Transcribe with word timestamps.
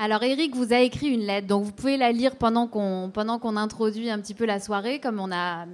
Alors 0.00 0.22
Eric 0.22 0.54
vous 0.54 0.72
a 0.72 0.78
écrit 0.78 1.08
une 1.08 1.22
lettre, 1.22 1.48
donc 1.48 1.64
vous 1.64 1.72
pouvez 1.72 1.96
la 1.96 2.12
lire 2.12 2.36
pendant 2.36 2.68
qu'on 2.68 3.10
pendant 3.12 3.40
qu'on 3.40 3.56
introduit 3.56 4.10
un 4.10 4.20
petit 4.20 4.34
peu 4.34 4.46
la 4.46 4.60
soirée, 4.60 5.00
comme 5.00 5.18
on 5.18 5.32
a 5.32 5.66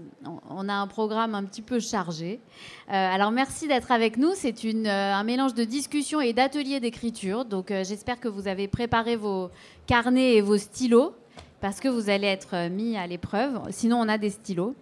on 0.49 0.67
a 0.71 0.73
un 0.73 0.87
programme 0.87 1.35
un 1.35 1.45
petit 1.45 1.61
peu 1.61 1.79
chargé. 1.79 2.41
Euh, 2.89 2.93
alors 2.93 3.33
merci 3.33 3.69
d'être 3.69 3.93
avec 3.93 4.17
nous. 4.17 4.31
C'est 4.35 4.65
une 4.65 4.87
euh, 4.87 5.15
un 5.15 5.25
mélange 5.25 5.53
de 5.53 5.65
discussion 5.65 6.23
et 6.23 6.33
d'atelier 6.33 6.81
d'écriture. 6.81 7.45
Donc 7.45 7.71
euh, 7.71 7.85
j'espère 7.85 8.19
que 8.19 8.29
vous 8.29 8.49
avez 8.49 8.67
préparé 8.67 9.17
vos 9.17 9.51
carnets 9.87 10.37
et 10.37 10.41
vos 10.41 10.57
stylos 10.57 11.15
parce 11.61 11.79
que 11.79 11.89
vous 11.89 12.09
allez 12.09 12.27
être 12.27 12.71
mis 12.71 12.97
à 12.97 13.07
l'épreuve. 13.07 13.61
Sinon 13.73 13.99
on 13.99 14.09
a 14.09 14.17
des 14.17 14.31
stylos. 14.31 14.75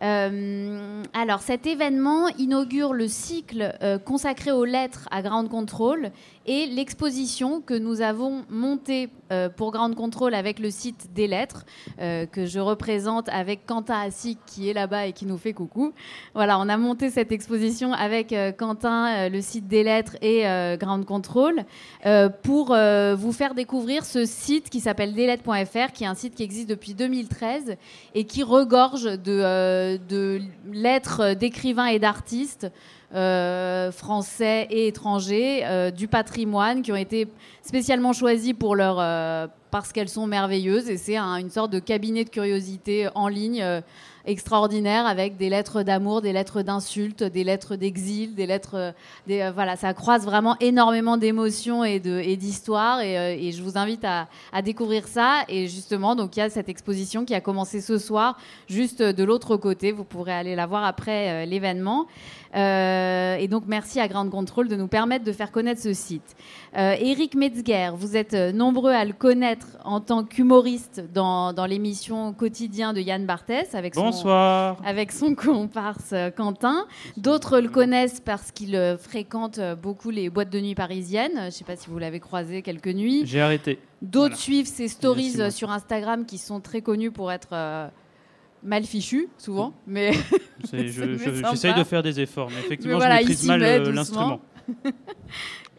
Alors, 0.00 1.40
cet 1.40 1.66
événement 1.66 2.28
inaugure 2.36 2.92
le 2.92 3.08
cycle 3.08 3.72
consacré 4.04 4.52
aux 4.52 4.66
lettres 4.66 5.08
à 5.10 5.22
Ground 5.22 5.48
Control 5.48 6.10
et 6.46 6.66
l'exposition 6.66 7.60
que 7.60 7.74
nous 7.74 8.00
avons 8.00 8.44
montée 8.48 9.08
euh, 9.32 9.48
pour 9.48 9.72
Ground 9.72 9.94
Control 9.94 10.34
avec 10.34 10.58
le 10.58 10.70
site 10.70 11.12
des 11.14 11.26
lettres, 11.26 11.64
que 11.98 12.44
je 12.44 12.60
représente 12.60 13.28
avec 13.28 13.66
Quentin 13.66 14.00
Assik 14.00 14.38
qui 14.46 14.68
est 14.68 14.72
là-bas 14.72 15.06
et 15.06 15.12
qui 15.12 15.26
nous 15.26 15.38
fait 15.38 15.52
coucou. 15.52 15.92
Voilà, 16.34 16.58
on 16.58 16.68
a 16.68 16.76
monté 16.76 17.10
cette 17.10 17.32
exposition 17.32 17.92
avec 17.92 18.34
Quentin, 18.58 19.28
le 19.28 19.40
site 19.40 19.68
des 19.68 19.82
lettres 19.82 20.16
et 20.20 20.44
Ground 20.78 21.04
Control, 21.04 21.64
pour 22.42 22.76
vous 23.16 23.32
faire 23.32 23.54
découvrir 23.54 24.04
ce 24.04 24.24
site 24.24 24.70
qui 24.70 24.80
s'appelle 24.80 25.14
deslettres.fr, 25.14 25.92
qui 25.92 26.04
est 26.04 26.08
un 26.08 26.14
site 26.14 26.34
qui 26.34 26.42
existe 26.42 26.68
depuis 26.68 26.94
2013 26.94 27.76
et 28.14 28.24
qui 28.24 28.42
regorge 28.42 29.04
de 29.04 30.40
lettres 30.72 31.34
d'écrivains 31.34 31.86
et 31.86 31.98
d'artistes 31.98 32.70
euh, 33.14 33.92
français 33.92 34.66
et 34.70 34.88
étrangers 34.88 35.64
euh, 35.64 35.90
du 35.90 36.08
patrimoine 36.08 36.82
qui 36.82 36.90
ont 36.90 36.96
été 36.96 37.28
spécialement 37.62 38.12
choisis 38.12 38.54
pour 38.54 38.74
leur, 38.74 38.96
euh, 38.98 39.46
parce 39.70 39.92
qu'elles 39.92 40.08
sont 40.08 40.26
merveilleuses. 40.26 40.88
Et 40.88 40.96
c'est 40.96 41.16
une 41.16 41.50
sorte 41.50 41.70
de 41.70 41.78
cabinet 41.78 42.24
de 42.24 42.30
curiosité 42.30 43.08
en 43.14 43.28
ligne 43.28 43.82
extraordinaire 44.26 45.06
avec 45.06 45.36
des 45.36 45.48
lettres 45.48 45.82
d'amour, 45.82 46.22
des 46.22 46.32
lettres 46.32 46.62
d'insultes, 46.62 47.22
des 47.22 47.44
lettres 47.44 47.76
d'exil, 47.76 48.34
des 48.34 48.46
lettres. 48.46 48.94
Des, 49.26 49.50
voilà, 49.54 49.76
ça 49.76 49.92
croise 49.94 50.24
vraiment 50.24 50.56
énormément 50.60 51.16
d'émotions 51.16 51.84
et 51.84 51.98
d'histoires. 52.00 53.00
Et, 53.00 53.48
et, 53.48 53.52
je 53.52 53.62
vous 53.62 53.76
invite 53.78 54.04
à, 54.04 54.28
à, 54.52 54.62
découvrir 54.62 55.06
ça. 55.08 55.44
Et 55.48 55.66
justement, 55.68 56.16
donc 56.16 56.36
il 56.36 56.40
y 56.40 56.42
a 56.42 56.50
cette 56.50 56.68
exposition 56.68 57.24
qui 57.24 57.34
a 57.34 57.40
commencé 57.40 57.80
ce 57.80 57.98
soir, 57.98 58.38
juste 58.68 59.02
de 59.02 59.24
l'autre 59.24 59.56
côté. 59.56 59.92
Vous 59.92 60.04
pourrez 60.04 60.32
aller 60.32 60.54
la 60.54 60.66
voir 60.66 60.84
après 60.84 61.46
l'événement. 61.46 62.06
Euh, 62.54 63.36
et 63.36 63.48
donc, 63.48 63.64
merci 63.66 64.00
à 64.00 64.08
Grand 64.08 64.28
Control 64.28 64.68
de 64.68 64.76
nous 64.76 64.86
permettre 64.86 65.24
de 65.24 65.32
faire 65.32 65.50
connaître 65.50 65.80
ce 65.80 65.92
site. 65.92 66.36
Euh, 66.76 66.94
Eric 67.00 67.34
Metzger, 67.34 67.90
vous 67.96 68.16
êtes 68.16 68.34
euh, 68.34 68.52
nombreux 68.52 68.92
à 68.92 69.04
le 69.04 69.12
connaître 69.12 69.66
en 69.84 70.00
tant 70.00 70.24
qu'humoriste 70.24 71.02
dans, 71.12 71.52
dans 71.52 71.66
l'émission 71.66 72.32
Quotidien 72.32 72.92
de 72.92 73.00
Yann 73.00 73.26
Barthès 73.26 73.74
avec 73.74 73.94
son, 73.94 74.12
avec 74.84 75.12
son 75.12 75.34
comparse 75.34 76.14
Quentin. 76.36 76.86
D'autres 77.16 77.60
le 77.60 77.68
connaissent 77.68 78.20
parce 78.20 78.52
qu'il 78.52 78.96
fréquente 79.00 79.60
beaucoup 79.82 80.10
les 80.10 80.30
boîtes 80.30 80.50
de 80.50 80.60
nuit 80.60 80.74
parisiennes. 80.74 81.36
Je 81.36 81.44
ne 81.46 81.50
sais 81.50 81.64
pas 81.64 81.76
si 81.76 81.88
vous 81.88 81.98
l'avez 81.98 82.20
croisé 82.20 82.62
quelques 82.62 82.88
nuits. 82.88 83.22
J'ai 83.24 83.40
arrêté. 83.40 83.78
D'autres 84.02 84.36
suivent 84.36 84.66
ses 84.66 84.88
stories 84.88 85.50
sur 85.50 85.70
Instagram 85.70 86.26
qui 86.26 86.38
sont 86.38 86.60
très 86.60 86.82
connus 86.82 87.10
pour 87.10 87.32
être 87.32 87.90
mal 88.64 88.84
fichu, 88.84 89.28
souvent, 89.38 89.74
mais. 89.86 90.12
J'essaye 90.72 91.74
de 91.74 91.84
faire 91.84 92.02
des 92.02 92.20
efforts, 92.20 92.50
mais 92.50 92.60
effectivement, 92.60 92.98
je 92.98 93.06
maîtrise 93.06 93.46
mal 93.46 93.62
euh, 93.62 94.36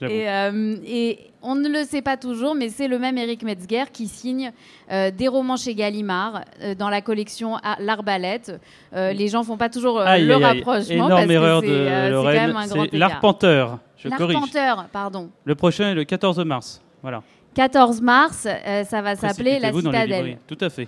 Euh, 0.04 0.76
et, 0.86 1.20
on 1.48 1.54
ne 1.54 1.70
le 1.70 1.84
sait 1.84 2.02
pas 2.02 2.18
toujours, 2.18 2.56
mais 2.56 2.70
c'est 2.70 2.88
le 2.88 2.98
même 2.98 3.20
Eric 3.20 3.44
Metzger 3.44 3.84
qui 3.94 4.08
signe 4.08 4.52
euh, 4.92 5.12
des 5.12 5.28
romans 5.28 5.58
chez 5.58 5.76
Gallimard 5.76 6.42
dans 6.80 6.90
la 6.90 7.02
collection 7.02 7.58
L'Arbalète. 7.80 8.60
les 8.94 9.28
gens 9.28 9.44
font 9.44 9.58
pas 9.58 9.70
toujours 9.70 10.00
le 10.00 10.34
rapprochement 10.34 11.08
parce 11.08 11.30
erreur 11.30 11.62
que 11.62 11.68
c'est 11.68 12.98
L'Arpenteur, 12.98 13.78
je 13.96 14.10
corrige. 14.10 14.38
L'Arpenteur, 14.38 14.86
pardon. 14.92 15.30
Le 15.44 15.54
prochain 15.54 15.92
est 15.92 15.94
le 15.94 16.04
14 16.04 16.40
mars. 16.46 16.82
Voilà. 17.04 17.22
14 17.54 18.02
mars, 18.02 18.48
ça 18.86 19.02
va 19.04 19.16
s'appeler 19.16 19.60
La 19.60 19.72
Citadelle. 19.72 20.40
Tout 20.48 20.58
à 20.60 20.70
fait. 20.72 20.88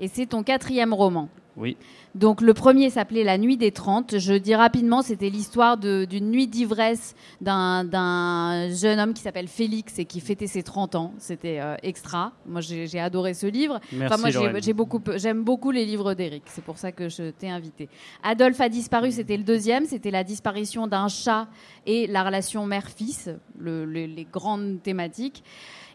Et 0.00 0.08
c'est 0.08 0.26
ton 0.26 0.42
quatrième 0.42 0.94
roman. 0.94 1.28
Oui. 1.58 1.76
Donc 2.14 2.40
le 2.40 2.54
premier 2.54 2.90
s'appelait 2.90 3.24
La 3.24 3.38
Nuit 3.38 3.56
des 3.56 3.70
Trente. 3.70 4.18
Je 4.18 4.34
dis 4.34 4.54
rapidement, 4.54 5.02
c'était 5.02 5.30
l'histoire 5.30 5.76
d'une 5.76 6.30
nuit 6.30 6.46
d'ivresse 6.46 7.14
d'un 7.40 8.68
jeune 8.70 8.98
homme 8.98 9.14
qui 9.14 9.22
s'appelle 9.22 9.48
Félix 9.48 9.98
et 9.98 10.04
qui 10.04 10.20
fêtait 10.20 10.46
ses 10.46 10.62
30 10.62 10.94
ans. 10.94 11.14
C'était 11.18 11.60
euh, 11.60 11.76
extra. 11.82 12.32
Moi, 12.46 12.60
j'ai 12.60 13.00
adoré 13.00 13.34
ce 13.34 13.46
livre. 13.46 13.80
Merci, 13.92 14.20
moi, 14.20 14.30
j'aime 14.58 14.76
beaucoup, 14.76 15.00
beaucoup 15.36 15.70
les 15.70 15.84
livres 15.84 16.14
d'Éric. 16.14 16.44
C'est 16.46 16.64
pour 16.64 16.78
ça 16.78 16.92
que 16.92 17.08
je 17.08 17.30
t'ai 17.30 17.50
invité. 17.50 17.88
Adolphe 18.22 18.60
a 18.60 18.68
disparu, 18.68 19.12
c'était 19.12 19.36
le 19.36 19.44
deuxième. 19.44 19.86
C'était 19.86 20.10
la 20.10 20.24
disparition 20.24 20.86
d'un 20.86 21.08
chat 21.08 21.46
et 21.86 22.06
la 22.06 22.24
relation 22.24 22.66
mère-fils, 22.66 23.30
les 23.60 24.26
grandes 24.30 24.82
thématiques. 24.82 25.42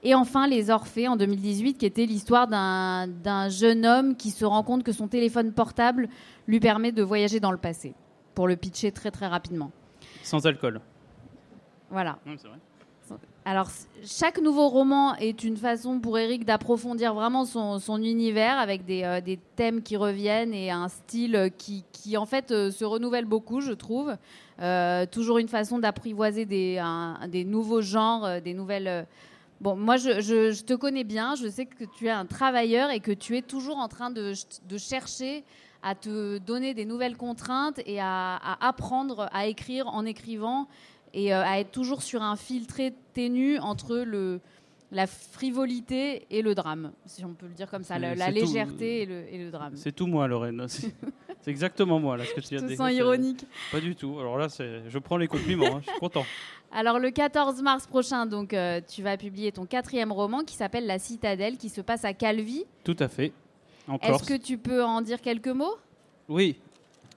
Et 0.06 0.13
enfin, 0.13 0.47
Les 0.47 0.69
Orphées 0.69 1.07
en 1.07 1.16
2018, 1.16 1.78
qui 1.78 1.85
était 1.85 2.06
l'histoire 2.06 2.47
d'un 2.47 3.50
jeune 3.50 3.85
homme 3.85 4.16
qui 4.18 4.31
se 4.31 4.44
rend 4.44 4.62
compte 4.62 4.84
que 4.84 4.91
son 4.91 5.07
téléphone 5.07 5.53
portable 5.53 6.03
lui 6.47 6.59
permet 6.59 6.91
de 6.91 7.03
voyager 7.03 7.40
dans 7.40 7.52
le 7.52 7.58
passé, 7.58 7.94
pour 8.36 8.47
le 8.47 8.56
pitcher 8.56 8.91
très 8.91 9.12
très 9.12 9.28
rapidement. 9.28 9.72
Sans 10.24 10.46
alcool. 10.46 10.81
Voilà. 11.90 12.18
vrai. 12.25 12.38
Alors, 13.46 13.69
chaque 14.06 14.40
nouveau 14.40 14.69
roman 14.69 15.16
est 15.16 15.44
une 15.44 15.58
façon 15.58 16.00
pour 16.00 16.18
Eric 16.18 16.46
d'approfondir 16.46 17.14
vraiment 17.14 17.44
son, 17.44 17.78
son, 17.78 18.02
univers 18.02 18.58
avec 18.58 18.86
des, 18.86 19.03
euh, 19.03 19.19
des, 19.19 19.38
thèmes 19.58 19.81
qui 19.81 19.97
reviennent 19.97 20.53
et 20.53 20.72
un 20.72 20.88
style 20.88 21.52
qui, 21.58 21.84
qui 21.91 22.16
en 22.16 22.25
fait, 22.25 22.52
euh, 22.52 22.72
se 22.72 22.85
renouvelle 22.85 23.25
beaucoup, 23.25 23.59
je 23.59 23.74
trouve. 23.74 24.16
Euh, 24.62 25.06
toujours 25.06 25.40
une 25.40 25.50
façon 25.50 25.78
d'apprivoiser 25.78 26.46
des, 26.46 26.81
des 27.28 27.44
nouveaux 27.44 27.81
genres, 27.81 28.40
des 28.41 28.53
nouvelles 28.53 29.06
Bon, 29.64 29.78
moi, 29.78 29.96
je, 29.96 30.62
te 30.62 30.74
connais 30.74 31.06
bien, 31.06 31.35
je 31.35 31.47
sais 31.47 31.66
que 31.66 31.85
tu 31.85 32.08
es 32.08 32.09
un 32.09 32.25
travailleur 32.25 32.91
et 32.91 33.00
que 33.00 33.14
tu 33.14 33.38
es 33.38 33.41
toujours 33.41 33.78
en 33.78 33.88
train 33.88 34.12
de, 34.12 34.34
chercher 34.78 35.46
à 35.84 35.96
te 35.96 36.38
donner 36.40 36.74
des 36.74 36.86
nouvelles 36.86 37.18
contraintes 37.18 37.80
et 37.86 38.00
à, 38.00 38.40
apprendre 38.62 39.30
à 39.32 39.46
écrire 39.48 39.88
en 39.88 40.06
écrivant 40.06 40.68
et 41.14 41.34
euh, 41.34 41.44
à 41.44 41.60
être 41.60 41.72
toujours 41.72 42.02
sur 42.02 42.24
un 42.24 42.36
fil 42.36 42.66
très 42.66 42.94
ténu 43.14 43.60
entre 43.60 43.98
le, 43.98 44.40
la 44.94 45.08
frivolité 45.08 46.26
et 46.30 46.42
le 46.42 46.56
drame, 46.56 46.94
si 47.06 47.26
on 47.26 47.34
peut 47.34 47.48
le 47.48 47.54
dire 47.54 47.70
comme 47.70 47.84
ça, 47.84 48.00
la, 48.00 48.32
légèreté 48.32 49.02
et, 49.02 49.38
le, 49.38 49.52
drame. 49.52 49.74
C'est 49.76 49.92
tout 49.92 50.08
moi, 50.08 50.28
Lorraine. 50.28 50.66
C'est 51.42 51.52
exactement 51.52 52.00
moi, 52.00 52.16
là, 52.16 52.24
ce 52.24 52.34
que 52.34 52.40
tu 52.40 52.56
as 52.56 52.62
dit. 52.62 52.78
sens 52.78 52.94
ironique. 52.94 53.46
Pas 53.70 53.82
du 53.82 53.96
tout. 53.98 54.18
Alors 54.18 54.38
là, 54.38 54.48
je 54.48 54.98
prends 55.00 55.18
les 55.18 55.28
compliments, 55.28 55.76
hein, 55.76 55.82
je 55.86 55.90
suis 55.90 56.00
content. 56.00 56.26
Alors 56.72 57.00
le 57.00 57.12
14 57.12 57.62
mars 57.62 57.86
prochain, 57.86 58.26
donc, 58.26 58.54
euh, 58.54 58.80
tu 58.88 59.04
vas 59.04 59.18
publier 59.18 59.52
ton 59.52 59.66
quatrième 59.66 60.12
roman 60.12 60.44
qui 60.44 60.56
s'appelle 60.56 60.88
La 60.88 61.00
Citadelle, 61.00 61.58
qui 61.58 61.70
se 61.70 61.82
passe 61.82 62.06
à 62.06 62.14
Calvi. 62.14 62.64
Tout 62.84 62.96
à 62.98 63.10
fait. 63.10 63.34
Est-ce 64.02 64.24
que 64.24 64.38
tu 64.38 64.58
peux 64.58 64.84
en 64.84 65.02
dire 65.02 65.22
quelques 65.22 65.48
mots? 65.48 65.78
Oui. 66.30 66.56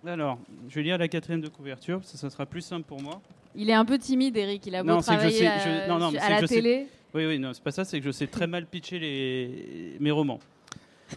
Alors, 0.07 0.39
je 0.69 0.75
vais 0.75 0.83
lire 0.83 0.99
la 0.99 1.09
quatrième 1.09 1.41
de 1.41 1.49
couverture, 1.49 2.01
ça, 2.05 2.17
ça 2.17 2.31
sera 2.31 2.47
plus 2.47 2.61
simple 2.61 2.85
pour 2.87 3.03
moi. 3.03 3.21
Il 3.57 3.71
est 3.71 3.75
un 3.75 3.85
peu 3.85 3.99
timide, 3.99 4.37
Eric. 4.37 4.67
Il 4.67 4.75
a 4.75 4.83
beau 4.83 4.91
non, 4.91 5.01
travailler 5.01 5.47
à, 5.47 5.89
non, 5.89 5.99
non, 5.99 6.13
à 6.21 6.41
la 6.41 6.47
télé. 6.47 6.87
Oui, 7.15 7.25
oui, 7.25 7.39
non, 7.39 7.53
c'est 7.55 7.63
pas 7.63 7.71
ça. 7.71 7.85
C'est 7.85 7.99
que 7.99 8.05
je 8.05 8.11
sais 8.11 8.27
très 8.27 8.47
mal 8.47 8.67
pitcher 8.67 8.99
les... 8.99 9.97
mes 9.99 10.11
romans. 10.11 10.39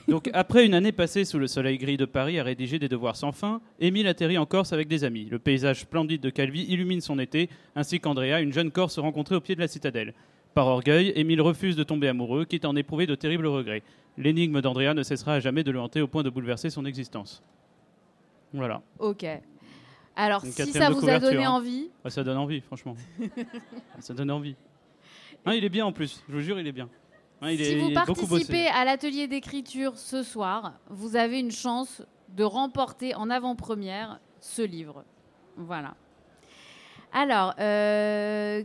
Donc, 0.07 0.29
après 0.33 0.65
une 0.65 0.73
année 0.73 0.93
passée 0.93 1.25
sous 1.25 1.37
le 1.37 1.47
soleil 1.47 1.77
gris 1.77 1.97
de 1.97 2.05
Paris 2.05 2.39
à 2.39 2.43
rédiger 2.43 2.79
des 2.79 2.87
devoirs 2.87 3.17
sans 3.17 3.33
fin, 3.33 3.61
Émile 3.79 4.07
atterrit 4.07 4.37
en 4.37 4.45
Corse 4.45 4.71
avec 4.71 4.87
des 4.87 5.03
amis. 5.03 5.27
Le 5.29 5.39
paysage 5.39 5.81
splendide 5.81 6.21
de 6.21 6.29
Calvi 6.29 6.63
illumine 6.63 7.01
son 7.01 7.19
été, 7.19 7.49
ainsi 7.75 7.99
qu'Andrea, 7.99 8.39
une 8.39 8.53
jeune 8.53 8.71
Corse 8.71 8.99
rencontrée 8.99 9.35
au 9.35 9.41
pied 9.41 9.55
de 9.55 9.59
la 9.59 9.67
citadelle. 9.67 10.13
Par 10.53 10.67
orgueil, 10.67 11.11
Émile 11.15 11.41
refuse 11.41 11.75
de 11.75 11.83
tomber 11.83 12.07
amoureux, 12.07 12.45
quitte 12.45 12.65
à 12.65 12.69
en 12.69 12.75
éprouver 12.75 13.05
de 13.05 13.15
terribles 13.15 13.47
regrets. 13.47 13.83
L'énigme 14.19 14.61
d'Andrea 14.61 14.93
ne 14.93 15.01
cessera 15.01 15.33
à 15.33 15.39
jamais 15.39 15.63
de 15.63 15.71
le 15.71 15.79
hanter 15.79 16.01
au 16.01 16.07
point 16.07 16.21
de 16.21 16.29
bouleverser 16.29 16.69
son 16.69 16.85
existence. 16.85 17.41
Voilà. 18.53 18.83
Ok. 18.99 19.25
Alors, 20.15 20.41
si 20.45 20.71
ça 20.71 20.91
vous 20.91 21.09
a 21.09 21.17
donné 21.17 21.45
hein. 21.45 21.51
envie. 21.51 21.89
ça 22.07 22.23
donne 22.23 22.37
envie, 22.37 22.61
franchement. 22.61 22.95
ça 23.99 24.13
donne 24.13 24.29
envie. 24.29 24.55
Hein, 25.45 25.53
il 25.53 25.63
est 25.63 25.69
bien 25.69 25.85
en 25.85 25.91
plus, 25.91 26.21
je 26.29 26.35
vous 26.35 26.41
jure, 26.41 26.59
il 26.59 26.67
est 26.67 26.71
bien 26.71 26.89
si 27.47 27.75
vous 27.75 27.91
participez 27.91 28.67
à 28.67 28.85
l'atelier 28.85 29.27
d'écriture 29.27 29.97
ce 29.97 30.23
soir, 30.23 30.73
vous 30.89 31.15
avez 31.15 31.39
une 31.39 31.51
chance 31.51 32.01
de 32.29 32.43
remporter 32.43 33.15
en 33.15 33.29
avant-première 33.29 34.19
ce 34.41 34.61
livre. 34.61 35.03
Voilà. 35.55 35.95
Alors, 37.11 37.55
euh, 37.59 38.63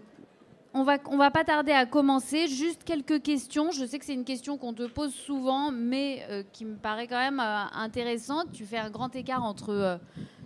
on 0.75 0.83
va, 0.83 0.99
on 1.07 1.17
va 1.17 1.31
pas 1.31 1.45
tarder 1.45 1.73
à 1.73 1.87
commencer. 1.87 2.49
Juste 2.49 2.83
quelques 2.85 3.23
questions. 3.23 3.71
Je 3.71 3.87
sais 3.87 3.99
que 3.99 4.05
c'est 4.05 4.15
une 4.15 4.25
question 4.25 4.59
qu'on 4.59 4.75
te 4.75 4.87
pose 4.87 5.15
souvent, 5.15 5.71
mais 5.71 6.27
euh, 6.29 6.43
qui 6.53 6.65
me 6.65 6.77
paraît 6.77 7.07
quand 7.07 7.19
même 7.19 7.41
euh, 7.41 7.65
intéressante. 7.73 8.49
Tu 8.53 8.65
fais 8.67 8.79
un 8.79 8.91
grand 8.91 9.15
écart 9.15 9.45
entre 9.45 10.01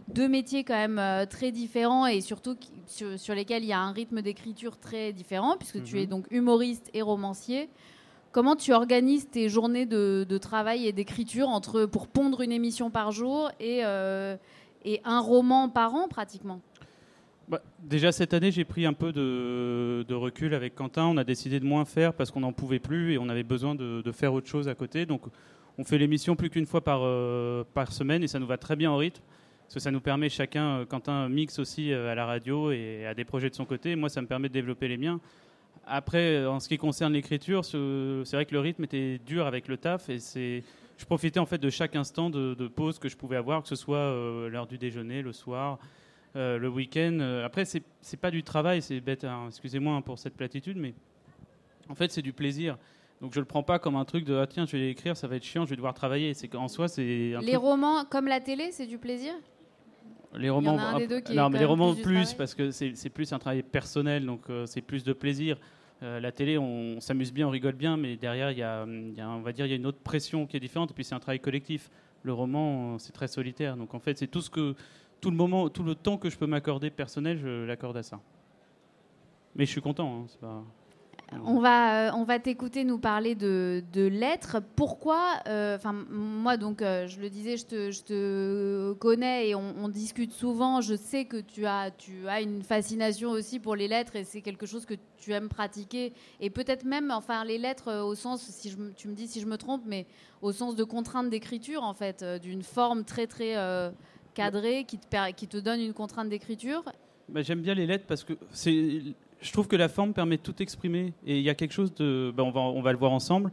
deux 0.08 0.28
métiers 0.28 0.64
quand 0.64 0.74
même 0.74 1.26
très 1.28 1.50
différents 1.50 2.06
et 2.06 2.20
surtout 2.20 2.56
sur, 2.86 3.34
lesquels 3.34 3.62
il 3.62 3.68
y 3.68 3.72
a 3.72 3.80
un 3.80 3.92
rythme 3.92 4.22
d'écriture 4.22 4.78
très 4.78 5.12
différent, 5.12 5.56
puisque 5.58 5.82
tu 5.82 5.98
es 5.98 6.04
mhm. 6.04 6.10
donc 6.10 6.26
humoriste 6.30 6.90
et 6.94 7.02
romancier. 7.02 7.68
comment 8.32 8.56
tu 8.56 8.72
organises 8.72 9.28
tes 9.30 9.48
journées 9.48 9.86
de, 9.86 10.38
travail 10.38 10.86
et 10.86 10.92
d'écriture 10.92 11.48
entre 11.48 11.84
pour 11.84 12.06
pondre 12.06 12.40
une 12.42 12.52
émission 12.52 12.90
par 12.90 13.12
jour 13.12 13.50
et, 13.60 13.80
et 14.84 15.00
un 15.04 15.20
roman 15.20 15.68
par 15.68 15.94
an 15.94 16.08
pratiquement? 16.08 16.60
Bah, 17.48 17.62
déjà 17.80 18.12
cette 18.12 18.34
année, 18.34 18.50
j'ai 18.50 18.64
pris 18.64 18.84
un 18.84 18.92
peu 18.92 19.10
de, 19.10 20.14
recul 20.14 20.54
avec 20.54 20.74
Quentin. 20.74 21.06
On 21.06 21.16
a 21.16 21.24
décidé 21.24 21.60
de 21.60 21.64
moins 21.64 21.86
faire 21.86 22.12
parce 22.12 22.30
qu'on 22.30 22.40
n'en 22.40 22.52
pouvait 22.52 22.78
plus 22.78 23.14
et 23.14 23.18
on 23.18 23.28
avait 23.28 23.42
besoin 23.42 23.74
de, 23.74 24.12
faire 24.12 24.34
autre 24.34 24.48
chose 24.48 24.68
à 24.68 24.74
côté. 24.74 25.06
Donc 25.06 25.22
on 25.78 25.84
fait 25.84 25.96
l'émission 25.96 26.36
plus 26.36 26.50
qu'une 26.50 26.66
fois 26.66 26.82
par, 26.82 27.00
euh, 27.02 27.64
par 27.72 27.92
semaine 27.92 28.22
et 28.22 28.28
ça 28.28 28.38
nous 28.38 28.46
va 28.46 28.58
très 28.58 28.76
bien 28.76 28.92
au 28.92 28.96
rythme. 28.96 29.22
Parce 29.64 29.74
que 29.74 29.80
ça 29.80 29.90
nous 29.90 30.00
permet 30.00 30.28
chacun, 30.28 30.80
euh, 30.80 30.84
Quentin 30.84 31.28
mixe 31.28 31.58
aussi 31.58 31.92
euh, 31.92 32.10
à 32.10 32.14
la 32.14 32.26
radio 32.26 32.70
et 32.70 33.06
a 33.06 33.14
des 33.14 33.24
projets 33.24 33.50
de 33.50 33.54
son 33.54 33.64
côté. 33.64 33.96
Moi, 33.96 34.08
ça 34.08 34.20
me 34.20 34.26
permet 34.26 34.48
de 34.48 34.54
développer 34.54 34.88
les 34.88 34.96
miens. 34.96 35.20
Après, 35.86 36.44
en 36.44 36.60
ce 36.60 36.68
qui 36.68 36.76
concerne 36.76 37.14
l'écriture, 37.14 37.64
c'est 37.64 38.32
vrai 38.32 38.44
que 38.44 38.52
le 38.52 38.60
rythme 38.60 38.84
était 38.84 39.18
dur 39.24 39.46
avec 39.46 39.68
le 39.68 39.78
taf 39.78 40.10
et 40.10 40.18
je 40.98 41.04
profitais 41.06 41.40
en 41.40 41.46
fait 41.46 41.56
de 41.56 41.70
chaque 41.70 41.96
instant 41.96 42.28
de, 42.28 42.68
pause 42.68 42.98
que 42.98 43.08
je 43.08 43.16
pouvais 43.16 43.36
avoir, 43.36 43.62
que 43.62 43.68
ce 43.68 43.76
soit 43.76 44.12
l'heure 44.50 44.66
du 44.66 44.76
déjeuner, 44.76 45.22
le 45.22 45.32
soir, 45.32 45.78
euh, 46.36 46.58
le 46.58 46.68
week-end. 46.68 47.18
Euh, 47.20 47.44
après, 47.44 47.64
c'est 47.64 47.80
n'est 47.80 48.18
pas 48.20 48.30
du 48.30 48.42
travail, 48.42 48.82
c'est 48.82 49.00
bête, 49.00 49.24
hein, 49.24 49.46
excusez-moi 49.48 49.94
hein, 49.94 50.02
pour 50.02 50.18
cette 50.18 50.34
platitude, 50.34 50.76
mais 50.76 50.94
en 51.88 51.94
fait, 51.94 52.12
c'est 52.12 52.22
du 52.22 52.32
plaisir. 52.32 52.76
Donc 53.20 53.32
je 53.34 53.40
le 53.40 53.46
prends 53.46 53.62
pas 53.62 53.78
comme 53.78 53.96
un 53.96 54.04
truc 54.04 54.24
de 54.24 54.36
ah, 54.36 54.46
tiens, 54.46 54.66
je 54.66 54.76
vais 54.76 54.90
écrire, 54.90 55.16
ça 55.16 55.26
va 55.26 55.36
être 55.36 55.44
chiant, 55.44 55.64
je 55.64 55.70
vais 55.70 55.76
devoir 55.76 55.94
travailler. 55.94 56.34
C'est 56.34 56.48
qu'en 56.48 56.68
soi, 56.68 56.86
c'est. 56.86 57.34
Les 57.40 57.56
romans, 57.56 58.04
comme 58.04 58.26
la 58.26 58.40
télé, 58.40 58.70
c'est 58.72 58.86
du 58.86 58.98
plaisir? 58.98 59.32
Les 60.34 60.50
romans, 60.50 60.76
non, 60.76 61.48
mais 61.48 61.58
les 61.58 61.64
romans 61.64 61.94
plus, 61.94 62.34
parce 62.34 62.54
que 62.54 62.70
c'est 62.70 63.10
plus 63.10 63.32
un 63.32 63.38
travail 63.38 63.62
personnel, 63.62 64.26
donc 64.26 64.42
euh, 64.50 64.66
c'est 64.66 64.82
plus 64.82 65.02
de 65.02 65.14
plaisir. 65.14 65.56
la 66.02 66.30
télé, 66.30 66.58
on, 66.58 67.00
s'amuse 67.00 67.32
bien, 67.32 67.48
on 67.48 67.50
rigole 67.50 67.74
bien, 67.74 67.96
mais 67.96 68.16
derrière, 68.16 68.50
il 68.52 68.58
y, 68.58 68.62
a, 68.62 68.84
on 68.84 69.40
va 69.40 69.52
dire, 69.52 69.64
il 69.64 69.70
y 69.70 69.72
a 69.72 69.76
une 69.76 69.86
autre 69.86 70.00
pression 70.04 70.46
qui 70.46 70.58
est 70.58 70.60
différente. 70.60 70.90
Et 70.90 70.94
puis 70.94 71.04
c'est 71.04 71.14
un 71.14 71.20
travail 71.20 71.40
collectif. 71.40 71.90
Le 72.22 72.34
roman, 72.34 72.98
c'est 72.98 73.12
très 73.12 73.28
solitaire. 73.28 73.76
Donc 73.78 73.94
en 73.94 74.00
fait, 74.00 74.18
c'est 74.18 74.26
tout 74.26 74.42
ce 74.42 74.50
que 74.50 74.74
tout 75.20 75.30
le 75.30 75.36
moment, 75.36 75.68
tout 75.68 75.82
le 75.82 75.94
temps 75.94 76.16
que 76.16 76.30
je 76.30 76.38
peux 76.38 76.46
m'accorder 76.46 76.90
personnel, 76.90 77.38
je 77.38 77.64
l'accorde 77.64 77.96
à 77.96 78.02
ça. 78.02 78.20
Mais 79.56 79.66
je 79.66 79.70
suis 79.70 79.80
content. 79.80 80.26
Hein, 80.42 80.62
on 81.44 81.58
va, 81.60 82.08
euh, 82.08 82.10
on 82.14 82.24
va 82.24 82.38
t'écouter 82.38 82.84
nous 82.84 82.98
parler 82.98 83.34
de, 83.34 83.82
lettres. 83.94 84.62
Pourquoi 84.76 85.40
euh, 85.46 85.76
moi, 86.10 86.56
donc, 86.56 86.80
euh, 86.80 87.06
je 87.06 87.20
le 87.20 87.28
disais, 87.28 87.56
je 87.58 87.66
te, 87.66 87.90
je 87.90 88.02
te 88.02 88.92
connais 88.94 89.50
et 89.50 89.54
on, 89.54 89.88
discute 89.88 90.32
souvent. 90.32 90.80
Je 90.80 90.94
sais 90.94 91.26
que 91.26 91.36
tu 91.38 91.66
as, 91.66 91.90
tu 91.90 92.26
as 92.28 92.40
une 92.40 92.62
fascination 92.62 93.30
aussi 93.30 93.58
pour 93.58 93.76
les 93.76 93.88
lettres 93.88 94.16
et 94.16 94.24
c'est 94.24 94.40
quelque 94.40 94.64
chose 94.64 94.86
que 94.86 94.94
tu 95.18 95.32
aimes 95.32 95.48
pratiquer. 95.48 96.14
Et 96.40 96.48
peut-être 96.50 96.84
même, 96.84 97.10
enfin, 97.10 97.44
les 97.44 97.58
lettres 97.58 98.02
au 98.02 98.14
sens, 98.14 98.42
si 98.42 98.70
je, 98.70 98.76
tu 98.96 99.08
me 99.08 99.14
dis 99.14 99.28
si 99.28 99.40
je 99.40 99.46
me 99.46 99.58
trompe, 99.58 99.82
mais 99.86 100.06
au 100.40 100.52
sens 100.52 100.76
de 100.76 100.84
contrainte 100.84 101.28
d'écriture, 101.28 101.82
en 101.82 101.94
fait, 101.94 102.24
d'une 102.40 102.62
forme 102.62 103.04
très, 103.04 103.26
très 103.26 103.54
cadré 104.34 104.84
qui 104.84 104.98
te, 104.98 105.58
donne 105.58 105.80
une 105.80 105.92
contrainte 105.92 106.28
d'écriture 106.28 106.82
bah, 107.28 107.42
J'aime 107.42 107.60
bien 107.60 107.74
les 107.74 107.86
lettres 107.86 108.04
parce 108.06 108.24
que 108.24 108.34
je 109.40 109.52
trouve 109.52 109.68
que 109.68 109.76
la 109.76 109.88
forme 109.88 110.12
permet 110.12 110.36
de 110.36 110.42
tout 110.42 110.62
exprimer. 110.62 111.12
Et 111.26 111.38
il 111.38 111.42
y 111.42 111.50
a 111.50 111.54
quelque 111.54 111.72
chose 111.72 111.94
de. 111.94 112.32
Bah, 112.36 112.42
on, 112.44 112.82
va, 112.82 112.92
le 112.92 112.98
voir 112.98 113.12
ensemble. 113.12 113.52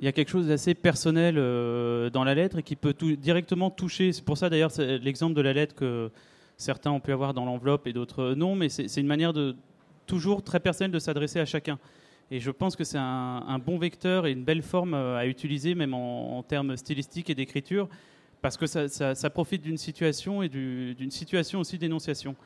Il 0.00 0.04
y 0.04 0.08
a 0.08 0.12
quelque 0.12 0.30
chose 0.30 0.48
d'assez 0.48 0.74
personnel 0.74 1.36
euh, 1.38 2.10
dans 2.10 2.24
la 2.24 2.34
lettre 2.34 2.58
et 2.58 2.62
qui 2.62 2.76
peut 2.76 2.94
directement 3.16 3.70
toucher. 3.70 4.12
C'est 4.12 4.24
pour 4.24 4.38
ça 4.38 4.50
d'ailleurs 4.50 4.72
l'exemple 4.78 5.34
de 5.34 5.40
la 5.40 5.52
lettre 5.52 5.74
que 5.74 6.10
certains 6.56 6.90
ont 6.90 7.00
pu 7.00 7.12
avoir 7.12 7.34
dans 7.34 7.44
l'enveloppe 7.44 7.86
et 7.86 7.92
d'autres 7.92 8.34
non, 8.34 8.56
mais 8.56 8.68
c'est 8.68 9.00
une 9.00 9.06
manière 9.06 9.32
de 9.32 9.54
toujours 10.06 10.42
très 10.42 10.60
personnelle 10.60 10.90
de 10.90 10.98
s'adresser 10.98 11.38
à 11.38 11.46
chacun. 11.46 11.78
Et 12.30 12.40
je 12.40 12.50
pense 12.50 12.74
que 12.74 12.84
c'est 12.84 12.98
un, 12.98 13.58
bon 13.64 13.78
vecteur 13.78 14.26
et 14.26 14.32
une 14.32 14.44
belle 14.44 14.62
forme 14.62 14.94
euh, 14.94 15.16
à 15.16 15.26
utiliser, 15.26 15.74
même 15.74 15.94
en 15.94 16.42
termes 16.42 16.76
stylistiques 16.76 17.30
et 17.30 17.34
d'écriture 17.34 17.88
parce 18.44 18.58
que 18.58 18.66
ça, 18.66 19.30
profite 19.30 19.62
d'une 19.62 19.78
situation 19.78 20.42
et 20.42 20.50
d'une 20.50 21.10
situation 21.10 21.60
aussi 21.60 21.78
d'énonciation. 21.78 22.36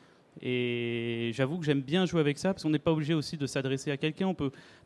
Et 0.40 1.32
j'avoue 1.34 1.58
que 1.58 1.64
j'aime 1.64 1.80
bien 1.80 2.06
jouer 2.06 2.20
avec 2.20 2.38
ça, 2.38 2.54
parce 2.54 2.62
qu'on 2.62 2.70
n'est 2.70 2.78
pas 2.78 2.92
obligé 2.92 3.14
aussi 3.14 3.36
de 3.36 3.48
s'adresser 3.48 3.90
à 3.90 3.96
quelqu'un. 3.96 4.32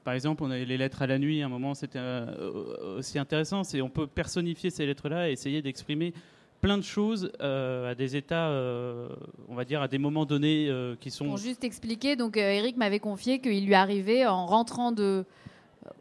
Par 0.04 0.14
exemple, 0.14 0.42
on 0.42 0.50
a 0.50 0.56
les 0.56 0.78
lettres 0.78 1.02
à 1.02 1.06
la 1.06 1.18
nuit. 1.18 1.42
À 1.42 1.46
un 1.46 1.50
moment, 1.50 1.74
c'était 1.74 1.98
euh, 1.98 2.96
aussi 2.96 3.18
intéressant. 3.18 3.62
C'est 3.62 3.82
on 3.82 3.90
peut 3.90 4.06
personnifier 4.06 4.70
ces 4.70 4.86
lettres-là 4.86 5.28
et 5.28 5.32
essayer 5.32 5.60
d'exprimer 5.60 6.14
plein 6.62 6.78
de 6.78 6.82
choses 6.82 7.30
euh, 7.42 7.90
à 7.90 7.94
des 7.94 8.16
états, 8.16 8.48
euh, 8.48 9.10
on 9.50 9.54
va 9.54 9.66
dire, 9.66 9.82
à 9.82 9.88
des 9.88 9.98
moments 9.98 10.24
donnés 10.24 10.72
qui 10.98 11.10
sont. 11.10 11.26
Pour 11.26 11.36
juste 11.36 11.62
expliquer, 11.62 12.16
donc 12.16 12.38
Eric 12.38 12.78
m'avait 12.78 13.00
confié 13.00 13.38
qu'il 13.38 13.66
lui 13.66 13.74
arrivait 13.74 14.24
en 14.24 14.46
rentrant 14.46 14.92
de 14.92 15.26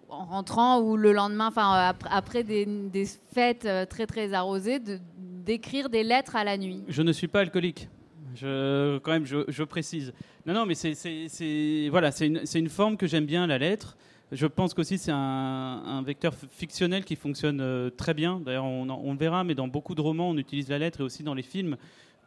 en 0.09 0.25
rentrant 0.25 0.81
ou 0.81 0.97
le 0.97 1.13
lendemain, 1.13 1.47
enfin 1.47 1.93
après 2.09 2.43
des, 2.43 3.05
fêtes 3.33 3.65
euh, 3.65 3.85
très 3.85 4.05
très 4.05 4.33
arrosées, 4.33 4.79
d'écrire 5.17 5.89
des 5.89 6.03
lettres 6.03 6.35
à 6.35 6.43
la 6.43 6.57
nuit. 6.57 6.83
Je 6.87 7.01
ne 7.01 7.11
suis 7.11 7.27
pas 7.27 7.41
alcoolique. 7.41 7.89
Je, 8.35 8.97
quand 8.99 9.11
même, 9.11 9.25
je, 9.25 9.63
précise. 9.63 10.13
Non, 10.45 10.53
non, 10.53 10.65
mais 10.65 10.75
c'est 10.75 11.89
voilà, 11.89 12.11
c'est 12.11 12.27
une, 12.27 12.69
forme 12.69 12.95
que 12.95 13.07
j'aime 13.07 13.25
bien, 13.25 13.45
la 13.47 13.57
lettre. 13.57 13.97
Je 14.31 14.47
pense 14.47 14.73
qu'aussi 14.73 14.97
c'est 14.97 15.11
un, 15.13 16.01
vecteur 16.05 16.33
fictionnel 16.33 17.03
qui 17.03 17.17
fonctionne 17.17 17.59
euh, 17.59 17.89
très 17.89 18.13
bien. 18.13 18.39
D'ailleurs, 18.39 18.63
on, 18.63 18.89
on, 18.89 19.15
verra, 19.15 19.43
mais 19.43 19.55
dans 19.55 19.67
beaucoup 19.67 19.95
de 19.95 20.01
romans, 20.01 20.29
on 20.29 20.37
utilise 20.37 20.69
la 20.69 20.79
lettre 20.79 21.01
et 21.01 21.03
aussi 21.03 21.23
dans 21.23 21.33
les 21.33 21.43
films 21.43 21.75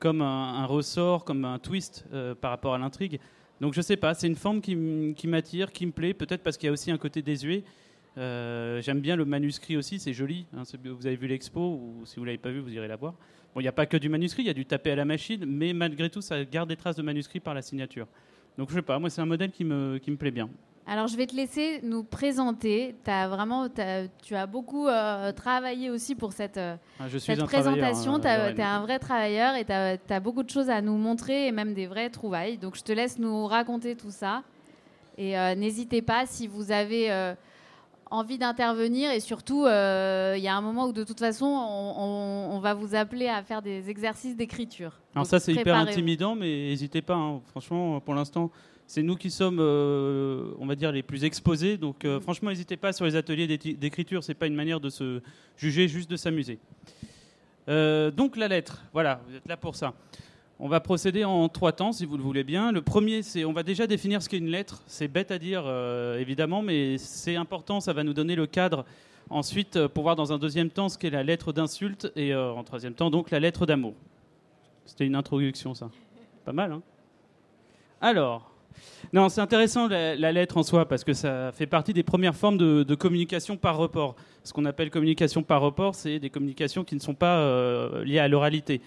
comme 0.05 0.21
un, 0.21 0.67
ressort, 0.67 1.25
comme 1.25 1.47
un 1.47 1.59
twist 1.59 2.05
euh, 2.13 2.35
par 2.35 2.51
rapport 2.51 2.75
à 2.75 2.79
l'intrigue. 2.79 3.21
Donc 3.65 3.73
je 3.73 3.81
sais 3.81 3.97
pas, 3.97 4.13
c'est 4.13 4.27
une 4.27 4.37
forme 4.37 4.61
qui 4.61 4.77
m'attire, 5.27 5.73
qui 5.73 5.87
me 5.87 5.91
plaît, 5.91 6.13
peut-être 6.13 6.43
parce 6.43 6.59
qu'il 6.59 6.67
y 6.67 6.69
a 6.69 6.73
aussi 6.75 6.91
un 6.91 6.99
côté 6.99 7.23
désuet. 7.23 7.65
Euh, 8.19 8.83
j'aime 8.83 9.01
bien 9.01 9.17
le 9.17 9.25
manuscrit 9.25 9.79
aussi, 9.79 9.99
c'est 9.99 10.13
joli. 10.13 10.45
Hein, 10.55 10.65
vous 10.85 11.07
avez 11.07 11.17
vu 11.17 11.27
l'expo, 11.27 11.61
ou 11.61 12.03
si 12.05 12.17
vous 12.17 12.27
l'avez 12.27 12.37
pas 12.37 12.51
vu, 12.51 12.61
vous 12.61 12.75
irez 12.75 12.89
la 12.89 12.97
voir. 12.97 13.15
Bon, 13.55 13.61
il 13.61 13.63
n'y 13.63 13.69
a 13.69 13.73
pas 13.73 13.87
que 13.87 13.97
du 13.97 14.11
manuscrit, 14.11 14.43
il 14.43 14.49
y 14.49 14.51
a 14.51 14.53
du 14.53 14.67
tapé 14.67 14.91
à 14.91 14.97
la 14.97 15.07
machine, 15.07 15.47
mais 15.47 15.73
malgré 15.73 16.11
tout, 16.11 16.21
ça 16.21 16.45
garde 16.45 16.69
des 16.69 16.77
traces 16.77 16.97
de 16.97 17.03
manuscrit 17.03 17.41
par 17.41 17.55
la 17.55 17.63
signature. 17.63 18.07
Donc 18.59 18.69
je 18.69 18.75
sais 18.75 18.83
pas, 18.83 18.99
moi 18.99 19.09
c'est 19.09 19.23
un 19.23 19.27
modèle 19.27 19.51
qui 19.51 19.65
me, 19.65 19.97
qui 19.97 20.11
me 20.11 20.19
plaît 20.19 20.31
bien. 20.31 20.51
Alors, 20.87 21.07
je 21.07 21.17
vais 21.17 21.27
te 21.27 21.35
laisser 21.35 21.81
nous 21.83 22.05
présenter. 22.05 22.95
As 23.07 23.29
vraiment, 23.29 23.69
tu 24.23 24.35
as 24.35 24.47
beaucoup 24.47 24.87
euh, 24.87 25.33
travaillé 25.33 25.89
aussi 25.89 26.15
pour 26.15 26.33
cette, 26.33 26.59
euh, 26.59 26.77
ah, 27.01 27.05
cette 27.19 27.43
présentation. 27.45 28.21
tu 28.21 28.27
es 28.27 28.63
un 28.63 28.81
vrai 28.83 28.99
travailleur 28.99 29.55
et 29.55 29.65
tu 29.65 29.73
as, 29.73 30.21
beaucoup 30.21 30.43
de 30.43 30.51
choses 30.51 30.69
à 30.69 30.83
nous 30.83 30.97
montrer 30.97 31.47
et 31.47 31.53
même 31.53 31.73
des 31.73 31.87
vraies 31.87 32.11
trouvailles. 32.11 32.59
Donc, 32.59 32.77
je 32.77 32.83
te 32.83 32.93
laisse 32.93 33.19
nous 33.19 33.47
raconter 33.47 33.97
tout 33.97 34.11
ça. 34.11 34.43
Et 35.17 35.39
euh, 35.39 35.55
n'hésitez 35.55 36.03
pas 36.03 36.27
si 36.27 36.47
vous 36.47 36.71
avez 36.71 37.35
envie 38.11 38.37
d'intervenir. 38.37 39.11
Et 39.11 39.21
surtout, 39.21 39.63
il 39.63 40.43
y 40.43 40.49
a 40.49 40.55
un 40.55 40.61
moment 40.61 40.89
où, 40.89 40.93
de 40.93 41.05
toute 41.05 41.21
façon, 41.21 41.47
on, 41.47 42.59
va 42.61 42.75
vous 42.75 42.95
appeler 42.95 43.29
à 43.29 43.43
faire 43.43 43.63
des 43.63 43.89
exercices 43.89 44.37
d'écriture. 44.37 45.01
Alors, 45.15 45.25
ça, 45.25 45.41
c'est 45.41 45.55
hyper 45.55 45.77
intimidant, 45.77 46.35
mais 46.35 46.69
n'hésitez 46.69 47.01
pas. 47.01 47.15
Hein. 47.15 47.41
Franchement, 47.47 48.01
pour 48.01 48.15
l'instant 48.15 48.51
c'est 48.87 49.03
nous 49.03 49.17
qui 49.17 49.31
sommes, 49.31 49.59
euh, 49.61 50.53
on 50.59 50.67
va 50.67 50.75
dire, 50.75 50.93
les 50.93 51.03
plus 51.03 51.25
exposés. 51.25 51.77
Donc, 51.77 52.05
euh, 52.05 52.21
franchement, 52.21 52.51
n'hésitez 52.51 52.77
pas 52.77 52.93
sur 52.93 53.05
les 53.05 53.17
ateliers 53.17 53.47
d'écriture. 53.47 54.23
C'est 54.23 54.35
pas 54.35 54.47
une 54.47 54.55
manière 54.55 54.81
de 54.81 54.91
se 54.91 55.21
juger, 55.57 55.89
juste 55.89 56.11
de 56.11 56.17
s'amuser. 56.17 56.59
Euh, 57.69 58.11
donc, 58.11 58.37
la 58.37 58.49
lettre. 58.49 58.83
Voilà, 58.93 59.21
vous 59.27 59.35
êtes 59.35 59.49
là 59.49 59.57
pour 59.57 59.75
ça. 59.75 59.95
On 60.59 60.69
va 60.69 60.81
procéder 60.81 61.25
en 61.25 61.49
trois 61.49 61.73
temps, 61.73 61.93
si 61.93 62.05
vous 62.05 62.17
le 62.17 62.23
voulez 62.23 62.45
bien. 62.45 62.73
Le 62.73 62.83
premier, 62.83 63.23
c'est, 63.23 63.45
on 63.45 63.53
va 63.53 63.63
déjà 63.63 63.87
définir 63.87 64.23
ce 64.23 64.29
qu'est 64.29 64.39
une 64.39 64.51
lettre. 64.51 64.83
C'est 64.87 65.09
bête 65.09 65.31
à 65.31 65.39
dire, 65.39 65.69
évidemment, 66.17 66.63
mais 66.63 66.97
c'est 66.99 67.35
important. 67.35 67.81
Ça 67.81 67.93
va 67.93 68.05
nous 68.05 68.15
donner 68.15 68.37
le 68.37 68.47
cadre. 68.47 68.85
Ensuite, 69.31 69.87
pour 69.89 70.05
voir 70.05 70.15
dans 70.15 70.33
un 70.33 70.39
deuxième 70.39 70.71
temps 70.71 70.89
ce 70.89 70.97
qu'est 70.97 71.11
la 71.11 71.25
lettre 71.25 71.53
d'insulte 71.53 72.13
et 72.15 72.35
en 72.35 72.63
troisième 72.63 72.95
temps, 72.95 73.11
donc 73.11 73.33
la 73.33 73.41
lettre 73.41 73.67
d'amour. 73.67 73.95
C'était 74.87 75.07
une 75.07 75.17
introduction, 75.17 75.75
ça. 75.75 75.91
Pas 76.45 76.53
mal, 76.53 76.71
hein? 76.71 76.83
Alors, 78.01 78.54
non, 79.13 79.29
c'est 79.29 79.41
intéressant 79.41 79.89
la, 79.89 80.33
lettre 80.33 80.57
en 80.57 80.63
soi 80.63 80.89
parce 80.89 81.05
que 81.05 81.13
ça 81.13 81.53
fait 81.53 81.67
partie 81.67 81.93
des 81.93 82.03
premières 82.03 82.35
formes 82.35 82.59
de, 82.59 82.95
communication 82.95 83.57
par 83.57 83.77
report. 83.77 84.17
Ce 84.43 84.53
qu'on 84.53 84.65
appelle 84.65 84.91
communication 84.91 85.43
par 85.43 85.61
report, 85.61 85.95
c'est 85.95 86.19
des 86.19 86.31
communications 86.31 86.85
qui 86.85 86.95
ne 86.95 87.01
sont 87.01 87.15
pas 87.15 87.39
euh, 87.39 88.05
liées 88.05 88.19
à 88.19 88.29
l'oralité. 88.29 88.81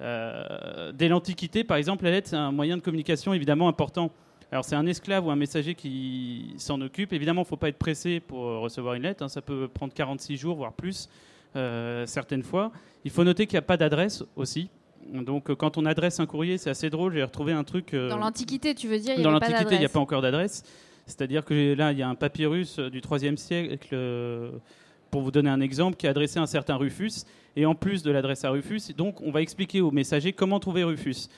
Euh, 0.00 0.92
dès 0.92 1.08
l'Antiquité, 1.08 1.64
par 1.64 1.76
exemple, 1.76 2.04
la 2.04 2.10
lettre, 2.10 2.28
c'est 2.28 2.36
un 2.36 2.52
moyen 2.52 2.76
de 2.76 2.82
communication 2.82 3.32
évidemment 3.34 3.68
important. 3.68 4.10
Alors, 4.52 4.64
c'est 4.64 4.76
un 4.76 4.86
esclave 4.86 5.26
ou 5.26 5.30
un 5.30 5.36
messager 5.36 5.74
qui 5.74 6.54
s'en 6.58 6.80
occupe. 6.80 7.12
Évidemment, 7.12 7.42
il 7.42 7.44
ne 7.44 7.48
faut 7.48 7.56
pas 7.56 7.68
être 7.68 7.78
pressé 7.78 8.20
pour 8.20 8.42
recevoir 8.60 8.94
une 8.94 9.02
lettre. 9.02 9.24
Hein. 9.24 9.28
Ça 9.28 9.42
peut 9.42 9.68
prendre 9.68 9.92
46 9.92 10.36
jours, 10.36 10.56
voire 10.56 10.72
plus, 10.72 11.08
euh, 11.56 12.06
certaines 12.06 12.42
fois. 12.42 12.70
Il 13.04 13.10
faut 13.10 13.24
noter 13.24 13.46
qu'il 13.46 13.54
n'y 13.54 13.60
a 13.60 13.62
pas 13.62 13.76
d'adresse 13.76 14.24
aussi. 14.36 14.68
Donc, 15.12 15.50
euh, 15.50 15.54
quand 15.54 15.78
on 15.78 15.86
adresse 15.86 16.20
un 16.20 16.26
courrier, 16.26 16.58
c'est 16.58 16.70
assez 16.70 16.90
drôle. 16.90 17.14
J'ai 17.14 17.22
retrouvé 17.22 17.52
un 17.52 17.64
truc. 17.64 17.94
Euh, 17.94 18.08
dans 18.08 18.18
l'Antiquité, 18.18 18.74
tu 18.74 18.88
veux 18.88 18.98
dire 18.98 19.20
Dans 19.20 19.30
l'Antiquité, 19.30 19.74
il 19.74 19.78
n'y 19.78 19.84
a 19.84 19.90
pas 19.90 20.00
encore 20.00 20.22
d'adresse. 20.22 20.62
C'est-à-dire 21.06 21.44
que 21.44 21.74
là, 21.74 21.92
il 21.92 21.98
y 21.98 22.02
a 22.02 22.08
un 22.08 22.14
papyrus 22.14 22.78
euh, 22.78 22.90
du 22.90 23.00
3e 23.00 23.36
siècle, 23.36 23.96
pour 25.10 25.22
vous 25.22 25.30
donner 25.30 25.50
un 25.50 25.60
exemple, 25.60 25.96
qui 25.96 26.06
est 26.06 26.10
adressé 26.10 26.38
à 26.38 26.42
un 26.42 26.46
certain 26.46 26.76
Rufus. 26.76 27.24
Et 27.54 27.64
en 27.64 27.74
plus 27.74 28.02
de 28.02 28.10
l'adresse 28.10 28.44
à 28.44 28.50
Rufus, 28.50 28.92
donc, 28.96 29.20
on 29.22 29.30
va 29.30 29.40
expliquer 29.40 29.80
au 29.80 29.90
messager 29.90 30.32
comment 30.32 30.60
trouver 30.60 30.84
Rufus. 30.84 31.28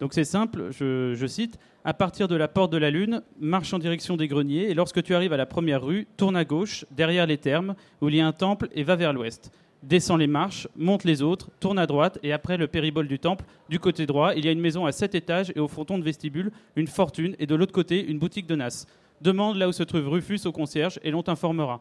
Donc 0.00 0.12
c'est 0.12 0.24
simple, 0.24 0.68
je, 0.72 1.26
cite, 1.26 1.58
à 1.84 1.94
partir 1.94 2.28
de 2.28 2.36
la 2.36 2.48
porte 2.48 2.70
de 2.70 2.76
la 2.76 2.90
Lune, 2.90 3.22
marche 3.40 3.72
en 3.72 3.78
direction 3.78 4.16
des 4.16 4.28
greniers, 4.28 4.70
et 4.70 4.74
lorsque 4.74 5.02
tu 5.02 5.14
arrives 5.14 5.32
à 5.32 5.38
la 5.38 5.46
première 5.46 5.82
rue, 5.82 6.06
tourne 6.16 6.36
à 6.36 6.44
gauche, 6.44 6.84
derrière 6.90 7.26
les 7.26 7.38
thermes, 7.38 7.74
où 8.02 8.08
il 8.08 8.16
y 8.16 8.20
a 8.20 8.26
un 8.26 8.32
temple, 8.32 8.68
et 8.74 8.82
va 8.82 8.96
vers 8.96 9.12
l'ouest. 9.12 9.50
Descends 9.82 10.16
les 10.16 10.26
marches, 10.26 10.68
monte 10.76 11.04
les 11.04 11.22
autres, 11.22 11.50
tourne 11.60 11.78
à 11.78 11.86
droite, 11.86 12.18
et 12.22 12.32
après 12.32 12.56
le 12.56 12.66
péribole 12.66 13.06
du 13.06 13.18
temple, 13.18 13.44
du 13.68 13.78
côté 13.78 14.06
droit, 14.06 14.34
il 14.34 14.44
y 14.44 14.48
a 14.48 14.52
une 14.52 14.60
maison 14.60 14.86
à 14.86 14.92
sept 14.92 15.14
étages, 15.14 15.52
et 15.54 15.60
au 15.60 15.68
fronton 15.68 15.98
de 15.98 16.02
vestibule, 16.02 16.50
une 16.76 16.86
fortune, 16.86 17.36
et 17.38 17.46
de 17.46 17.54
l'autre 17.54 17.72
côté, 17.72 18.04
une 18.04 18.18
boutique 18.18 18.46
de 18.46 18.56
Nas. 18.56 18.86
Demande 19.20 19.56
là 19.56 19.68
où 19.68 19.72
se 19.72 19.82
trouve 19.82 20.08
Rufus 20.08 20.40
au 20.46 20.52
concierge, 20.52 20.98
et 21.02 21.10
l'on 21.10 21.22
t'informera. 21.22 21.80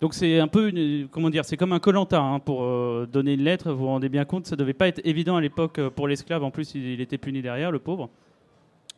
Donc 0.00 0.14
c'est 0.14 0.38
un 0.38 0.46
peu, 0.46 0.72
comment 1.10 1.30
dire, 1.30 1.44
c'est 1.44 1.56
comme 1.56 1.72
un 1.72 1.80
colanta 1.80 2.20
hein, 2.20 2.38
pour 2.38 2.62
euh, 2.62 3.08
donner 3.10 3.34
une 3.34 3.42
lettre. 3.42 3.72
Vous 3.72 3.78
vous 3.78 3.86
rendez 3.86 4.08
bien 4.08 4.24
compte, 4.24 4.46
ça 4.46 4.54
devait 4.54 4.72
pas 4.72 4.86
être 4.86 5.00
évident 5.04 5.36
à 5.36 5.40
l'époque 5.40 5.78
euh, 5.78 5.90
pour 5.90 6.06
l'esclave. 6.06 6.44
En 6.44 6.50
plus, 6.50 6.74
il, 6.74 7.00
était 7.00 7.18
puni 7.18 7.42
derrière, 7.42 7.72
le 7.72 7.80
pauvre. 7.80 8.08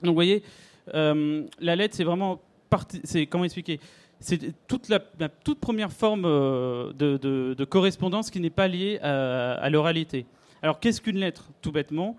Donc 0.03 0.11
vous 0.11 0.15
voyez, 0.15 0.43
euh, 0.95 1.45
la 1.59 1.75
lettre, 1.75 1.97
c'est 1.97 2.05
vraiment, 2.05 2.41
c'est 3.05 3.27
comment 3.27 3.45
expliquer? 3.45 3.81
C'est 4.21 4.55
toute 4.69 4.89
la, 4.89 5.00
toute 5.29 5.61
première 5.61 5.93
forme 5.93 6.23
de, 6.23 7.65
correspondance 7.65 8.31
qui 8.31 8.41
n'est 8.41 8.50
pas 8.50 8.69
liée 8.69 8.99
à, 9.00 9.69
l'oralité. 9.71 10.27
Alors 10.62 10.79
qu'est-ce 10.79 11.00
qu'une 11.00 11.19
lettre, 11.19 11.49
tout 11.62 11.73
bêtement? 11.73 12.17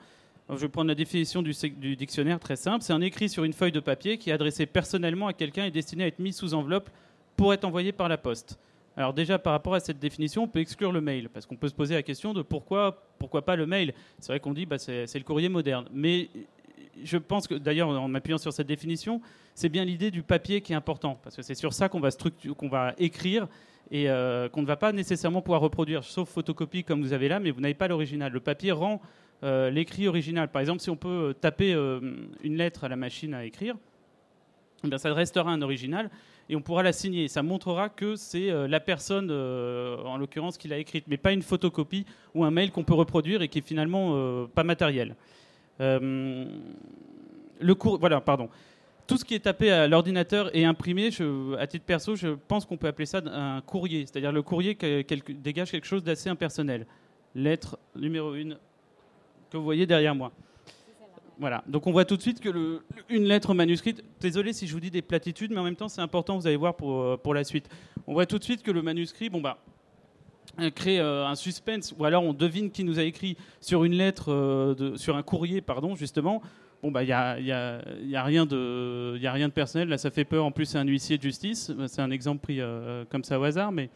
Je 0.49 0.55
vais 0.55 0.67
prendre 0.67 0.89
la 0.89 0.95
définition 0.95 1.41
du, 1.41 1.53
du 1.77 1.95
dictionnaire 1.95 2.39
très 2.39 2.55
simple. 2.55 2.83
C'est 2.83 2.91
un 2.91 3.01
écrit 3.01 3.29
sur 3.29 3.43
une 3.43 3.53
feuille 3.53 3.71
de 3.71 3.79
papier 3.79 4.17
qui 4.17 4.31
est 4.31 4.33
adressé 4.33 4.65
personnellement 4.65 5.27
à 5.27 5.33
quelqu'un 5.33 5.63
et 5.63 5.71
destiné 5.71 6.03
à 6.03 6.07
être 6.07 6.19
mis 6.19 6.33
sous 6.33 6.53
enveloppe 6.53 6.89
pour 7.37 7.53
être 7.53 7.63
envoyé 7.63 7.91
par 7.91 8.09
la 8.09 8.17
poste. 8.17 8.59
Alors 8.97 9.13
déjà, 9.13 9.39
par 9.39 9.53
rapport 9.53 9.73
à 9.73 9.79
cette 9.79 9.99
définition, 9.99 10.43
on 10.43 10.47
peut 10.47 10.59
exclure 10.59 10.91
le 10.91 11.01
mail, 11.01 11.29
parce 11.29 11.45
qu'on 11.45 11.55
peut 11.55 11.69
se 11.69 11.73
poser 11.73 11.95
la 11.95 12.03
question 12.03 12.33
de 12.33 12.41
pourquoi, 12.41 13.03
pourquoi 13.17 13.43
pas 13.43 13.55
le 13.55 13.65
mail? 13.65 13.93
C'est 14.19 14.33
vrai 14.33 14.39
qu'on 14.39 14.53
dit 14.53 14.65
bah, 14.65 14.77
c'est 14.77 15.13
le 15.13 15.23
courrier 15.23 15.49
moderne. 15.49 15.85
Mais 15.93 16.29
je 17.03 17.17
pense 17.17 17.47
que, 17.47 17.55
d'ailleurs, 17.55 17.89
en 17.89 18.07
m'appuyant 18.07 18.37
sur 18.37 18.53
cette 18.53 18.67
définition, 18.67 19.21
c'est 19.55 19.69
bien 19.69 19.85
l'idée 19.85 20.11
du 20.11 20.23
papier 20.23 20.61
qui 20.61 20.73
est 20.73 20.75
important, 20.75 21.19
parce 21.23 21.35
que 21.35 21.41
c'est 21.41 21.55
sur 21.55 21.73
ça 21.73 21.89
qu'on 21.89 21.99
va, 21.99 22.09
va 22.69 22.93
écrire 22.97 23.47
et 23.91 24.09
euh, 24.09 24.47
qu'on 24.49 24.61
ne 24.61 24.67
va 24.67 24.77
pas 24.77 24.93
nécessairement 24.93 25.41
pouvoir 25.41 25.61
reproduire, 25.61 26.03
sauf 26.03 26.29
photocopie 26.29 26.83
comme 26.83 27.01
vous 27.01 27.13
avez 27.13 27.27
là, 27.27 27.39
mais 27.39 27.51
vous 27.51 27.59
n'avez 27.59 27.73
pas 27.73 27.89
l'original. 27.89 28.31
Le 28.31 28.39
papier 28.39 28.71
rend 28.71 29.01
euh, 29.43 29.69
l'écrit 29.69 30.07
original. 30.07 30.49
Par 30.49 30.61
exemple, 30.61 30.79
si 30.79 30.89
on 30.89 30.95
peut 30.95 31.35
taper 31.39 31.73
euh, 31.73 31.99
une 32.41 32.55
lettre 32.55 32.85
à 32.85 32.87
la 32.87 32.95
machine 32.95 33.33
à 33.33 33.43
écrire, 33.43 33.75
eh 34.89 34.97
ça 34.97 35.13
restera 35.13 35.51
un 35.51 35.61
original 35.61 36.09
et 36.49 36.55
on 36.55 36.61
pourra 36.61 36.83
la 36.83 36.93
signer. 36.93 37.27
Ça 37.27 37.43
montrera 37.43 37.89
que 37.89 38.15
c'est 38.15 38.49
la 38.67 38.79
personne, 38.79 39.29
en 39.29 40.17
l'occurrence, 40.17 40.57
qui 40.57 40.67
l'a 40.67 40.79
écrite, 40.79 41.05
mais 41.07 41.17
pas 41.17 41.31
une 41.31 41.43
photocopie 41.43 42.05
ou 42.33 42.43
un 42.43 42.51
mail 42.51 42.71
qu'on 42.71 42.83
peut 42.83 42.95
reproduire 42.95 43.43
et 43.43 43.47
qui 43.47 43.59
est 43.59 43.65
finalement 43.65 44.47
pas 44.47 44.63
matériel. 44.63 45.15
Le 45.81 47.73
cours, 47.73 47.99
voilà, 47.99 48.21
pardon. 48.21 48.49
Tout 49.07 49.17
ce 49.17 49.25
qui 49.25 49.35
est 49.35 49.39
tapé 49.39 49.71
à 49.71 49.87
l'ordinateur 49.87 50.55
et 50.55 50.63
imprimé, 50.63 51.09
à 51.59 51.67
titre 51.67 51.85
perso, 51.85 52.15
je 52.15 52.29
pense 52.47 52.65
qu'on 52.65 52.77
peut 52.77 52.87
appeler 52.87 53.05
ça 53.05 53.21
un 53.25 53.61
courrier, 53.61 54.05
c'est-à-dire 54.05 54.31
le 54.31 54.41
courrier 54.41 54.77
dégage 55.29 55.71
quelque 55.71 55.87
chose 55.87 56.03
d'assez 56.03 56.29
impersonnel. 56.29 56.85
Lettre 57.35 57.77
numéro 57.95 58.33
1 58.33 58.55
que 59.51 59.57
vous 59.57 59.63
voyez 59.63 59.85
derrière 59.85 60.15
moi. 60.15 60.31
Voilà, 61.39 61.63
donc 61.67 61.87
on 61.87 61.91
voit 61.91 62.05
tout 62.05 62.17
de 62.17 62.21
suite 62.21 62.39
que 62.39 62.81
une 63.09 63.23
lettre 63.23 63.53
manuscrite, 63.53 64.03
désolé 64.19 64.53
si 64.53 64.67
je 64.67 64.73
vous 64.73 64.79
dis 64.79 64.91
des 64.91 65.01
platitudes, 65.01 65.51
mais 65.51 65.59
en 65.59 65.63
même 65.63 65.75
temps 65.75 65.89
c'est 65.89 66.01
important, 66.01 66.37
vous 66.37 66.45
allez 66.45 66.55
voir 66.55 66.75
pour, 66.75 67.01
euh, 67.01 67.17
pour 67.17 67.33
la 67.33 67.43
suite. 67.43 67.67
On 68.05 68.13
voit 68.13 68.27
tout 68.27 68.37
de 68.37 68.43
suite 68.43 68.61
que 68.61 68.69
le 68.69 68.81
manuscrit, 68.83 69.29
bon 69.29 69.41
bah, 69.41 69.57
euh, 69.57 69.70
crée 70.71 70.99
euh, 70.99 71.25
un 71.25 71.35
suspense, 71.35 71.93
ou 71.97 72.05
alors 72.05 72.23
on 72.23 72.33
devine 72.33 72.71
qui 72.71 72.83
nous 72.83 72.99
a 72.99 73.03
écrit 73.03 73.37
sur 73.59 73.83
une 73.83 73.93
lettre, 73.93 74.75
de, 74.77 74.95
sur 74.95 75.15
un 75.15 75.23
courrier, 75.23 75.61
pardon, 75.61 75.95
justement. 75.95 76.41
Bon 76.83 76.89
bah 76.89 77.03
il 77.03 77.07
n'y 77.07 77.11
a, 77.13 77.39
y 77.39 77.45
y 78.09 78.15
a, 78.15 78.23
rien 78.23 78.47
de, 78.47 79.15
y 79.19 79.27
a 79.27 79.31
rien 79.31 79.47
de 79.47 79.53
personnel, 79.53 79.87
là 79.87 79.99
ça 79.99 80.09
fait 80.09 80.25
peur, 80.25 80.43
en 80.43 80.51
plus 80.51 80.65
c'est 80.65 80.79
un 80.79 80.87
huissier 80.87 81.19
de 81.19 81.21
justice, 81.21 81.71
c'est 81.85 82.01
un 82.01 82.09
exemple 82.09 82.41
pris 82.41 82.59
comme 83.11 83.23
ça 83.23 83.39
au 83.39 83.43
hasard, 83.43 83.71
mais 83.71 83.91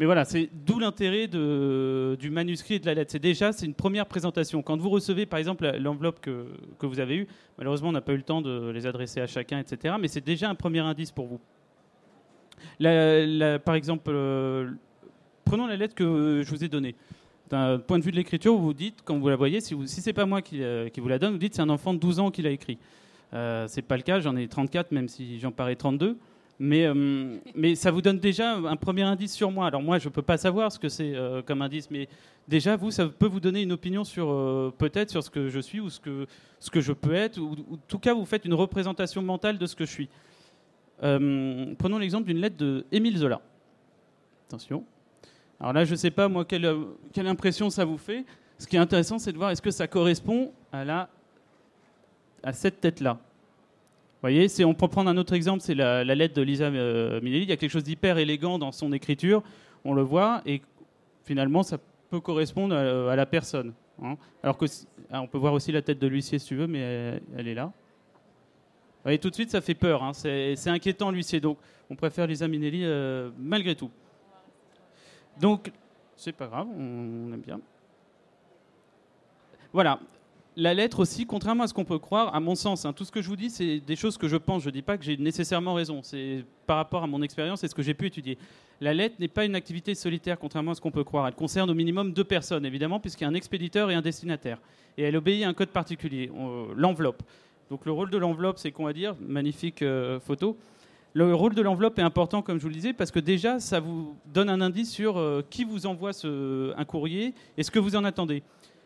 mais 0.00 0.06
voilà, 0.06 0.24
c'est 0.24 0.48
d'où 0.64 0.78
l'intérêt 0.78 1.26
du 1.26 2.30
manuscrit 2.30 2.76
et 2.76 2.78
de 2.78 2.86
la 2.86 2.94
lettre. 2.94 3.12
C'est 3.12 3.18
déjà, 3.18 3.52
c'est 3.52 3.66
une 3.66 3.74
première 3.74 4.06
présentation. 4.06 4.62
Quand 4.62 4.78
vous 4.78 4.88
recevez, 4.88 5.26
par 5.26 5.38
exemple, 5.38 5.70
l'enveloppe 5.78 6.20
que, 6.22 6.46
que, 6.78 6.86
vous 6.86 7.00
avez 7.00 7.16
eue, 7.16 7.26
malheureusement, 7.58 7.90
on 7.90 7.92
n'a 7.92 8.00
pas 8.00 8.14
eu 8.14 8.16
le 8.16 8.22
temps 8.22 8.40
de 8.40 8.70
les 8.70 8.86
adresser 8.86 9.20
à 9.20 9.26
chacun, 9.26 9.58
etc. 9.58 9.96
Mais 10.00 10.08
c'est 10.08 10.24
déjà 10.24 10.48
un 10.48 10.54
premier 10.54 10.78
indice 10.78 11.10
pour 11.10 11.26
vous. 11.26 11.40
par 12.80 13.74
exemple, 13.74 14.10
euh, 14.14 14.70
prenons 15.50 15.66
la 15.66 15.76
lettre 15.76 15.94
que 15.94 16.42
je 16.44 16.50
vous 16.50 16.62
ai 16.62 16.68
donnée. 16.68 16.94
D'un 17.48 17.78
point 17.78 17.98
de 17.98 18.04
vue 18.04 18.12
de 18.12 18.16
l'écriture, 18.16 18.54
vous 18.54 18.62
vous 18.62 18.74
dites, 18.74 19.00
quand 19.04 19.18
vous 19.18 19.28
la 19.28 19.34
voyez, 19.34 19.60
si, 19.60 19.76
si 19.86 20.00
c'est 20.00 20.12
pas 20.12 20.26
moi 20.26 20.42
qui, 20.42 20.62
euh, 20.62 20.88
vous 20.96 21.08
la 21.08 21.18
donne, 21.18 21.32
vous 21.32 21.38
dites 21.38 21.54
c'est 21.54 21.62
un 21.62 21.68
enfant 21.70 21.92
de 21.92 21.98
12 21.98 22.20
ans 22.20 22.30
qui 22.30 22.42
l'a 22.42 22.50
écrit. 22.50 22.78
Euh, 23.34 23.66
c'est 23.68 23.82
pas 23.82 23.96
le 23.96 24.02
cas, 24.02 24.20
j'en 24.20 24.36
ai 24.36 24.46
34, 24.46 24.92
même 24.92 25.08
si 25.08 25.40
j'en 25.40 25.50
parais 25.50 25.74
32. 25.74 26.16
Mais, 26.62 26.84
euh, 26.84 27.38
mais 27.54 27.74
ça 27.74 27.90
vous 27.90 28.02
donne 28.02 28.18
déjà 28.18 28.54
un 28.54 28.76
premier 28.76 29.02
indice 29.02 29.32
sur 29.32 29.50
moi. 29.50 29.66
Alors 29.66 29.82
moi, 29.82 29.98
je 29.98 30.08
ne 30.08 30.12
peux 30.12 30.20
pas 30.20 30.36
savoir 30.36 30.70
ce 30.70 30.78
que 30.78 30.90
c'est 30.90 31.14
euh, 31.14 31.40
comme 31.40 31.62
indice, 31.62 31.90
mais 31.90 32.06
déjà, 32.46 32.76
vous, 32.76 32.90
ça 32.90 33.06
peut 33.06 33.26
vous 33.26 33.40
donner 33.40 33.62
une 33.62 33.72
opinion 33.72 34.04
sur 34.04 34.30
euh, 34.30 34.70
peut-être 34.76 35.08
sur 35.08 35.24
ce 35.24 35.30
que 35.30 35.48
je 35.48 35.58
suis 35.58 35.80
ou 35.80 35.88
ce 35.88 35.98
que, 35.98 36.80
je 36.80 36.92
peux 36.92 37.14
être, 37.14 37.38
ou, 37.38 37.52
en 37.52 37.78
tout 37.88 37.98
cas, 37.98 38.12
vous 38.12 38.26
faites 38.26 38.44
une 38.44 38.52
représentation 38.52 39.22
mentale 39.22 39.56
de 39.56 39.64
ce 39.64 39.74
que 39.74 39.86
je 39.86 39.90
suis. 39.90 40.08
prenons 40.98 41.98
l'exemple 41.98 42.26
d'une 42.26 42.40
lettre 42.40 42.58
de 42.58 42.84
Zola. 43.16 43.40
Attention. 44.48 44.84
Alors 45.60 45.74
là, 45.74 45.84
je 45.84 45.90
ne 45.90 45.96
sais 45.96 46.10
pas, 46.10 46.28
moi, 46.28 46.44
quelle, 46.44 46.74
quelle 47.12 47.26
impression 47.26 47.68
ça 47.68 47.84
vous 47.84 47.98
fait. 47.98 48.24
Ce 48.58 48.66
qui 48.66 48.76
est 48.76 48.80
intéressant, 48.80 49.18
c'est 49.18 49.32
de 49.32 49.36
voir 49.36 49.50
est-ce 49.50 49.62
que 49.62 49.70
ça 49.70 49.86
correspond 49.86 50.52
à, 50.72 50.84
la, 50.84 51.08
à 52.42 52.52
cette 52.52 52.80
tête-là? 52.80 53.18
Voyez, 54.22 54.48
on 54.64 54.74
peut 54.74 54.88
prendre 54.88 55.08
un 55.08 55.16
autre 55.16 55.32
exemple, 55.32 55.62
c'est 55.62 55.74
la, 55.74 56.04
lettre 56.04 56.34
de 56.34 56.42
Lisa 56.42 56.64
euh, 56.66 57.20
Minnelli. 57.22 57.44
Il 57.44 57.48
y 57.48 57.52
a 57.52 57.56
quelque 57.56 57.70
chose 57.70 57.84
d'hyper 57.84 58.18
élégant 58.18 58.58
dans 58.58 58.72
son 58.72 58.92
écriture, 58.92 59.42
on 59.84 59.94
le 59.94 60.02
voit, 60.02 60.42
et 60.44 60.60
finalement, 61.24 61.62
ça 61.62 61.78
peut 62.10 62.20
correspondre 62.20 62.74
à, 62.74 63.16
la 63.16 63.26
personne. 63.26 63.72
Hein. 64.02 64.16
Alors 64.42 64.58
que, 64.58 64.66
ah, 65.10 65.22
on 65.22 65.26
peut 65.26 65.38
voir 65.38 65.54
aussi 65.54 65.72
la 65.72 65.80
tête 65.80 65.98
de 65.98 66.06
l'huissier 66.06 66.38
si 66.38 66.46
tu 66.48 66.56
veux, 66.56 66.66
mais 66.66 67.20
elle, 67.36 67.48
est 67.48 67.54
là. 67.54 67.64
Vous 67.64 69.04
voyez, 69.04 69.18
tout 69.18 69.30
de 69.30 69.34
suite, 69.34 69.50
ça 69.50 69.62
fait 69.62 69.74
peur. 69.74 70.02
Hein. 70.02 70.12
C'est 70.12 70.68
inquiétant, 70.68 71.10
l'huissier. 71.10 71.40
Donc, 71.40 71.56
on 71.88 71.96
préfère 71.96 72.26
Lisa 72.26 72.46
Minnelli 72.46 72.82
euh, 72.84 73.30
malgré 73.38 73.74
tout. 73.74 73.90
Donc, 75.40 75.72
c'est 76.16 76.32
pas 76.32 76.46
grave, 76.46 76.68
on 76.76 77.32
aime 77.32 77.40
bien. 77.40 77.60
Voilà 79.72 79.98
la 80.56 80.74
lettre 80.74 81.00
aussi, 81.00 81.26
contrairement 81.26 81.64
à 81.64 81.68
ce 81.68 81.74
qu'on 81.74 81.84
peut 81.84 81.98
croire, 81.98 82.34
à 82.34 82.40
mon 82.40 82.54
sens, 82.54 82.84
hein, 82.84 82.92
tout 82.92 83.04
ce 83.04 83.12
que 83.12 83.22
je 83.22 83.28
vous 83.28 83.36
dis, 83.36 83.50
c'est 83.50 83.80
des 83.80 83.96
choses 83.96 84.18
que 84.18 84.28
je 84.28 84.36
pense. 84.36 84.62
Je 84.62 84.68
ne 84.68 84.72
dis 84.72 84.82
pas 84.82 84.98
que 84.98 85.04
j'ai 85.04 85.16
nécessairement 85.16 85.74
raison. 85.74 86.00
C'est 86.02 86.44
par 86.66 86.76
rapport 86.76 87.02
à 87.02 87.06
mon 87.06 87.22
expérience 87.22 87.62
et 87.64 87.68
ce 87.68 87.74
que 87.74 87.82
j'ai 87.82 87.94
pu 87.94 88.06
étudier. 88.06 88.36
La 88.80 88.92
lettre 88.92 89.16
n'est 89.20 89.28
pas 89.28 89.44
une 89.44 89.54
activité 89.54 89.94
solitaire, 89.94 90.38
contrairement 90.38 90.72
à 90.72 90.74
ce 90.74 90.80
qu'on 90.80 90.90
peut 90.90 91.04
croire. 91.04 91.26
Elle 91.28 91.34
concerne 91.34 91.70
au 91.70 91.74
minimum 91.74 92.12
deux 92.12 92.24
personnes, 92.24 92.66
évidemment, 92.66 93.00
puisqu'il 93.00 93.24
y 93.24 93.26
a 93.26 93.30
un 93.30 93.34
expéditeur 93.34 93.90
et 93.90 93.94
un 93.94 94.02
destinataire. 94.02 94.58
Et 94.98 95.04
elle 95.04 95.16
obéit 95.16 95.44
à 95.44 95.48
un 95.48 95.54
code 95.54 95.70
particulier, 95.70 96.30
l'enveloppe. 96.76 97.22
Donc 97.70 97.86
le 97.86 97.92
rôle 97.92 98.10
de 98.10 98.18
l'enveloppe, 98.18 98.58
c'est 98.58 98.72
qu'on 98.72 98.84
va 98.84 98.92
dire, 98.92 99.14
magnifique 99.20 99.82
euh, 99.82 100.18
photo. 100.18 100.58
Le 101.12 101.34
rôle 101.34 101.54
de 101.54 101.62
l'enveloppe 101.62 101.98
est 101.98 102.02
important, 102.02 102.40
comme 102.40 102.58
je 102.58 102.62
vous 102.62 102.68
le 102.68 102.74
disais, 102.74 102.92
parce 102.92 103.10
que 103.10 103.18
déjà, 103.18 103.58
ça 103.58 103.80
vous 103.80 104.16
donne 104.26 104.48
un 104.48 104.60
indice 104.60 104.90
sur 104.90 105.18
euh, 105.18 105.42
qui 105.50 105.64
vous 105.64 105.86
envoie 105.86 106.12
un 106.24 106.84
courrier 106.84 107.34
et 107.56 107.64
ce 107.64 107.70
que 107.72 107.80
vous 107.80 107.96
en 107.96 108.04
attendez. 108.04 108.44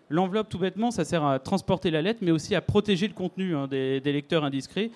L'enveloppe, 0.09 0.49
tout 0.49 0.59
bêtement, 0.59 0.91
ça 0.91 1.05
sert 1.05 1.25
à 1.25 1.39
transporter 1.39 1.91
la 1.91 2.01
lettre, 2.01 2.21
mais 2.23 2.31
aussi 2.31 2.55
à 2.55 2.63
protéger 2.63 3.09
le 3.09 3.15
contenu 3.15 3.55
hein, 3.55 3.67
des, 3.67 4.01
lecteurs 4.01 4.45
indiscrets. 4.45 4.91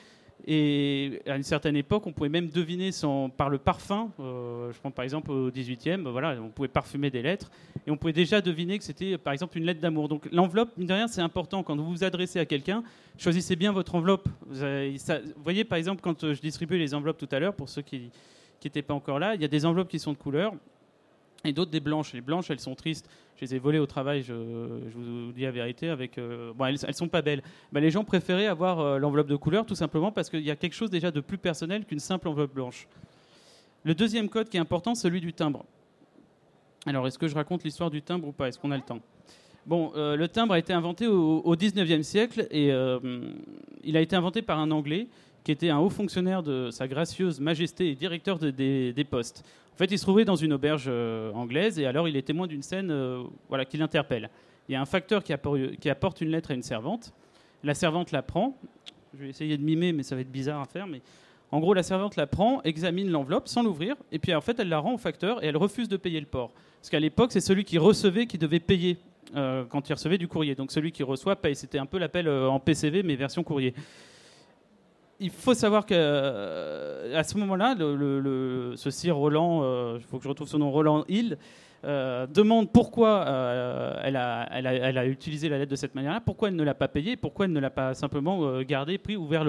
Et 0.46 1.20
à 1.26 1.36
une 1.36 1.42
certaine 1.42 1.76
époque, 1.76 2.06
on 2.06 2.12
pouvait 2.12 2.28
même 2.28 2.48
deviner 2.48 2.90
par 3.36 3.50
le 3.50 3.58
parfum. 3.58 4.10
Euh, 4.20 4.72
je 4.72 4.78
prends 4.78 4.90
par 4.90 5.04
exemple 5.04 5.30
au 5.30 5.50
18e, 5.50 6.08
voilà, 6.08 6.36
on 6.40 6.48
pouvait 6.48 6.68
parfumer 6.68 7.10
des 7.10 7.22
lettres 7.22 7.50
et 7.86 7.90
on 7.90 7.96
pouvait 7.96 8.12
déjà 8.12 8.40
deviner 8.40 8.78
que 8.78 8.84
c'était 8.84 9.18
par 9.18 9.32
exemple 9.32 9.58
une 9.58 9.64
lettre 9.64 9.80
d'amour. 9.80 10.08
Donc 10.08 10.28
l'enveloppe, 10.32 10.76
mine 10.76 10.86
de 10.86 10.94
rien, 10.94 11.08
c'est 11.08 11.20
important. 11.20 11.62
Quand 11.62 11.76
vous 11.76 11.90
vous 11.90 12.04
adressez 12.04 12.38
à 12.38 12.46
quelqu'un, 12.46 12.82
choisissez 13.18 13.56
bien 13.56 13.72
votre 13.72 13.94
enveloppe. 13.94 14.28
Vous, 14.46 14.64
voyez 15.42 15.64
par 15.64 15.76
exemple, 15.76 16.00
quand 16.02 16.32
je 16.32 16.40
distribuais 16.40 16.78
les 16.78 16.94
enveloppes 16.94 17.18
tout 17.18 17.28
à 17.32 17.38
l'heure, 17.40 17.54
pour 17.54 17.68
ceux 17.68 17.82
qui 17.82 18.10
n'étaient 18.64 18.82
pas 18.82 18.94
encore 18.94 19.18
là, 19.18 19.34
il 19.34 19.42
y 19.42 19.44
a 19.44 19.48
des 19.48 19.66
enveloppes 19.66 19.88
qui 19.88 19.98
sont 19.98 20.12
de 20.12 20.18
couleur 20.18 20.54
et 21.44 21.52
d'autres 21.52 21.70
des 21.70 21.80
blanches. 21.80 22.12
Les 22.12 22.20
blanches, 22.20 22.50
elles 22.50 22.60
sont 22.60 22.74
tristes. 22.74 23.08
Je 23.36 23.42
les 23.42 23.54
ai 23.54 23.58
volées 23.58 23.78
au 23.78 23.86
travail, 23.86 24.22
je, 24.22 24.32
vous 24.32 25.32
dis 25.32 25.42
la 25.42 25.50
vérité. 25.50 25.88
Avec, 25.88 26.18
euh, 26.18 26.52
bon, 26.54 26.66
elles, 26.66 26.78
elles, 26.86 26.94
sont 26.94 27.08
pas 27.08 27.22
belles. 27.22 27.42
Bah, 27.72 27.80
les 27.80 27.90
gens 27.90 28.04
préféraient 28.04 28.46
avoir 28.46 28.80
euh, 28.80 28.98
l'enveloppe 28.98 29.28
de 29.28 29.36
couleur, 29.36 29.64
tout 29.64 29.74
simplement 29.74 30.10
parce 30.10 30.28
qu'il 30.30 30.42
y 30.42 30.50
a 30.50 30.56
quelque 30.56 30.74
chose 30.74 30.90
déjà 30.90 31.10
de 31.10 31.20
plus 31.20 31.38
personnel 31.38 31.84
qu'une 31.84 32.00
simple 32.00 32.28
enveloppe 32.28 32.54
blanche. 32.54 32.88
Le 33.84 33.94
deuxième 33.94 34.28
code 34.28 34.48
qui 34.48 34.56
est 34.56 34.60
important, 34.60 34.94
celui 34.94 35.20
du 35.20 35.32
timbre. 35.32 35.64
Alors, 36.86 37.06
est-ce 37.06 37.18
que 37.18 37.28
je 37.28 37.34
raconte 37.34 37.64
l'histoire 37.64 37.90
du 37.90 38.02
timbre 38.02 38.28
ou 38.28 38.32
pas? 38.32 38.48
Est-ce 38.48 38.58
qu'on 38.58 38.70
a 38.70 38.76
le 38.76 38.82
temps? 38.82 39.00
Bon, 39.66 39.92
euh, 39.96 40.16
le 40.16 40.28
timbre 40.28 40.54
a 40.54 40.58
été 40.58 40.72
inventé 40.72 41.06
au, 41.06 41.40
au 41.40 41.54
19e 41.54 42.02
siècle 42.02 42.48
et 42.50 42.68
il 43.84 43.96
a 43.96 44.00
été 44.00 44.16
inventé 44.16 44.42
par 44.42 44.58
un 44.58 44.70
Anglais 44.70 45.06
qui 45.44 45.52
était 45.52 45.70
un 45.70 45.78
haut 45.78 45.90
fonctionnaire 45.90 46.42
de 46.42 46.70
Sa 46.70 46.86
Gracieuse 46.88 47.40
Majesté 47.40 47.90
et 47.90 47.94
directeur 47.94 48.38
des, 48.38 49.06
postes. 49.08 49.44
En 49.74 49.78
fait, 49.78 49.90
il 49.90 49.98
se 49.98 50.02
trouvait 50.02 50.24
dans 50.24 50.36
une 50.36 50.52
auberge 50.52 50.86
euh, 50.88 51.32
anglaise 51.32 51.78
et 51.78 51.86
alors 51.86 52.08
il 52.08 52.16
est 52.16 52.22
témoin 52.22 52.46
d'une 52.46 52.62
scène 52.62 52.90
euh, 52.90 53.22
voilà, 53.48 53.64
qui 53.64 53.76
l'interpelle. 53.76 54.28
Il 54.68 54.72
y 54.72 54.74
a 54.74 54.80
un 54.80 54.86
facteur 54.86 55.22
qui, 55.22 55.32
apporte 55.32 56.20
une 56.20 56.30
lettre 56.30 56.50
à 56.50 56.54
une 56.54 56.62
servante 56.62 57.12
La 57.64 57.74
servante 57.74 58.12
la 58.12 58.22
prend. 58.22 58.58
Je 59.14 59.24
vais 59.24 59.30
essayer 59.30 59.56
de 59.56 59.62
mimer, 59.62 59.92
mais 59.92 60.02
ça 60.02 60.14
va 60.14 60.20
être 60.20 60.30
bizarre 60.30 60.60
à 60.60 60.66
faire. 60.66 60.86
Mais 60.86 61.00
en 61.50 61.60
gros, 61.60 61.72
la 61.72 61.82
servante 61.82 62.16
la 62.16 62.26
prend, 62.26 62.60
examine 62.64 63.10
l'enveloppe 63.10 63.48
sans 63.48 63.62
l'ouvrir, 63.62 63.96
et 64.12 64.18
puis 64.18 64.34
en 64.34 64.42
fait, 64.42 64.60
elle 64.60 64.68
la 64.68 64.78
rend 64.80 64.94
au 64.94 64.98
facteur 64.98 65.42
et 65.42 65.46
elle 65.46 65.56
refuse 65.56 65.88
de 65.88 65.96
payer 65.96 66.20
le 66.20 66.26
port. 66.26 66.52
Parce 66.80 66.90
qu'à 66.90 67.00
l'époque, 67.00 67.32
c'est 67.32 67.40
celui 67.40 67.64
qui 67.64 67.78
recevait 67.78 68.26
qui 68.26 68.36
devait 68.36 68.60
payer 68.60 68.98
euh, 69.34 69.64
quand 69.64 69.88
il 69.88 69.94
recevait 69.94 70.18
du 70.18 70.28
courrier. 70.28 70.54
Donc 70.54 70.70
celui 70.70 70.92
qui 70.92 71.02
reçoit 71.02 71.36
paye. 71.36 71.56
C'était 71.56 71.78
un 71.78 71.86
peu 71.86 71.96
l'appel 71.98 72.28
en 72.28 72.60
PCV, 72.60 73.02
mais 73.02 73.16
version 73.16 73.42
courrier. 73.42 73.72
Il 75.20 75.30
faut 75.30 75.54
savoir 75.54 75.84
qu'à 75.84 75.96
à 75.96 77.24
ce 77.24 77.36
moment-là, 77.38 77.74
le, 77.78 78.74
ce 78.76 78.90
sire 78.90 79.16
Roland, 79.16 79.96
il 79.96 80.02
faut 80.02 80.18
que 80.18 80.24
je 80.24 80.28
retrouve 80.28 80.48
son 80.48 80.58
nom, 80.58 80.70
Roland 80.70 81.04
Hill, 81.08 81.38
euh, 81.84 82.26
demande 82.26 82.72
pourquoi 82.72 83.24
euh, 83.28 83.94
elle, 84.02 84.16
a, 84.16 85.06
utilisé 85.06 85.48
la 85.48 85.58
lettre 85.58 85.70
de 85.70 85.76
cette 85.76 85.94
manière-là, 85.94 86.20
pourquoi 86.20 86.48
elle 86.48 86.56
ne 86.56 86.64
l'a 86.64 86.74
pas 86.74 86.88
payée, 86.88 87.16
pourquoi 87.16 87.46
elle 87.46 87.52
ne 87.52 87.60
l'a 87.60 87.70
pas 87.70 87.94
simplement 87.94 88.44
euh, 88.44 88.62
gardé, 88.64 88.98
pris, 88.98 89.16
ouvert 89.16 89.44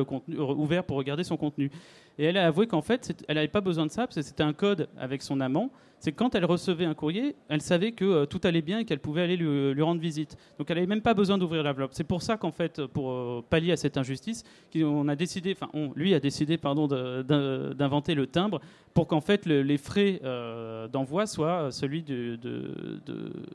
pour 0.86 0.98
regarder 0.98 1.24
son 1.24 1.38
contenu. 1.38 1.72
Et 2.20 2.26
elle 2.26 2.38
a 2.38 2.46
avoué 2.46 2.68
qu'en 2.68 2.84
fait, 2.84 3.26
elle 3.28 3.36
n'avait 3.36 3.48
pas 3.48 3.62
besoin 3.62 3.88
de 3.88 3.92
ça, 3.92 4.06
parce 4.06 4.16
que 4.16 4.22
c'était 4.22 4.44
un 4.44 4.54
code 4.54 4.90
avec 4.98 5.24
son 5.24 5.42
amant 5.42 5.72
c'est 6.00 6.14
quand 6.14 6.34
elle 6.34 6.46
recevait 6.46 6.86
un 6.86 6.94
courrier, 6.94 7.36
elle 7.50 7.62
savait 7.62 7.92
que 7.92 8.06
euh, 8.06 8.26
tout 8.26 8.40
allait 8.44 8.62
bien 8.62 8.80
et 8.80 8.86
qu'elle 8.86 9.00
pouvait 9.00 9.22
aller 9.22 9.36
lui, 9.36 9.82
rendre 9.82 10.00
visite. 10.00 10.38
Donc 10.58 10.70
elle 10.70 10.78
n'avait 10.78 10.88
même 10.88 11.02
pas 11.02 11.14
besoin 11.14 11.38
d'ouvrir 11.38 11.62
l'enveloppe. 11.62 11.92
C'est 11.94 12.06
pour 12.06 12.22
ça 12.22 12.38
qu'en 12.38 12.52
fait, 12.52 12.86
pour 12.88 13.12
euh, 13.12 13.44
pallier 13.50 13.74
à 13.74 13.78
cette 13.78 13.98
injustice, 13.98 14.44
on 14.76 15.08
a 15.10 15.16
décidé, 15.16 15.56
enfin, 15.60 15.70
lui 15.96 16.14
a 16.14 16.20
décidé, 16.20 16.58
pardon, 16.58 16.88
d'inventer 16.88 18.16
le 18.16 18.28
timbre 18.28 18.62
pour 18.94 19.08
qu'en 19.08 19.22
fait 19.22 19.46
les 19.46 19.78
frais 19.78 20.20
euh, 20.24 20.88
d'envoi 20.88 21.28
soient 21.28 21.72
celui 21.72 22.02
de, 22.02 22.40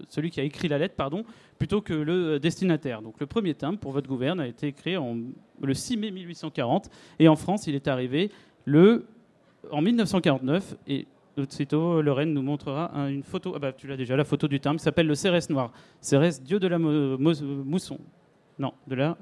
celui 0.09 0.31
qui 0.31 0.41
a 0.41 0.45
écrit 0.45 0.69
la 0.69 0.79
lettre, 0.79 0.95
pardon, 0.97 1.25
plutôt 1.59 1.81
que 1.81 1.95
le 1.95 2.39
destinataire. 2.39 3.01
Donc 3.01 3.21
le 3.21 3.27
premier 3.27 3.55
timbre 3.55 3.79
pour 3.79 3.93
votre 3.93 4.09
gouverne 4.09 4.41
a 4.41 4.47
été 4.47 4.73
créé 4.73 4.97
en, 4.97 5.17
le 5.63 5.75
6 5.75 5.97
mai 5.97 6.11
1840 6.11 6.91
et 7.19 7.29
en 7.29 7.37
France, 7.37 7.67
il 7.67 7.75
est 7.75 7.89
arrivé 7.89 8.31
le 8.67 9.07
en 9.71 9.81
1949 9.81 10.77
et 10.87 11.07
Aussitôt, 11.37 12.01
Lorraine 12.01 12.33
nous 12.33 12.43
montrera 12.43 12.93
une 13.09 13.25
photo. 13.25 13.53
Ah 13.57 13.59
bah, 13.59 13.73
tu 13.73 13.87
l'as 13.87 13.97
déjà, 13.97 14.17
la 14.17 14.25
photo 14.25 14.47
du 14.47 14.61
qui 14.61 14.79
s'appelle 14.79 15.07
le 15.07 15.15
Cérès 15.15 15.51
noir. 15.51 15.73
Cérès, 16.01 16.43
dieu 16.43 16.61
de 16.61 16.69
la 16.69 16.79
mousson. 16.79 17.99
Non, 18.59 18.73
de 18.87 18.95
la 18.95 19.17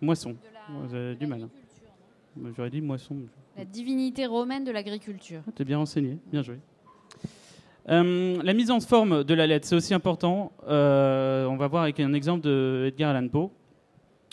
moisson. 0.00 0.36
Vous 0.68 0.94
avez 0.94 1.14
du 1.14 1.26
mal. 1.26 1.42
Hein. 1.42 2.50
J'aurais 2.56 2.70
dit 2.70 2.80
moisson. 2.80 3.16
La 3.56 3.64
divinité 3.64 4.26
romaine 4.26 4.64
de 4.64 4.72
l'agriculture. 4.72 5.42
Ah, 5.46 5.52
T'es 5.54 5.64
bien 5.64 5.78
renseigné, 5.78 6.18
bien 6.30 6.42
joué. 6.42 6.58
Euh, 7.88 8.42
la 8.42 8.54
mise 8.54 8.70
en 8.70 8.80
forme 8.80 9.24
de 9.24 9.34
la 9.34 9.46
lettre, 9.46 9.66
c'est 9.66 9.76
aussi 9.76 9.94
important. 9.94 10.52
Euh, 10.66 11.46
on 11.46 11.56
va 11.56 11.68
voir 11.68 11.84
avec 11.84 12.00
un 12.00 12.12
exemple 12.14 12.42
de 12.42 12.86
Edgar 12.88 13.14
Allan 13.14 13.28
Poe. 13.28 13.50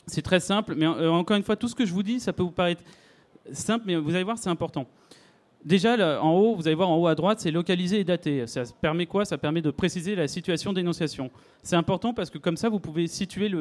C'est 0.08 0.22
très 0.22 0.40
simple, 0.40 0.74
mais 0.76 0.86
euh, 0.86 1.12
encore 1.12 1.38
une 1.38 1.44
fois, 1.44 1.56
tout 1.56 1.68
ce 1.68 1.76
que 1.76 1.86
je 1.86 1.94
vous 1.94 2.02
dis, 2.02 2.20
ça 2.20 2.34
peut 2.34 2.44
vous 2.44 2.52
paraître 2.52 2.82
simple, 3.52 3.84
mais 3.86 3.96
vous 3.96 4.16
allez 4.16 4.24
voir, 4.24 4.38
c'est 4.38 4.50
important. 4.50 4.88
Déjà, 5.64 6.22
en 6.22 6.32
haut, 6.32 6.56
vous 6.56 6.68
allez 6.68 6.76
voir 6.76 6.90
en 6.90 6.98
haut 6.98 7.08
à 7.08 7.14
droite, 7.14 7.40
c'est 7.40 7.52
localisé 7.52 8.00
et 8.00 8.04
daté. 8.04 8.48
Ça 8.48 8.64
permet 8.82 9.06
quoi? 9.06 9.26
Ça 9.26 9.38
permet 9.38 9.62
de 9.62 9.70
préciser 9.70 10.16
la 10.16 10.28
situation 10.28 10.74
d'énonciation. 10.74 11.30
C'est 11.62 11.76
important 11.76 12.14
parce 12.14 12.32
que 12.32 12.40
comme 12.40 12.58
ça, 12.58 12.70
vous 12.70 12.80
pouvez 12.80 13.06
situer 13.08 13.52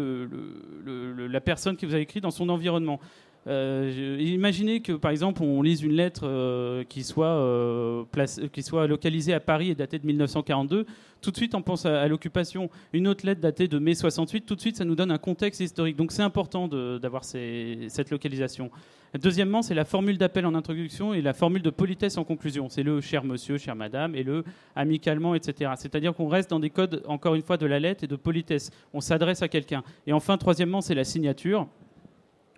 la 0.87 1.40
personne 1.40 1.76
qui 1.76 1.85
vous 1.85 1.95
a 1.95 1.99
écrit 1.99 2.21
dans 2.21 2.30
son 2.30 2.49
environnement. 2.49 3.00
Euh, 3.47 4.19
imaginez 4.21 4.80
que, 4.80 4.92
par 4.92 5.11
exemple, 5.11 5.42
on 5.42 5.62
lise 5.62 5.83
une 5.83 5.92
lettre 5.92 6.23
euh, 6.25 6.85
euh, 7.19 8.04
qui 8.52 8.62
soit 8.62 8.87
localisée 8.87 9.33
à 9.33 9.40
Paris 9.40 9.71
et 9.71 9.75
datée 9.75 9.99
de 9.99 10.07
1942. 10.07 10.87
Tout 11.21 11.30
de 11.30 11.37
suite, 11.37 11.54
on 11.54 11.62
pense 11.62 11.87
à, 11.87 12.07
l'occupation. 12.09 12.71
Une 12.92 13.09
autre 13.09 13.25
lettre 13.25 13.40
datée 13.40 13.69
de 13.69 13.78
mai 13.78 13.95
68. 13.95 14.45
Tout 14.47 14.57
de 14.57 14.61
suite, 14.61 14.76
ça 14.76 14.85
nous 14.85 14.95
donne 14.95 15.11
un 15.11 15.19
contexte 15.19 15.61
historique. 15.61 15.97
Donc, 15.97 16.12
c'est 16.12 16.23
important 16.23 16.69
d'avoir 16.69 17.25
cette 17.25 18.11
localisation. 18.11 18.71
Deuxièmement, 19.18 19.62
c'est 19.62 19.74
la 19.74 19.84
formule 19.84 20.18
d'appel 20.18 20.46
en 20.46 20.54
introduction 20.54 21.14
et 21.14 21.20
la 21.20 21.32
formule 21.32 21.62
de 21.62 21.70
politesse 21.70 22.16
en 22.16 22.24
conclusion. 22.24 22.68
C'est 22.68 22.84
le 22.84 23.00
cher 23.00 23.24
monsieur, 23.24 23.58
chère 23.58 23.74
madame 23.74 24.14
et 24.14 24.22
le 24.22 24.44
amicalement, 24.76 25.34
etc. 25.34 25.72
C'est-à-dire 25.76 26.14
qu'on 26.14 26.28
reste 26.28 26.50
dans 26.50 26.60
des 26.60 26.70
codes, 26.70 27.02
encore 27.06 27.34
une 27.34 27.42
fois, 27.42 27.56
de 27.56 27.66
la 27.66 27.80
lettre 27.80 28.04
et 28.04 28.06
de 28.06 28.16
politesse. 28.16 28.70
On 28.94 29.00
s'adresse 29.00 29.42
à 29.42 29.49
quelqu'un. 29.49 29.82
Et 30.06 30.12
enfin, 30.12 30.36
troisièmement, 30.38 30.80
c'est 30.80 30.94
la 30.94 31.04
signature. 31.04 31.66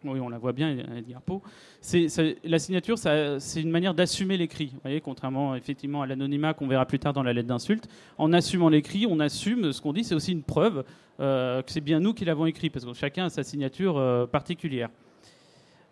Oui, 0.05 0.19
on 0.21 0.29
la 0.29 0.39
voit 0.39 0.53
bien, 0.53 0.77
Edgar 0.97 1.23
Poe. 1.23 1.41
C'est, 1.81 2.09
la 2.45 2.59
signature, 2.59 2.99
c'est 2.99 3.63
une 3.63 3.71
manière 3.71 3.95
d'assumer 3.95 4.37
l'écrit. 4.37 4.71
Vous 4.75 4.81
voyez, 4.83 5.01
contrairement 5.01 5.55
effectivement 5.55 6.03
à 6.03 6.07
l'anonymat 6.07 6.55
qu'on 6.55 6.67
verra 6.67 6.87
plus 6.87 6.99
tard 6.99 7.13
dans 7.13 7.23
la 7.23 7.33
lettre 7.33 7.49
d'insulte. 7.49 7.89
En 8.19 8.33
assumant 8.33 8.69
l'écrit, 8.69 9.07
on 9.09 9.21
assume 9.21 9.73
ce 9.73 9.81
qu'on 9.81 9.93
dit. 9.93 10.05
C'est 10.05 10.15
aussi 10.15 10.33
une 10.33 10.43
preuve 10.43 10.85
euh, 11.21 11.63
que 11.63 11.71
c'est 11.71 11.81
bien 11.81 12.01
nous 12.01 12.15
qui 12.15 12.25
l'avons 12.25 12.47
écrit, 12.47 12.69
parce 12.69 12.85
que 12.85 12.93
chacun 12.95 13.27
a 13.27 13.31
sa 13.31 13.45
signature 13.45 13.97
euh, 13.97 14.27
particulière. 14.27 14.91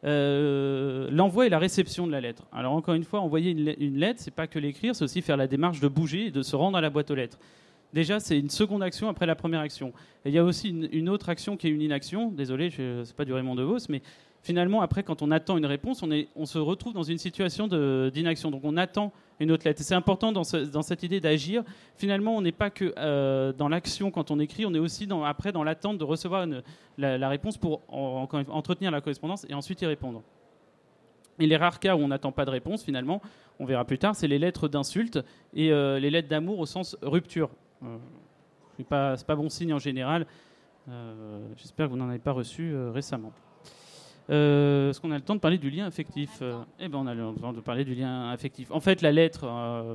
Euh, 0.03 1.09
l'envoi 1.11 1.47
et 1.47 1.49
la 1.51 1.59
réception 1.59 2.07
de 2.07 2.13
la 2.13 2.21
lettre. 2.21 2.45
Alors 2.53 2.73
encore 2.73 2.95
une 2.95 3.05
fois, 3.05 3.21
envoyer 3.21 3.51
une, 3.51 3.75
une 3.79 3.99
lettre, 3.99 4.21
c'est 4.23 4.35
pas 4.35 4.47
que 4.47 4.59
l'écrire, 4.59 4.95
c'est 4.95 5.05
aussi 5.05 5.21
faire 5.21 5.37
la 5.37 5.47
démarche 5.47 5.81
de 5.81 5.89
bouger 5.89 6.27
et 6.27 6.31
de 6.31 6.43
se 6.43 6.57
rendre 6.57 6.79
à 6.79 6.81
la 6.81 6.89
boîte 6.89 7.11
aux 7.11 7.15
lettres. 7.15 7.39
Déjà, 7.93 8.21
c'est 8.21 8.39
une 8.39 8.51
seconde 8.51 8.83
action 8.83 9.09
après 9.09 9.27
la 9.27 9.35
première 9.35 9.61
action. 9.61 9.93
Il 10.25 10.33
y 10.33 10.39
a 10.39 10.45
aussi 10.45 10.69
une, 10.69 11.09
autre 11.09 11.29
action 11.29 11.57
qui 11.57 11.67
est 11.67 11.71
une 11.71 11.83
inaction. 11.83 12.31
Désolé, 12.31 12.71
ce 12.71 13.01
n'est 13.01 13.15
pas 13.17 13.25
du 13.25 13.33
Raymond 13.33 13.57
DeVos, 13.57 13.89
mais 13.89 14.01
finalement, 14.43 14.81
après, 14.81 15.03
quand 15.03 15.23
on 15.23 15.31
attend 15.31 15.59
une 15.59 15.67
réponse, 15.67 16.05
on 16.37 16.47
se 16.47 16.59
retrouve 16.59 16.93
dans 16.93 17.03
une 17.03 17.19
situation 17.19 17.67
d'inaction. 17.67 18.51
Donc 18.51 18.63
on 18.65 18.77
attend 18.77 19.13
une 19.41 19.51
autre 19.51 19.67
lettre. 19.67 19.83
C'est 19.83 19.95
important 19.95 20.33
dans, 20.33 20.45
cette 20.45 21.03
idée 21.03 21.21
d'agir. 21.21 21.65
Finalement, 21.97 22.37
on 22.37 22.43
n'est 22.43 22.53
pas 22.53 22.71
que 22.71 22.95
euh, 22.99 23.53
dans 23.53 23.69
l'action 23.69 24.11
quand 24.11 24.31
on 24.31 24.39
écrit, 24.39 24.67
on 24.67 24.75
est 24.75 24.79
aussi 24.79 25.07
dans, 25.07 25.25
après 25.25 25.51
dans 25.51 25.65
l'attente 25.65 25.99
de 25.99 26.05
recevoir 26.05 26.47
la, 26.99 27.29
réponse 27.29 27.57
pour 27.57 27.83
entretenir 27.89 28.91
la 28.91 29.01
correspondance 29.01 29.47
et 29.49 29.55
ensuite 29.55 29.83
y 29.83 29.87
répondre. 29.87 30.23
Et 31.41 31.47
les 31.47 31.57
rares 31.57 31.81
cas 31.81 31.97
où 31.97 32.01
on 32.01 32.09
n'attend 32.09 32.33
pas 32.33 32.45
de 32.45 32.51
réponse, 32.51 32.85
finalement, 32.85 33.23
on 33.59 33.65
verra 33.65 33.85
plus 33.85 33.99
tard, 33.99 34.15
c'est 34.15 34.29
les 34.29 34.39
lettres 34.39 34.69
d'insulte 34.69 35.19
et 35.55 35.73
euh, 35.73 35.99
les 35.99 36.11
lettres 36.11 36.29
d'amour 36.29 36.59
au 36.59 36.67
sens 36.67 36.97
rupture. 37.03 37.51
Euh, 37.83 37.97
ce 38.77 38.83
n'est 38.83 38.85
pas, 38.85 39.37
bon 39.37 39.49
signe 39.49 39.73
en 39.73 39.79
général. 39.79 40.27
Euh, 40.89 41.41
j'espère 41.57 41.87
que 41.87 41.93
vous 41.93 41.99
n'en 41.99 42.09
avez 42.09 42.19
pas 42.19 42.33
reçu 42.33 42.75
euh. 44.29 44.91
Est-ce 44.91 45.01
qu'on 45.01 45.11
a 45.11 45.17
le 45.17 45.23
temps 45.23 45.35
de 45.35 45.41
parler 45.41 45.59
du 45.59 45.71
lien 45.71 45.87
affectif 45.87 46.43
Eh 46.79 46.89
ben, 46.89 46.99
on 46.99 47.07
a 47.07 47.15
le 47.15 47.33
temps 47.41 47.53
de 47.53 47.61
parler 47.61 47.85
du 47.85 47.95
lien 47.95 48.31
affectif. 48.31 48.71
En 48.71 48.81
fait, 48.81 49.03
la 49.03 49.13
lettre 49.13 49.47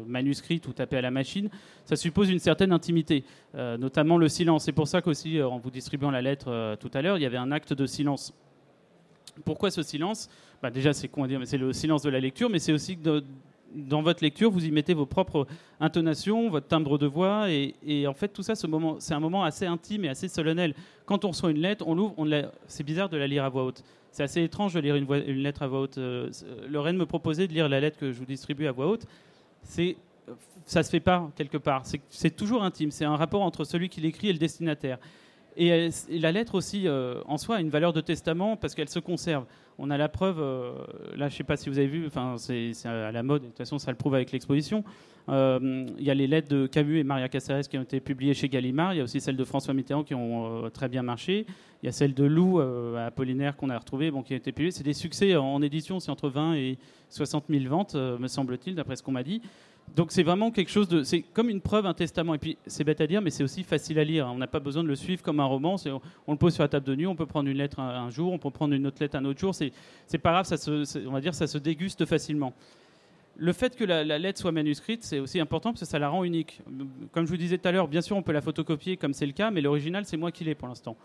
manuscrite 0.07 0.67
ou 0.67 0.73
tapée 0.73 0.97
à 0.97 1.01
la 1.01 1.11
machine, 1.11 1.49
ça 1.85 1.95
suppose 1.95 2.29
une 2.29 2.39
certaine 2.39 2.71
intimité, 2.71 3.23
notamment 3.53 4.17
le 4.17 4.27
silence. 4.27 4.65
C'est 4.65 4.71
pour 4.71 4.87
ça 4.87 5.01
qu'aussi, 5.01 5.41
en 5.41 5.57
vous 5.57 5.71
distribuant 5.71 6.11
la 6.11 6.21
lettre 6.21 6.75
tout 6.79 6.91
à 6.93 7.01
l'heure, 7.01 7.17
il 7.17 7.21
y 7.21 7.25
avait 7.25 7.37
un 7.37 7.51
acte 7.51 7.73
de 7.73 7.85
silence. 7.85 8.33
Pourquoi 9.43 9.71
ce 9.71 9.83
silence? 9.83 10.29
Bah, 10.61 10.71
Déjà, 10.71 10.93
c'est 10.93 11.09
le 11.57 11.73
silence 11.73 12.01
de 12.01 12.09
la 12.09 12.19
lecture, 12.19 12.49
mais 12.49 12.59
c'est 12.59 12.73
aussi 12.73 12.95
de, 12.95 13.23
dans 13.75 14.01
votre 14.01 14.23
lecture, 14.23 14.49
vous 14.49 14.65
y 14.65 14.71
mettez 14.71 14.93
vos 14.93 15.05
propres 15.05 15.47
intonations, 15.79 16.49
votre 16.49 16.67
timbre 16.67 16.97
de 16.97 17.05
voix, 17.05 17.49
et, 17.49 18.07
en 18.07 18.13
fait, 18.13 18.29
tout 18.29 18.43
ça, 18.43 18.55
c'est 18.55 18.67
un 19.13 19.19
moment 19.19 19.43
assez 19.43 19.65
intime 19.65 20.05
et 20.05 20.09
assez 20.09 20.27
solennel. 20.27 20.73
Quand 21.05 21.25
on 21.25 21.29
reçoit 21.29 21.51
une 21.51 21.59
lettre, 21.59 21.85
on 21.87 21.95
l'ouvre, 21.95 22.15
c'est 22.67 22.83
bizarre 22.83 23.09
de 23.09 23.17
la 23.17 23.27
lire 23.27 23.43
à 23.43 23.49
voix 23.49 23.65
haute. 23.65 23.83
C'est 24.11 24.23
assez 24.23 24.41
étrange 24.41 24.73
de 24.73 24.79
lire 24.79 24.95
une, 24.95 25.07
lettre 25.43 25.63
à 25.63 25.67
voix 25.67 25.81
haute. 25.81 25.97
Euh, 25.97 26.29
Lorraine 26.69 26.95
me 26.95 27.05
proposait 27.05 27.47
de 27.47 27.53
lire 27.53 27.67
la 27.67 27.81
lettre 27.81 27.97
que 27.97 28.13
je 28.13 28.19
vous 28.19 28.25
distribue 28.25 28.65
à 28.65 28.71
voix 28.71 28.87
haute. 28.87 29.05
C'est 29.61 29.97
ça 30.65 30.83
se 30.83 30.89
fait 30.89 30.99
pas 30.99 31.29
quelque 31.35 31.57
part. 31.57 31.83
C'est 32.09 32.35
toujours 32.35 32.63
intime. 32.63 32.91
C'est 32.91 33.05
un 33.05 33.15
rapport 33.15 33.43
entre 33.43 33.63
celui 33.63 33.89
qui 33.89 34.01
l'écrit 34.01 34.29
et 34.29 34.33
le 34.33 34.39
destinataire. 34.39 34.97
Et, 35.57 35.89
la 36.09 36.31
lettre 36.31 36.55
aussi, 36.55 36.87
euh, 36.87 37.21
en 37.27 37.37
soi, 37.37 37.57
a 37.57 37.61
une 37.61 37.69
valeur 37.69 37.93
de 37.93 38.01
testament 38.01 38.57
parce 38.57 38.75
qu'elle 38.75 38.89
se 38.89 38.99
conserve. 38.99 39.45
On 39.77 39.89
a 39.89 39.97
la 39.97 40.07
preuve, 40.07 40.39
euh, 40.39 40.71
là, 41.15 41.27
je 41.27 41.33
ne 41.33 41.37
sais 41.37 41.43
pas 41.43 41.57
si 41.57 41.69
vous 41.69 41.77
avez 41.77 41.87
vu, 41.87 42.07
enfin, 42.07 42.35
c'est 42.37 42.71
à 42.85 43.11
la 43.11 43.23
mode, 43.23 43.41
de 43.41 43.47
toute 43.47 43.57
façon, 43.57 43.77
ça 43.77 43.91
le 43.91 43.97
prouve 43.97 44.15
avec 44.15 44.31
l'exposition. 44.31 44.83
Euh, 45.27 45.87
il 45.97 46.03
y 46.03 46.11
a 46.11 46.13
les 46.13 46.27
lettres 46.27 46.49
de 46.49 46.67
Camus 46.67 46.99
et 46.99 47.03
Maria 47.03 47.27
Caceres 47.27 47.67
qui 47.67 47.77
ont 47.77 47.81
été 47.81 47.99
publiées 47.99 48.33
chez 48.33 48.47
Gallimard. 48.47 48.93
Il 48.93 48.97
y 48.97 49.01
a 49.01 49.03
aussi 49.03 49.19
celles 49.19 49.35
de 49.35 49.43
François 49.43 49.73
Mitterrand 49.73 50.03
qui 50.03 50.13
ont 50.13 50.69
très 50.69 50.87
bien 50.87 51.01
marché. 51.01 51.47
Il 51.81 51.87
y 51.87 51.89
a 51.89 51.91
celle 51.91 52.13
de 52.13 52.23
Lou 52.23 52.59
à 52.59 53.05
Apollinaire 53.05 53.57
qu'on 53.57 53.69
a 53.69 53.77
retrouvée, 53.77 54.11
bon, 54.11 54.21
qui 54.21 54.33
a 54.33 54.37
été 54.37 54.51
publiée. 54.51 54.71
C'est 54.71 54.83
des 54.83 54.93
succès 54.93 55.35
en, 55.35 55.61
édition, 55.63 55.99
c'est 55.99 56.11
entre 56.11 56.29
20 56.29 56.53
et 56.55 56.77
60 57.09 57.45
000 57.49 57.65
ventes, 57.67 57.95
me 57.95 58.27
semble-t-il, 58.27 58.75
d'après 58.75 58.95
ce 58.95 59.03
qu'on 59.03 59.11
m'a 59.11 59.23
dit. 59.23 59.41
Donc 59.93 60.11
c'est 60.11 60.23
vraiment 60.23 60.51
quelque 60.51 60.71
chose 60.71 60.89
de, 60.89 61.03
c'est 61.03 61.21
comme 61.21 61.49
une 61.49 61.61
preuve, 61.61 61.85
un 61.85 61.93
testament. 61.93 62.33
Et 62.33 62.37
puis 62.37 62.57
c'est 62.67 62.83
bête 62.83 62.99
à 63.01 63.07
dire, 63.07 63.21
mais 63.21 63.29
c'est 63.29 63.43
aussi 63.43 63.63
facile 63.63 63.97
à 63.99 64.03
lire. 64.03 64.27
On 64.27 64.37
n'a 64.37 64.47
pas 64.47 64.59
besoin 64.59 64.83
de 64.83 64.87
le 64.87 64.95
suivre 64.95 65.21
comme 65.21 65.39
un 65.39 65.45
roman. 65.45 65.75
On, 66.27 66.31
le 66.31 66.37
pose 66.37 66.53
sur 66.53 66.63
la 66.63 66.67
table 66.67 66.85
de 66.85 66.95
nuit. 66.95 67.07
On 67.07 67.15
peut 67.15 67.25
prendre 67.25 67.49
une 67.49 67.57
lettre 67.57 67.79
un, 67.79 68.09
jour, 68.09 68.33
on 68.33 68.37
peut 68.37 68.49
prendre 68.49 68.73
une 68.73 68.85
autre 68.87 68.97
lettre 68.99 69.15
un 69.15 69.25
autre 69.25 69.39
jour. 69.39 69.55
C'est, 69.55 69.71
pas 70.17 70.31
grave. 70.31 70.45
Ça 70.45 70.57
se, 70.57 71.07
on 71.07 71.11
va 71.11 71.21
dire, 71.21 71.33
ça 71.33 71.47
se 71.47 71.57
déguste 71.57 72.05
facilement. 72.05 72.53
Le 73.37 73.53
fait 73.53 73.75
que 73.75 73.83
la, 73.83 74.03
la 74.03 74.17
lettre 74.17 74.39
soit 74.39 74.51
manuscrite, 74.51 75.03
c'est 75.03 75.19
aussi 75.19 75.39
important 75.39 75.71
parce 75.71 75.81
que 75.81 75.87
ça 75.87 75.99
la 75.99 76.09
rend 76.09 76.23
unique. 76.23 76.61
Comme 77.11 77.25
je 77.25 77.31
vous 77.31 77.37
disais 77.37 77.57
tout 77.57 77.67
à 77.67 77.71
l'heure, 77.71 77.87
bien 77.87 78.01
sûr, 78.01 78.15
on 78.17 78.21
peut 78.21 78.31
la 78.31 78.41
photocopier 78.41 78.97
comme 78.97 79.13
c'est 79.13 79.25
le 79.25 79.33
cas, 79.33 79.51
mais 79.51 79.61
l'original, 79.61 80.05
c'est 80.05 80.17
moi 80.17 80.31
qui 80.31 80.43
l'ai 80.43 80.55
pour 80.55 80.67
l'instant. 80.67 80.97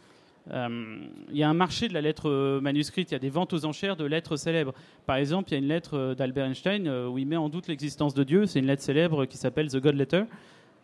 Euh, 0.52 0.98
il 1.30 1.36
y 1.36 1.42
a 1.42 1.48
un 1.48 1.54
marché 1.54 1.88
de 1.88 1.94
la 1.94 2.00
lettre 2.00 2.28
euh, 2.28 2.60
manuscrite, 2.60 3.10
il 3.10 3.14
y 3.14 3.16
a 3.16 3.20
des 3.20 3.30
ventes 3.30 3.52
aux 3.52 3.64
enchères 3.64 3.96
de 3.96 4.04
lettres 4.04 4.36
célèbres. 4.36 4.74
Par 5.06 5.16
exemple, 5.16 5.50
il 5.50 5.52
y 5.52 5.56
a 5.56 5.58
une 5.58 5.68
lettre 5.68 5.96
euh, 5.96 6.14
d'Albert 6.14 6.46
Einstein 6.46 6.88
où 6.88 7.18
il 7.18 7.26
met 7.26 7.36
en 7.36 7.48
doute 7.48 7.68
l'existence 7.68 8.14
de 8.14 8.24
Dieu. 8.24 8.46
C'est 8.46 8.58
une 8.58 8.66
lettre 8.66 8.82
célèbre 8.82 9.26
qui 9.26 9.36
s'appelle 9.36 9.68
The 9.68 9.78
God 9.78 9.94
Letter. 9.94 10.24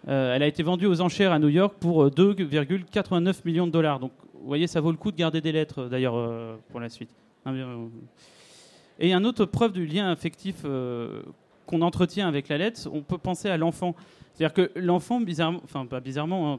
Elle 0.06 0.42
a 0.42 0.46
été 0.46 0.62
vendue 0.62 0.86
aux 0.86 1.00
enchères 1.00 1.32
à 1.32 1.40
New 1.40 1.48
York 1.48 1.74
pour 1.80 2.06
2,89 2.06 3.40
millions 3.44 3.66
de 3.66 3.72
dollars. 3.72 3.98
Donc, 3.98 4.12
vous 4.34 4.46
voyez, 4.46 4.68
ça 4.68 4.80
vaut 4.80 4.92
le 4.92 4.96
coup 4.96 5.10
de 5.10 5.16
garder 5.16 5.40
des 5.40 5.50
lettres, 5.50 5.86
d'ailleurs, 5.86 6.58
pour 6.70 6.78
la 6.78 6.88
suite. 6.88 7.10
Et 9.00 9.12
une 9.12 9.26
autre 9.26 9.44
preuve 9.46 9.72
du 9.72 9.84
lien 9.84 10.08
affectif 10.08 10.64
qu'on 11.66 11.82
entretient 11.82 12.28
avec 12.28 12.46
la 12.48 12.58
lettre, 12.58 12.88
on 12.92 13.02
peut 13.02 13.18
penser 13.18 13.48
à 13.48 13.56
l'enfant. 13.56 13.96
C'est-à-dire 14.36 14.52
que 14.52 14.70
l'enfant, 14.78 15.18
bizarrement, 15.18 15.60
enfin 15.64 15.86
pas 15.86 16.00
bizarrement, 16.00 16.54
hein, 16.54 16.58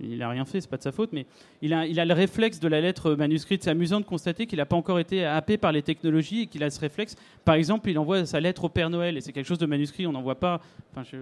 il 0.00 0.18
n'a 0.18 0.28
rien 0.28 0.44
fait, 0.44 0.60
c'est 0.60 0.70
pas 0.70 0.76
de 0.76 0.82
sa 0.82 0.92
faute, 0.92 1.10
mais 1.12 1.26
il 1.60 1.74
a, 1.74 2.04
le 2.04 2.14
réflexe 2.14 2.60
de 2.60 2.68
la 2.68 2.80
lettre 2.80 3.14
manuscrite. 3.14 3.64
C'est 3.64 3.70
amusant 3.70 3.98
de 3.98 4.04
constater 4.04 4.46
qu'il 4.46 4.58
n'a 4.58 4.66
pas 4.66 4.76
encore 4.76 5.00
été 5.00 5.24
happé 5.24 5.58
par 5.58 5.72
les 5.72 5.82
technologies 5.82 6.42
et 6.42 6.46
qu'il 6.46 6.62
a 6.62 6.70
ce 6.70 6.78
réflexe. 6.78 7.16
Par 7.44 7.56
exemple, 7.56 7.90
il 7.90 7.98
envoie 7.98 8.24
sa 8.26 8.38
lettre 8.38 8.64
au 8.64 8.68
Père 8.68 8.90
Noël 8.90 9.16
et 9.16 9.20
c'est 9.20 9.32
quelque 9.32 9.46
chose 9.46 9.58
de 9.58 9.66
manuscrit, 9.66 10.06
on 10.06 10.12
n'envoie 10.12 10.36
pas. 10.36 10.60
Enfin, 10.92 11.02
je, 11.02 11.16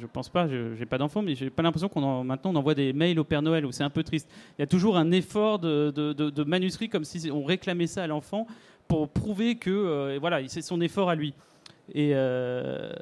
je, 0.00 0.06
pense 0.06 0.28
pas, 0.28 0.48
je 0.48 0.76
n'ai 0.76 0.86
pas 0.86 0.98
d'enfant, 0.98 1.22
mais 1.22 1.36
j'ai 1.36 1.48
pas 1.48 1.62
l'impression 1.62 1.88
qu'on 1.88 2.24
maintenant 2.24 2.50
on 2.50 2.56
envoie 2.56 2.74
des 2.74 2.92
mails 2.92 3.20
au 3.20 3.24
Père 3.24 3.42
Noël 3.42 3.64
où 3.64 3.70
c'est 3.70 3.84
un 3.84 3.90
peu 3.90 4.02
triste. 4.02 4.28
Il 4.58 4.62
y 4.62 4.64
a 4.64 4.66
toujours 4.66 4.96
un 4.96 5.12
effort 5.12 5.60
de, 5.60 6.44
manuscrit 6.44 6.88
comme 6.88 7.04
si 7.04 7.30
on 7.30 7.44
réclamait 7.44 7.86
ça 7.86 8.02
à 8.02 8.08
l'enfant 8.08 8.48
pour 8.88 9.08
prouver 9.08 9.54
que 9.54 9.70
euh, 9.70 10.18
voilà, 10.20 10.40
c'est 10.48 10.62
son 10.62 10.80
effort 10.80 11.08
à 11.08 11.14
lui. 11.14 11.34
Euh, 11.96 12.92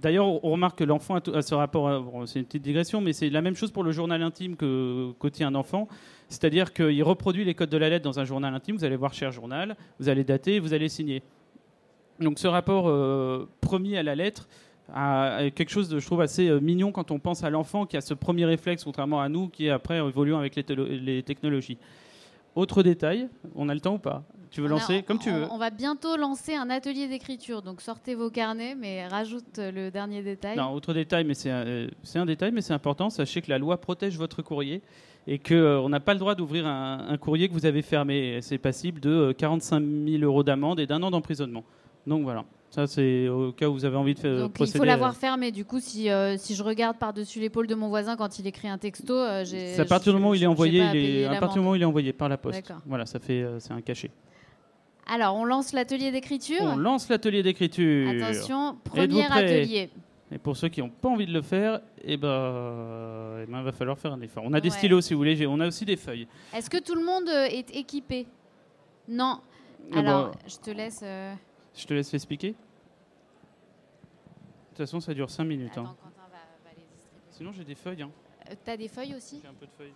d'ailleurs, 0.00 0.26
on 0.26 0.50
remarque 0.50 0.78
que 0.78 0.84
l'enfant 0.84 1.16
a, 1.16 1.42
ce 1.42 1.54
rapport. 1.54 2.02
c'est 2.26 2.38
une 2.38 2.46
petite 2.46 2.62
digression, 2.62 3.00
mais 3.00 3.12
c'est 3.12 3.30
la 3.30 3.42
même 3.42 3.54
chose 3.54 3.70
pour 3.70 3.84
le 3.84 3.92
journal 3.92 4.22
intime 4.22 4.56
que 4.56 5.28
tient 5.28 5.48
un 5.48 5.54
enfant. 5.54 5.88
C'est-à-dire 6.28 6.72
qu'il 6.72 7.02
reproduit 7.02 7.44
les 7.44 7.54
codes 7.54 7.70
de 7.70 7.76
la 7.76 7.88
lettre 7.88 8.04
dans 8.04 8.20
un 8.20 8.24
journal 8.24 8.54
intime. 8.54 8.76
Vous 8.76 8.84
allez 8.84 8.96
voir 8.96 9.14
cher 9.14 9.32
journal, 9.32 9.76
vous 9.98 10.08
allez 10.08 10.24
dater, 10.24 10.58
vous 10.60 10.74
allez 10.74 10.88
signer. 10.88 11.22
Donc 12.20 12.38
ce 12.38 12.48
rapport 12.48 12.88
euh, 12.88 13.48
premier 13.60 13.96
à 13.98 14.02
la 14.02 14.14
lettre 14.14 14.48
a 14.92 15.50
quelque 15.54 15.70
chose 15.70 15.88
de, 15.88 15.98
je 15.98 16.06
trouve, 16.06 16.22
assez 16.22 16.48
euh, 16.48 16.60
mignon 16.60 16.92
quand 16.92 17.10
on 17.10 17.18
pense 17.18 17.44
à 17.44 17.50
l'enfant 17.50 17.86
qui 17.86 17.96
a 17.96 18.00
ce 18.00 18.14
premier 18.14 18.46
réflexe, 18.46 18.84
contrairement 18.84 19.20
à 19.20 19.28
nous, 19.28 19.48
qui 19.48 19.68
après 19.68 19.98
évoluant 19.98 20.38
avec 20.38 20.56
les 20.56 21.22
technologies. 21.22 21.78
Autre 22.58 22.82
détail, 22.82 23.28
on 23.54 23.68
a 23.68 23.74
le 23.74 23.78
temps 23.78 23.94
ou 23.94 23.98
pas? 23.98 24.24
Tu 24.50 24.60
veux 24.60 24.66
lancer 24.66 25.04
Comme 25.04 25.20
tu 25.20 25.30
veux. 25.30 25.46
On 25.52 25.58
va 25.58 25.70
bientôt 25.70 26.16
lancer 26.16 26.56
un 26.56 26.70
atelier 26.70 27.06
d'écriture, 27.06 27.62
donc 27.62 27.80
sortez 27.80 28.16
vos 28.16 28.30
carnets, 28.30 28.74
mais 28.74 29.06
rajoute 29.06 29.58
le 29.58 29.90
dernier 29.92 30.24
détail. 30.24 30.56
Non, 30.56 30.72
autre 30.72 30.92
détail, 30.92 31.22
mais 31.22 31.34
c'est 31.34 31.52
un, 31.52 31.64
euh, 31.64 31.88
un, 32.16 32.26
détail, 32.26 32.50
mais 32.50 32.60
c'est 32.60 32.72
important. 32.72 33.10
Sachez 33.10 33.42
que 33.42 33.50
la 33.50 33.58
loi 33.58 33.80
protège 33.80 34.18
votre 34.18 34.42
courrier 34.42 34.82
et 35.28 35.38
qu'on 35.38 35.54
euh, 35.54 35.88
n'a 35.88 36.00
pas 36.00 36.14
le 36.14 36.18
droit 36.18 36.34
d'ouvrir 36.34 36.66
un, 36.66 37.16
courrier 37.18 37.48
que 37.48 37.52
vous 37.52 37.64
avez 37.64 37.82
fermé. 37.82 38.40
C'est 38.42 38.58
passible 38.58 38.98
de 38.98 39.30
45 39.38 39.80
euh, 39.80 40.18
000 40.18 40.24
euros 40.24 40.42
d'amende 40.42 40.80
et 40.80 40.88
d'un 40.88 41.00
an 41.04 41.12
d'emprisonnement. 41.12 41.62
Donc 42.08 42.24
voilà. 42.24 42.44
Ça, 42.70 42.86
c'est 42.86 43.28
au 43.28 43.52
cas 43.52 43.66
où 43.68 43.72
vous 43.72 43.84
avez 43.84 43.96
envie 43.96 44.14
de 44.14 44.18
faire. 44.18 44.38
Donc 44.40 44.54
il 44.60 44.66
faut 44.68 44.84
l'avoir 44.84 45.16
fermé. 45.16 45.50
Du 45.50 45.64
coup, 45.64 45.80
si, 45.80 46.08
si 46.36 46.54
je 46.54 46.62
regarde 46.62 46.98
par-dessus 46.98 47.40
l'épaule 47.40 47.66
de 47.66 47.74
mon 47.74 47.88
voisin 47.88 48.16
quand 48.16 48.38
il 48.38 48.46
écrit 48.46 48.68
un 48.68 48.78
texto, 48.78 49.14
j'ai. 49.44 49.78
à 49.80 49.84
partir 49.84 50.12
du 50.12 50.18
moment 50.18 50.30
où 50.30 50.34
il 50.34 50.42
est 50.42 50.46
envoyé, 50.46 50.82
il 50.92 50.96
est, 50.96 51.24
à 51.24 51.40
partir 51.40 51.54
du 51.54 51.58
moment 51.60 51.72
où 51.72 51.76
il 51.76 51.82
est 51.82 51.86
envoyé 51.86 52.12
par 52.12 52.28
la 52.28 52.36
poste. 52.36 52.72
Voilà, 52.86 53.06
ça 53.06 53.18
fait, 53.18 53.44
c'est 53.58 53.72
un 53.72 53.80
cachet. 53.80 54.10
Alors, 55.10 55.36
on 55.36 55.44
lance 55.46 55.72
l'atelier 55.72 56.10
d'écriture. 56.12 56.60
On 56.60 56.76
lance 56.76 57.08
l'atelier 57.08 57.42
d'écriture. 57.42 58.10
Attention, 58.10 58.76
premier 58.84 59.24
atelier. 59.24 59.90
Et 60.30 60.36
pour 60.36 60.56
ceux 60.56 60.68
qui 60.68 60.80
n'ont 60.80 60.90
pas 60.90 61.08
envie 61.08 61.26
de 61.26 61.32
le 61.32 61.40
faire, 61.40 61.80
eh 62.04 62.18
ben, 62.18 63.40
eh 63.42 63.46
ben, 63.50 63.60
il 63.60 63.64
va 63.64 63.72
falloir 63.72 63.98
faire 63.98 64.12
un 64.12 64.20
effort. 64.20 64.42
On 64.46 64.52
a 64.52 64.60
des 64.60 64.68
stylos 64.68 65.00
si 65.00 65.14
vous 65.14 65.20
voulez, 65.20 65.46
on 65.46 65.58
a 65.60 65.66
aussi 65.66 65.86
des 65.86 65.96
feuilles. 65.96 66.28
Est-ce 66.54 66.68
que 66.68 66.76
tout 66.78 66.94
le 66.94 67.04
monde 67.04 67.28
est 67.28 67.74
équipé? 67.74 68.26
Non. 69.08 69.40
Eh 69.90 69.96
Alors, 69.96 70.32
ben, 70.32 70.38
je 70.46 70.56
te 70.58 70.70
laisse. 70.70 71.02
Euh, 71.68 71.78
je 71.78 71.86
te 71.86 71.94
laisse 71.94 72.12
expliquer. 72.14 72.50
De 72.50 72.54
toute 74.70 74.78
façon, 74.78 75.00
ça 75.00 75.14
dure 75.14 75.30
5 75.30 75.44
minutes. 75.44 75.76
Hein. 75.78 75.94
Sinon, 77.30 77.52
j'ai 77.52 77.64
des 77.64 77.74
feuilles. 77.74 78.02
Hein. 78.02 78.10
Euh, 78.50 78.54
T'as 78.64 78.76
des 78.76 78.88
feuilles 78.88 79.14
aussi 79.14 79.40
J'ai 79.42 79.48
un 79.48 79.54
peu 79.54 79.66
de 79.66 79.70
feuilles. 79.76 79.92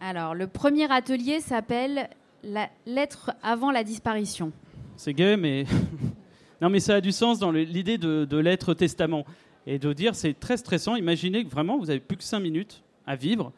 Alors, 0.00 0.34
le 0.34 0.46
premier 0.46 0.90
atelier 0.92 1.40
s'appelle 1.40 2.10
La 2.42 2.68
lettre 2.84 3.32
avant 3.42 3.70
la 3.70 3.84
disparition. 3.84 4.52
C'est 4.96 5.14
gay, 5.14 5.38
mais. 5.38 5.64
non, 6.60 6.68
mais 6.68 6.80
ça 6.80 6.96
a 6.96 7.00
du 7.00 7.10
sens 7.10 7.38
dans 7.38 7.50
l'idée 7.50 7.96
de, 7.96 8.26
de 8.26 8.36
lettre 8.36 8.74
testament. 8.74 9.24
Et 9.66 9.78
de 9.78 9.94
dire, 9.94 10.14
c'est 10.14 10.38
très 10.38 10.58
stressant. 10.58 10.96
Imaginez 10.96 11.42
que 11.44 11.48
vraiment, 11.48 11.78
vous 11.78 11.88
avez 11.88 12.00
plus 12.00 12.18
que 12.18 12.24
5 12.24 12.40
minutes 12.40 12.82
à 13.06 13.16
vivre. 13.16 13.52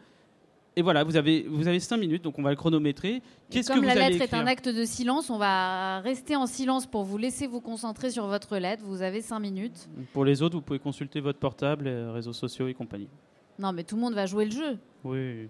Et 0.78 0.82
voilà, 0.82 1.04
vous 1.04 1.16
avez, 1.16 1.46
vous 1.48 1.66
avez 1.68 1.80
5 1.80 1.96
minutes, 1.96 2.22
donc 2.22 2.38
on 2.38 2.42
va 2.42 2.50
le 2.50 2.56
chronométrer. 2.56 3.22
Qu'est-ce 3.48 3.72
que 3.72 3.78
vous 3.78 3.82
la 3.82 3.94
lettre 3.94 4.20
est 4.20 4.34
un 4.34 4.46
acte 4.46 4.68
de 4.68 4.84
silence, 4.84 5.30
on 5.30 5.38
va 5.38 6.00
rester 6.00 6.36
en 6.36 6.46
silence 6.46 6.86
pour 6.86 7.02
vous 7.04 7.16
laisser 7.16 7.46
vous 7.46 7.62
concentrer 7.62 8.10
sur 8.10 8.26
votre 8.26 8.58
lettre. 8.58 8.84
Vous 8.84 9.00
avez 9.00 9.22
5 9.22 9.40
minutes. 9.40 9.88
Pour 10.12 10.26
les 10.26 10.42
autres, 10.42 10.54
vous 10.54 10.60
pouvez 10.60 10.78
consulter 10.78 11.20
votre 11.20 11.38
portable, 11.38 11.86
les 11.86 12.10
réseaux 12.10 12.34
sociaux 12.34 12.68
et 12.68 12.74
compagnie. 12.74 13.08
Non, 13.58 13.72
mais 13.72 13.84
tout 13.84 13.94
le 13.96 14.02
monde 14.02 14.12
va 14.12 14.26
jouer 14.26 14.44
le 14.44 14.50
jeu. 14.50 14.78
Oui. 15.02 15.48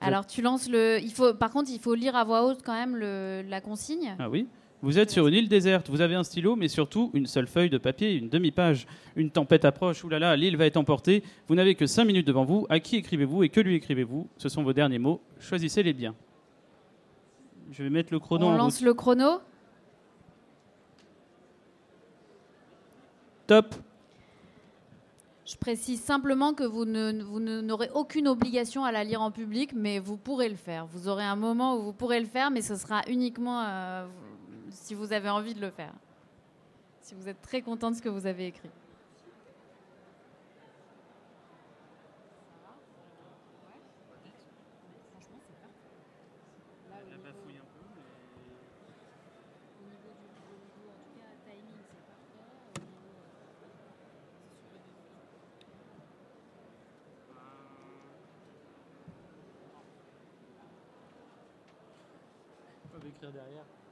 Alors 0.00 0.24
tu 0.24 0.40
lances 0.40 0.68
le. 0.70 1.00
Il 1.02 1.10
faut, 1.10 1.34
par 1.34 1.50
contre, 1.50 1.72
il 1.72 1.80
faut 1.80 1.96
lire 1.96 2.14
à 2.14 2.22
voix 2.22 2.44
haute 2.44 2.60
quand 2.64 2.74
même 2.74 2.94
le, 2.94 3.42
la 3.42 3.60
consigne. 3.60 4.14
Ah 4.20 4.30
oui. 4.30 4.46
Vous 4.80 4.98
êtes 4.98 5.10
sur 5.10 5.26
une 5.26 5.34
île 5.34 5.48
déserte, 5.48 5.90
vous 5.90 6.00
avez 6.00 6.14
un 6.14 6.22
stylo, 6.22 6.54
mais 6.54 6.68
surtout 6.68 7.10
une 7.12 7.26
seule 7.26 7.48
feuille 7.48 7.70
de 7.70 7.78
papier, 7.78 8.12
une 8.12 8.28
demi-page. 8.28 8.86
Une 9.16 9.30
tempête 9.30 9.64
approche, 9.64 10.04
oulala, 10.04 10.36
l'île 10.36 10.56
va 10.56 10.66
être 10.66 10.76
emportée. 10.76 11.24
Vous 11.48 11.56
n'avez 11.56 11.74
que 11.74 11.86
cinq 11.86 12.04
minutes 12.04 12.26
devant 12.26 12.44
vous. 12.44 12.64
À 12.68 12.78
qui 12.78 12.96
écrivez-vous 12.96 13.42
et 13.42 13.48
que 13.48 13.60
lui 13.60 13.74
écrivez-vous? 13.74 14.28
Ce 14.36 14.48
sont 14.48 14.62
vos 14.62 14.72
derniers 14.72 15.00
mots. 15.00 15.20
Choisissez-les 15.40 15.92
bien. 15.92 16.14
Je 17.72 17.82
vais 17.82 17.90
mettre 17.90 18.12
le 18.12 18.20
chrono. 18.20 18.46
On 18.46 18.56
lance 18.56 18.80
le 18.80 18.94
chrono. 18.94 19.40
Top. 23.48 23.74
Je 25.44 25.56
précise 25.56 26.00
simplement 26.00 26.52
que 26.52 26.62
vous, 26.62 26.84
n'aurez 26.84 27.90
aucune 27.94 28.28
obligation 28.28 28.84
à 28.84 28.92
la 28.92 29.02
lire 29.02 29.22
en 29.22 29.30
public, 29.30 29.72
mais 29.74 29.98
vous 29.98 30.18
pourrez 30.18 30.48
le 30.48 30.56
faire. 30.56 30.86
Vous 30.86 31.08
aurez 31.08 31.24
un 31.24 31.36
moment 31.36 31.76
où 31.76 31.82
vous 31.82 31.92
pourrez 31.94 32.20
le 32.20 32.26
faire, 32.26 32.50
mais 32.50 32.60
ce 32.60 32.76
sera 32.76 33.00
uniquement 33.08 33.64
euh, 33.66 34.06
si 34.70 34.94
vous 34.94 35.12
avez 35.12 35.28
envie 35.28 35.54
de 35.54 35.60
le 35.60 35.70
faire. 35.70 35.92
Si 37.00 37.14
vous 37.14 37.28
êtes 37.28 37.40
très 37.40 37.62
content 37.62 37.90
de 37.90 37.96
ce 37.96 38.02
que 38.02 38.08
vous 38.08 38.26
avez 38.26 38.46
écrit. 38.46 38.70
derrière. 63.26 63.87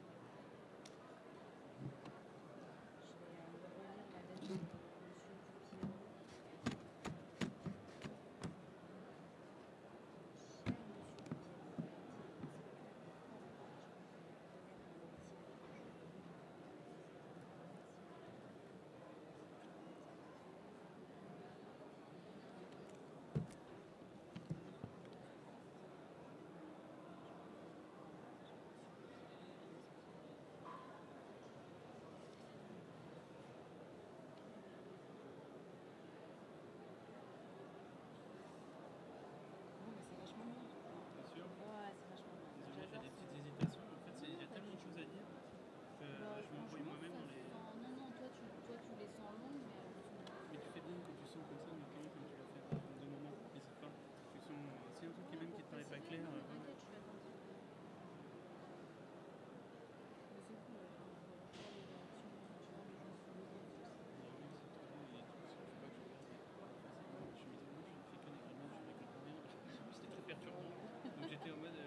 perturbant. 70.26 70.58
Donc 71.04 71.30
j'étais 71.30 71.50
en 71.50 71.56
mode 71.58 71.78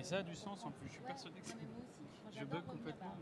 Et 0.00 0.02
ça 0.02 0.16
a 0.18 0.22
du 0.22 0.34
sens 0.34 0.64
en 0.64 0.70
plus, 0.70 0.88
je 0.88 0.92
suis 0.94 1.02
persuadé 1.02 1.40
que 1.42 1.48
c'est... 1.48 2.38
Je 2.40 2.44
bug 2.46 2.64
complètement. 2.64 3.14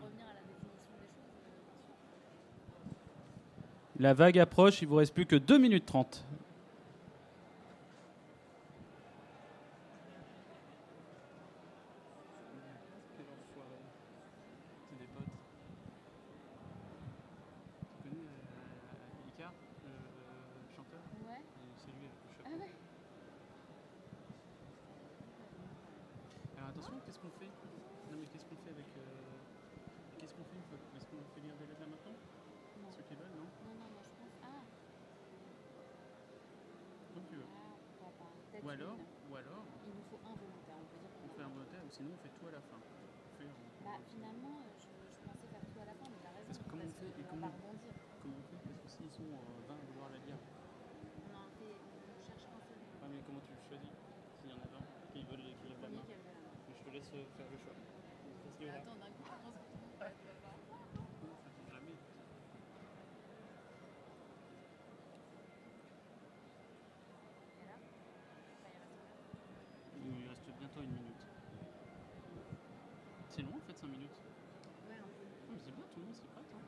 La 3.98 4.14
vague 4.14 4.38
approche, 4.38 4.80
il 4.80 4.86
vous 4.86 4.94
reste 4.94 5.12
plus 5.12 5.26
que 5.26 5.34
2 5.34 5.58
minutes 5.58 5.86
30. 5.86 6.24
Alors 26.56 26.68
attention, 26.70 26.94
qu'est-ce 27.06 27.18
qu'on 27.22 27.30
fait 27.38 27.50
Non 28.10 28.16
mais 28.18 28.26
qu'est-ce 28.32 28.46
qu'on 28.46 28.58
fait 28.66 28.70
avec... 28.74 28.86
euh, 28.98 30.18
Qu'est-ce 30.18 30.34
qu'on 30.34 30.44
fait 30.50 30.58
une 30.58 30.66
fois 30.66 30.78
Est-ce 30.98 31.06
qu'on 31.06 31.22
fait 31.34 31.42
lire 31.46 31.54
des 31.62 31.66
lettres 31.70 31.80
là 31.82 31.86
maintenant 31.86 32.16
Ceux 32.90 33.04
qui 33.06 33.14
veulent, 33.14 33.36
non 33.38 33.46
Comme 37.14 37.26
tu 37.30 37.36
veux. 37.38 37.46
Ou 37.46 38.68
alors, 38.74 38.98
ou 39.30 39.32
alors, 39.38 39.62
Il 39.86 39.94
nous 39.94 40.06
faut 40.10 40.18
un 40.26 40.34
volontaire, 40.34 40.74
on 40.82 40.86
peut 40.90 40.98
dire 40.98 41.14
on 41.22 41.28
fait 41.30 41.44
un 41.46 41.52
volontaire 41.54 41.82
ou 41.86 41.90
sinon 41.94 42.10
on 42.18 42.20
fait 42.26 42.32
tout 42.34 42.46
à 42.50 42.52
la 42.58 42.62
fin. 42.66 42.80
On 42.82 43.32
fait 43.38 43.46
en- 43.46 43.86
Bah, 43.86 43.98
finalement, 44.10 44.58
euh, 44.66 44.74
je, 44.82 44.90
je 45.14 45.20
pensais 45.22 45.46
faire 45.46 45.62
tout 45.62 45.78
à 45.78 45.86
la 45.86 45.94
fin, 45.94 46.06
mais 46.10 46.18
t'as 46.26 46.34
raison. 46.34 46.50
Parce 46.50 46.58
que 46.58 46.66
comment 46.66 46.82
on 46.90 46.94
fait 46.98 47.06
et 47.06 47.22
va 47.22 47.30
comment- 47.30 47.46
pas 47.46 47.54
rebondir. 47.54 47.92
Comment 48.18 48.34
on 48.42 48.46
fait 48.50 48.58
Parce 48.58 48.74
que 48.82 48.88
s'ils 48.90 49.14
sont 49.14 49.30
euh, 49.30 49.70
20 49.70 49.78
à 49.78 49.86
vouloir 49.94 50.10
la 50.10 50.18
lire, 50.26 50.38
On 50.42 51.30
en 51.38 51.46
fait, 51.54 51.78
on 51.78 52.18
cherche 52.26 52.44
un 52.50 52.58
seul. 52.66 52.80
ah, 52.82 53.06
mais 53.06 53.22
comment 53.22 53.42
tu 53.46 53.54
le 53.54 53.62
choisis 53.62 53.94
S'il 54.42 54.50
y 54.50 54.54
en 54.58 54.58
a 54.58 54.66
20 54.74 54.82
qui 55.14 55.22
veulent 55.22 55.46
qui 55.62 55.66
lèvent 55.70 55.86
la 55.86 55.92
main. 55.94 56.02
Premier 56.02 56.18
qui 56.18 56.18
a 56.18 56.18
levé 56.18 56.34
la 56.34 56.42
main. 56.42 56.58
Je 56.66 56.82
te 56.82 56.90
laisse 56.90 57.10
euh, 57.14 57.22
faire 57.38 57.46
le 57.46 57.58
choix. 57.62 57.78
Parce 57.78 58.54
qu'il 58.57 58.57
y 58.57 58.57
aura- 58.57 58.57
Attends, 58.68 58.96
d'un 58.96 59.10
coup, 59.16 59.24
je 59.24 59.36
pense 59.42 59.54
que 59.54 59.64
tout 59.64 59.76
le 59.76 59.80
monde 59.86 59.98
va 59.98 60.06
être 60.06 60.24
là-bas. 60.24 60.56
Ça 61.42 61.50
tombe 61.56 61.70
jamais. 61.72 61.96
Il 69.98 70.28
reste 70.28 70.46
bientôt 70.58 70.80
une 70.82 70.94
minute. 70.94 71.22
C'est 73.30 73.42
long 73.42 73.56
en 73.56 73.64
fait 73.66 73.76
5 73.76 73.86
minutes. 73.88 74.18
Ouais, 74.88 74.96
un 74.98 75.10
peu. 75.14 75.24
Non, 75.26 75.52
mais 75.52 75.60
c'est 75.62 75.74
bien, 75.74 75.84
tout 75.92 76.00
le 76.00 76.06
monde 76.06 76.14
s'y 76.16 76.26
prête. 76.32 76.48
Hein. 76.54 76.64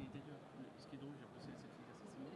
Et 0.00 0.06
d'ailleurs, 0.10 0.42
le- 0.58 0.70
ce 0.78 0.86
qui 0.88 0.94
est 0.96 1.02
drôle, 1.02 1.14
j'ai 1.18 1.28
bossé 1.30 1.50
cette 1.54 1.74
fille 1.74 1.86
d'assassinat. 1.86 2.34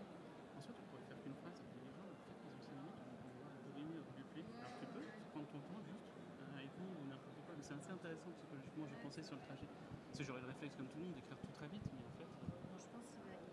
Ensuite, 0.58 0.76
on 0.78 0.86
pourrait 0.90 1.06
faire 1.08 1.18
qu'une 1.22 1.38
phrase 1.42 1.58
et 1.62 1.66
les 1.78 1.92
gens, 1.94 2.06
en 2.06 2.18
fait, 2.26 2.36
ils 2.38 2.52
ont 2.52 2.62
5 2.62 2.74
minutes, 2.78 3.02
on 3.02 3.28
va 3.28 3.30
voir 3.38 3.50
le 3.54 3.70
réunir 3.74 4.02
au 4.02 4.12
buffet. 4.18 4.44
Alors 4.60 4.74
tu 4.78 4.86
peux 4.92 5.04
prendre 5.32 5.48
ton 5.50 5.60
temps 5.66 5.82
juste 5.88 6.10
euh, 6.14 6.58
avec 6.58 6.70
nous 6.78 6.90
ou 6.90 7.02
n'importe 7.08 7.38
quoi. 7.46 7.52
Mais 7.57 7.57
c'est 7.68 7.74
assez 7.74 7.92
intéressant 7.92 8.32
psychologiquement, 8.32 8.86
j'ai 8.86 8.96
pensé 8.96 9.22
sur 9.22 9.36
le 9.36 9.42
trajet. 9.42 9.66
Parce 10.06 10.18
que 10.18 10.24
j'aurais 10.24 10.40
le 10.40 10.46
réflexe 10.46 10.74
comme 10.76 10.88
tout 10.88 10.96
le 10.98 11.04
monde 11.04 11.14
d'écrire 11.14 11.36
tout 11.38 11.52
très 11.52 11.68
vite, 11.68 11.84
mais 11.92 12.06
en 12.06 12.10
fait. 12.12 12.24
euh, 12.24 12.46
Bon, 12.70 12.78
je 12.78 12.86
pense 12.88 13.04
qu'il 13.12 13.22
va 13.22 13.32
y- 13.32 13.44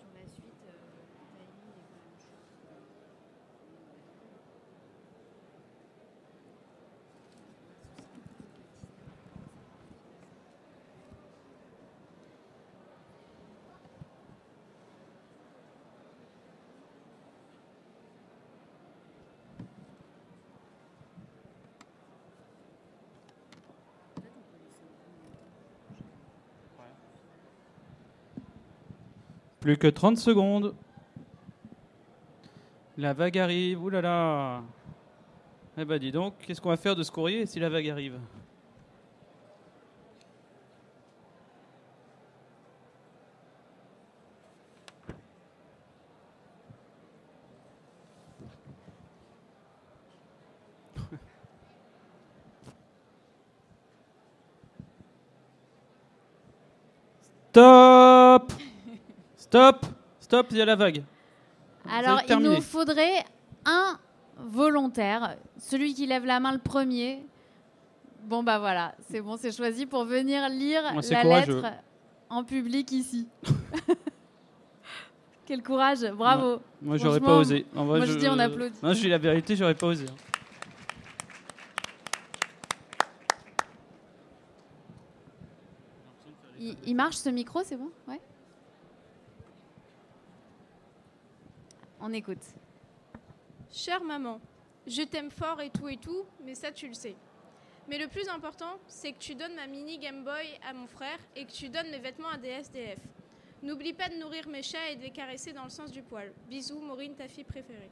sur 0.00 0.10
la 0.12 0.26
suite, 0.26 0.64
euh, 0.66 1.04
le 1.06 1.28
timing 1.38 1.70
est 1.78 1.86
quand 1.88 2.00
même 2.02 2.18
chaud. 2.18 2.34
En 24.16 24.20
fait, 24.20 24.32
on 24.36 24.42
peut 24.42 24.56
laisser 24.58 24.84
un 24.84 24.94
peu 25.04 25.10
de 25.10 25.30
temps. 25.38 25.50
Plus 29.60 29.76
que 29.76 29.86
30 29.86 30.16
secondes. 30.16 30.74
La 32.96 33.12
vague 33.12 33.38
arrive, 33.38 33.82
oulala. 33.82 34.62
Eh 35.76 35.84
ben 35.84 35.98
dis 35.98 36.12
donc, 36.12 36.34
qu'est-ce 36.38 36.60
qu'on 36.60 36.70
va 36.70 36.76
faire 36.76 36.96
de 36.96 37.02
ce 37.02 37.10
courrier 37.10 37.46
si 37.46 37.60
la 37.60 37.68
vague 37.68 37.88
arrive 37.88 38.18
Stop 57.52 58.52
Stop 59.50 59.84
Stop, 60.20 60.46
il 60.52 60.58
y 60.58 60.62
a 60.62 60.64
la 60.64 60.76
vague. 60.76 61.02
Alors, 61.90 62.20
il 62.28 62.36
nous 62.36 62.60
faudrait 62.60 63.24
un 63.64 63.98
volontaire, 64.36 65.36
celui 65.58 65.92
qui 65.92 66.06
lève 66.06 66.24
la 66.24 66.38
main 66.38 66.52
le 66.52 66.60
premier. 66.60 67.26
Bon, 68.22 68.44
bah 68.44 68.60
voilà, 68.60 68.94
c'est 69.10 69.20
bon, 69.20 69.36
c'est 69.36 69.50
choisi 69.50 69.86
pour 69.86 70.04
venir 70.04 70.48
lire 70.48 70.82
Moi, 70.92 71.02
la 71.10 71.22
courageux. 71.22 71.60
lettre 71.62 71.74
en 72.28 72.44
public 72.44 72.92
ici. 72.92 73.26
Quel 75.46 75.64
courage, 75.64 76.08
bravo. 76.12 76.60
Moi, 76.80 76.96
j'aurais 76.98 77.18
pas 77.18 77.38
osé. 77.38 77.66
En 77.74 77.86
vrai, 77.86 77.98
moi, 77.98 78.06
je 78.06 78.18
dis 78.18 78.28
on 78.28 78.38
applaudit. 78.38 78.78
Non, 78.84 78.92
je 78.92 79.00
dis 79.00 79.08
la 79.08 79.18
vérité, 79.18 79.56
j'aurais 79.56 79.74
pas 79.74 79.88
osé. 79.88 80.06
Il, 86.60 86.76
il 86.86 86.94
marche 86.94 87.16
ce 87.16 87.30
micro, 87.30 87.62
c'est 87.64 87.76
bon? 87.76 87.90
Ouais. 88.06 88.20
On 92.00 92.12
écoute. 92.12 92.42
Chère 93.70 94.02
maman, 94.02 94.40
je 94.86 95.02
t'aime 95.02 95.30
fort 95.30 95.60
et 95.60 95.70
tout 95.70 95.88
et 95.88 95.96
tout, 95.96 96.24
mais 96.44 96.54
ça 96.54 96.72
tu 96.72 96.88
le 96.88 96.94
sais. 96.94 97.14
Mais 97.88 97.98
le 97.98 98.08
plus 98.08 98.28
important, 98.28 98.78
c'est 98.86 99.12
que 99.12 99.18
tu 99.18 99.34
donnes 99.34 99.54
ma 99.56 99.66
mini 99.66 99.98
Game 99.98 100.24
Boy 100.24 100.46
à 100.68 100.72
mon 100.72 100.86
frère 100.86 101.18
et 101.36 101.44
que 101.44 101.50
tu 101.52 101.68
donnes 101.68 101.90
mes 101.90 101.98
vêtements 101.98 102.28
à 102.32 102.36
des 102.36 102.48
SDF. 102.48 102.98
N'oublie 103.62 103.92
pas 103.92 104.08
de 104.08 104.14
nourrir 104.14 104.48
mes 104.48 104.62
chats 104.62 104.90
et 104.90 104.96
de 104.96 105.02
les 105.02 105.10
caresser 105.10 105.52
dans 105.52 105.64
le 105.64 105.70
sens 105.70 105.90
du 105.90 106.02
poil. 106.02 106.32
Bisous, 106.48 106.80
Maureen, 106.80 107.14
ta 107.14 107.28
fille 107.28 107.44
préférée. 107.44 107.90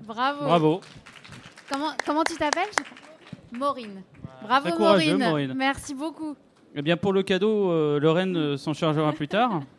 Bravo. 0.00 0.44
Bravo. 0.44 0.80
Comment, 1.70 1.92
comment 2.04 2.24
tu 2.24 2.36
t'appelles? 2.36 2.70
Maureen. 3.52 4.02
Bravo 4.42 4.78
Maureen. 4.78 5.18
Maureen. 5.18 5.54
Merci 5.54 5.94
beaucoup. 5.94 6.34
Eh 6.74 6.82
bien, 6.82 6.96
pour 6.96 7.12
le 7.12 7.22
cadeau, 7.22 7.70
euh, 7.70 8.00
Lorraine 8.00 8.36
euh, 8.36 8.56
s'en 8.56 8.72
chargera 8.74 9.12
plus 9.12 9.28
tard. 9.28 9.62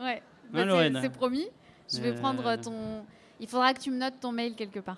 Ouais. 0.00 0.22
Hein, 0.54 0.90
Bah, 0.92 1.00
c'est 1.02 1.12
promis. 1.12 1.48
Je 1.92 2.00
vais 2.00 2.10
Euh, 2.10 2.14
prendre 2.14 2.56
ton. 2.56 3.04
Il 3.40 3.46
faudra 3.48 3.72
que 3.72 3.80
tu 3.80 3.90
me 3.90 3.96
notes 3.98 4.20
ton 4.20 4.32
mail 4.32 4.54
quelque 4.54 4.80
part. 4.80 4.96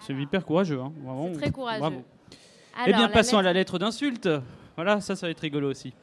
C'est 0.00 0.12
hyper 0.12 0.44
courageux. 0.44 0.80
Hein. 0.80 0.92
Vraiment, 1.02 1.28
C'est 1.34 1.40
très 1.40 1.50
courageux. 1.50 1.80
Bravo. 1.80 2.02
eh 2.32 2.36
Alors, 2.90 2.98
bien, 2.98 3.06
la 3.08 3.12
passons 3.12 3.38
à 3.38 3.42
lettre- 3.42 3.46
la 3.46 3.52
lettre 3.52 3.78
d'insulte. 3.78 4.28
Voilà, 4.76 5.00
ça, 5.00 5.16
ça 5.16 5.26
va 5.26 5.30
être 5.30 5.40
rigolo 5.40 5.70
aussi. 5.70 5.94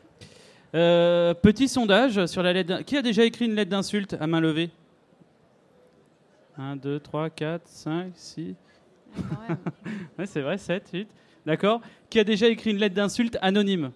Euh, 0.74 1.34
petit 1.34 1.68
sondage 1.68 2.26
sur 2.26 2.42
la 2.42 2.54
lettre. 2.54 2.82
Qui 2.84 2.98
a 2.98 3.02
déjà 3.02 3.24
écrit 3.26 3.46
une 3.46 3.54
lettre 3.56 3.70
d'insulte 3.70 4.14
à 4.20 4.26
main 4.28 4.40
levée? 4.40 4.72
1, 6.58 6.78
2, 6.78 7.00
3, 7.00 7.30
4, 7.30 7.68
5, 7.68 8.12
6. 8.16 8.56
Ouais, 10.18 10.26
c'est 10.26 10.42
vrai, 10.42 10.58
7, 10.58 10.90
8. 10.94 11.08
D'accord. 11.46 11.82
Qui 12.10 12.20
a 12.20 12.24
déjà 12.24 12.48
écrit 12.48 12.72
une 12.72 12.78
lettre 12.78 12.96
d'insulte 12.96 13.38
anonyme? 13.42 13.92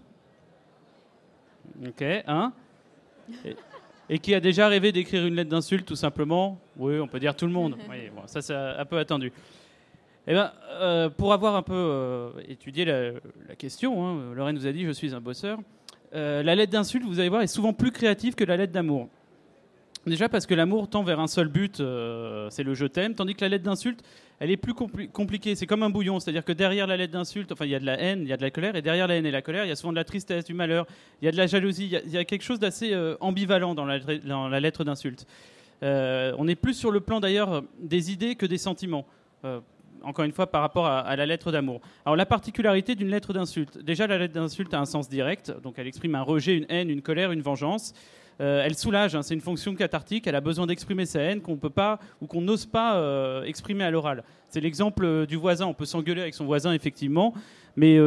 Ok, 1.88 2.04
un. 2.28 2.52
Et, 3.46 3.56
et 4.10 4.20
qui 4.20 4.34
a 4.36 4.40
déjà 4.40 4.68
rêvé 4.68 4.92
d'écrire 4.92 5.26
une 5.26 5.36
lettre 5.36 5.50
d'insulte 5.50 5.86
tout 5.86 5.96
simplement 5.96 6.60
Oui, 6.78 7.00
on 7.00 7.08
peut 7.08 7.20
dire 7.20 7.36
tout 7.36 7.46
le 7.46 7.52
monde. 7.52 7.76
Oui, 7.90 8.10
bon, 8.16 8.22
ça, 8.26 8.42
c'est 8.42 8.54
un 8.56 8.86
peu 8.86 8.98
attendu. 8.98 9.32
Eh 10.28 10.34
ben, 10.34 10.52
euh, 10.82 11.10
pour 11.10 11.34
avoir 11.34 11.56
un 11.56 11.62
peu 11.62 11.74
euh, 11.74 12.30
étudié 12.48 12.84
la, 12.86 13.12
la 13.48 13.56
question, 13.58 14.06
hein, 14.08 14.34
Lorraine 14.34 14.56
nous 14.56 14.66
a 14.66 14.72
dit 14.72 14.84
je 14.86 14.92
suis 14.92 15.14
un 15.14 15.22
bosseur. 15.22 15.60
euh, 16.16 16.42
la 16.42 16.56
lettre 16.56 16.72
d'insulte, 16.72 17.06
vous 17.06 17.20
allez 17.20 17.30
voir, 17.30 17.42
est 17.44 17.48
souvent 17.48 17.74
plus 17.74 17.92
créative 17.92 18.34
que 18.36 18.44
la 18.44 18.58
lettre 18.58 18.74
d'amour. 18.74 19.08
Déjà 20.06 20.30
parce 20.30 20.46
que 20.46 20.54
l'amour 20.54 20.88
tend 20.88 21.02
vers 21.02 21.20
un 21.20 21.26
seul 21.28 21.48
but, 21.48 21.80
euh, 21.80 22.48
c'est 22.52 22.62
le 22.62 22.76
je 22.76 22.86
t'aime, 22.86 23.16
tandis 23.16 23.34
que 23.34 23.42
la 23.42 23.50
lettre 23.50 23.64
d'insulte, 23.64 24.04
elle 24.40 24.52
est 24.52 24.58
plus 24.58 24.74
compli- 24.74 25.10
compliquée. 25.10 25.56
C'est 25.56 25.66
comme 25.66 25.82
un 25.82 25.90
bouillon, 25.90 26.20
c'est-à-dire 26.20 26.46
que 26.46 26.52
derrière 26.52 26.86
la 26.86 26.96
lettre 26.96 27.14
d'insulte, 27.14 27.52
enfin, 27.52 27.66
il 27.66 27.72
y 27.72 27.76
a 27.76 27.80
de 27.80 27.86
la 27.86 28.00
haine, 28.00 28.22
il 28.22 28.28
y 28.28 28.34
a 28.34 28.38
de 28.38 28.44
la 28.44 28.52
colère, 28.52 28.76
et 28.76 28.84
derrière 28.84 29.08
la 29.08 29.16
haine 29.16 29.26
et 29.26 29.32
la 29.32 29.42
colère, 29.42 29.66
il 29.66 29.70
y 29.70 29.72
a 29.72 29.76
souvent 29.76 29.94
de 29.94 29.98
la 29.98 30.04
tristesse, 30.04 30.46
du 30.46 30.54
malheur, 30.54 30.86
il 31.22 31.26
y 31.26 31.28
a 31.28 31.32
de 31.32 31.38
la 31.38 31.48
jalousie, 31.48 31.86
il 32.06 32.12
y 32.12 32.18
a, 32.18 32.24
quelque 32.24 32.44
chose 32.44 32.60
d'assez 32.60 32.94
euh, 32.94 33.16
ambivalent 33.20 33.74
dans 33.74 33.86
la, 33.86 33.98
lettre- 34.60 34.84
d'insulte. 34.84 35.26
Euh, 35.82 36.34
on 36.38 36.48
est 36.48 36.56
plus 36.56 36.76
sur 36.76 36.92
le 36.92 37.00
plan 37.00 37.20
d'ailleurs 37.20 37.64
des 37.80 38.12
idées 38.12 38.36
que 38.36 38.46
des 38.46 38.60
sentiments. 38.60 39.06
Encore 40.04 40.26
une 40.26 40.32
fois, 40.32 40.46
par 40.46 40.62
rapport 40.62 40.86
à, 40.86 41.00
à 41.00 41.16
la 41.16 41.26
lettre 41.26 41.52
d'amour. 41.52 41.82
Alors, 42.06 42.16
la 42.16 42.28
particularité 42.28 42.94
d'une 42.94 43.10
lettre 43.10 43.34
d'insulte. 43.34 43.80
Déjà, 43.80 44.06
la 44.06 44.20
lettre 44.20 44.36
d'insulte 44.36 44.72
a 44.76 44.80
un 44.80 44.86
sens 44.86 45.10
direct, 45.10 45.52
donc 45.64 45.76
elle 45.78 45.88
exprime 45.88 46.14
un 46.14 46.22
rejet, 46.22 46.56
une 46.56 46.66
haine, 46.70 46.92
une 46.92 47.02
colère, 47.02 47.32
une 47.32 47.42
vengeance. 47.42 47.94
Euh, 48.42 48.64
elle 48.66 48.76
soulage, 48.76 49.16
hein, 49.16 49.22
c'est 49.22 49.34
une 49.34 49.42
fonction 49.42 49.74
cathartique, 49.76 50.28
elle 50.28 50.36
a 50.36 50.42
besoin 50.42 50.68
d'exprimer 50.68 51.06
sa 51.06 51.22
haine 51.22 51.42
qu'on 51.42 51.56
peut 51.56 51.70
pas 51.70 52.00
ou 52.22 52.28
qu'on 52.28 52.42
n'ose 52.42 52.66
pas 52.66 52.98
euh, 52.98 53.44
exprimer 53.44 53.86
à 53.86 53.92
l'oral. 53.92 54.24
C'est 54.50 54.60
l'exemple 54.60 55.06
euh, 55.06 55.26
du 55.26 55.38
voisin, 55.38 55.68
on 55.68 55.74
peut 55.74 55.86
s'engueuler 55.86 56.22
avec 56.22 56.34
son 56.34 56.46
voisin 56.46 56.74
effectivement, 56.74 57.34
mais 57.78 57.98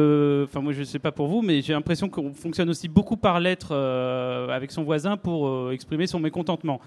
enfin 0.43 0.61
moi 0.61 0.71
je 0.73 0.81
ne 0.81 0.85
sais 0.85 0.99
pas 0.99 1.11
pour 1.11 1.27
vous, 1.27 1.41
mais 1.41 1.61
j'ai 1.61 1.73
l'impression 1.73 2.09
qu'on 2.09 2.33
fonctionne 2.33 2.69
aussi 2.69 2.87
beaucoup 2.87 3.17
par 3.17 3.39
lettre 3.39 3.75
avec 3.75 4.71
son 4.71 4.83
voisin 4.83 5.17
pour 5.17 5.71
exprimer 5.71 6.07
son 6.07 6.19
mécontentement. 6.19 6.79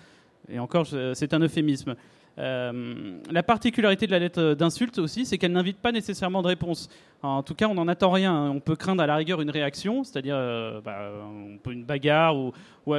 Et 0.49 0.59
encore, 0.59 0.87
c'est 1.15 1.33
un 1.35 1.39
euphémisme. 1.41 1.95
Euh, 2.39 3.19
la 3.31 3.43
particularité 3.43 4.07
de 4.07 4.11
la 4.11 4.19
lettre 4.19 4.55
d'insulte 4.55 4.99
aussi, 4.99 5.27
c'est 5.27 5.37
qu'elle 5.37 5.53
n'invite 5.53 5.79
pas 5.79 5.93
nécessairement 5.93 6.43
de 6.43 6.49
réponse. 6.49 6.89
En 7.23 7.43
tout 7.43 7.55
cas, 7.55 7.69
on 7.69 7.75
n'en 7.75 7.89
attend 7.89 8.11
rien. 8.11 8.51
On 8.51 8.61
peut 8.61 8.75
craindre 8.75 9.03
à 9.03 9.07
la 9.07 9.17
rigueur 9.17 9.41
une 9.41 9.51
réaction, 9.51 10.03
c'est-à-dire 10.03 10.35
euh, 10.37 10.81
bah, 10.81 11.11
une 11.71 11.85
bagarre, 11.85 12.35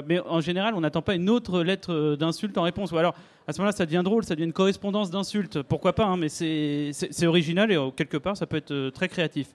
mais 0.07 0.19
en 0.19 0.39
général, 0.39 0.75
on 0.75 0.81
n'attend 0.81 1.01
pas 1.01 1.15
une 1.15 1.29
autre 1.29 1.61
lettre 1.63 2.15
d'insulte 2.15 2.57
en 2.57 2.63
réponse. 2.63 2.91
Ou 2.91 2.97
alors, 2.97 3.15
à 3.47 3.53
ce 3.53 3.59
moment-là, 3.59 3.75
ça 3.75 3.85
devient 3.85 4.03
drôle, 4.03 4.23
ça 4.23 4.35
devient 4.35 4.45
une 4.45 4.53
correspondance 4.53 5.09
d'insultes. 5.09 5.61
Pourquoi 5.63 5.93
pas, 5.93 6.05
hein, 6.05 6.17
mais 6.17 6.29
c'est 6.29 7.25
original 7.25 7.71
et 7.71 7.75
euh, 7.75 7.89
quelque 7.89 8.17
part, 8.17 8.37
ça 8.37 8.45
peut 8.45 8.57
être 8.57 8.89
très 8.89 9.09
créatif. 9.09 9.47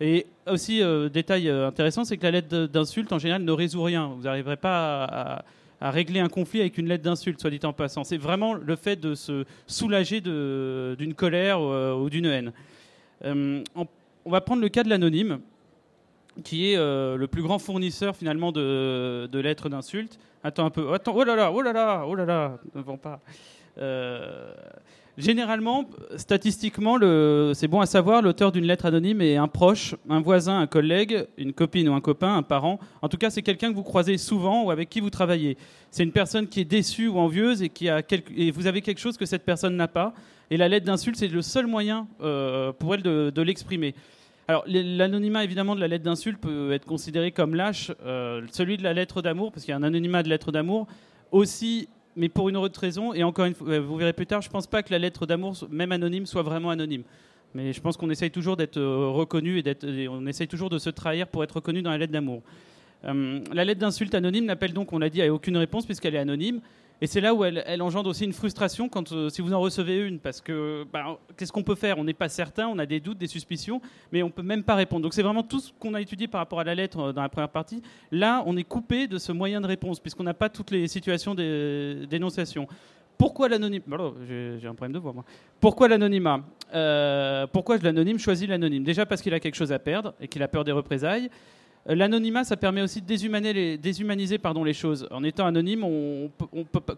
Et 0.00 0.26
aussi, 0.48 0.82
détail 1.12 1.48
intéressant, 1.48 2.04
c'est 2.04 2.16
que 2.16 2.24
la 2.24 2.32
lettre 2.32 2.66
d'insulte, 2.66 3.12
en 3.12 3.20
général, 3.20 3.44
ne 3.44 3.52
résout 3.52 3.84
rien. 3.84 4.08
Vous 4.08 4.24
n'arriverez 4.24 4.56
pas 4.56 5.04
à 5.04 5.44
régler 5.80 6.20
un 6.20 6.28
conflit 6.28 6.60
avec 6.60 6.78
une 6.78 6.88
lettre 6.88 7.04
d'insulte, 7.04 7.40
soit 7.40 7.50
dit 7.50 7.60
en 7.64 7.72
passant. 7.72 8.04
C'est 8.04 8.16
vraiment 8.16 8.54
le 8.54 8.76
fait 8.76 8.96
de 8.96 9.14
se 9.14 9.44
soulager 9.66 10.20
d'une 10.20 11.14
colère 11.14 11.58
euh, 11.60 11.94
ou 11.94 12.10
d'une 12.10 12.26
haine. 12.26 12.52
Euh, 13.24 13.62
on, 13.74 13.86
va 14.26 14.40
prendre 14.40 14.62
le 14.62 14.68
cas 14.68 14.82
de 14.82 14.88
l'anonyme, 14.88 15.40
qui 16.42 16.72
est 16.72 16.76
euh, 16.76 17.16
le 17.16 17.26
plus 17.26 17.42
grand 17.42 17.58
fournisseur 17.58 18.16
finalement 18.16 18.52
de, 18.52 19.28
lettres 19.32 19.68
d'insultes. 19.68 20.18
Attends 20.42 20.66
un 20.66 20.70
peu. 20.70 20.92
Attends, 20.92 21.14
oh 21.14 21.24
là 21.24 21.36
là, 21.36 21.52
oh 21.52 21.62
là 21.62 21.72
là, 21.72 22.04
oh 22.06 22.14
là 22.14 22.24
là, 22.24 22.58
ne 22.74 22.80
vont 22.80 22.98
pas. 22.98 23.20
Généralement, 25.16 25.88
statistiquement, 26.16 26.98
c'est 27.54 27.68
bon 27.68 27.80
à 27.80 27.86
savoir, 27.86 28.20
l'auteur 28.20 28.50
d'une 28.50 28.64
lettre 28.64 28.86
anonyme 28.86 29.20
est 29.20 29.36
un 29.36 29.46
proche, 29.46 29.94
un 30.08 30.20
voisin, 30.20 30.58
un 30.58 30.66
collègue, 30.66 31.26
une 31.36 31.52
copine 31.52 31.88
ou 31.88 31.94
un 31.94 32.00
copain, 32.00 32.36
un 32.36 32.42
parent. 32.42 32.80
En 33.00 33.08
tout 33.08 33.16
cas, 33.16 33.30
c'est 33.30 33.42
quelqu'un 33.42 33.70
que 33.70 33.76
vous 33.76 33.84
croisez 33.84 34.18
souvent 34.18 34.64
ou 34.64 34.70
avec 34.72 34.90
qui 34.90 34.98
vous 34.98 35.10
travaillez. 35.10 35.56
C'est 35.92 36.02
une 36.02 36.10
personne 36.10 36.48
qui 36.48 36.60
est 36.60 36.64
déçue 36.64 37.06
ou 37.06 37.18
envieuse 37.18 37.62
et, 37.62 37.68
qui 37.68 37.88
a 37.88 38.02
et 38.36 38.50
vous 38.50 38.66
avez 38.66 38.82
quelque 38.82 38.98
chose 38.98 39.16
que 39.16 39.26
cette 39.26 39.44
personne 39.44 39.76
n'a 39.76 39.86
pas. 39.86 40.14
Et 40.50 40.56
la 40.56 40.68
lettre 40.68 40.86
d'insulte, 40.86 41.16
c'est 41.16 41.28
le 41.28 41.42
seul 41.42 41.68
moyen 41.68 42.08
euh, 42.20 42.72
pour 42.72 42.96
elle 42.96 43.02
de, 43.02 43.42
l'exprimer. 43.42 43.94
Alors, 44.48 44.64
l'anonymat, 44.66 45.44
évidemment, 45.44 45.76
de 45.76 45.80
la 45.80 45.88
lettre 45.88 46.04
d'insulte 46.04 46.40
peut 46.40 46.72
être 46.72 46.86
considéré 46.86 47.30
comme 47.30 47.54
lâche. 47.54 47.92
Euh, 48.04 48.42
celui 48.50 48.76
de 48.76 48.82
la 48.82 48.92
lettre 48.92 49.22
d'amour, 49.22 49.52
parce 49.52 49.64
qu'il 49.64 49.70
y 49.70 49.74
a 49.74 49.78
un 49.78 49.82
anonymat 49.84 50.24
de 50.24 50.28
lettre 50.28 50.50
d'amour, 50.50 50.88
aussi 51.30 51.88
mais 52.16 52.28
pour 52.28 52.48
une 52.48 52.56
autre 52.56 52.80
raison. 52.80 53.12
Et 53.12 53.22
encore 53.22 53.44
une 53.46 53.54
fois, 53.54 53.68
euh, 53.68 53.80
vous 53.80 53.96
verrez 53.96 54.12
plus 54.12 54.26
tard, 54.26 54.40
je 54.42 54.48
ne 54.48 54.52
pense 54.52 54.66
pas 54.66 54.82
que 54.82 54.90
la 54.90 54.98
lettre 54.98 55.26
d'amour, 55.26 55.56
même 55.70 55.92
anonyme, 55.92 56.26
soit 56.26 56.42
vraiment 56.42 56.70
anonyme. 56.70 57.02
Mais 57.54 57.72
je 57.72 57.80
pense 57.80 57.96
qu'on 57.96 58.10
essaye 58.10 58.30
toujours 58.30 58.56
d'être 58.56 58.78
euh, 58.78 59.08
reconnu 59.10 59.62
et, 59.64 60.08
on 60.08 60.26
essaye 60.26 60.48
toujours 60.48 60.70
de 60.70 60.78
se 60.78 60.90
trahir 60.90 61.28
pour 61.28 61.44
être 61.44 61.56
reconnu 61.56 61.82
dans 61.82 61.90
la 61.90 61.98
lettre 61.98 62.12
d'amour. 62.12 62.42
Euh, 63.04 63.40
la 63.52 63.64
lettre 63.64 63.80
d'insulte 63.80 64.14
anonyme 64.14 64.46
n'appelle 64.46 64.72
donc, 64.72 64.92
on 64.92 64.98
l'a 64.98 65.10
dit, 65.10 65.22
à 65.22 65.32
aucune 65.32 65.56
réponse 65.56 65.86
puisqu'elle 65.86 66.14
est 66.14 66.18
anonyme. 66.18 66.60
Et 67.00 67.06
c'est 67.06 67.20
là 67.20 67.34
où 67.34 67.44
elle, 67.44 67.82
engendre 67.82 68.08
aussi 68.08 68.24
une 68.24 68.32
frustration 68.32 68.88
quand, 68.88 69.12
euh, 69.12 69.28
si 69.28 69.42
vous 69.42 69.52
en 69.52 69.60
recevez 69.60 69.98
une, 69.98 70.20
parce 70.20 70.40
que 70.40 70.86
bah, 70.92 71.18
qu'est-ce 71.36 71.52
qu'on 71.52 71.62
peut 71.62 71.74
faire? 71.74 71.98
On 71.98 72.04
n'est 72.04 72.14
pas 72.14 72.28
certain, 72.28 72.68
on 72.68 72.78
a 72.78 72.86
des 72.86 73.00
doutes, 73.00 73.18
des 73.18 73.26
suspicions, 73.26 73.80
mais 74.12 74.22
on 74.22 74.30
peut 74.30 74.42
même 74.42 74.62
pas 74.62 74.74
répondre. 74.74 75.02
Donc 75.02 75.12
c'est 75.12 75.22
vraiment 75.22 75.42
tout 75.42 75.60
ce 75.60 75.72
qu'on 75.78 75.94
a 75.94 76.00
étudié 76.00 76.28
par 76.28 76.40
rapport 76.40 76.60
à 76.60 76.64
la 76.64 76.74
lettre 76.74 76.98
euh, 77.00 77.12
dans 77.12 77.22
la 77.22 77.28
première 77.28 77.48
partie. 77.50 77.82
Là, 78.10 78.42
on 78.46 78.56
est 78.56 78.64
coupé 78.64 79.08
de 79.08 79.18
ce 79.18 79.32
moyen 79.32 79.60
de 79.60 79.66
réponse, 79.66 79.98
puisqu'on 80.00 80.22
n'a 80.22 80.34
pas 80.34 80.48
toutes 80.48 80.70
les 80.70 80.86
situations 80.88 81.34
d'énonciation. 81.34 82.68
Pourquoi 83.18 83.48
l'anonyme 83.48 83.82
J'ai 84.28 84.66
un 84.66 84.74
problème 84.74 84.92
de 84.92 84.98
voix, 84.98 85.12
moi. 85.12 85.24
Pourquoi 85.60 85.88
l'anonymat? 85.88 86.40
Euh, 86.74 87.46
Pourquoi 87.46 87.78
l'anonyme? 87.78 88.18
Choisit 88.18 88.48
l'anonyme 88.48 88.82
Déjà 88.82 89.06
parce 89.06 89.22
qu'il 89.22 89.32
a 89.34 89.40
quelque 89.40 89.54
chose 89.54 89.72
à 89.72 89.78
perdre 89.78 90.14
et 90.20 90.28
qu'il 90.28 90.42
a 90.42 90.48
peur 90.48 90.64
des 90.64 90.72
représailles. 90.72 91.30
L'anonymat, 91.86 92.44
ça 92.44 92.56
permet 92.56 92.80
aussi 92.80 93.02
de 93.02 93.06
déshumaniser, 93.06 94.38
les, 94.64 94.72
choses. 94.72 95.06
En 95.10 95.22
étant 95.22 95.44
anonyme, 95.44 95.84
on, 95.84 96.30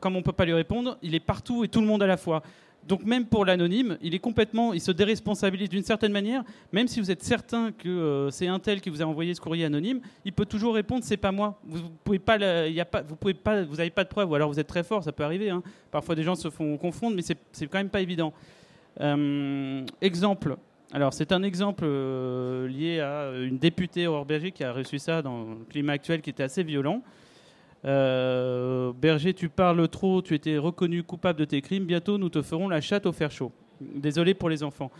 comme 0.00 0.14
on 0.14 0.18
ne 0.18 0.24
peut 0.24 0.32
pas 0.32 0.44
lui 0.44 0.52
répondre, 0.52 0.96
il 1.02 1.14
est 1.14 1.20
partout 1.20 1.64
et 1.64 1.68
tout 1.68 1.80
le 1.80 1.86
monde 1.86 2.02
à 2.02 2.06
la 2.06 2.16
fois. 2.16 2.42
Donc 2.86 3.04
même 3.04 3.26
pour 3.26 3.44
l'anonyme, 3.44 3.98
il 4.00 4.14
est 4.14 4.20
complètement, 4.20 4.72
il 4.72 4.80
se 4.80 4.92
déresponsabilise 4.92 5.68
d'une 5.68 5.82
certaine 5.82 6.12
manière. 6.12 6.44
Même 6.72 6.86
si 6.86 7.00
vous 7.00 7.10
êtes 7.10 7.22
certain 7.22 7.72
que 7.72 7.88
euh, 7.88 8.30
c'est 8.30 8.46
un 8.46 8.60
tel 8.60 8.80
qui 8.80 8.90
vous 8.90 9.02
a 9.02 9.04
envoyé 9.04 9.34
ce 9.34 9.40
courrier 9.40 9.64
anonyme, 9.64 10.00
il 10.24 10.32
peut 10.32 10.46
toujours 10.46 10.76
répondre 10.76 11.02
c'est 11.02 11.16
pas 11.16 11.32
moi. 11.32 11.58
Vous, 11.64 11.78
vous 11.78 11.90
pouvez 12.04 12.20
pas, 12.20 12.38
y 12.68 12.80
a 12.80 12.84
pas, 12.84 13.02
vous 13.02 13.16
pouvez 13.16 13.34
pas, 13.34 13.64
vous 13.64 13.76
n'avez 13.76 13.90
pas 13.90 14.04
de 14.04 14.08
preuves. 14.08 14.30
Ou 14.30 14.36
alors 14.36 14.48
vous 14.48 14.60
êtes 14.60 14.68
très 14.68 14.84
fort, 14.84 15.02
ça 15.02 15.10
peut 15.10 15.24
arriver. 15.24 15.50
Hein. 15.50 15.64
Parfois 15.90 16.14
des 16.14 16.22
gens 16.22 16.36
se 16.36 16.48
font 16.48 16.76
confondre, 16.76 17.16
mais 17.16 17.22
c'est 17.22 17.66
quand 17.66 17.78
même 17.78 17.90
pas 17.90 18.00
évident. 18.00 18.32
Euh, 19.00 19.84
exemple, 20.00 20.56
alors, 20.92 21.12
c'est 21.12 21.32
un 21.32 21.42
exemple 21.42 21.84
euh, 21.84 22.68
lié 22.68 23.00
à 23.00 23.32
une 23.36 23.58
députée 23.58 24.06
Aurore 24.06 24.24
Berger 24.24 24.52
qui 24.52 24.62
a 24.62 24.72
reçu 24.72 24.98
ça 24.98 25.20
dans 25.20 25.42
le 25.42 25.64
climat 25.68 25.94
actuel 25.94 26.22
qui 26.22 26.30
était 26.30 26.44
assez 26.44 26.62
violent. 26.62 27.02
Euh, 27.84 28.92
Berger, 28.92 29.34
tu 29.34 29.48
parles 29.48 29.88
trop, 29.88 30.22
tu 30.22 30.34
étais 30.34 30.58
reconnu 30.58 31.02
coupable 31.02 31.40
de 31.40 31.44
tes 31.44 31.60
crimes, 31.60 31.84
bientôt 31.84 32.18
nous 32.18 32.28
te 32.28 32.40
ferons 32.40 32.68
la 32.68 32.80
chatte 32.80 33.06
au 33.06 33.12
fer 33.12 33.30
chaud. 33.30 33.52
Désolé 33.80 34.34
pour 34.34 34.48
les 34.48 34.62
enfants. 34.62 34.90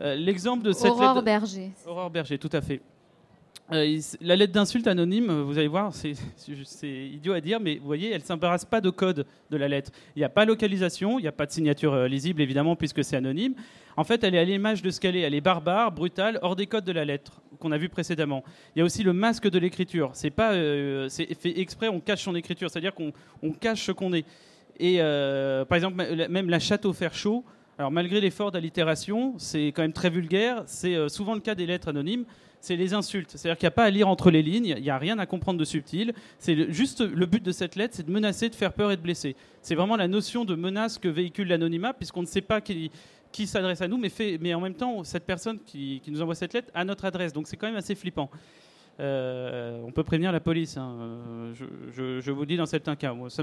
Euh, 0.00 0.14
l'exemple 0.14 0.62
de 0.62 0.72
cette 0.72 0.90
Aurore 0.90 1.22
Berger. 1.22 1.70
Aurore 1.86 2.10
Berger, 2.10 2.38
tout 2.38 2.50
à 2.52 2.60
fait. 2.60 2.80
Euh, 3.72 3.98
la 4.20 4.36
lettre 4.36 4.52
d'insulte 4.52 4.86
anonyme, 4.86 5.42
vous 5.42 5.56
allez 5.56 5.68
voir, 5.68 5.92
c'est 5.94 6.14
idiot 6.84 7.32
à 7.32 7.40
dire, 7.40 7.60
mais 7.60 7.76
vous 7.76 7.86
voyez, 7.86 8.10
elle 8.10 8.20
ne 8.20 8.26
s'embarrasse 8.26 8.64
pas 8.64 8.80
de 8.80 8.90
code 8.90 9.26
de 9.50 9.56
la 9.56 9.68
lettre. 9.68 9.90
Il 10.14 10.18
n'y 10.18 10.24
a 10.24 10.28
pas 10.28 10.44
localisation, 10.44 11.18
il 11.18 11.22
n'y 11.22 11.28
a 11.28 11.32
pas 11.32 11.46
de 11.46 11.50
signature 11.50 11.94
euh, 11.94 12.08
lisible, 12.08 12.42
évidemment, 12.42 12.76
puisque 12.76 13.02
c'est 13.02 13.16
anonyme. 13.16 13.54
En 13.96 14.04
fait, 14.04 14.24
elle 14.24 14.34
est 14.34 14.38
à 14.38 14.44
l'image 14.44 14.82
de 14.82 14.90
ce 14.90 15.00
qu'elle 15.00 15.16
est. 15.16 15.20
Elle 15.20 15.34
est 15.34 15.40
barbare, 15.40 15.92
brutale, 15.92 16.38
hors 16.42 16.56
des 16.56 16.66
codes 16.66 16.84
de 16.84 16.92
la 16.92 17.04
lettre 17.04 17.40
qu'on 17.60 17.72
a 17.72 17.78
vu 17.78 17.88
précédemment. 17.88 18.44
Il 18.74 18.80
y 18.80 18.82
a 18.82 18.84
aussi 18.84 19.02
le 19.02 19.12
masque 19.12 19.48
de 19.48 19.58
l'écriture. 19.58 20.10
C'est 20.14 20.30
pas, 20.30 20.52
euh, 20.52 21.08
c'est 21.08 21.32
fait 21.34 21.58
exprès, 21.60 21.88
on 21.88 22.00
cache 22.00 22.22
son 22.22 22.34
écriture, 22.34 22.68
c'est-à-dire 22.70 22.94
qu'on 22.94 23.12
cache 23.52 23.84
ce 23.84 23.92
qu'on 23.92 24.12
est. 24.12 24.26
Et 24.80 24.98
par 24.98 25.76
exemple, 25.76 25.96
même 26.28 26.50
la 26.50 26.58
chatte 26.58 26.84
au 26.84 26.92
fer 26.92 27.14
chaud. 27.14 27.44
Alors 27.78 27.90
malgré 27.90 28.20
l'effort 28.20 28.52
d'allitération, 28.52 29.34
c'est 29.38 29.68
quand 29.68 29.82
même 29.82 29.92
très 29.92 30.10
vulgaire. 30.10 30.64
C'est 30.66 31.08
souvent 31.08 31.34
le 31.34 31.40
cas 31.40 31.54
des 31.54 31.66
lettres 31.66 31.88
anonymes 31.88 32.24
c'est 32.64 32.76
les 32.76 32.94
insultes. 32.94 33.30
C'est-à-dire 33.30 33.58
qu'il 33.58 33.66
n'y 33.66 33.72
a 33.72 33.76
pas 33.76 33.84
à 33.84 33.90
lire 33.90 34.08
entre 34.08 34.30
les 34.30 34.42
lignes, 34.42 34.74
il 34.76 34.82
n'y 34.82 34.90
a 34.90 34.98
rien 34.98 35.18
à 35.18 35.26
comprendre 35.26 35.58
de 35.58 35.64
subtil. 35.64 36.14
C'est 36.38 36.72
juste 36.72 37.02
le 37.02 37.26
but 37.26 37.42
de 37.42 37.52
cette 37.52 37.76
lettre, 37.76 37.94
c'est 37.94 38.06
de 38.06 38.10
menacer, 38.10 38.48
de 38.48 38.54
faire 38.54 38.72
peur 38.72 38.90
et 38.90 38.96
de 38.96 39.02
blesser. 39.02 39.36
C'est 39.60 39.74
vraiment 39.74 39.96
la 39.96 40.08
notion 40.08 40.44
de 40.44 40.54
menace 40.54 40.98
que 40.98 41.08
véhicule 41.08 41.48
l'anonymat, 41.48 41.92
puisqu'on 41.92 42.22
ne 42.22 42.26
sait 42.26 42.40
pas 42.40 42.60
qui, 42.60 42.90
s'adresse 43.46 43.80
à 43.80 43.88
nous, 43.88 43.98
mais, 43.98 44.08
fait, 44.08 44.38
mais 44.40 44.54
en 44.54 44.60
même 44.60 44.74
temps, 44.74 45.04
cette 45.04 45.24
personne 45.24 45.58
qui, 45.64 46.00
nous 46.08 46.22
envoie 46.22 46.34
cette 46.34 46.54
lettre 46.54 46.70
a 46.74 46.84
notre 46.84 47.04
adresse. 47.04 47.32
Donc 47.32 47.46
c'est 47.46 47.56
quand 47.56 47.66
même 47.66 47.76
assez 47.76 47.94
flippant. 47.94 48.30
Euh, 49.00 49.80
on 49.84 49.90
peut 49.90 50.04
prévenir 50.04 50.30
la 50.30 50.40
police. 50.40 50.76
Hein. 50.76 51.52
Je, 51.92 52.30
vous 52.30 52.46
dis 52.46 52.56
dans 52.56 52.66
certains 52.66 52.96
cas. 52.96 53.12
Moi, 53.12 53.28
ça, 53.30 53.42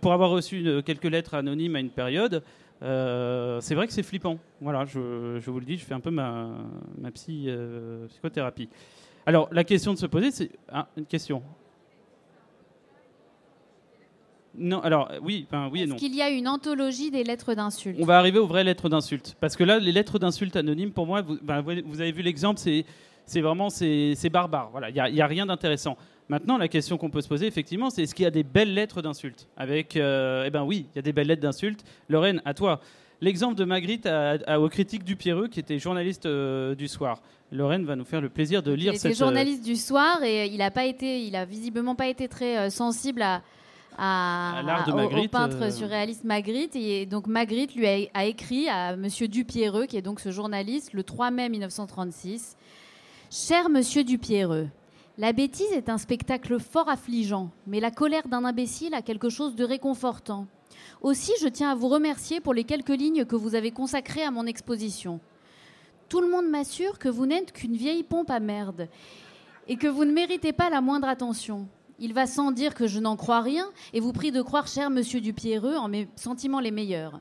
pour 0.00 0.12
avoir 0.12 0.30
reçu 0.30 0.64
quelques 0.84 1.04
lettres 1.04 1.34
anonymes 1.34 1.76
à 1.76 1.80
une 1.80 1.90
période, 1.90 2.42
euh, 2.82 3.60
c'est 3.60 3.74
vrai 3.74 3.86
que 3.86 3.92
c'est 3.92 4.02
flippant. 4.02 4.38
Voilà, 4.60 4.84
je, 4.84 4.98
vous 5.50 5.60
le 5.60 5.66
dis, 5.66 5.76
je 5.76 5.84
fais 5.84 5.94
un 5.94 6.00
peu 6.00 6.10
ma, 6.10 6.48
ma 6.98 7.10
psy, 7.10 7.44
euh, 7.48 8.06
psychothérapie. 8.06 8.68
Alors, 9.26 9.48
la 9.52 9.64
question 9.64 9.92
de 9.92 9.98
se 9.98 10.06
poser, 10.06 10.30
c'est 10.30 10.50
ah, 10.68 10.88
une 10.96 11.06
question. 11.06 11.42
Non, 14.56 14.80
alors 14.80 15.10
oui, 15.22 15.46
enfin 15.46 15.68
oui 15.72 15.82
et 15.82 15.86
non. 15.86 15.94
Est-ce 15.94 16.04
qu'il 16.04 16.14
y 16.14 16.22
a 16.22 16.30
une 16.30 16.48
anthologie 16.48 17.10
des 17.10 17.22
lettres 17.24 17.54
d'insultes? 17.54 17.98
On 18.00 18.04
va 18.04 18.18
arriver 18.18 18.38
aux 18.38 18.46
vraies 18.46 18.64
lettres 18.64 18.88
d'insultes, 18.88 19.36
parce 19.40 19.56
que 19.56 19.64
là, 19.64 19.78
les 19.78 19.92
lettres 19.92 20.18
d'insultes 20.18 20.56
anonymes, 20.56 20.90
pour 20.90 21.06
moi, 21.06 21.22
vous, 21.22 21.38
ben, 21.40 21.60
vous 21.60 22.00
avez 22.00 22.12
vu 22.12 22.22
l'exemple, 22.22 22.58
c'est 22.58 22.84
c'est 23.30 23.40
vraiment 23.40 23.70
c'est 23.70 24.28
barbare. 24.30 24.70
Voilà, 24.72 24.90
il 24.90 25.14
n'y 25.14 25.20
a, 25.20 25.26
rien 25.26 25.46
d'intéressant. 25.46 25.96
Maintenant, 26.28 26.58
la 26.58 26.68
question 26.68 26.98
qu'on 26.98 27.10
peut 27.10 27.20
se 27.20 27.28
poser, 27.28 27.46
effectivement, 27.46 27.88
c'est 27.88 28.02
est-ce 28.02 28.14
qu'il 28.14 28.24
y 28.24 28.26
a 28.26 28.32
des 28.32 28.42
belles 28.42 28.74
lettres 28.74 29.02
d'insultes? 29.02 29.48
Avec, 29.56 29.96
euh, 29.96 30.44
eh 30.46 30.50
ben 30.50 30.64
oui, 30.64 30.86
il 30.92 30.96
y 30.96 30.98
a 30.98 31.02
des 31.02 31.12
belles 31.12 31.28
lettres 31.28 31.42
d'insultes. 31.42 31.84
Lorraine, 32.08 32.42
à 32.44 32.54
toi. 32.54 32.80
L'exemple 33.20 33.54
de 33.54 33.64
Magritte 33.64 34.06
à, 34.06 34.60
aux 34.60 34.68
critiques 34.68 35.04
du 35.04 35.14
Pierreux, 35.14 35.46
qui 35.48 35.60
était 35.60 35.78
journaliste 35.78 36.26
euh, 36.26 36.74
du 36.74 36.88
soir. 36.88 37.22
Lorraine 37.52 37.84
va 37.84 37.94
nous 37.94 38.04
faire 38.04 38.20
le 38.20 38.30
plaisir 38.30 38.62
de 38.62 38.72
lire 38.72 38.94
il 38.94 38.98
cette. 38.98 39.12
était 39.12 39.18
journaliste 39.18 39.64
du 39.64 39.76
soir 39.76 40.22
et 40.22 40.46
il 40.46 40.62
a 40.62 40.70
pas 40.70 40.86
été, 40.86 41.22
il 41.24 41.36
a 41.36 41.44
visiblement 41.44 41.94
pas 41.94 42.08
été 42.08 42.28
très 42.28 42.56
euh, 42.56 42.70
sensible 42.70 43.22
à, 43.22 43.42
à, 43.98 44.62
au, 44.88 45.28
peintre 45.28 45.72
surréaliste 45.72 46.24
Magritte. 46.24 46.76
Et 46.76 47.06
donc 47.06 47.26
Magritte 47.26 47.74
lui 47.74 47.86
a, 47.86 47.98
a 48.14 48.24
écrit 48.24 48.68
à 48.68 48.96
Monsieur 48.96 49.28
Dupierreux, 49.28 49.86
qui 49.86 49.96
est 49.96 50.02
donc 50.02 50.20
ce 50.20 50.30
journaliste, 50.30 50.92
le 50.92 51.02
3 51.02 51.30
mai 51.30 51.48
1936. 51.48 52.56
Cher 53.30 53.68
monsieur 53.68 54.02
Dupierreux, 54.02 54.68
la 55.16 55.32
bêtise 55.32 55.70
est 55.72 55.88
un 55.88 55.98
spectacle 55.98 56.58
fort 56.58 56.88
affligeant, 56.88 57.50
mais 57.66 57.78
la 57.78 57.90
colère 57.90 58.26
d'un 58.26 58.44
imbécile 58.44 58.94
a 58.94 59.02
quelque 59.02 59.28
chose 59.28 59.54
de 59.54 59.64
réconfortant. 59.64 60.46
Aussi, 61.02 61.32
je 61.40 61.46
tiens 61.46 61.70
à 61.70 61.74
vous 61.74 61.88
remercier 61.88 62.40
pour 62.40 62.54
les 62.54 62.64
quelques 62.64 62.88
lignes 62.88 63.24
que 63.24 63.36
vous 63.36 63.54
avez 63.54 63.70
consacrées 63.70 64.24
à 64.24 64.30
mon 64.30 64.46
exposition. 64.46 65.20
Tout 66.08 66.20
le 66.20 66.28
monde 66.28 66.48
m'assure 66.48 66.98
que 66.98 67.08
vous 67.08 67.26
n'êtes 67.26 67.52
qu'une 67.52 67.76
vieille 67.76 68.02
pompe 68.02 68.30
à 68.30 68.40
merde 68.40 68.88
et 69.68 69.76
que 69.76 69.86
vous 69.86 70.04
ne 70.04 70.12
méritez 70.12 70.52
pas 70.52 70.68
la 70.70 70.80
moindre 70.80 71.06
attention. 71.06 71.68
Il 72.00 72.14
va 72.14 72.26
sans 72.26 72.50
dire 72.50 72.74
que 72.74 72.86
je 72.86 72.98
n'en 72.98 73.16
crois 73.16 73.40
rien 73.42 73.66
et 73.92 74.00
vous 74.00 74.12
prie 74.12 74.32
de 74.32 74.40
croire, 74.42 74.66
cher 74.66 74.90
monsieur 74.90 75.20
Dupierreux, 75.20 75.76
en 75.76 75.88
mes 75.88 76.08
sentiments 76.16 76.60
les 76.60 76.70
meilleurs. 76.70 77.20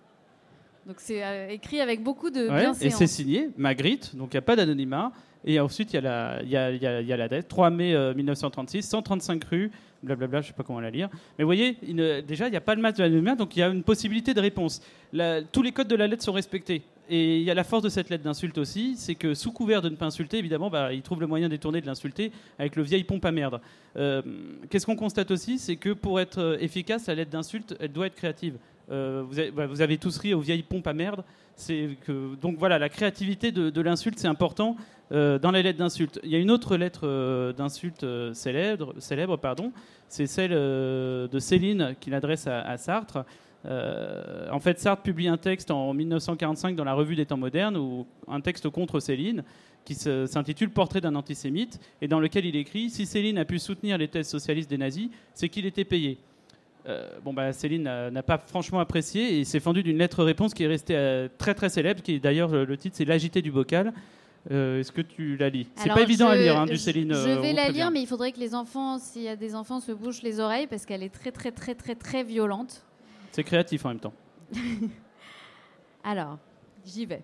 Donc 0.87 0.95
c'est 0.99 1.23
euh, 1.23 1.49
écrit 1.49 1.81
avec 1.81 2.01
beaucoup 2.01 2.29
de 2.29 2.47
Ouais, 2.49 2.71
et 2.81 2.89
c'est 2.89 3.05
signé 3.07 3.49
Magritte, 3.57 4.15
donc 4.15 4.29
il 4.33 4.37
n'y 4.37 4.39
a 4.39 4.41
pas 4.43 4.55
d'anonymat. 4.55 5.11
Et 5.45 5.59
ensuite, 5.59 5.93
il 5.93 5.95
y, 5.95 5.99
a 5.99 6.01
la- 6.01 6.41
il 6.43 6.49
y, 6.49 6.57
a, 6.57 6.71
il 6.71 6.81
y 6.81 6.85
a- 6.87 6.99
il 7.01 7.07
y 7.07 7.13
a 7.13 7.17
la 7.17 7.29
date, 7.29 7.47
3 7.47 7.69
mai 7.69 7.93
euh, 7.93 8.13
1936, 8.13 8.83
135 8.83 9.41
rues, 9.45 9.71
blablabla, 10.03 10.41
je 10.41 10.47
ne 10.47 10.51
sais 10.51 10.55
pas 10.57 10.63
comment 10.63 10.81
la 10.81 10.89
lire. 10.89 11.07
Mais 11.37 11.43
vous 11.45 11.47
voyez, 11.47 11.77
il 11.87 11.95
ne- 11.95 12.19
déjà, 12.19 12.47
il 12.47 12.51
n'y 12.51 12.57
a 12.57 12.61
pas 12.61 12.75
le 12.75 12.81
match 12.81 12.97
de 12.97 13.03
l'anonymat, 13.03 13.35
donc 13.35 13.55
il 13.55 13.59
y 13.59 13.63
a 13.63 13.67
une 13.69 13.83
possibilité 13.83 14.33
de 14.33 14.41
réponse. 14.41 14.81
La- 15.13 15.41
tous 15.41 15.61
les 15.61 15.71
codes 15.71 15.87
de 15.87 15.95
la 15.95 16.07
lettre 16.07 16.23
sont 16.23 16.33
respectés. 16.33 16.81
Et 17.09 17.37
il 17.37 17.43
y 17.43 17.49
a 17.49 17.55
la 17.55 17.63
force 17.63 17.81
de 17.81 17.89
cette 17.89 18.11
lettre 18.11 18.23
d'insulte 18.23 18.59
aussi, 18.59 18.95
c'est 18.95 19.15
que 19.15 19.33
sous 19.33 19.51
couvert 19.51 19.81
de 19.81 19.89
ne 19.89 19.95
pas 19.95 20.05
insulter, 20.05 20.37
évidemment, 20.37 20.69
bah, 20.69 20.93
il 20.93 21.01
trouve 21.01 21.19
le 21.19 21.25
moyen 21.27 21.49
détourné 21.49 21.81
de 21.81 21.87
l'insulter 21.87 22.31
avec 22.59 22.75
le 22.75 22.83
vieil 22.83 23.03
pompe 23.03 23.25
à 23.25 23.31
merde. 23.31 23.59
Euh, 23.97 24.21
Qu'est-ce 24.69 24.85
qu'on 24.85 24.95
constate 24.95 25.31
aussi 25.31 25.57
C'est 25.57 25.75
que 25.75 25.89
pour 25.89 26.19
être 26.19 26.37
euh, 26.37 26.57
efficace, 26.59 27.07
la 27.07 27.15
lettre 27.15 27.31
d'insulte, 27.31 27.75
elle 27.79 27.91
doit 27.91 28.05
être 28.05 28.15
créative. 28.15 28.57
Euh, 28.91 29.23
vous, 29.27 29.39
avez, 29.39 29.49
bah, 29.49 29.65
vous 29.65 29.81
avez 29.81 29.97
tous 29.97 30.15
ri 30.19 30.35
aux 30.35 30.39
vieilles 30.39 30.61
pompes 30.61 30.85
à 30.85 30.93
merde. 30.93 31.23
Que, 31.67 32.35
donc 32.35 32.57
voilà, 32.57 32.77
la 32.77 32.89
créativité 32.89 33.51
de, 33.51 33.81
l'insulte, 33.81 34.17
c'est 34.17 34.29
important 34.29 34.77
dans 35.11 35.51
les 35.51 35.61
lettres 35.61 35.79
d'insulte. 35.79 36.17
Il 36.23 36.29
y 36.29 36.35
a 36.35 36.39
une 36.39 36.51
autre 36.51 36.77
lettre 36.77 37.51
d'insulte 37.57 38.05
célèbre, 38.33 38.93
célèbre 38.99 39.35
pardon, 39.35 39.73
c'est 40.07 40.25
celle 40.25 40.51
de 40.51 41.39
Céline 41.39 41.95
qu'il 41.99 42.13
adresse 42.13 42.47
à 42.47 42.77
Sartre. 42.77 43.25
Euh, 43.65 44.49
en 44.51 44.59
fait, 44.59 44.79
Sartre 44.79 45.03
publie 45.03 45.27
un 45.27 45.37
texte 45.37 45.71
en 45.71 45.93
1945 45.93 46.75
dans 46.75 46.83
la 46.83 46.93
Revue 46.93 47.15
des 47.15 47.25
Temps 47.25 47.37
modernes, 47.37 47.77
ou 47.77 48.05
un 48.27 48.41
texte 48.41 48.69
contre 48.69 48.99
Céline, 48.99 49.43
qui 49.85 49.95
s'intitule 49.95 50.69
Portrait 50.69 51.01
d'un 51.01 51.15
antisémite, 51.15 51.79
et 52.01 52.07
dans 52.07 52.19
lequel 52.19 52.45
il 52.45 52.55
écrit 52.55 52.89
Si 52.89 53.05
Céline 53.05 53.37
a 53.37 53.45
pu 53.45 53.59
soutenir 53.59 53.97
les 53.97 54.07
thèses 54.07 54.27
socialistes 54.29 54.69
des 54.69 54.77
nazis, 54.77 55.09
c'est 55.33 55.49
qu'il 55.49 55.65
était 55.65 55.85
payé. 55.85 56.17
Euh, 56.87 57.07
bon, 57.23 57.33
bah, 57.33 57.51
Céline 57.53 57.83
n'a 57.83 58.23
pas 58.23 58.37
franchement 58.37 58.79
apprécié 58.79 59.39
et 59.39 59.43
s'est 59.43 59.59
fendu 59.59 59.83
d'une 59.83 59.97
lettre-réponse 59.97 60.53
qui 60.53 60.63
est 60.63 60.67
restée 60.67 60.95
euh, 60.95 61.27
très 61.37 61.53
très 61.53 61.69
célèbre, 61.69 62.01
qui 62.01 62.19
d'ailleurs 62.19 62.49
le, 62.49 62.77
titre 62.77 62.95
c'est 62.97 63.05
L'agité 63.05 63.41
du 63.41 63.51
bocal. 63.51 63.93
Euh, 64.51 64.79
Est-ce 64.79 64.91
que 64.93 65.01
tu 65.01 65.35
la 65.35 65.49
lis? 65.49 65.67
C'est 65.75 65.89
pas 65.89 66.01
évident 66.01 66.29
à 66.29 66.37
lire, 66.37 66.57
hein, 66.57 66.65
du 66.65 66.73
je- 66.73 66.77
Céline. 66.77 67.13
Je 67.13 67.41
vais 67.41 67.53
la 67.53 67.69
lire, 67.69 67.91
mais 67.91 68.01
il 68.01 68.07
faudrait 68.07 68.31
que 68.31 68.39
les 68.39 68.55
enfants, 68.55 68.97
s'il 68.97 69.23
y 69.23 69.27
a 69.27 69.35
des 69.35 69.53
enfants, 69.53 69.81
se 69.81 69.91
bouchent 69.91 70.21
les 70.21 70.39
oreilles 70.39 70.67
parce 70.67 70.85
qu'elle 70.85 71.03
est 71.03 71.13
très, 71.13 71.31
très, 71.31 71.51
très, 71.51 71.75
très, 71.75 71.95
très 71.95 72.23
violente. 72.23 72.83
C'est 73.31 73.43
créatif 73.43 73.85
en 73.85 73.89
même 73.89 73.99
temps. 73.99 74.13
Alors, 76.03 76.37
j'y 76.85 77.05
vais. 77.05 77.23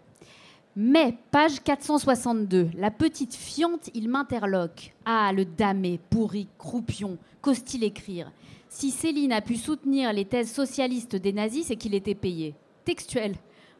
Mais, 0.76 1.18
page 1.32 1.64
462, 1.64 2.72
la 2.76 2.92
petite 2.92 3.34
fiante, 3.34 3.90
il 3.94 4.10
m'interloque. 4.10 4.94
Ah, 5.06 5.32
le 5.34 5.46
damé, 5.46 6.00
pourri, 6.10 6.50
croupion, 6.58 7.18
qu'ose-t-il 7.42 7.84
écrire? 7.86 8.32
Si 8.68 8.92
Céline 8.92 9.32
a 9.32 9.40
pu 9.40 9.56
soutenir 9.56 10.12
les 10.12 10.26
thèses 10.26 10.52
socialistes 10.52 11.16
des 11.16 11.32
nazis, 11.32 11.68
c'est 11.68 11.78
qu'il 11.78 11.96
était 11.96 12.14
payé. 12.14 12.56
Textuel. 12.84 13.36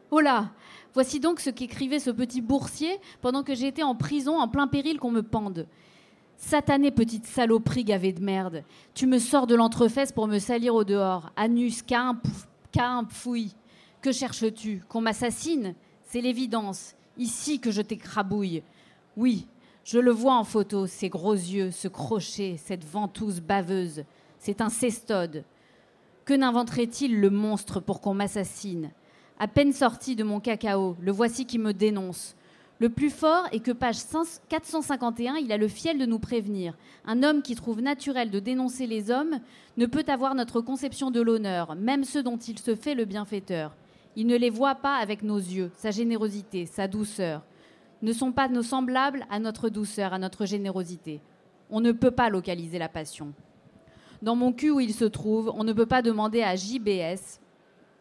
Oh 0.10 0.22
là 0.22 0.52
Voici 0.94 1.20
donc 1.20 1.42
ce 1.42 1.50
qu'écrivait 1.50 2.00
ce 2.00 2.12
petit 2.12 2.40
boursier 2.40 3.00
pendant 3.22 3.44
que 3.44 3.54
j'étais 3.54 3.84
en 3.84 3.96
prison 3.96 4.40
en 4.40 4.48
plein 4.48 4.68
péril 4.68 4.98
qu'on 4.98 5.12
me 5.12 5.22
pende. 5.22 5.68
Satanée 6.38 6.92
petite 6.92 7.26
saloperie 7.26 7.84
gavée 7.84 8.14
de 8.14 8.24
merde. 8.24 8.64
Tu 8.94 9.08
me 9.08 9.20
sors 9.20 9.48
de 9.48 9.56
l'entrefesse 9.56 10.12
pour 10.12 10.28
me 10.28 10.40
salir 10.40 10.76
au 10.76 10.84
dehors. 10.84 11.32
Anus, 11.36 11.82
Cain, 11.82 12.20
pfouille. 13.10 13.56
Que 14.02 14.12
cherches-tu 14.12 14.84
Qu'on 14.88 15.02
m'assassine 15.02 15.76
C'est 16.04 16.22
l'évidence. 16.22 16.96
Ici 17.18 17.60
que 17.60 17.72
je 17.72 17.82
t'écrabouille. 17.82 18.64
Oui, 19.18 19.48
je 19.86 19.98
le 19.98 20.12
vois 20.12 20.36
en 20.36 20.44
photo, 20.44 20.88
ces 20.88 21.10
gros 21.10 21.34
yeux, 21.34 21.72
ce 21.72 21.88
crochet, 21.88 22.58
cette 22.58 22.84
ventouse 22.84 23.40
baveuse. 23.40 24.04
C'est 24.38 24.62
un 24.62 24.70
cestode. 24.70 25.44
Que 26.26 26.34
n'inventerait-il 26.34 27.20
le 27.20 27.30
monstre 27.30 27.80
pour 27.80 28.02
qu'on 28.02 28.14
m'assassine 28.14 28.92
À 29.40 29.48
peine 29.48 29.74
sorti 29.74 30.16
de 30.16 30.24
mon 30.24 30.40
cacao, 30.40 30.98
le 31.00 31.12
voici 31.12 31.46
qui 31.46 31.60
me 31.60 31.72
dénonce. 31.72 32.36
Le 32.80 32.90
plus 32.90 33.10
fort 33.10 33.46
est 33.54 33.62
que 33.62 33.72
page 33.72 33.96
5 33.96 34.28
451, 34.50 35.36
il 35.38 35.52
a 35.54 35.58
le 35.58 35.70
fiel 35.70 35.98
de 35.98 36.06
nous 36.06 36.20
prévenir. 36.20 36.78
Un 37.06 37.24
homme 37.24 37.42
qui 37.42 37.56
trouve 37.56 37.82
naturel 37.82 38.30
de 38.30 38.40
dénoncer 38.40 38.86
les 38.86 39.12
hommes 39.12 39.40
ne 39.78 39.86
peut 39.86 40.04
avoir 40.10 40.36
notre 40.36 40.60
conception 40.60 41.10
de 41.10 41.22
l'honneur, 41.22 41.76
même 41.76 42.04
ceux 42.04 42.22
dont 42.22 42.36
il 42.36 42.60
se 42.60 42.76
fait 42.76 42.94
le 42.94 43.06
bienfaiteur. 43.06 43.74
Il 44.18 44.28
ne 44.28 44.36
les 44.36 44.50
voit 44.50 44.76
pas 44.76 44.98
avec 44.98 45.24
nos 45.24 45.38
yeux, 45.38 45.72
sa 45.78 45.92
générosité, 45.92 46.66
sa 46.66 46.90
douceur. 46.90 47.44
Ne 48.02 48.12
sont 48.12 48.34
pas 48.34 48.50
nos 48.50 48.62
semblables 48.62 49.26
à 49.30 49.40
notre 49.40 49.70
douceur, 49.70 50.14
à 50.14 50.20
notre 50.20 50.46
générosité. 50.46 51.22
On 51.70 51.80
ne 51.80 51.94
peut 51.94 52.12
pas 52.12 52.30
localiser 52.30 52.78
la 52.78 52.90
passion. 52.90 53.34
Dans 54.22 54.36
mon 54.36 54.52
cul 54.52 54.72
où 54.72 54.82
il 54.82 54.94
se 54.94 55.06
trouve, 55.06 55.50
on 55.56 55.64
ne 55.64 55.72
peut 55.72 55.86
pas 55.86 56.02
demander 56.02 56.42
à 56.42 56.58
JBS, 56.58 57.40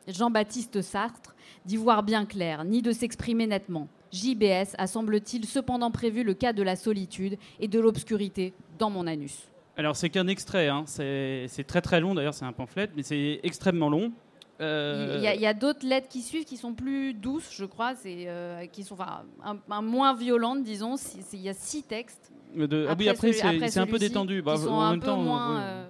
Jean-Baptiste 0.09 0.83
Sartre, 0.83 1.37
d'y 1.65 1.77
voir 1.77 2.03
bien 2.03 2.27
clair, 2.27 2.65
ni 2.65 2.83
de 2.83 2.91
s'exprimer 2.91 3.47
nettement. 3.47 3.87
JBS 4.15 4.75
a, 4.79 4.87
semble-t-il, 4.87 5.45
cependant 5.45 5.91
prévu 5.91 6.23
le 6.23 6.35
cas 6.35 6.53
de 6.53 6.63
la 6.63 6.77
solitude 6.77 7.37
et 7.61 7.69
de 7.69 7.81
l'obscurité 7.81 8.55
dans 8.79 8.91
mon 8.91 9.07
anus. 9.07 9.49
Alors, 9.77 9.97
c'est 9.97 10.09
qu'un 10.09 10.29
extrait, 10.29 10.69
hein. 10.69 10.85
c'est 10.87 11.49
très 11.67 11.81
très 11.81 12.01
long 12.01 12.15
d'ailleurs, 12.15 12.35
c'est 12.35 12.45
un 12.45 12.53
pamphlet, 12.53 12.89
mais 12.97 13.03
c'est 13.03 13.41
extrêmement 13.43 13.91
long. 13.91 14.13
Euh, 14.61 15.17
Il 15.19 15.41
y 15.41 15.47
a, 15.47 15.55
d'autres 15.55 15.85
lettres 15.85 16.09
qui 16.09 16.23
suivent 16.23 16.45
qui 16.45 16.57
sont 16.57 16.75
plus 16.75 17.13
douces, 17.13 17.51
je 17.53 17.65
crois, 17.65 17.97
c'est, 17.97 18.27
euh, 18.29 18.67
qui 18.67 18.85
sont 18.85 18.95
enfin, 18.95 19.25
un, 19.45 19.57
un 19.69 19.83
moins 19.83 20.15
violentes, 20.15 20.63
disons. 20.63 20.95
Il 21.33 21.41
y 21.41 21.49
a 21.49 21.55
six 21.55 21.83
textes. 21.83 22.31
de- 22.55 22.87
ah 22.89 22.95
oui, 22.97 23.09
après, 23.09 23.33
c'est 23.33 23.79
un 23.81 23.87
peu 23.87 23.99
détendu. 23.99 24.43
Bah, 24.43 24.55
en 24.69 24.91
même 24.93 25.01
temps, 25.01 25.17
moins. 25.17 25.57
ouais. 25.57 25.63
euh, 25.65 25.87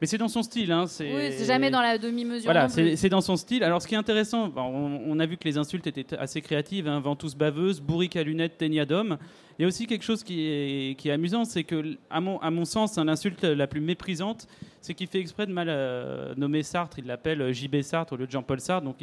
Mais 0.00 0.06
c'est 0.06 0.18
dans 0.18 0.28
son 0.28 0.42
style. 0.42 0.72
Hein, 0.72 0.86
c'est 0.86 1.14
Oui, 1.14 1.32
c'est 1.36 1.44
jamais 1.44 1.70
dans 1.70 1.82
la 1.82 1.98
demi-mesure. 1.98 2.44
Voilà, 2.44 2.68
c'est 2.68 2.96
c'est 2.96 3.08
dans 3.08 3.20
son 3.20 3.36
style. 3.36 3.62
Alors, 3.62 3.82
ce 3.82 3.86
qui 3.86 3.94
est 3.94 3.98
intéressant, 3.98 4.50
on, 4.56 5.00
on 5.06 5.18
a 5.18 5.26
vu 5.26 5.36
que 5.36 5.44
les 5.44 5.58
insultes 5.58 5.86
étaient 5.86 6.16
assez 6.16 6.40
créatives, 6.40 6.88
hein, 6.88 7.00
ventouse 7.00 7.34
baveuse, 7.34 7.80
bourrique 7.80 8.16
à 8.16 8.22
lunettes, 8.22 8.56
ténia 8.58 8.86
d'homme. 8.86 9.18
Il 9.60 9.64
y 9.64 9.66
a 9.66 9.68
aussi 9.68 9.86
quelque 9.86 10.04
chose 10.04 10.24
qui 10.24 10.46
est, 10.46 11.10
amusant, 11.10 11.44
c'est 11.44 11.64
que, 11.64 11.98
à 12.08 12.22
mon, 12.22 12.64
sens, 12.64 12.96
l'insulte 12.96 13.44
la 13.44 13.66
plus 13.66 13.82
méprisante, 13.82 14.48
c'est 14.80 14.94
qu'il 14.94 15.06
fait 15.06 15.20
exprès 15.20 15.46
de 15.46 15.52
mal 15.52 15.66
euh, 15.68 16.34
nommer 16.34 16.62
Sartre. 16.62 16.98
Il 16.98 17.04
l'appelle 17.04 17.52
JB 17.52 17.82
Sartre 17.82 18.14
au 18.14 18.16
lieu 18.16 18.26
de 18.26 18.30
Jean-Paul 18.30 18.58
Sartre. 18.58 18.86
Donc, 18.86 18.96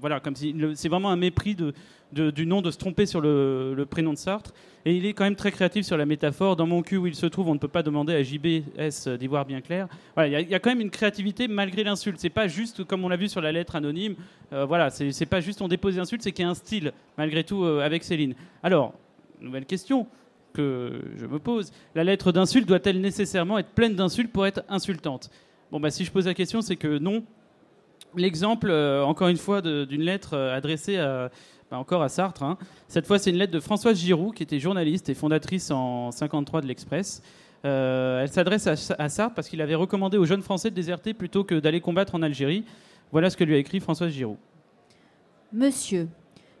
voilà, 0.00 0.18
comme 0.18 0.34
si 0.34 0.56
c'est 0.76 0.88
vraiment 0.88 1.10
un 1.10 1.16
mépris 1.16 1.54
du 1.54 2.46
nom, 2.46 2.62
de 2.62 2.70
se 2.70 2.78
tromper 2.78 3.04
sur 3.04 3.20
le, 3.20 3.84
prénom 3.84 4.14
de 4.14 4.18
Sartre. 4.18 4.54
Et 4.86 4.96
il 4.96 5.04
est 5.04 5.12
quand 5.12 5.24
même 5.24 5.36
très 5.36 5.52
créatif 5.52 5.84
sur 5.84 5.98
la 5.98 6.06
métaphore. 6.06 6.56
Dans 6.56 6.66
mon 6.66 6.80
cul 6.80 6.96
où 6.96 7.06
il 7.06 7.14
se 7.14 7.26
trouve, 7.26 7.50
on 7.50 7.54
ne 7.54 7.58
peut 7.58 7.68
pas 7.68 7.82
demander 7.82 8.14
à 8.14 8.22
JBS 8.22 9.08
d'y 9.18 9.26
voir 9.26 9.44
bien 9.44 9.60
clair. 9.60 9.88
Il 10.16 10.30
y 10.30 10.54
a- 10.54 10.58
quand 10.58 10.70
même 10.70 10.80
une 10.80 10.88
créativité 10.88 11.48
malgré 11.48 11.84
l'insulte. 11.84 12.18
C'est 12.18 12.30
pas 12.30 12.48
juste 12.48 12.82
comme 12.84 13.04
on 13.04 13.10
l'a 13.10 13.16
vu 13.16 13.28
sur 13.28 13.42
la 13.42 13.52
lettre 13.52 13.76
anonyme. 13.76 14.14
Euh, 14.54 14.64
voilà, 14.64 14.88
c'est 14.88 15.26
pas 15.26 15.40
juste 15.40 15.60
on 15.60 15.68
dépose 15.68 15.98
l'insulte, 15.98 16.22
c'est 16.22 16.32
qu'il 16.32 16.46
y 16.46 16.48
a 16.48 16.50
un 16.50 16.54
style 16.54 16.92
malgré 17.18 17.44
tout 17.44 17.62
euh, 17.62 17.84
avec 17.84 18.04
Céline. 18.04 18.34
Alors, 18.62 18.94
nouvelle 19.44 19.66
question 19.66 20.06
que 20.52 21.00
je 21.16 21.26
me 21.26 21.38
pose 21.38 21.72
la 21.94 22.04
lettre 22.04 22.30
d'insulte 22.32 22.68
doit-elle 22.68 23.00
nécessairement 23.00 23.58
être 23.58 23.70
pleine 23.70 23.94
d'insultes 23.94 24.30
pour 24.32 24.46
être 24.46 24.62
insultante? 24.68 25.30
Bon, 25.70 25.80
bah 25.80 25.90
si 25.90 26.04
je 26.04 26.10
pose 26.12 26.26
la 26.26 26.34
question, 26.34 26.60
c'est 26.60 26.76
que 26.76 26.98
non. 26.98 27.24
L'exemple, 28.14 28.68
euh, 28.70 29.02
encore 29.04 29.28
une 29.28 29.38
fois, 29.38 29.62
d'une 29.62 30.02
lettre 30.02 30.34
euh, 30.34 30.54
adressée 30.54 30.98
à, 30.98 31.30
bah, 31.70 31.78
encore 31.78 32.02
à 32.02 32.10
Sartre. 32.10 32.42
hein. 32.42 32.58
Cette 32.88 33.06
fois, 33.06 33.18
c'est 33.18 33.30
une 33.30 33.38
lettre 33.38 33.52
de 33.52 33.60
Françoise 33.60 33.98
Giroud, 33.98 34.34
qui 34.34 34.42
était 34.42 34.58
journaliste 34.60 35.08
et 35.08 35.14
fondatrice 35.14 35.70
en 35.70 36.10
53 36.10 36.60
de 36.60 36.66
l'Express. 36.66 37.22
Euh, 37.64 38.22
elle 38.22 38.28
s'adresse 38.28 38.66
à, 38.66 38.74
à 39.02 39.08
Sartre 39.08 39.34
parce 39.34 39.48
qu'il 39.48 39.62
avait 39.62 39.74
recommandé 39.76 40.18
aux 40.18 40.26
jeunes 40.26 40.42
Français 40.42 40.68
de 40.68 40.74
déserter 40.74 41.14
plutôt 41.14 41.44
que 41.44 41.54
d'aller 41.58 41.80
combattre 41.80 42.14
en 42.14 42.20
Algérie. 42.20 42.64
Voilà 43.12 43.30
ce 43.30 43.36
que 43.38 43.44
lui 43.44 43.54
a 43.54 43.58
écrit 43.58 43.80
Françoise 43.80 44.12
Giroud. 44.12 44.36
Monsieur, 45.52 46.08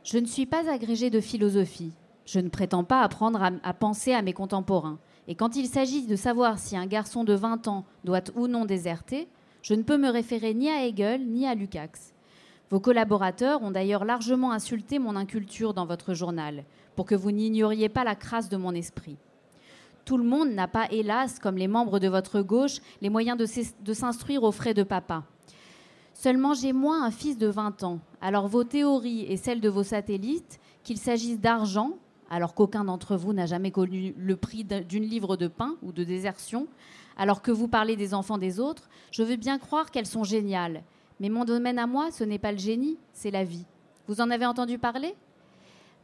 je 0.04 0.16
ne 0.18 0.26
suis 0.26 0.46
pas 0.46 0.70
agrégé 0.70 1.10
de 1.10 1.20
philosophie. 1.20 1.92
Je 2.26 2.40
ne 2.40 2.48
prétends 2.48 2.84
pas 2.84 3.02
apprendre 3.02 3.42
à, 3.62 3.72
penser 3.74 4.12
à 4.12 4.22
mes 4.22 4.32
contemporains. 4.32 4.98
Et 5.28 5.34
quand 5.34 5.56
il 5.56 5.66
s'agit 5.66 6.06
de 6.06 6.16
savoir 6.16 6.58
si 6.58 6.76
un 6.76 6.86
garçon 6.86 7.24
de 7.24 7.34
20 7.34 7.68
ans 7.68 7.84
doit 8.04 8.22
ou 8.34 8.48
non 8.48 8.64
déserter, 8.64 9.28
je 9.62 9.74
ne 9.74 9.82
peux 9.82 9.98
me 9.98 10.08
référer 10.08 10.54
ni 10.54 10.68
à 10.68 10.84
Hegel 10.84 11.26
ni 11.26 11.46
à 11.46 11.54
Lukács. 11.54 12.14
Vos 12.70 12.80
collaborateurs 12.80 13.62
ont 13.62 13.70
d'ailleurs 13.70 14.04
largement 14.04 14.52
insulté 14.52 14.98
mon 14.98 15.14
inculture 15.14 15.74
dans 15.74 15.86
votre 15.86 16.14
journal, 16.14 16.64
pour 16.96 17.06
que 17.06 17.14
vous 17.14 17.30
n'ignoriez 17.30 17.88
pas 17.88 18.04
la 18.04 18.14
crasse 18.14 18.48
de 18.48 18.56
mon 18.56 18.74
esprit. 18.74 19.16
Tout 20.04 20.16
le 20.16 20.24
monde 20.24 20.50
n'a 20.50 20.66
pas, 20.66 20.88
hélas, 20.90 21.38
comme 21.38 21.56
les 21.56 21.68
membres 21.68 21.98
de 21.98 22.08
votre 22.08 22.40
gauche, 22.40 22.78
les 23.00 23.10
moyens 23.10 23.38
de 23.38 23.92
s'instruire 23.92 24.42
aux 24.42 24.52
frais 24.52 24.74
de 24.74 24.82
papa. 24.82 25.24
Seulement 26.14 26.54
j'ai 26.54 26.72
moi 26.72 26.96
un 27.02 27.10
fils 27.10 27.36
de 27.36 27.46
20 27.46 27.82
ans. 27.84 27.98
Alors 28.20 28.48
vos 28.48 28.64
théories 28.64 29.26
et 29.28 29.36
celles 29.36 29.60
de 29.60 29.68
vos 29.68 29.82
satellites, 29.82 30.60
qu'il 30.82 30.98
s'agisse 30.98 31.40
d'argent, 31.40 31.98
alors 32.32 32.54
qu'aucun 32.54 32.82
d'entre 32.84 33.14
vous 33.14 33.34
n'a 33.34 33.44
jamais 33.44 33.70
connu 33.70 34.14
le 34.16 34.36
prix 34.36 34.64
d'un- 34.64 34.80
d'une 34.80 35.04
livre 35.04 35.36
de 35.36 35.48
pain 35.48 35.76
ou 35.82 35.92
de 35.92 36.02
désertion, 36.02 36.66
alors 37.18 37.42
que 37.42 37.50
vous 37.50 37.68
parlez 37.68 37.94
des 37.94 38.14
enfants 38.14 38.38
des 38.38 38.58
autres, 38.58 38.88
je 39.10 39.22
veux 39.22 39.36
bien 39.36 39.58
croire 39.58 39.90
qu'elles 39.90 40.06
sont 40.06 40.24
géniales. 40.24 40.82
Mais 41.20 41.28
mon 41.28 41.44
domaine 41.44 41.78
à 41.78 41.86
moi, 41.86 42.10
ce 42.10 42.24
n'est 42.24 42.38
pas 42.38 42.50
le 42.52 42.56
génie, 42.58 42.96
c'est 43.12 43.30
la 43.30 43.44
vie. 43.44 43.66
Vous 44.08 44.22
en 44.22 44.30
avez 44.30 44.46
entendu 44.46 44.78
parler? 44.78 45.14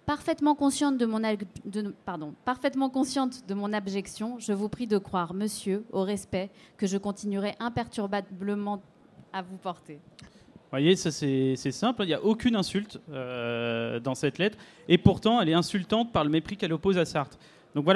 Parfaitement 0.05 0.55
consciente 0.55 0.99
de 0.99 1.07
mon 3.55 3.72
abjection, 3.72 4.39
je 4.39 4.53
vous 4.53 4.68
prie 4.68 4.87
de 4.87 4.99
croire, 4.99 5.33
monsieur, 5.33 5.85
au 5.93 6.03
respect 6.03 6.51
que 6.76 6.87
je 6.87 6.99
continuerai 6.99 7.55
imperturbablement 7.59 8.83
à 9.33 9.41
vous 9.43 9.57
porter. 9.57 9.99
Vous 10.71 10.77
voyez, 10.77 10.97
ça 10.97 11.11
c'est 11.11 11.57
simple, 11.57 12.03
il 12.03 12.09
n'y 12.09 12.14
a 12.14 12.23
aucune 12.23 12.55
insulte 12.55 13.01
euh, 13.11 14.01
dans 14.01 14.14
cette 14.14 14.37
lettre, 14.37 14.59
et 14.87 14.99
pourtant 14.99 15.41
elle 15.41 15.49
est 15.49 15.55
insultante 15.55 16.12
par 16.12 16.25
le 16.25 16.31
mépris 16.31 16.59
qu'elle 16.59 16.75
oppose 16.75 16.99
à 16.99 17.07
Sartre. 17.07 17.39
Donc 17.75 17.87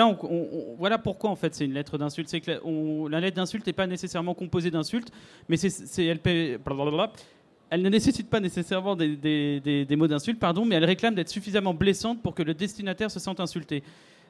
voilà, 0.78 0.96
pourquoi 0.96 1.28
en 1.28 1.36
fait 1.36 1.54
c'est 1.54 1.66
une 1.66 1.74
lettre 1.74 1.98
d'insulte. 1.98 2.30
C'est 2.30 2.40
que 2.40 2.50
la, 3.10 3.20
lettre 3.20 3.36
d'insulte 3.36 3.66
n'est 3.66 3.74
pas 3.74 3.86
nécessairement 3.86 4.32
composée 4.32 4.70
d'insultes, 4.70 5.12
mais 5.50 5.60
elle, 5.60 6.18
ne 7.82 7.88
nécessite 7.90 8.30
pas 8.30 8.40
nécessairement 8.40 8.96
des- 8.96 9.84
des 9.86 9.96
mots 9.96 10.08
d'insulte, 10.08 10.38
pardon, 10.38 10.64
mais 10.64 10.76
elle 10.76 10.86
réclame 10.86 11.14
d'être 11.14 11.28
suffisamment 11.28 11.74
blessante 11.74 12.22
pour 12.22 12.34
que 12.34 12.42
le 12.42 12.54
destinataire 12.54 13.10
se 13.10 13.20
sente 13.20 13.38
insulté. 13.38 13.82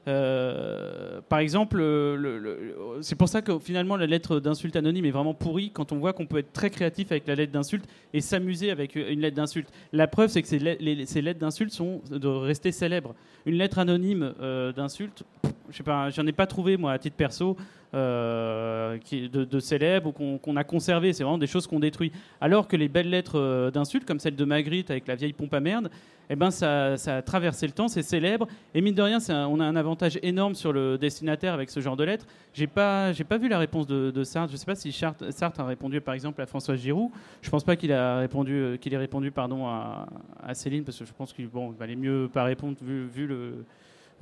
Euh, 0.08 1.20
par 1.28 1.38
exemple, 1.38 1.78
le- 1.78 2.16
le- 2.16 2.38
le- 2.38 2.74
c'est 3.02 3.14
pour 3.14 3.28
ça 3.28 3.40
que 3.40 3.58
finalement 3.60 3.96
la 3.96 4.06
lettre 4.06 4.40
d'insulte 4.40 4.74
anonyme 4.74 5.04
est 5.04 5.12
vraiment 5.12 5.34
pourrie 5.34 5.70
quand 5.70 5.92
on 5.92 5.98
voit 5.98 6.12
qu'on 6.12 6.26
peut 6.26 6.38
être 6.38 6.52
très 6.52 6.70
créatif 6.70 7.12
avec 7.12 7.26
la 7.28 7.36
lettre 7.36 7.52
d'insulte 7.52 7.84
et 8.12 8.20
s'amuser 8.20 8.70
avec 8.70 8.96
une 8.96 9.20
lettre 9.20 9.36
d'insulte. 9.36 9.68
La 9.92 10.08
preuve, 10.08 10.28
c'est 10.28 10.42
que 10.42 10.48
ces, 10.48 10.58
lettres 10.58 11.38
d'insulte 11.38 11.72
sont 11.72 12.00
de 12.10 12.26
rester 12.28 12.72
célèbres. 12.72 13.14
Une 13.46 13.54
lettre 13.54 13.78
anonyme 13.78 14.34
euh, 14.40 14.72
d'insulte, 14.72 15.22
je 15.70 15.76
sais 15.76 15.82
pas, 15.84 16.08
ai 16.10 16.32
pas 16.32 16.46
trouvé 16.46 16.76
moi 16.76 16.92
à 16.92 16.98
titre 16.98 17.16
perso 17.16 17.56
euh, 17.94 18.98
de, 19.12 19.60
célèbres 19.60 20.12
ou 20.18 20.38
qu'on 20.38 20.56
a 20.56 20.64
conservé. 20.64 21.12
C'est 21.12 21.24
vraiment 21.24 21.38
des 21.38 21.46
choses 21.46 21.66
qu'on 21.66 21.80
détruit. 21.80 22.12
Alors 22.40 22.66
que 22.66 22.76
les 22.76 22.88
belles 22.88 23.10
lettres 23.10 23.38
euh, 23.38 23.70
d'insulte, 23.70 24.06
comme 24.06 24.18
celle 24.18 24.36
de 24.36 24.44
Magritte 24.44 24.90
avec 24.90 25.06
la 25.06 25.14
vieille 25.14 25.32
pompe 25.32 25.52
à 25.54 25.60
merde, 25.60 25.90
eh 26.30 26.36
ben 26.36 26.50
ça, 26.50 26.96
ça 26.96 27.16
a 27.16 27.22
traversé 27.22 27.66
le 27.66 27.72
temps, 27.72 27.88
c'est 27.88 28.02
célèbre. 28.02 28.46
Et 28.74 28.80
mine 28.80 28.94
de 28.94 29.02
rien, 29.02 29.18
on 29.28 29.60
a 29.60 29.64
un 29.64 29.76
avantage 29.76 30.18
énorme 30.22 30.54
sur 30.54 30.72
le 30.72 30.96
destinataire 30.96 31.52
avec 31.52 31.68
ce 31.68 31.80
genre 31.80 31.96
de 31.96 32.04
lettres. 32.04 32.26
J'ai 32.54 32.66
pas, 32.66 33.12
j'ai 33.12 33.24
pas 33.24 33.36
vu 33.36 33.48
la 33.48 33.58
réponse 33.58 33.86
de, 33.86 34.24
Sartre. 34.24 34.52
Je 34.52 34.56
sais 34.56 34.64
pas 34.64 34.74
si 34.74 34.92
Sartre, 34.92 35.60
a 35.60 35.66
répondu 35.66 36.00
par 36.00 36.14
exemple 36.14 36.40
à 36.40 36.46
François 36.46 36.76
Giroud. 36.76 37.10
Je 37.42 37.50
pense 37.50 37.64
pas 37.64 37.76
qu'il 37.76 37.92
a 37.92 38.18
répondu, 38.18 38.54
euh, 38.54 38.76
qu'il 38.78 38.94
ait 38.94 38.98
répondu 38.98 39.30
pardon 39.30 39.66
à, 39.66 40.06
Céline 40.54 40.84
parce 40.84 40.98
que 40.98 41.04
je 41.04 41.12
pense 41.12 41.32
qu'il 41.32 41.48
bon, 41.48 41.70
valait 41.70 41.96
mieux 41.96 42.30
pas 42.32 42.44
répondre 42.44 42.76
vu 42.80 43.26
le 43.26 43.64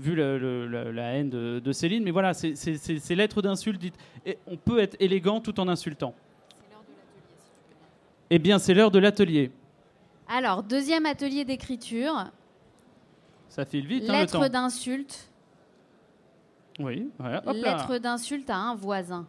vu 0.00 0.14
la, 0.16 0.38
la 0.92 1.02
haine 1.14 1.30
de, 1.30 1.60
de 1.64 1.72
Céline. 1.72 2.02
Mais 2.02 2.10
voilà, 2.10 2.34
c'est- 2.34 2.54
c'est- 2.56 2.76
c'est- 2.76 2.98
ces 2.98 3.14
lettres 3.14 3.42
d'insultes 3.42 3.80
dites. 3.80 3.94
Et 4.26 4.38
on 4.46 4.56
peut 4.56 4.78
être 4.80 4.96
élégant 5.00 5.40
tout 5.40 5.58
en 5.60 5.68
insultant. 5.68 6.14
Eh 8.30 8.38
bien, 8.38 8.58
c'est 8.58 8.74
l'heure 8.74 8.90
de 8.90 8.98
l'atelier. 8.98 9.50
Alors, 10.28 10.62
deuxième 10.62 11.06
atelier 11.06 11.44
d'écriture, 11.44 12.26
Ça 13.48 13.64
file 13.64 13.86
vite, 13.86 14.04
hein, 14.08 14.12
le 14.12 14.18
lettre 14.20 14.48
d'insulte, 14.48 15.28
Oui, 16.78 17.08
voilà, 17.18 17.38
hop 17.46 17.56
là. 17.60 17.76
lettre 17.76 17.98
d'insulte 17.98 18.48
à 18.48 18.56
un 18.56 18.74
voisin. 18.76 19.26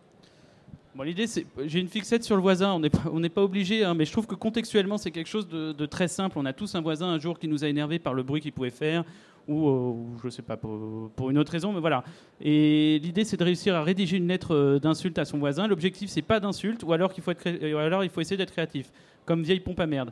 Bon, 0.94 1.04
l'idée, 1.04 1.26
c'est, 1.26 1.46
j'ai 1.66 1.80
une 1.80 1.88
fixette 1.88 2.24
sur 2.24 2.36
le 2.36 2.42
voisin. 2.42 2.74
On 2.74 2.80
n'est 2.80 2.90
pas, 2.92 3.04
on 3.12 3.20
n'est 3.20 3.30
pas 3.30 3.42
obligé, 3.42 3.84
hein, 3.84 3.94
mais 3.96 4.06
je 4.06 4.12
trouve 4.12 4.28
que 4.28 4.36
contextuellement, 4.36 4.98
c'est 4.98 5.10
quelque 5.10 5.30
chose 5.30 5.48
de, 5.48 5.72
de 5.72 5.86
très 5.88 6.08
simple. 6.08 6.38
On 6.38 6.46
a 6.46 6.54
tous 6.54 6.76
un 6.76 6.82
voisin 6.82 7.08
un 7.08 7.18
jour 7.18 7.40
qui 7.40 7.48
nous 7.48 7.64
a 7.64 7.68
énervé 7.68 7.98
par 7.98 8.14
le 8.14 8.22
bruit 8.24 8.42
qu'il 8.42 8.52
pouvait 8.54 8.70
faire, 8.70 9.04
ou, 9.48 9.68
euh, 9.70 9.94
je 10.24 10.30
sais 10.30 10.42
pas 10.42 10.58
pour, 10.58 11.10
pour 11.16 11.30
une 11.30 11.38
autre 11.38 11.52
raison, 11.52 11.74
mais 11.74 11.80
voilà. 11.80 12.04
Et 12.40 13.00
l'idée, 13.04 13.24
c'est 13.24 13.38
de 13.38 13.44
réussir 13.44 13.76
à 13.76 13.84
rédiger 13.84 14.18
une 14.18 14.28
lettre 14.28 14.56
euh, 14.56 14.80
d'insulte 14.80 15.18
à 15.20 15.26
son 15.26 15.38
voisin. 15.40 15.68
L'objectif, 15.68 16.10
c'est 16.10 16.22
pas 16.22 16.40
d'insulte, 16.40 16.84
ou 16.84 16.94
alors 16.94 17.12
qu'il 17.14 17.24
faut 17.24 17.32
être, 17.32 17.40
cré- 17.40 17.74
ou 17.74 17.78
alors 17.78 18.04
il 18.04 18.10
faut 18.10 18.22
essayer 18.22 18.38
d'être 18.38 18.52
créatif, 18.52 18.92
comme 19.26 19.44
vieille 19.44 19.60
pompe 19.60 19.80
à 19.80 19.88
merde. 19.88 20.12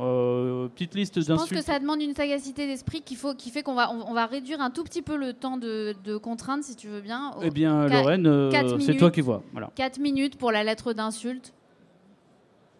Euh, 0.00 0.68
petite 0.68 0.94
liste 0.94 1.14
Je 1.20 1.26
pense 1.26 1.44
que 1.44 1.54
d'insultes. 1.54 1.62
ça 1.66 1.78
demande 1.80 2.00
une 2.00 2.14
sagacité 2.14 2.66
d'esprit 2.66 3.00
qu'il 3.00 3.16
faut, 3.16 3.34
qui 3.34 3.50
fait 3.50 3.62
qu'on 3.64 3.74
va, 3.74 3.90
on, 3.92 4.10
on 4.10 4.14
va 4.14 4.26
réduire 4.26 4.60
un 4.60 4.70
tout 4.70 4.84
petit 4.84 5.02
peu 5.02 5.16
le 5.16 5.32
temps 5.32 5.56
de, 5.56 5.94
de 6.04 6.16
contrainte, 6.16 6.62
si 6.62 6.76
tu 6.76 6.86
veux 6.88 7.00
bien. 7.00 7.32
Eh 7.42 7.50
bien, 7.50 7.86
Lorraine, 7.88 8.26
euh, 8.26 8.78
c'est 8.78 8.96
toi 8.96 9.10
qui 9.10 9.22
vois. 9.22 9.42
Voilà. 9.52 9.70
4 9.74 9.98
minutes 9.98 10.36
pour 10.38 10.52
la 10.52 10.62
lettre 10.62 10.92
d'insulte. 10.92 11.52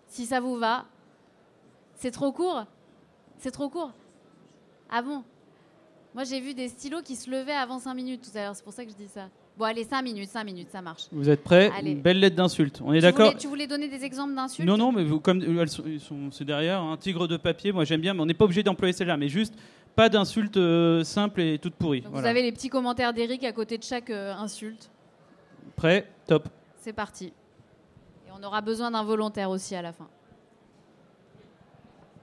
Si 0.07 0.27
ça 0.27 0.39
vous 0.41 0.57
va. 0.57 0.85
C'est 1.95 2.13
trop 2.13 2.31
court 2.31 2.65
C'est 3.39 3.51
trop 3.51 3.69
court 3.69 3.91
Ah 4.89 5.03
bon? 5.03 5.25
Moi, 6.15 6.25
j'ai 6.25 6.41
vu 6.41 6.55
des 6.55 6.69
stylos 6.69 7.03
qui 7.03 7.17
se 7.17 7.31
levaient 7.31 7.53
avant 7.53 7.79
5 7.79 7.95
minutes 7.95 8.23
tout 8.23 8.37
à 8.37 8.43
l'heure. 8.43 8.57
C'est 8.57 8.65
pour 8.65 8.73
ça 8.73 8.85
que 8.85 8.91
je 8.91 8.97
dis 8.97 9.09
ça. 9.09 9.29
Bon, 9.59 9.65
allez, 9.65 9.85
5 9.85 10.03
minutes, 10.03 10.31
5 10.31 10.45
minutes, 10.45 10.69
ça 10.71 10.81
marche. 10.81 11.05
Vous 11.13 11.29
êtes 11.29 11.43
prêts 11.43 11.71
Allez. 11.77 11.93
Une 11.93 12.01
belle 12.01 12.21
lettre 12.21 12.37
d'insulte. 12.37 12.81
On 12.85 12.93
est 12.93 13.01
d'accord 13.01 13.37
Tu 13.37 13.47
voulais 13.49 13.67
donner 13.67 13.89
des 13.89 14.05
exemples 14.05 14.35
d'insultes 14.35 14.67
Non, 14.67 14.77
non, 14.77 14.93
mais 14.93 15.05
vous, 15.05 15.21
comme 15.21 15.43
euh, 15.43 15.63
elles 15.63 15.69
sont, 15.69 16.31
c'est 16.31 16.45
derrière, 16.45 16.81
un 16.81 16.97
tigre 16.97 17.27
de 17.29 17.37
papier, 17.37 17.73
moi 17.73 17.85
j'aime 17.85 18.01
bien, 18.01 18.15
mais 18.15 18.21
on 18.21 18.27
n'est 18.27 18.35
pas 18.35 18.45
obligé 18.45 18.63
d'employer 18.63 18.93
celle-là, 18.93 19.17
mais 19.17 19.29
juste 19.29 19.55
pas 19.97 20.09
d'insultes 20.09 20.57
euh, 20.57 21.03
simples 21.03 21.41
et 21.41 21.59
toutes 21.59 21.75
pourries. 21.75 22.03
Donc, 22.03 22.13
Voilà. 22.13 22.29
Vous 22.29 22.31
avez 22.31 22.43
les 22.43 22.53
petits 22.53 22.69
commentaires 22.69 23.13
d'Eric 23.13 23.43
à 23.43 23.53
côté 23.53 23.79
de 23.79 23.83
chaque 23.83 24.11
euh, 24.11 24.33
insulte. 24.35 24.91
Prêt 25.75 26.09
Top. 26.27 26.49
C'est 26.77 26.93
parti. 26.93 27.27
Et 27.27 28.31
on 28.33 28.43
aura 28.45 28.61
besoin 28.61 28.93
d'un 28.93 29.03
volontaire 29.03 29.51
aussi 29.51 29.75
à 29.75 29.83
la 29.83 29.93
fin. 29.93 30.07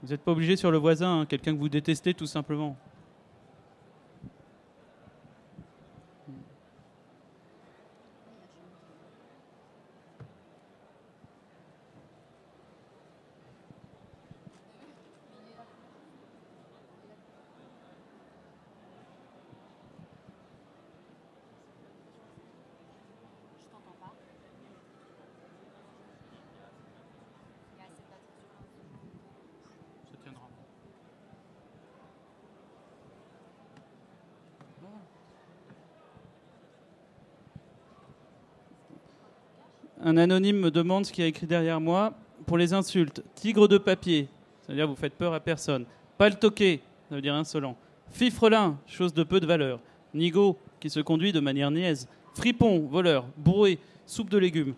Vous 0.02 0.08
n'êtes 0.08 0.22
pas 0.22 0.32
obligé 0.32 0.56
sur 0.56 0.70
le 0.70 0.78
voisin, 0.78 1.20
hein, 1.20 1.26
quelqu'un 1.26 1.52
que 1.54 1.58
vous 1.58 1.68
détestez 1.68 2.14
tout 2.14 2.26
simplement. 2.26 2.76
Un 40.06 40.16
anonyme 40.18 40.60
me 40.60 40.70
demande 40.70 41.04
ce 41.04 41.12
qu'il 41.12 41.24
a 41.24 41.26
écrit 41.26 41.48
derrière 41.48 41.80
moi. 41.80 42.14
Pour 42.46 42.58
les 42.58 42.72
insultes, 42.72 43.24
tigre 43.34 43.66
de 43.66 43.76
papier, 43.76 44.28
c'est-à-dire 44.60 44.86
vous 44.86 44.94
faites 44.94 45.14
peur 45.14 45.34
à 45.34 45.40
personne. 45.40 45.84
Pas 46.16 46.28
le 46.28 46.36
toqué, 46.36 46.80
ça 47.08 47.16
veut 47.16 47.20
dire 47.20 47.34
insolent. 47.34 47.76
Fifrelin, 48.12 48.78
chose 48.86 49.12
de 49.12 49.24
peu 49.24 49.40
de 49.40 49.46
valeur. 49.46 49.80
Nigo, 50.14 50.58
qui 50.78 50.90
se 50.90 51.00
conduit 51.00 51.32
de 51.32 51.40
manière 51.40 51.72
niaise. 51.72 52.06
Fripon, 52.34 52.86
voleur. 52.86 53.26
Bourré, 53.36 53.80
soupe 54.06 54.30
de 54.30 54.38
légumes. 54.38 54.74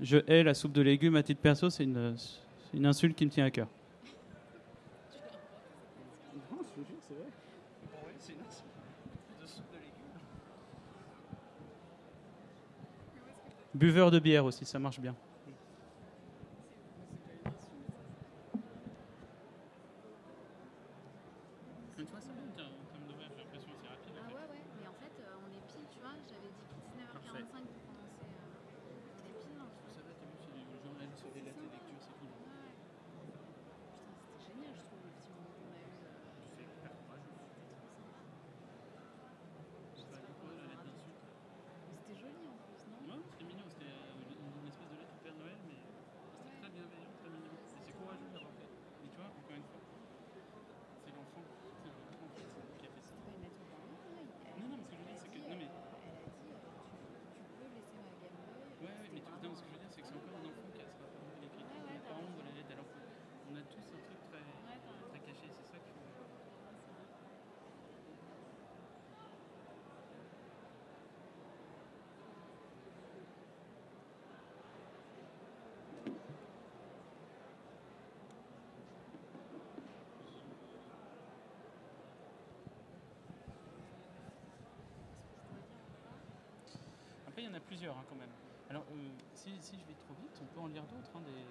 Je 0.00 0.16
hais 0.28 0.42
la 0.42 0.54
soupe 0.54 0.72
de 0.72 0.80
légumes 0.80 1.16
à 1.16 1.22
titre 1.22 1.42
perso, 1.42 1.68
c'est 1.68 1.84
une, 1.84 2.14
c'est 2.16 2.78
une 2.78 2.86
insulte 2.86 3.14
qui 3.14 3.26
me 3.26 3.30
tient 3.30 3.44
à 3.44 3.50
cœur. 3.50 3.68
Buveur 13.74 14.10
de 14.10 14.18
bière 14.20 14.44
aussi, 14.44 14.64
ça 14.64 14.78
marche 14.78 15.00
bien. 15.00 15.14
Ah 24.16 24.28
ouais, 24.28 24.46
ouais, 24.50 24.64
mais 24.80 24.86
en 24.86 24.94
fait, 24.94 25.12
euh, 25.20 25.36
on 25.42 25.48
est 25.50 25.64
pile, 25.66 25.86
tu 25.90 25.98
vois. 26.00 26.14
J'avais 26.30 26.48
dit 26.48 26.64
19h45 26.92 27.66
pour 27.66 27.82
commencer. 27.86 28.26
euh, 28.30 28.58
on 29.18 29.26
est 29.26 29.36
pile 29.42 29.56
dans 29.58 29.64
le 29.64 29.74
truc. 29.74 29.94
Putain, 33.18 34.14
c'était 34.22 34.42
génial, 34.46 34.74
je 34.76 34.82
trouve, 34.86 35.00
le 35.04 35.10
petit 35.10 35.30
moment 35.32 35.52
qu'on 35.58 35.72
a 35.72 35.80
eu. 35.80 35.98
euh, 36.06 36.18
C'était 42.06 42.20
joli 42.20 42.48
en 42.48 42.56
plus, 42.56 42.86
non 43.08 43.22
C'était 43.30 43.44
mignon, 43.44 43.64
c'était 43.68 43.86
une 44.60 44.68
espèce 44.68 44.88
de 44.90 44.96
lettre 44.96 45.14
il 87.44 87.50
y 87.50 87.52
en 87.52 87.56
a 87.56 87.60
plusieurs 87.60 87.94
hein, 87.96 88.04
quand 88.08 88.16
même. 88.16 88.32
Alors, 88.70 88.84
euh, 88.90 89.08
si, 89.34 89.50
si 89.60 89.76
je 89.76 89.84
vais 89.84 89.94
trop 90.08 90.14
vite, 90.16 90.32
on 90.40 90.46
peut 90.54 90.60
en 90.60 90.68
lire 90.68 90.82
d'autres. 90.84 91.10
hein, 91.14 91.20
des- 91.26 91.32
des- 91.32 91.44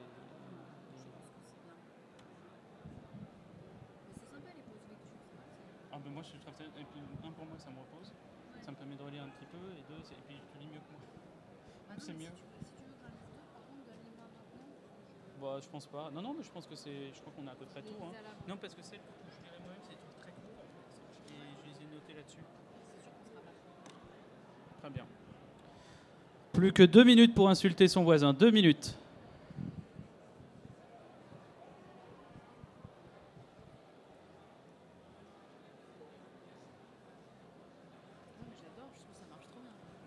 Ah 5.91 5.99
ben 6.03 6.09
moi 6.11 6.23
je 6.23 6.37
trouve 6.41 6.55
ça, 6.57 6.63
et 6.65 6.83
puis, 6.89 6.99
un 7.23 7.31
pour 7.31 7.45
moi 7.45 7.57
ça 7.59 7.69
me 7.69 7.77
repose, 7.77 8.11
ça 8.65 8.71
me 8.71 8.75
permet 8.77 8.95
de 8.95 9.03
relire 9.03 9.23
un 9.23 9.29
petit 9.29 9.45
peu, 9.45 9.57
et 9.77 9.83
deux, 9.93 10.01
c'est- 10.03 10.15
et 10.15 10.23
puis 10.27 10.41
tu 10.51 10.57
lis 10.57 10.65
mieux 10.65 10.79
que 10.81 10.91
moi. 10.91 11.01
C'est 11.99 12.13
mieux. 12.13 12.31
Bah 15.39 15.59
je 15.61 15.67
pense 15.69 15.85
pas. 15.85 16.09
Non 16.09 16.21
non 16.21 16.33
mais 16.33 16.41
je 16.43 16.49
pense 16.51 16.65
que 16.65 16.75
c'est, 16.75 17.11
je 17.13 17.19
crois 17.21 17.33
qu'on 17.35 17.45
a 17.47 17.51
à 17.51 17.55
peu 17.55 17.65
près 17.65 17.81
tout. 17.83 17.93
Hein. 18.01 18.11
Non 18.47 18.57
parce 18.57 18.73
que 18.73 18.81
celle 18.81 18.99
que 18.99 19.05
je 19.29 19.37
dirais 19.43 19.59
moi-même 19.61 19.81
c'est 19.83 19.89
des 19.93 20.01
trucs 20.01 20.17
très 20.17 20.31
courts. 20.31 20.65
Et 21.29 21.35
je 21.61 21.69
les 21.69 21.75
ai 21.85 21.93
notés 21.93 22.13
là-dessus. 22.15 22.43
Très 24.79 24.89
bien. 24.89 25.05
Plus 26.63 26.71
que 26.71 26.83
deux 26.83 27.03
minutes 27.03 27.35
pour 27.35 27.49
insulter 27.49 27.89
son 27.89 28.05
voisin. 28.05 28.31
Deux 28.31 28.49
minutes. 28.49 28.95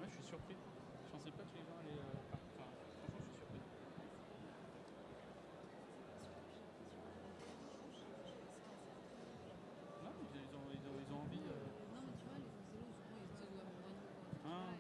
Ouais, 0.01 0.09
je 0.09 0.15
suis 0.15 0.25
surpris. 0.29 0.55
Je 1.05 1.11
pensais 1.13 1.31
pas 1.31 1.43
que 1.45 1.59
les 1.59 1.65
gens 1.65 1.77
allaient. 1.81 2.01
euh, 2.01 2.25
enfin, 2.33 2.39
franchement, 2.57 2.73
je 7.93 7.99
suis 7.99 8.09
surpris. 8.09 8.49
Non, 10.05 10.13
mais 10.33 10.41
ils 10.41 10.57
ont, 10.57 10.67
ils 10.73 10.89
ont, 10.89 10.97
ils 11.05 11.13
ont 11.15 11.21
envie. 11.21 11.45
euh, 11.49 11.67
hein. 14.47 14.77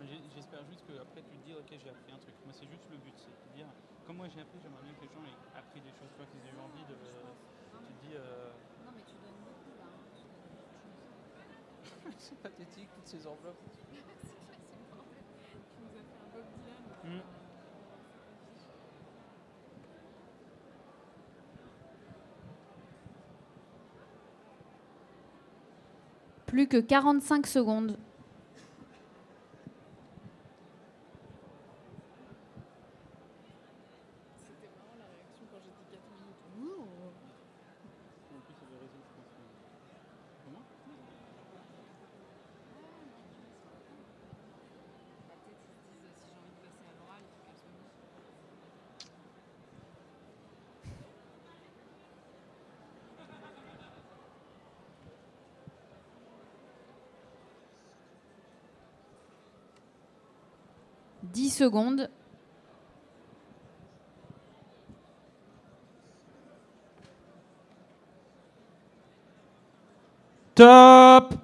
Mais 0.00 0.06
j'ai- 0.06 0.22
J'espère 0.34 0.60
juste 0.68 0.84
qu'après 0.86 1.22
tu 1.22 1.36
te 1.38 1.44
dis 1.46 1.54
ok 1.54 1.68
j'ai 1.82 1.88
appris 1.90 2.12
un 2.12 2.18
truc. 2.18 2.34
Moi 2.44 2.45
c'est 2.56 2.66
juste 2.66 2.88
le 2.90 2.96
but, 2.96 3.12
c'est 3.16 3.28
de 3.28 3.56
dire 3.56 3.66
comme 4.06 4.16
moi 4.16 4.28
j'ai 4.32 4.40
appris, 4.40 4.58
j'aimerais 4.62 4.82
bien 4.82 4.94
que 4.94 5.02
les 5.02 5.12
gens 5.12 5.20
aient 5.24 5.58
appris 5.58 5.80
des 5.80 5.90
choses, 5.90 6.08
toi 6.16 6.24
qu'ils 6.24 6.40
aient 6.40 6.54
eu 6.56 6.60
envie 6.64 6.84
de. 6.88 6.96
Tu 7.86 7.92
te 7.92 8.06
dis 8.06 8.14
euh, 8.14 8.50
c'est 12.18 12.38
pathétique 12.38 12.88
toutes 12.94 13.06
ces 13.06 13.26
enveloppes. 13.26 13.60
Hmm. 17.04 17.20
Plus 26.46 26.66
que 26.66 26.78
45 26.78 27.46
secondes. 27.46 27.96
10 61.32 61.50
secondes. 61.50 62.10
Top 70.54 71.34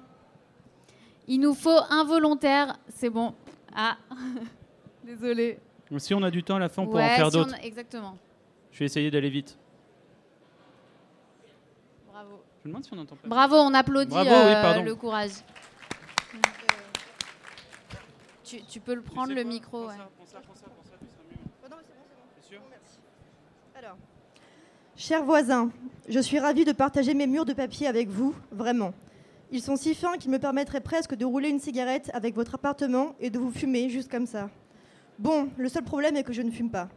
Il 1.27 1.39
nous 1.39 1.53
faut 1.53 1.79
un 1.89 2.03
volontaire. 2.03 2.77
C'est 2.89 3.09
bon. 3.11 3.33
Ah, 3.75 3.97
désolé. 5.03 5.59
Si 5.97 6.13
on 6.13 6.23
a 6.23 6.31
du 6.31 6.43
temps 6.43 6.55
à 6.55 6.59
la 6.59 6.69
fin, 6.69 6.81
on 6.81 6.87
pourra 6.87 7.03
en 7.03 7.15
faire 7.15 7.31
d'autres. 7.31 7.55
Exactement. 7.63 8.17
Je 8.71 8.79
vais 8.79 8.85
essayer 8.85 9.11
d'aller 9.11 9.29
vite. 9.29 9.57
Bravo. 12.11 12.41
Je 12.63 12.67
me 12.67 12.71
demande 12.71 12.85
si 12.85 12.93
on 12.93 12.97
entend 12.97 13.15
pas. 13.15 13.27
Bravo, 13.27 13.55
on 13.57 13.73
applaudit 13.75 14.09
Bravo, 14.09 14.29
euh, 14.29 14.77
oui, 14.79 14.83
le 14.83 14.95
courage. 14.95 15.31
Tu, 18.53 18.61
tu 18.65 18.79
peux 18.79 18.93
le 18.93 19.01
prendre 19.01 19.33
le 19.33 19.43
micro. 19.43 19.87
ouais. 19.87 19.95
Alors, 23.75 23.97
chers 24.95 25.23
voisins, 25.23 25.71
je 26.07 26.19
suis 26.19 26.37
ravie 26.37 26.63
de 26.63 26.71
partager 26.71 27.15
mes 27.15 27.25
murs 27.25 27.45
de 27.45 27.53
papier 27.53 27.87
avec 27.87 28.09
vous, 28.09 28.35
vraiment. 28.51 28.93
Ils 29.49 29.63
sont 29.63 29.75
si 29.75 29.95
fins 29.95 30.17
qu'ils 30.17 30.29
me 30.29 30.37
permettraient 30.37 30.81
presque 30.81 31.15
de 31.15 31.25
rouler 31.25 31.49
une 31.49 31.59
cigarette 31.59 32.11
avec 32.13 32.35
votre 32.35 32.53
appartement 32.53 33.15
et 33.19 33.31
de 33.31 33.39
vous 33.39 33.49
fumer 33.49 33.89
juste 33.89 34.11
comme 34.11 34.27
ça. 34.27 34.51
Bon, 35.17 35.49
le 35.57 35.67
seul 35.67 35.83
problème 35.83 36.15
est 36.15 36.23
que 36.23 36.33
je 36.33 36.43
ne 36.43 36.51
fume 36.51 36.69
pas. 36.69 36.89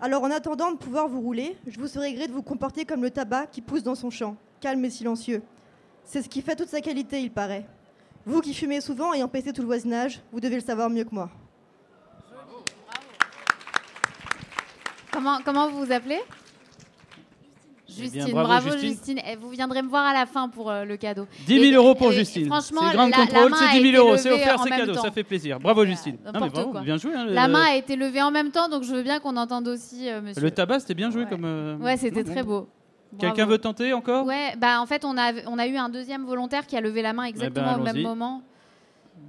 Alors 0.00 0.24
en 0.24 0.30
attendant 0.32 0.72
de 0.72 0.76
pouvoir 0.76 1.06
vous 1.06 1.20
rouler, 1.20 1.56
je 1.68 1.78
vous 1.78 1.86
serais 1.86 2.14
gré 2.14 2.26
de 2.26 2.32
vous 2.32 2.42
comporter 2.42 2.84
comme 2.84 3.02
le 3.02 3.10
tabac 3.10 3.46
qui 3.46 3.60
pousse 3.60 3.84
dans 3.84 3.94
son 3.94 4.10
champ, 4.10 4.36
calme 4.60 4.84
et 4.84 4.90
silencieux. 4.90 5.42
C'est 6.02 6.22
ce 6.22 6.28
qui 6.28 6.42
fait 6.42 6.56
toute 6.56 6.68
sa 6.68 6.80
qualité, 6.80 7.22
il 7.22 7.30
paraît. 7.30 7.64
Vous 8.26 8.40
qui 8.40 8.52
fumez 8.52 8.80
souvent 8.80 9.14
et 9.14 9.22
empêchez 9.22 9.52
tout 9.52 9.60
le 9.62 9.66
voisinage, 9.68 10.20
vous 10.32 10.40
devez 10.40 10.56
le 10.56 10.60
savoir 10.60 10.90
mieux 10.90 11.04
que 11.04 11.14
moi. 11.14 11.30
Comment, 15.12 15.38
comment 15.44 15.68
vous 15.70 15.84
vous 15.86 15.92
appelez? 15.92 16.18
Eh 17.98 18.08
bien, 18.10 18.10
Justine, 18.26 18.32
bravo, 18.34 18.48
bravo, 18.48 18.70
Justine. 18.72 18.90
Justine. 18.90 19.18
Eh, 19.26 19.36
vous 19.36 19.48
viendrez 19.48 19.80
me 19.80 19.88
voir 19.88 20.04
à 20.04 20.12
la 20.12 20.26
fin 20.26 20.50
pour 20.50 20.70
euh, 20.70 20.84
le 20.84 20.98
cadeau. 20.98 21.26
10 21.46 21.54
000 21.54 21.64
Et- 21.64 21.72
euros 21.76 21.94
pour 21.94 22.12
et- 22.12 22.16
Justine. 22.16 22.46
franchement, 22.46 22.82
c'est 22.90 22.92
Grand 22.94 23.08
main 23.08 23.56
c'est 23.58 23.64
a 23.64 23.68
10 23.72 23.72
000 23.80 23.84
été 23.86 23.96
euros. 23.96 24.16
C'est 24.18 24.28
levée 24.28 24.42
offert, 24.42 24.60
en 24.60 24.64
c'est 24.64 24.70
même 24.70 24.80
cadeau. 24.80 24.94
temps. 24.94 25.02
Ça 25.02 25.10
fait 25.12 25.24
plaisir. 25.24 25.58
Bravo, 25.60 25.86
Justine. 25.86 26.18
Non, 26.26 26.40
mais 26.40 26.50
bravo, 26.50 26.80
bien 26.80 26.98
joué. 26.98 27.14
hein, 27.14 27.24
La 27.26 27.46
le- 27.46 27.52
main 27.54 27.64
a 27.70 27.74
été 27.76 27.96
levée 27.96 28.20
en 28.20 28.30
même 28.30 28.50
temps, 28.50 28.68
donc 28.68 28.82
je 28.82 28.92
veux 28.94 29.02
bien 29.02 29.18
qu'on 29.20 29.36
entende 29.38 29.68
aussi, 29.68 30.10
euh, 30.10 30.20
monsieur. 30.20 30.42
Le 30.42 30.50
tabac, 30.50 30.80
c'était 30.80 30.92
bien 30.94 31.10
joué 31.10 31.22
Ouais. 31.22 31.30
comme. 31.30 31.44
euh, 31.46 31.76
Ouais, 31.78 31.96
c'était 31.96 32.24
très 32.24 32.42
bon. 32.42 32.60
beau. 32.60 32.68
Quelqu'un 33.18 33.46
veut 33.46 33.58
tenter 33.58 33.92
encore? 33.92 34.26
Ouais, 34.26 34.54
bah 34.58 34.80
en 34.80 34.86
fait, 34.86 35.04
on 35.04 35.16
a, 35.16 35.32
on 35.46 35.58
a 35.58 35.66
eu 35.66 35.76
un 35.76 35.88
deuxième 35.88 36.24
volontaire 36.24 36.66
qui 36.66 36.76
a 36.76 36.80
levé 36.80 37.02
la 37.02 37.12
main 37.12 37.24
exactement 37.24 37.76
au 37.76 37.82
même 37.82 38.02
moment. 38.02 38.42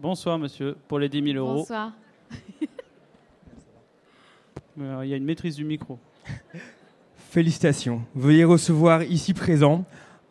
Bonsoir, 0.02 0.38
monsieur, 0.38 0.76
pour 0.88 1.00
les 1.00 1.10
10 1.10 1.34
000 1.34 1.38
euros. 1.38 1.60
Bonsoir. 1.60 1.92
Euh, 4.80 5.02
Il 5.04 5.10
y 5.10 5.14
a 5.14 5.18
une 5.18 5.26
maîtrise 5.26 5.56
du 5.56 5.66
micro. 5.66 5.98
Félicitations. 7.32 8.04
Veuillez 8.14 8.44
recevoir 8.44 9.02
ici 9.02 9.34
présent 9.34 9.86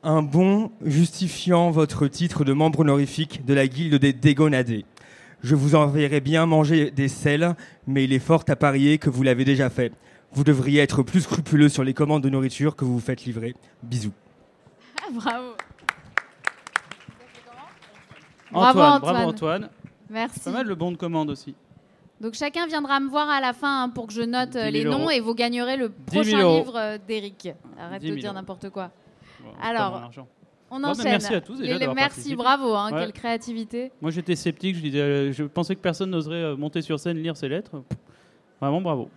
un 0.04 0.22
bon 0.22 0.70
justifiant 0.84 1.72
votre 1.72 2.06
titre 2.06 2.44
de 2.44 2.52
membre 2.52 2.80
honorifique 2.80 3.44
de 3.44 3.54
la 3.54 3.66
guilde 3.66 3.96
des 3.96 4.12
dégonadés. 4.12 4.84
Je 5.42 5.56
vous 5.56 5.74
enverrai 5.74 6.20
bien 6.20 6.46
manger 6.46 6.92
des 6.92 7.08
sels, 7.08 7.56
mais 7.88 8.04
il 8.04 8.12
est 8.12 8.20
fort 8.20 8.44
à 8.46 8.54
parier 8.54 8.98
que 8.98 9.10
vous 9.10 9.24
l'avez 9.24 9.44
déjà 9.44 9.68
fait. 9.68 9.92
Vous 10.36 10.44
devriez 10.44 10.82
être 10.82 11.02
plus 11.02 11.22
scrupuleux 11.22 11.70
sur 11.70 11.82
les 11.82 11.94
commandes 11.94 12.22
de 12.22 12.28
nourriture 12.28 12.76
que 12.76 12.84
vous 12.84 12.92
vous 12.92 13.00
faites 13.00 13.24
livrer. 13.24 13.54
Bisous. 13.82 14.12
Ah, 15.00 15.06
bravo. 15.10 15.46
Antoine, 18.52 18.74
Bravo, 18.74 19.00
bravo 19.00 19.28
Antoine. 19.30 19.70
Merci. 20.10 20.40
Pas 20.40 20.50
mal 20.50 20.66
le 20.66 20.74
bon 20.74 20.92
de 20.92 20.98
commande 20.98 21.30
aussi. 21.30 21.54
Donc 22.20 22.34
chacun 22.34 22.66
viendra 22.66 23.00
me 23.00 23.08
voir 23.08 23.30
à 23.30 23.40
la 23.40 23.54
fin 23.54 23.84
hein, 23.84 23.88
pour 23.88 24.06
que 24.08 24.12
je 24.12 24.20
note 24.20 24.56
euh, 24.56 24.70
10 24.70 24.72
000 24.72 24.84
les 24.84 24.84
noms 24.84 25.00
euros. 25.04 25.10
et 25.10 25.20
vous 25.20 25.34
gagnerez 25.34 25.78
le 25.78 25.88
10 25.88 25.94
000 26.12 26.22
prochain 26.24 26.58
livre 26.58 26.76
euh, 26.76 26.98
d'Eric. 27.08 27.48
Arrête 27.78 28.02
10 28.02 28.06
de 28.08 28.12
000 28.12 28.20
dire 28.20 28.32
n'importe 28.34 28.68
quoi. 28.68 28.90
Bon, 29.42 29.50
Alors. 29.62 30.10
On 30.70 30.80
Bon, 30.80 30.88
enchaîne. 30.88 31.04
merci 31.04 31.34
à 31.34 31.40
tous 31.40 31.56
déjà 31.58 31.78
Les- 31.78 31.86
merci, 31.86 31.94
participé. 31.96 32.36
bravo, 32.36 32.74
hein, 32.74 32.90
Ouais. 32.92 33.00
quelle 33.00 33.12
créativité. 33.12 33.90
Moi 34.02 34.10
j'étais 34.10 34.34
sceptique, 34.36 34.76
je, 34.76 34.80
disais, 34.82 35.00
euh, 35.00 35.32
je 35.32 35.44
pensais 35.44 35.74
que 35.76 35.80
personne 35.80 36.10
n'oserait 36.10 36.56
monter 36.56 36.82
sur 36.82 36.98
scène 37.00 37.16
lire 37.18 37.36
ces 37.38 37.48
lettres. 37.48 37.82
Vraiment 38.60 38.80
bravo. 38.82 39.08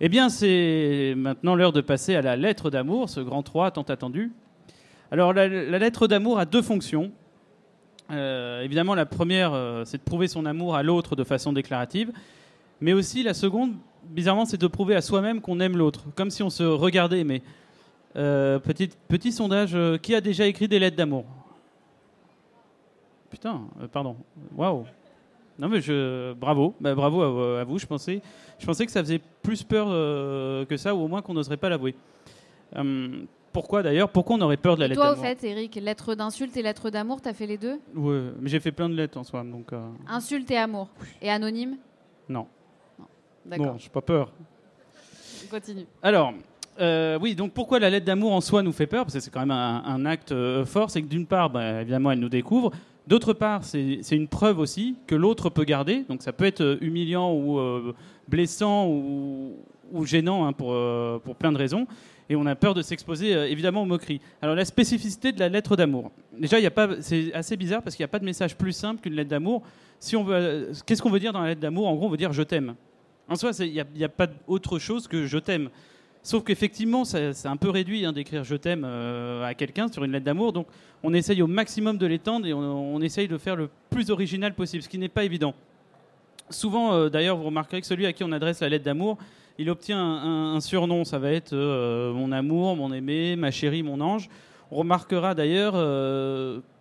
Eh 0.00 0.08
bien 0.08 0.28
c'est 0.28 1.14
maintenant 1.16 1.54
l'heure 1.54 1.72
de 1.72 1.80
passer 1.80 2.14
à 2.16 2.22
la 2.22 2.36
lettre 2.36 2.70
d'amour, 2.70 3.08
ce 3.08 3.20
grand 3.20 3.42
3 3.42 3.72
tant 3.72 3.82
attendu. 3.82 4.32
Alors 5.10 5.32
la, 5.32 5.48
lettre 5.48 6.06
d'amour 6.06 6.38
a 6.38 6.46
deux 6.46 6.62
fonctions. 6.62 7.12
Euh, 8.10 8.62
évidemment 8.62 8.94
la 8.94 9.06
première 9.06 9.52
euh, 9.52 9.84
c'est 9.84 9.98
de 9.98 10.02
prouver 10.02 10.26
son 10.26 10.44
amour 10.46 10.74
à 10.74 10.82
l'autre 10.82 11.16
de 11.16 11.24
façon 11.24 11.52
déclarative, 11.52 12.12
mais 12.80 12.92
aussi 12.92 13.22
la 13.22 13.34
seconde 13.34 13.74
bizarrement 14.08 14.46
c'est 14.46 14.60
de 14.60 14.66
prouver 14.66 14.96
à 14.96 15.00
soi-même 15.00 15.40
qu'on 15.40 15.60
aime 15.60 15.76
l'autre, 15.76 16.06
comme 16.16 16.30
si 16.30 16.42
on 16.42 16.50
se 16.50 16.62
regardait 16.62 17.24
mais 17.24 17.42
Euh, 18.16 18.58
petit, 18.58 18.88
petit 19.08 19.30
sondage, 19.30 19.74
euh, 19.74 19.96
qui 19.96 20.14
a 20.14 20.20
déjà 20.20 20.46
écrit 20.46 20.66
des 20.66 20.78
lettres 20.78 20.96
d'amour? 20.96 21.24
Putain, 23.30 23.62
pardon. 23.92 24.16
Waouh. 24.56 24.84
Non 25.60 25.68
mais 25.68 25.80
je, 25.80 26.32
bravo, 26.32 26.74
Bah, 26.80 26.94
bravo 26.94 27.20
à, 27.22 27.60
à 27.60 27.64
vous. 27.64 27.78
Je 27.78 27.86
pensais, 27.86 28.22
je 28.58 28.64
pensais 28.66 28.86
que 28.86 28.90
ça 28.92 29.00
faisait 29.02 29.20
plus 29.42 29.62
peur 29.62 29.88
euh, 29.90 30.64
que 30.64 30.76
ça, 30.76 30.94
ou 30.94 31.00
au 31.02 31.06
moins 31.08 31.20
qu'on 31.22 31.34
n'oserait 31.34 31.58
pas 31.58 31.68
l'avouer. 31.68 31.94
Hum, 32.74 33.26
pourquoi 33.52 33.82
d'ailleurs? 33.82 34.08
Pourquoi 34.08 34.36
on 34.36 34.40
aurait 34.40 34.56
peur 34.56 34.76
de 34.76 34.80
la 34.80 34.86
Et 34.86 34.88
lettre 34.90 35.00
toi, 35.02 35.10
au 35.10 35.14
d'amour? 35.16 35.26
fait, 35.26 35.44
Eric, 35.44 35.74
lettre 35.74 36.14
d'insulte 36.14 36.56
et 36.56 36.62
lettre 36.62 36.88
d'amour, 36.88 37.20
t'as 37.20 37.34
fait 37.34 37.46
les 37.46 37.58
deux? 37.58 37.78
Ouais, 37.94 38.20
mais 38.40 38.48
j'ai 38.48 38.60
fait 38.60 38.72
plein 38.72 38.88
de 38.88 38.94
lettres 38.94 39.18
en 39.18 39.24
soi, 39.24 39.42
donc 39.44 39.72
euh, 39.72 39.80
Insulte 40.08 40.50
et 40.50 40.56
amour. 40.56 40.88
Et 41.20 41.28
anonyme? 41.30 41.76
Non. 42.28 42.46
D'accord, 43.44 43.72
Bon, 43.72 43.78
j'ai 43.78 43.88
pas 43.90 44.00
peur. 44.02 44.32
on 45.44 45.50
continue. 45.50 45.84
Alors, 46.02 46.32
euh, 46.80 47.18
oui, 47.20 47.34
donc 47.34 47.52
pourquoi 47.52 47.80
la 47.80 47.90
lettre 47.90 48.06
d'amour 48.06 48.32
en 48.32 48.40
soi 48.40 48.62
nous 48.62 48.72
fait 48.72 48.86
peur? 48.86 49.04
Parce 49.04 49.14
que 49.14 49.20
c'est 49.20 49.30
quand 49.32 49.40
même 49.40 49.50
un, 49.50 49.82
un 49.84 50.06
acte 50.06 50.30
euh, 50.32 50.64
fort. 50.64 50.90
C'est 50.90 51.02
que 51.02 51.08
d'une 51.08 51.26
part, 51.26 51.50
bah, 51.50 51.80
évidemment, 51.82 52.12
elle 52.12 52.20
nous 52.20 52.28
découvre. 52.28 52.70
D'autre 53.10 53.32
part, 53.32 53.64
c'est 53.64 54.12
une 54.12 54.28
preuve 54.28 54.60
aussi 54.60 54.94
que 55.08 55.16
l'autre 55.16 55.50
peut 55.50 55.64
garder. 55.64 56.04
Donc 56.08 56.22
ça 56.22 56.32
peut 56.32 56.44
être 56.44 56.60
euh, 56.60 56.78
humiliant 56.80 57.32
ou 57.32 57.58
euh, 57.58 57.92
blessant 58.28 58.86
ou, 58.86 59.56
gênant 60.04 60.46
hein, 60.46 60.52
pour, 60.52 60.72
euh, 60.72 61.18
pour 61.18 61.34
plein 61.34 61.50
de 61.50 61.58
raisons. 61.58 61.88
Et 62.28 62.36
on 62.36 62.46
a 62.46 62.54
peur 62.54 62.72
de 62.72 62.82
s'exposer 62.82 63.32
évidemment 63.32 63.82
aux 63.82 63.86
moqueries. 63.86 64.20
Alors 64.40 64.54
la 64.54 64.64
spécificité 64.64 65.32
de 65.32 65.40
la 65.40 65.48
lettre 65.48 65.74
d'amour. 65.74 66.12
Déjà, 66.38 66.58
c'est 67.00 67.34
assez 67.34 67.56
bizarre 67.56 67.82
parce 67.82 67.96
qu'il 67.96 68.04
n'y 68.04 68.08
a 68.08 68.12
pas 68.12 68.20
de 68.20 68.24
message 68.24 68.56
plus 68.56 68.70
simple 68.70 69.00
qu'une 69.00 69.14
lettre 69.14 69.30
d'amour. 69.30 69.64
Si 69.98 70.14
qu'est-ce 70.86 71.02
qu'on 71.02 71.10
veut 71.10 71.18
dire 71.18 71.32
dans 71.32 71.40
la 71.40 71.48
lettre 71.48 71.60
d'amour? 71.60 71.88
En 71.88 71.96
gros, 71.96 72.06
on 72.06 72.10
veut 72.10 72.16
dire 72.16 72.32
je 72.32 72.44
t'aime. 72.44 72.76
En 73.28 73.34
soi, 73.34 73.50
il 73.58 73.84
n'y 73.96 74.04
a 74.04 74.08
pas 74.08 74.28
autre 74.46 74.78
chose 74.78 75.08
que 75.08 75.26
je 75.26 75.38
t'aime. 75.38 75.70
Sauf 76.22 76.44
qu'effectivement, 76.44 77.04
c'est 77.04 77.46
un 77.46 77.56
peu 77.56 77.70
réduit 77.70 78.04
hein, 78.04 78.12
d'écrire 78.12 78.44
je 78.44 78.54
t'aime 78.54 78.82
euh, 78.84 79.42
à 79.44 79.54
quelqu'un 79.54 79.88
sur 79.88 80.04
une 80.04 80.12
lettre 80.12 80.26
d'amour. 80.26 80.52
Donc, 80.52 80.66
on 81.02 81.14
essaye 81.14 81.40
au 81.40 81.46
maximum 81.46 81.96
de 81.96 82.06
l'étendre 82.06 82.46
et 82.46 82.52
on, 82.52 83.00
essaye 83.00 83.26
de 83.26 83.38
faire 83.38 83.56
le 83.56 83.70
plus 83.88 84.10
original 84.10 84.54
possible, 84.54 84.82
ce 84.82 84.88
qui 84.88 84.98
n'est 84.98 85.08
pas 85.08 85.24
évident. 85.24 85.54
Souvent, 86.50 86.92
euh, 86.92 87.08
d'ailleurs, 87.08 87.38
vous 87.38 87.44
remarquerez 87.44 87.80
que 87.80 87.86
celui 87.86 88.04
à 88.04 88.12
qui 88.12 88.22
on 88.22 88.32
adresse 88.32 88.60
la 88.60 88.68
lettre 88.68 88.84
d'amour, 88.84 89.16
il 89.58 89.70
obtient 89.70 89.98
un, 89.98 90.60
surnom. 90.60 91.04
Ça 91.04 91.18
va 91.18 91.32
être 91.32 91.54
euh, 91.54 92.12
mon 92.12 92.32
amour, 92.32 92.76
mon 92.76 92.92
aimé, 92.92 93.34
ma 93.36 93.50
chérie, 93.50 93.82
mon 93.82 94.00
ange. 94.00 94.28
On 94.70 94.76
remarquera 94.76 95.34
d'ailleurs 95.34 95.72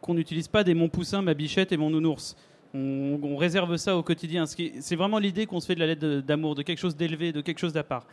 qu'on 0.01 0.13
n'utilise 0.13 0.47
pas 0.47 0.63
des 0.63 0.75
mon 0.75 0.89
poussin, 0.89 1.23
ma 1.23 1.33
bichette 1.33 1.71
et 1.71 1.77
mon 1.77 1.89
nounours. 1.89 2.35
On, 2.75 3.35
réserve 3.35 3.77
ça 3.77 3.97
au 3.97 4.03
quotidien. 4.03 4.45
C'est 4.45 4.95
vraiment 4.95 5.17
l'idée 5.17 5.47
qu'on 5.47 5.59
se 5.59 5.65
fait 5.65 5.73
de 5.73 5.79
la 5.79 5.87
lettre 5.87 6.19
d'amour, 6.19 6.53
de 6.53 6.61
quelque 6.61 6.77
chose 6.77 6.95
d'élevé, 6.95 7.31
de 7.31 7.41
quelque 7.41 7.57
chose 7.57 7.73
d'à 7.73 7.83
part. 7.83 8.05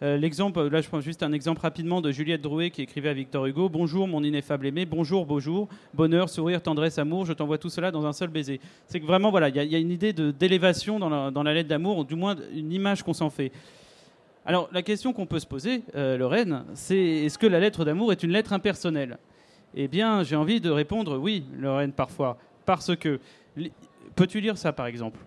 Euh, 0.00 0.16
L'exemple, 0.16 0.68
là 0.68 0.80
je 0.80 0.88
prends 0.88 1.00
juste 1.00 1.24
un 1.24 1.32
exemple 1.32 1.60
rapidement 1.60 2.00
de 2.00 2.12
Juliette 2.12 2.40
Drouet 2.40 2.70
qui 2.70 2.82
écrivait 2.82 3.08
à 3.08 3.12
Victor 3.14 3.46
Hugo 3.46 3.68
Bonjour 3.68 4.06
mon 4.06 4.22
ineffable 4.22 4.66
aimé, 4.66 4.86
bonjour 4.86 5.26
beau 5.26 5.40
jour, 5.40 5.68
bonheur, 5.92 6.28
sourire, 6.28 6.62
tendresse, 6.62 6.98
amour, 6.98 7.26
je 7.26 7.32
t'envoie 7.32 7.58
tout 7.58 7.68
cela 7.68 7.90
dans 7.90 8.06
un 8.06 8.12
seul 8.12 8.28
baiser. 8.28 8.60
C'est 8.86 9.00
que 9.00 9.06
vraiment, 9.06 9.32
voilà, 9.32 9.48
il 9.48 9.56
y, 9.56 9.74
a- 9.74 9.78
une 9.78 9.90
idée 9.90 10.12
d'élévation 10.12 11.00
dans 11.00 11.42
la, 11.42 11.54
lettre 11.54 11.68
d'amour, 11.68 11.98
ou 11.98 12.04
du 12.04 12.14
moins 12.14 12.36
une 12.54 12.72
image 12.72 13.02
qu'on 13.02 13.12
s'en 13.12 13.28
fait. 13.28 13.50
Alors 14.46 14.68
la 14.72 14.82
question 14.82 15.12
qu'on 15.12 15.26
peut 15.26 15.40
se 15.40 15.46
poser, 15.46 15.82
euh, 15.96 16.16
Lorraine, 16.16 16.64
c'est 16.74 16.96
est-ce 16.96 17.36
que 17.36 17.48
la 17.48 17.58
lettre 17.58 17.84
d'amour 17.84 18.12
est 18.12 18.22
une 18.22 18.30
lettre 18.30 18.52
impersonnelle? 18.52 19.18
Eh 19.74 19.88
bien, 19.88 20.22
j'ai 20.22 20.36
envie 20.36 20.60
de 20.60 20.70
répondre 20.70 21.18
oui, 21.18 21.44
Lorraine, 21.58 21.92
parfois. 21.92 22.38
Parce 22.64 22.94
que. 22.96 23.18
Peux-tu 24.14 24.40
lire 24.40 24.56
ça 24.58 24.72
par 24.72 24.86
exemple? 24.86 25.18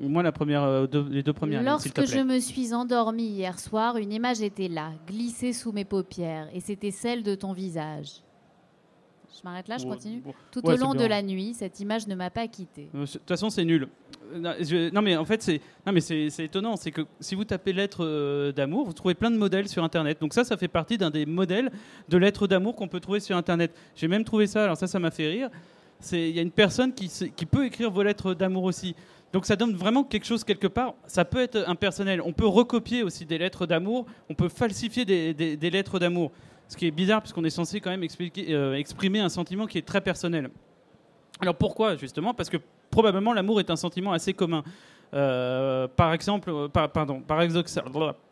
Moi, 0.00 0.22
la 0.22 0.32
première, 0.32 0.62
euh, 0.62 0.86
deux- 0.86 1.06
les 1.10 1.22
deux 1.22 1.32
premières 1.32 1.60
te 1.60 1.66
Lorsque 1.66 1.92
plaît. 1.92 2.06
je 2.06 2.20
me 2.20 2.38
suis 2.38 2.72
endormie 2.74 3.28
hier 3.28 3.58
soir, 3.58 3.96
une 3.96 4.12
image 4.12 4.40
était 4.40 4.68
là, 4.68 4.92
glissée 5.06 5.52
sous 5.52 5.72
mes 5.72 5.84
paupières, 5.84 6.48
et 6.54 6.60
c'était 6.60 6.90
celle 6.92 7.22
de 7.22 7.34
ton 7.34 7.52
visage. 7.52 8.22
Je 9.36 9.40
m'arrête 9.44 9.68
là, 9.68 9.76
je 9.78 9.84
continue. 9.86 10.22
Tout 10.50 10.66
Ouais, 10.66 10.74
au 10.74 10.76
long 10.76 10.94
de 10.94 11.04
la 11.04 11.22
nuit, 11.22 11.54
cette 11.54 11.78
image 11.80 12.08
ne 12.08 12.14
m'a 12.16 12.28
pas 12.30 12.48
quittée. 12.48 12.88
Euh, 12.94 13.04
De 13.04 13.06
toute 13.06 13.28
façon, 13.28 13.50
c'est 13.50 13.64
nul. 13.64 13.86
Euh, 14.32 14.38
non, 14.38 14.52
je- 14.60 14.90
non, 14.92 15.00
mais 15.00 15.16
en 15.16 15.24
fait, 15.24 15.42
c'est 15.42 15.60
non, 15.86 15.92
mais 15.92 16.00
c'est 16.00 16.28
c'est 16.30 16.46
étonnant. 16.46 16.74
C'est 16.76 16.90
que 16.90 17.02
si 17.20 17.34
vous 17.36 17.44
tapez 17.44 17.72
lettres 17.72 18.04
euh, 18.04 18.50
d'amour, 18.52 18.84
vous 18.86 18.92
trouvez 18.92 19.14
plein 19.14 19.30
de 19.30 19.36
modèles 19.36 19.68
sur 19.68 19.84
Internet. 19.84 20.20
Donc 20.20 20.34
ça, 20.34 20.42
ça 20.44 20.56
fait 20.56 20.66
partie 20.66 20.98
d'un 20.98 21.10
des 21.10 21.24
modèles 21.24 21.70
de 22.08 22.16
lettres 22.18 22.48
d'amour 22.48 22.74
qu'on 22.74 22.88
peut 22.88 22.98
trouver 23.00 23.20
sur 23.20 23.36
Internet. 23.36 23.72
J'ai 23.94 24.08
même 24.08 24.24
trouvé 24.24 24.46
ça. 24.48 24.64
Alors 24.64 24.76
ça, 24.76 24.86
ça 24.88 24.98
m'a 24.98 25.10
fait 25.12 25.28
rire. 25.28 25.50
C'est 26.00 26.30
il 26.30 26.34
y 26.34 26.38
a 26.40 26.42
une 26.42 26.50
personne 26.50 26.92
qui 26.92 27.46
peut 27.46 27.64
écrire 27.66 27.90
vos 27.92 28.02
lettres 28.02 28.34
d'amour 28.34 28.64
aussi. 28.64 28.96
Donc 29.32 29.44
ça 29.44 29.56
donne 29.56 29.74
vraiment 29.74 30.04
quelque 30.04 30.26
chose 30.26 30.44
quelque 30.44 30.66
part. 30.66 30.94
Ça 31.06 31.24
peut 31.24 31.40
être 31.40 31.68
impersonnel. 31.68 32.22
On 32.24 32.32
peut 32.32 32.46
recopier 32.46 33.02
aussi 33.02 33.26
des 33.26 33.38
lettres 33.38 33.66
d'amour. 33.66 34.06
On 34.30 34.34
peut 34.34 34.48
falsifier 34.48 35.04
des, 35.04 35.70
lettres 35.70 35.98
d'amour. 35.98 36.32
Ce 36.66 36.76
qui 36.76 36.86
est 36.86 36.90
bizarre 36.90 37.20
puisqu'on 37.20 37.44
est 37.44 37.50
censé 37.50 37.80
quand 37.80 37.90
même 37.90 38.04
euh, 38.38 38.74
exprimer 38.74 39.20
un 39.20 39.28
sentiment 39.28 39.66
qui 39.66 39.78
est 39.78 39.86
très 39.86 40.00
personnel. 40.00 40.50
Alors 41.40 41.54
pourquoi 41.54 41.96
justement? 41.96 42.34
Parce 42.34 42.50
que 42.50 42.58
probablement 42.90 43.32
l'amour 43.32 43.60
est 43.60 43.70
un 43.70 43.76
sentiment 43.76 44.12
assez 44.12 44.32
commun. 44.32 44.64
Euh, 45.14 45.88
par 45.88 46.12
exemple, 46.12 46.50
euh, 46.50 46.68
par- 46.68 46.90
pardon, 46.90 47.22
paradoxal- 47.26 47.84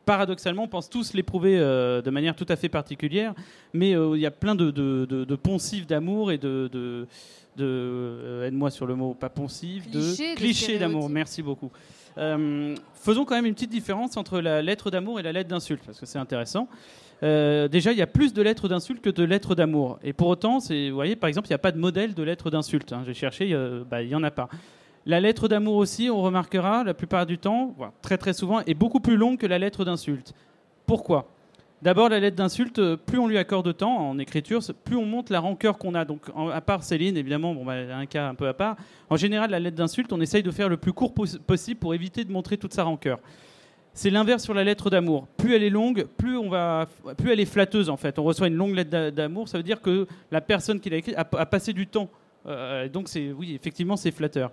paradoxalement, 0.04 0.64
on 0.64 0.68
pense 0.68 0.90
tous 0.90 1.14
l'éprouver 1.14 1.56
euh, 1.58 2.02
de 2.02 2.10
manière 2.10 2.36
tout 2.36 2.46
à 2.50 2.56
fait 2.56 2.68
particulière, 2.68 3.32
mais 3.72 3.94
euh, 3.96 4.12
il 4.16 4.20
y 4.20 4.26
a 4.26 4.30
plein 4.30 4.54
de, 4.54 4.70
de, 4.70 5.06
de- 5.08 5.24
de 5.24 5.36
poncifs 5.36 5.86
d'amour 5.86 6.32
et 6.32 6.38
de, 6.38 6.68
de, 6.70 7.06
de- 7.56 7.64
euh, 7.64 8.46
aide-moi 8.46 8.70
sur 8.70 8.86
le 8.86 8.94
mot, 8.94 9.14
pas 9.14 9.30
poncif, 9.30 9.90
Clichés, 9.90 10.34
de 10.34 10.36
clichés 10.38 10.78
d'amour. 10.78 11.08
Merci 11.08 11.42
beaucoup. 11.42 11.70
Faisons 12.94 13.24
quand 13.24 13.34
même 13.34 13.46
une 13.46 13.54
petite 13.54 13.70
différence 13.70 14.16
entre 14.16 14.40
la 14.40 14.62
lettre 14.62 14.90
d'amour 14.90 15.20
et 15.20 15.22
la 15.22 15.32
lettre 15.32 15.48
d'insulte, 15.50 15.82
parce 15.84 15.98
que 16.00 16.06
c'est 16.06 16.18
intéressant. 16.18 16.68
Déjà, 17.22 17.92
il 17.92 17.98
y 17.98 18.02
a 18.02 18.06
plus 18.06 18.32
de 18.34 18.42
lettres 18.42 18.68
d'insulte 18.68 19.00
que 19.02 19.10
de 19.10 19.24
lettres 19.24 19.54
d'amour. 19.54 19.98
Et 20.02 20.12
pour 20.12 20.28
autant, 20.28 20.58
vous 20.58 20.94
voyez, 20.94 21.16
par 21.16 21.28
exemple, 21.28 21.46
il 21.48 21.52
n'y 21.52 21.54
a 21.56 21.58
pas 21.58 21.72
de 21.72 21.78
modèle 21.78 22.14
de 22.14 22.22
lettre 22.22 22.50
d'insulte. 22.50 22.92
hein. 22.92 23.02
J'ai 23.06 23.14
cherché, 23.14 23.54
bah, 23.90 24.02
il 24.02 24.08
n'y 24.08 24.14
en 24.14 24.22
a 24.22 24.30
pas. 24.30 24.48
La 25.08 25.20
lettre 25.20 25.46
d'amour 25.46 25.76
aussi, 25.76 26.10
on 26.10 26.20
remarquera, 26.20 26.82
la 26.82 26.92
plupart 26.92 27.26
du 27.26 27.38
temps, 27.38 27.76
très 28.02 28.18
très 28.18 28.32
souvent, 28.32 28.60
est 28.66 28.74
beaucoup 28.74 28.98
plus 28.98 29.16
longue 29.16 29.38
que 29.38 29.46
la 29.46 29.58
lettre 29.58 29.84
d'insulte. 29.84 30.34
Pourquoi? 30.84 31.28
D'abord, 31.80 32.08
la 32.08 32.18
lettre 32.18 32.36
d'insulte, 32.36 32.78
euh, 32.80 32.96
plus 32.96 33.18
on 33.18 33.28
lui 33.28 33.38
accorde 33.38 33.66
de 33.66 33.72
temps 33.72 33.96
en 33.96 34.18
écriture, 34.18 34.60
plus 34.84 34.96
on 34.96 35.04
monte 35.04 35.30
la 35.30 35.38
rancœur 35.40 35.78
qu'on 35.78 35.94
a. 35.94 36.04
Donc, 36.04 36.22
à 36.52 36.60
part 36.60 36.82
Céline, 36.82 37.16
évidemment, 37.16 37.54
bon, 37.54 37.64
bah, 37.64 37.74
un 37.74 38.06
cas 38.06 38.28
un 38.28 38.34
peu 38.34 38.48
à 38.48 38.54
part. 38.54 38.76
En 39.10 39.16
général, 39.16 39.50
la 39.50 39.60
lettre 39.60 39.76
d'insulte, 39.76 40.12
on 40.12 40.20
essaye 40.20 40.42
de 40.42 40.50
faire 40.50 40.68
le 40.68 40.76
plus 40.76 40.92
court 40.92 41.14
pos- 41.14 41.38
possible 41.46 41.78
pour 41.78 41.94
éviter 41.94 42.24
de 42.24 42.32
montrer 42.32 42.56
toute 42.56 42.72
sa 42.74 42.82
rancœur. 42.82 43.20
C'est 43.92 44.10
l'inverse 44.10 44.42
sur 44.42 44.54
la 44.54 44.64
lettre 44.64 44.90
d'amour. 44.90 45.26
Plus 45.36 45.54
elle 45.54 45.62
est 45.62 45.70
longue, 45.70 46.06
plus, 46.16 46.36
on 46.36 46.48
va, 46.48 46.86
plus 47.16 47.30
elle 47.30 47.40
est 47.40 47.44
flatteuse 47.46 47.88
en 47.88 47.96
fait. 47.96 48.18
On 48.18 48.24
reçoit 48.24 48.48
une 48.48 48.56
longue 48.56 48.74
lettre 48.74 48.90
d'a- 48.90 49.10
d'amour, 49.10 49.48
ça 49.48 49.56
veut 49.58 49.62
dire 49.62 49.80
que 49.80 50.06
la 50.30 50.40
personne 50.40 50.80
qui 50.80 50.90
l'a 50.90 50.96
écrite 50.96 51.14
a, 51.16 51.24
passé 51.24 51.72
du 51.72 51.86
temps. 51.86 52.08
Euh, 52.46 52.88
donc 52.88 53.08
oui, 53.38 53.54
effectivement, 53.54 53.96
c'est 53.96 54.10
flatteur. 54.10 54.50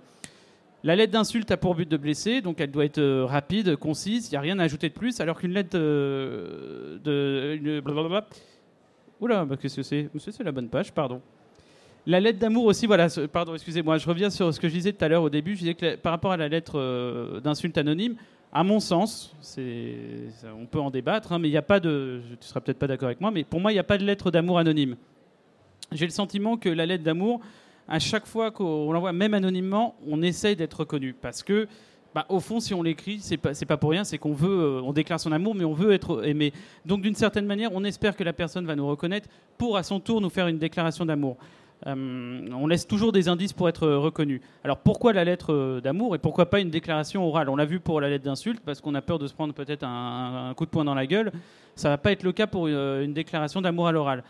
La 0.85 0.97
lettre 0.97 1.13
d'insulte 1.13 1.49
a 1.49 1.55
pour 1.55 1.75
but 1.75 1.87
de 1.87 1.95
blesser, 1.95 2.41
donc 2.41 2.59
elle 2.59 2.69
doit 2.71 2.83
être 2.83 2.97
euh, 2.97 3.25
rapide, 3.25 3.77
concise, 3.77 4.27
il 4.27 4.31
n'y 4.31 4.37
a 4.37 4.41
rien 4.41 4.59
à 4.59 4.63
ajouter 4.63 4.89
de 4.89 4.93
plus, 4.93 5.21
alors 5.21 5.39
qu'une 5.39 5.53
lettre 5.53 5.77
euh, 5.79 6.97
de... 7.01 7.79
blablabla- 7.79 8.25
Oula, 9.21 9.45
bah, 9.45 9.55
qu'est-ce 9.55 9.77
que 9.77 9.83
c'est? 9.83 10.09
C'est 10.17 10.43
la 10.43 10.51
bonne 10.51 10.67
page, 10.67 10.91
pardon. 10.91 11.21
La 12.05 12.19
lettre 12.19 12.39
d'amour 12.39 12.65
aussi, 12.65 12.85
voilà, 12.85 13.07
pardon, 13.31 13.53
excusez-moi, 13.53 13.97
je 13.97 14.05
reviens 14.05 14.29
sur 14.29 14.53
ce 14.53 14.59
que 14.59 14.67
je 14.67 14.73
disais 14.73 14.91
tout 14.91 15.05
à 15.05 15.07
l'heure 15.07 15.23
au 15.23 15.29
début, 15.29 15.53
je 15.53 15.59
disais 15.59 15.73
que 15.73 15.95
par 15.95 16.11
rapport 16.11 16.33
à 16.33 16.37
la 16.37 16.49
lettre 16.49 16.73
euh, 16.77 17.39
d'insulte 17.39 17.77
anonyme, 17.77 18.15
à 18.51 18.65
mon 18.65 18.81
sens, 18.81 19.33
on 19.57 20.65
peut 20.65 20.81
en 20.81 20.91
débattre, 20.91 21.31
hein, 21.31 21.39
mais 21.39 21.47
il 21.47 21.51
n'y 21.51 21.57
a 21.57 21.61
pas 21.61 21.79
de, 21.79 22.21
tu 22.27 22.37
ne 22.41 22.43
seras 22.43 22.59
peut-être 22.59 22.77
pas 22.77 22.87
d'accord 22.87 23.07
avec 23.07 23.21
moi, 23.21 23.31
mais 23.31 23.45
pour 23.45 23.61
moi, 23.61 23.71
il 23.71 23.75
n'y 23.75 23.79
a 23.79 23.85
pas 23.85 23.97
de 23.97 24.03
lettre 24.03 24.31
d'amour 24.31 24.59
anonyme. 24.59 24.97
J'ai 25.93 26.05
le 26.05 26.11
sentiment 26.11 26.57
que 26.57 26.67
la 26.67 26.85
lettre 26.85 27.03
d'amour, 27.05 27.39
à 27.87 27.99
chaque 27.99 28.25
fois 28.25 28.51
qu'on 28.51 28.91
l'envoie, 28.91 29.13
même 29.13 29.33
anonymement, 29.33 29.95
on 30.07 30.21
essaye 30.21 30.55
d'être 30.55 30.81
reconnu. 30.81 31.13
Parce 31.13 31.43
que, 31.43 31.67
bah, 32.15 32.25
au 32.29 32.39
fond, 32.39 32.59
si 32.59 32.73
on 32.73 32.83
l'écrit, 32.83 33.19
c'est 33.19 33.37
pas, 33.37 33.51
pas 33.67 33.77
pour 33.77 33.91
rien, 33.91 34.03
c'est 34.03 34.17
qu'on 34.17 34.33
veut, 34.33 34.49
euh, 34.49 34.81
on 34.83 34.93
déclare 34.93 35.19
son 35.19 35.31
amour, 35.31 35.55
mais 35.55 35.65
on 35.65 35.73
veut 35.73 35.93
être 35.93 36.25
aimé. 36.25 36.53
Donc, 36.85 37.01
d'une 37.01 37.15
certaine 37.15 37.45
manière, 37.45 37.71
on 37.73 37.83
espère 37.83 38.15
que 38.15 38.23
la 38.23 38.33
personne 38.33 38.65
va 38.65 38.75
nous 38.75 38.87
reconnaître 38.87 39.27
pour, 39.57 39.77
à 39.77 39.83
son 39.83 39.99
tour, 39.99 40.21
nous 40.21 40.29
faire 40.29 40.47
une 40.47 40.59
déclaration 40.59 41.05
d'amour. 41.05 41.37
Euh, 41.85 42.47
on 42.53 42.67
laisse 42.67 42.87
toujours 42.87 43.11
des 43.11 43.27
indices 43.27 43.51
pour 43.51 43.67
être 43.67 43.87
reconnu. 43.87 44.41
Alors 44.63 44.77
pourquoi 44.77 45.11
la 45.11 45.25
lettre 45.25 45.53
euh, 45.53 45.81
d'amour 45.81 46.15
et 46.15 46.17
pourquoi 46.17 46.49
pas 46.49 46.61
une 46.61 46.69
déclaration 46.69 47.27
orale? 47.27 47.49
On 47.49 47.57
l'a 47.57 47.65
vu 47.65 47.81
pour 47.81 47.99
la 47.99 48.09
lettre 48.09 48.23
d'insulte 48.23 48.61
parce 48.63 48.79
qu'on 48.79 48.95
a 48.95 49.01
peur 49.01 49.19
de 49.19 49.27
se 49.27 49.33
prendre 49.33 49.53
peut-être 49.53 49.83
un, 49.83 50.53
coup 50.55 50.65
de 50.65 50.69
poing 50.69 50.85
dans 50.85 50.95
la 50.95 51.05
gueule. 51.05 51.31
Ça 51.75 51.89
va 51.89 51.97
pas 51.97 52.11
être 52.11 52.23
le 52.23 52.31
cas 52.31 52.47
pour 52.47 52.67
une 52.67 53.13
déclaration 53.13 53.61
d'amour 53.61 53.87
à 53.87 53.91
l'oral. 53.91 54.23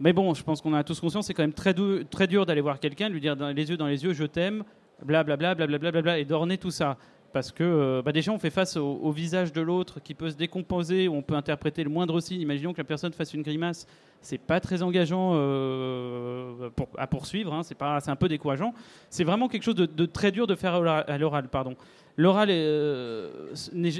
Mais 0.00 0.12
bon, 0.12 0.34
je 0.34 0.42
pense 0.42 0.60
qu'on 0.60 0.74
a 0.74 0.84
tous 0.84 1.00
conscience, 1.00 1.26
c'est 1.26 1.34
quand 1.34 1.42
même 1.42 1.52
très, 1.52 1.74
très 2.10 2.26
dur 2.26 2.46
d'aller 2.46 2.60
voir 2.60 2.80
quelqu'un, 2.80 3.08
lui 3.08 3.20
dire 3.20 3.36
dans 3.36 3.48
les 3.48 3.70
yeux 3.70 3.76
dans 3.76 3.86
les 3.86 4.04
yeux, 4.04 4.12
je 4.12 4.24
t'aime, 4.24 4.64
blablabla, 5.04 5.54
blablabla, 5.54 6.02
bla, 6.02 6.18
et 6.18 6.24
d'orner 6.24 6.58
tout 6.58 6.70
ça. 6.70 6.96
Parce 7.32 7.50
que 7.50 7.64
euh, 7.64 8.02
bah 8.04 8.12
déjà, 8.12 8.30
on 8.30 8.38
fait 8.38 8.50
face 8.50 8.76
au, 8.76 9.10
visage 9.10 9.52
de 9.52 9.62
l'autre 9.62 10.00
qui 10.00 10.12
peut 10.12 10.30
se 10.30 10.36
décomposer, 10.36 11.08
on 11.08 11.22
peut 11.22 11.34
interpréter 11.34 11.82
le 11.82 11.88
moindre 11.88 12.20
signe. 12.20 12.40
Imaginons 12.40 12.74
que 12.74 12.78
la 12.78 12.84
personne 12.84 13.12
fasse 13.12 13.32
une 13.32 13.42
grimace, 13.42 13.86
c'est 14.20 14.38
pas 14.38 14.60
très 14.60 14.82
engageant 14.82 15.32
euh, 15.34 16.68
à 16.98 17.06
poursuivre, 17.06 17.54
hein, 17.54 17.62
c'est 17.62 18.10
un 18.10 18.16
peu 18.16 18.28
décourageant. 18.28 18.74
C'est 19.08 19.24
vraiment 19.24 19.48
quelque 19.48 19.62
chose 19.62 19.74
de, 19.74 19.86
de 19.86 20.04
très 20.04 20.30
dur 20.30 20.46
de 20.46 20.54
faire 20.54 20.74
à 20.74 21.18
l'oral. 21.18 21.48
pardon. 21.48 21.74
L'oral 22.16 22.50
est, 22.50 22.54
euh, 22.58 23.54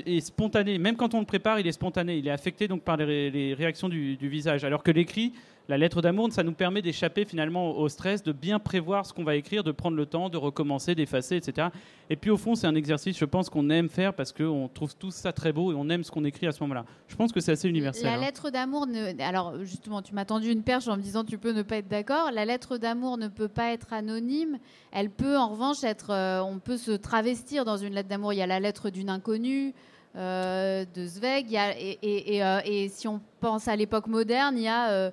est 0.07 0.21
spontané, 0.21 0.79
même 0.79 0.97
quand 0.97 1.15
on 1.15 1.21
le 1.21 1.27
prépare, 1.27 1.59
il 1.61 1.67
est 1.67 1.73
spontané, 1.73 2.19
il 2.19 2.27
est 2.27 2.31
affecté 2.33 2.69
donc 2.69 2.83
par 2.83 2.97
les, 2.97 3.05
ré- 3.05 3.31
les 3.31 3.55
réactions 3.55 3.89
du, 3.89 4.17
du 4.17 4.29
visage. 4.29 4.65
Alors 4.65 4.83
que 4.83 4.91
l'écrit, 4.91 5.33
la 5.69 5.79
lettre 5.79 6.03
d'amour, 6.03 6.31
ça 6.33 6.43
nous 6.43 6.53
permet 6.53 6.83
d'échapper 6.83 7.25
finalement 7.25 7.79
au 7.79 7.89
stress, 7.89 8.23
de 8.23 8.33
bien 8.33 8.59
prévoir 8.59 9.07
ce 9.07 9.13
qu'on 9.15 9.23
va 9.25 9.37
écrire, 9.37 9.63
de 9.63 9.71
prendre 9.73 9.97
le 9.97 10.07
temps, 10.07 10.29
de 10.29 10.37
recommencer, 10.37 10.95
d'effacer, 10.95 11.37
etc. 11.37 11.69
Et 12.11 12.17
puis 12.17 12.31
au 12.31 12.37
fond, 12.37 12.55
c'est 12.57 12.67
un 12.67 12.75
exercice, 12.75 13.17
je 13.17 13.25
pense, 13.25 13.49
qu'on 13.49 13.71
aime 13.71 13.89
faire 13.89 14.13
parce 14.13 14.33
qu'on 14.33 14.69
trouve 14.69 14.95
tout 14.97 15.13
ça 15.13 15.33
très 15.33 15.53
beau 15.53 15.73
et 15.73 15.75
on 15.75 15.89
aime 15.89 16.03
ce 16.05 16.11
qu'on 16.11 16.25
écrit 16.25 16.47
à 16.49 16.53
ce 16.53 16.63
moment-là. 16.65 16.85
Je 17.07 17.15
pense 17.17 17.33
que 17.33 17.41
c'est 17.41 17.53
assez 17.53 17.69
universel. 17.69 18.05
La 18.05 18.15
hein. 18.15 18.21
lettre 18.21 18.51
d'amour, 18.51 18.87
ne... 18.87 19.23
alors 19.23 19.55
justement, 19.65 20.03
tu 20.03 20.13
m'as 20.15 20.25
tendu 20.27 20.51
une 20.51 20.63
perche 20.65 20.89
en 20.89 20.97
me 20.97 21.03
disant 21.03 21.25
tu 21.25 21.39
peux 21.39 21.53
ne 21.53 21.63
pas 21.63 21.77
être 21.77 21.89
d'accord. 21.89 22.31
La 22.35 22.45
lettre 22.45 22.77
d'amour 22.77 23.17
ne 23.17 23.29
peut 23.29 23.49
pas 23.49 23.73
être 23.73 23.93
anonyme. 23.93 24.59
Elle 24.91 25.11
peut 25.11 25.39
en 25.39 25.49
revanche 25.49 25.85
être. 25.85 26.11
euh, 26.11 26.41
on 26.43 26.59
peut 26.59 26.77
se 26.77 26.91
travestir 26.91 27.65
dans 27.65 27.77
une 27.77 27.95
lettre 27.95 28.02
d'amour. 28.09 28.33
Il 28.33 28.37
y 28.37 28.43
a 28.43 28.47
la 28.47 28.61
lettre 28.61 28.91
d'une 28.91 29.09
inconnue 29.11 29.75
euh, 30.17 30.85
de 30.95 31.07
Zweig. 31.07 31.45
Il 31.47 31.53
y 31.53 31.57
a- 31.59 31.79
et, 31.79 31.99
et- 32.03 32.37
et, 32.37 32.45
euh, 32.45 32.61
et 32.65 32.89
si 32.89 33.09
on 33.09 33.21
pense 33.41 33.69
à 33.69 33.77
l'époque 33.77 34.07
moderne, 34.07 34.57
il 34.59 34.65
y 34.65 34.69
a 34.69 35.11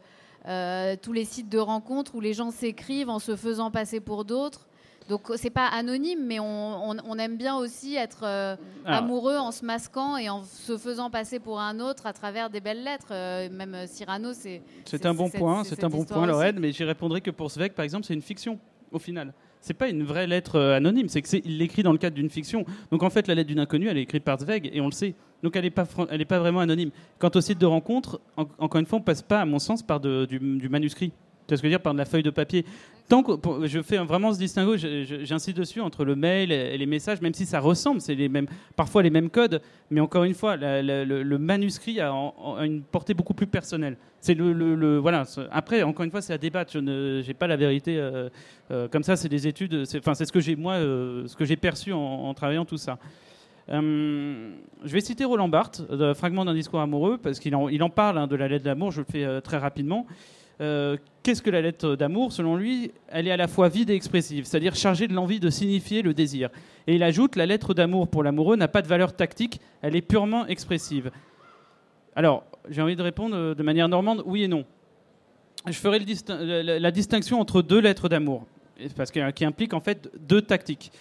euh, 0.47 0.95
tous 1.01 1.13
les 1.13 1.25
sites 1.25 1.49
de 1.49 1.57
rencontres 1.59 2.15
où 2.15 2.21
les 2.21 2.33
gens 2.33 2.51
s'écrivent 2.51 3.09
en 3.09 3.19
se 3.19 3.35
faisant 3.35 3.71
passer 3.71 3.99
pour 3.99 4.25
d'autres. 4.25 4.67
Donc 5.09 5.31
c'est 5.37 5.49
pas 5.49 5.65
anonyme, 5.67 6.23
mais 6.23 6.39
on, 6.39 6.91
on- 6.91 6.97
on 7.03 7.17
aime 7.17 7.35
bien 7.35 7.55
aussi 7.57 7.95
être 7.95 8.19
euh, 8.23 8.55
Alors, 8.85 8.99
amoureux 9.03 9.37
en 9.37 9.51
se 9.51 9.65
masquant 9.65 10.17
et 10.17 10.29
en 10.29 10.43
se 10.43 10.77
faisant 10.77 11.09
passer 11.09 11.39
pour 11.39 11.59
un 11.59 11.79
autre 11.79 12.05
à 12.05 12.13
travers 12.13 12.49
des 12.51 12.59
belles 12.61 12.83
lettres. 12.83 13.07
Euh, 13.11 13.49
même 13.49 13.75
Cyrano, 13.87 14.33
c'est. 14.33 14.61
C'est 14.85 15.05
un 15.07 15.13
bon 15.15 15.29
point, 15.29 15.63
c'est 15.63 15.83
un 15.83 15.89
bon 15.89 16.03
point. 16.05 16.27
Lorraine, 16.27 16.59
mais 16.59 16.71
j'y 16.71 16.83
répondrai 16.83 17.21
que 17.21 17.31
pour 17.31 17.49
Zweig, 17.49 17.71
par 17.73 17.85
exemple, 17.85 18.05
c'est 18.05 18.13
une 18.13 18.21
fiction, 18.21 18.59
au 18.91 18.99
final. 18.99 19.33
C'est 19.61 19.73
pas 19.73 19.89
une 19.89 20.03
vraie 20.03 20.25
lettre 20.27 20.55
euh, 20.55 20.75
anonyme, 20.77 21.09
c'est 21.09 21.21
qu'il 21.21 21.57
l'écrit 21.57 21.83
dans 21.83 21.91
le 21.91 21.97
cadre 21.97 22.15
d'une 22.15 22.29
fiction. 22.29 22.65
Donc 22.91 23.03
en 23.03 23.09
fait, 23.09 23.27
la 23.27 23.35
lettre 23.35 23.47
d'une 23.49 23.59
inconnue, 23.59 23.87
elle 23.87 23.97
est 23.97 24.03
écrite 24.03 24.23
par 24.23 24.39
Zweig, 24.39 24.69
et 24.71 24.79
on 24.81 24.85
le 24.85 24.91
sait. 24.91 25.15
Donc 25.43 25.55
elle 25.55 25.63
n'est 25.63 25.69
pas, 25.69 25.85
pas 25.85 26.39
vraiment 26.39 26.59
anonyme. 26.61 26.91
Quant 27.17 27.31
au 27.35 27.41
site 27.41 27.59
de 27.59 27.65
rencontre, 27.65 28.19
en- 28.37 28.47
encore 28.57 28.79
une 28.79 28.85
fois, 28.85 28.99
on 28.99 29.01
passe 29.01 29.21
pas, 29.21 29.41
à 29.41 29.45
mon 29.45 29.59
sens, 29.59 29.83
par 29.83 29.99
du 29.99 30.69
manuscrit. 30.69 31.11
Tu 31.49 31.53
vois 31.53 31.57
ce 31.57 31.61
que 31.63 31.67
je 31.67 31.71
veux 31.71 31.77
dire 31.77 31.81
Par 31.81 31.93
de 31.93 31.97
la 31.97 32.05
feuille 32.05 32.23
de 32.23 32.29
papier. 32.29 32.63
Je 33.09 33.81
fais 33.81 33.97
vraiment 33.97 34.31
ce 34.31 34.37
distinguo, 34.37 34.77
j'insiste 34.77 35.57
dessus 35.57 35.81
entre 35.81 36.05
le 36.05 36.15
mail 36.15 36.51
et 36.51 36.77
les 36.77 36.85
messages, 36.85 37.21
même 37.21 37.33
si 37.33 37.47
ça 37.47 37.59
ressemble, 37.59 38.01
c'est 38.01 38.13
les 38.13 38.29
mêmes, 38.29 38.45
parfois 38.75 39.01
les 39.01 39.09
mêmes 39.09 39.31
codes, 39.31 39.63
mais 39.89 39.99
encore 39.99 40.25
une 40.25 40.35
fois, 40.35 40.55
le, 40.57 41.37
manuscrit 41.37 41.99
a, 42.01 42.11
une 42.61 42.83
portée 42.83 43.15
beaucoup 43.15 43.33
plus 43.33 43.47
personnelle. 43.47 43.97
C'est 44.21 44.35
le, 44.35 44.97
voilà. 44.99 45.23
Après, 45.51 45.81
encore 45.81 46.05
une 46.05 46.11
fois, 46.11 46.21
c'est 46.21 46.33
à 46.33 46.37
débattre. 46.37 46.71
Je 46.73 46.79
n'ai 46.79 47.33
pas 47.33 47.47
la 47.47 47.55
vérité 47.55 47.97
euh, 47.97 48.29
euh, 48.69 48.87
comme 48.87 49.01
ça. 49.01 49.15
C'est 49.15 49.29
des 49.29 49.47
études. 49.47 49.85
c'est- 49.85 49.97
Enfin, 49.99 50.13
c'est 50.13 50.25
ce 50.25 50.31
que 50.31 50.41
j'ai 50.41 50.55
moi, 50.55 50.73
euh, 50.73 51.25
ce 51.25 51.35
que 51.35 51.45
j'ai 51.45 51.55
perçu 51.55 51.93
en, 51.93 52.31
travaillant 52.35 52.65
tout 52.65 52.77
ça. 52.77 52.99
Euh, 53.69 54.51
je 54.83 54.91
vais 54.91 55.01
citer 55.01 55.25
Roland 55.25 55.47
Barthes, 55.47 55.81
de 55.89 56.13
fragment 56.13 56.43
d'un 56.45 56.53
discours 56.53 56.79
amoureux, 56.79 57.17
parce 57.17 57.39
qu'il 57.39 57.55
en, 57.55 57.89
parle 57.89 58.17
hein, 58.17 58.27
de 58.27 58.35
la 58.35 58.47
lettre 58.47 58.65
d'amour. 58.65 58.91
Je 58.91 58.99
le 59.01 59.05
fais 59.09 59.23
euh, 59.23 59.41
très 59.41 59.57
rapidement. 59.57 60.05
Euh, 60.61 60.97
Qu'est-ce 61.21 61.41
que 61.41 61.49
la 61.49 61.61
lettre 61.61 61.95
d'amour 61.95 62.31
Selon 62.31 62.55
lui, 62.55 62.91
elle 63.09 63.27
est 63.27 63.31
à 63.31 63.37
la 63.37 63.47
fois 63.47 63.69
vide 63.69 63.89
et 63.89 63.93
expressive, 63.93 64.45
c'est-à-dire 64.45 64.75
chargée 64.75 65.07
de 65.07 65.13
l'envie 65.13 65.39
de 65.39 65.49
signifier 65.49 66.01
le 66.01 66.13
désir. 66.13 66.49
Et 66.87 66.95
il 66.95 67.03
ajoute, 67.03 67.35
la 67.35 67.45
lettre 67.45 67.73
d'amour 67.73 68.07
pour 68.07 68.23
l'amoureux 68.23 68.55
n'a 68.55 68.67
pas 68.67 68.81
de 68.81 68.87
valeur 68.87 69.13
tactique, 69.15 69.59
elle 69.81 69.95
est 69.95 70.01
purement 70.01 70.47
expressive. 70.47 71.11
Alors, 72.15 72.45
j'ai 72.69 72.81
envie 72.81 72.95
de 72.95 73.01
répondre 73.01 73.35
euh, 73.35 73.53
de 73.53 73.63
manière 73.63 73.89
normande, 73.89 74.23
oui 74.25 74.43
et 74.43 74.47
non. 74.47 74.65
Je 75.67 75.73
ferai 75.73 75.99
la, 75.99 76.91
distinction 76.91 77.39
entre 77.39 77.61
deux 77.61 77.79
lettres 77.79 78.07
d'amour, 78.07 78.47
parce 78.95 79.11
qui 79.11 79.45
implique 79.45 79.73
en 79.73 79.81
fait 79.81 80.09
deux 80.17 80.41
tactiques. 80.41 80.91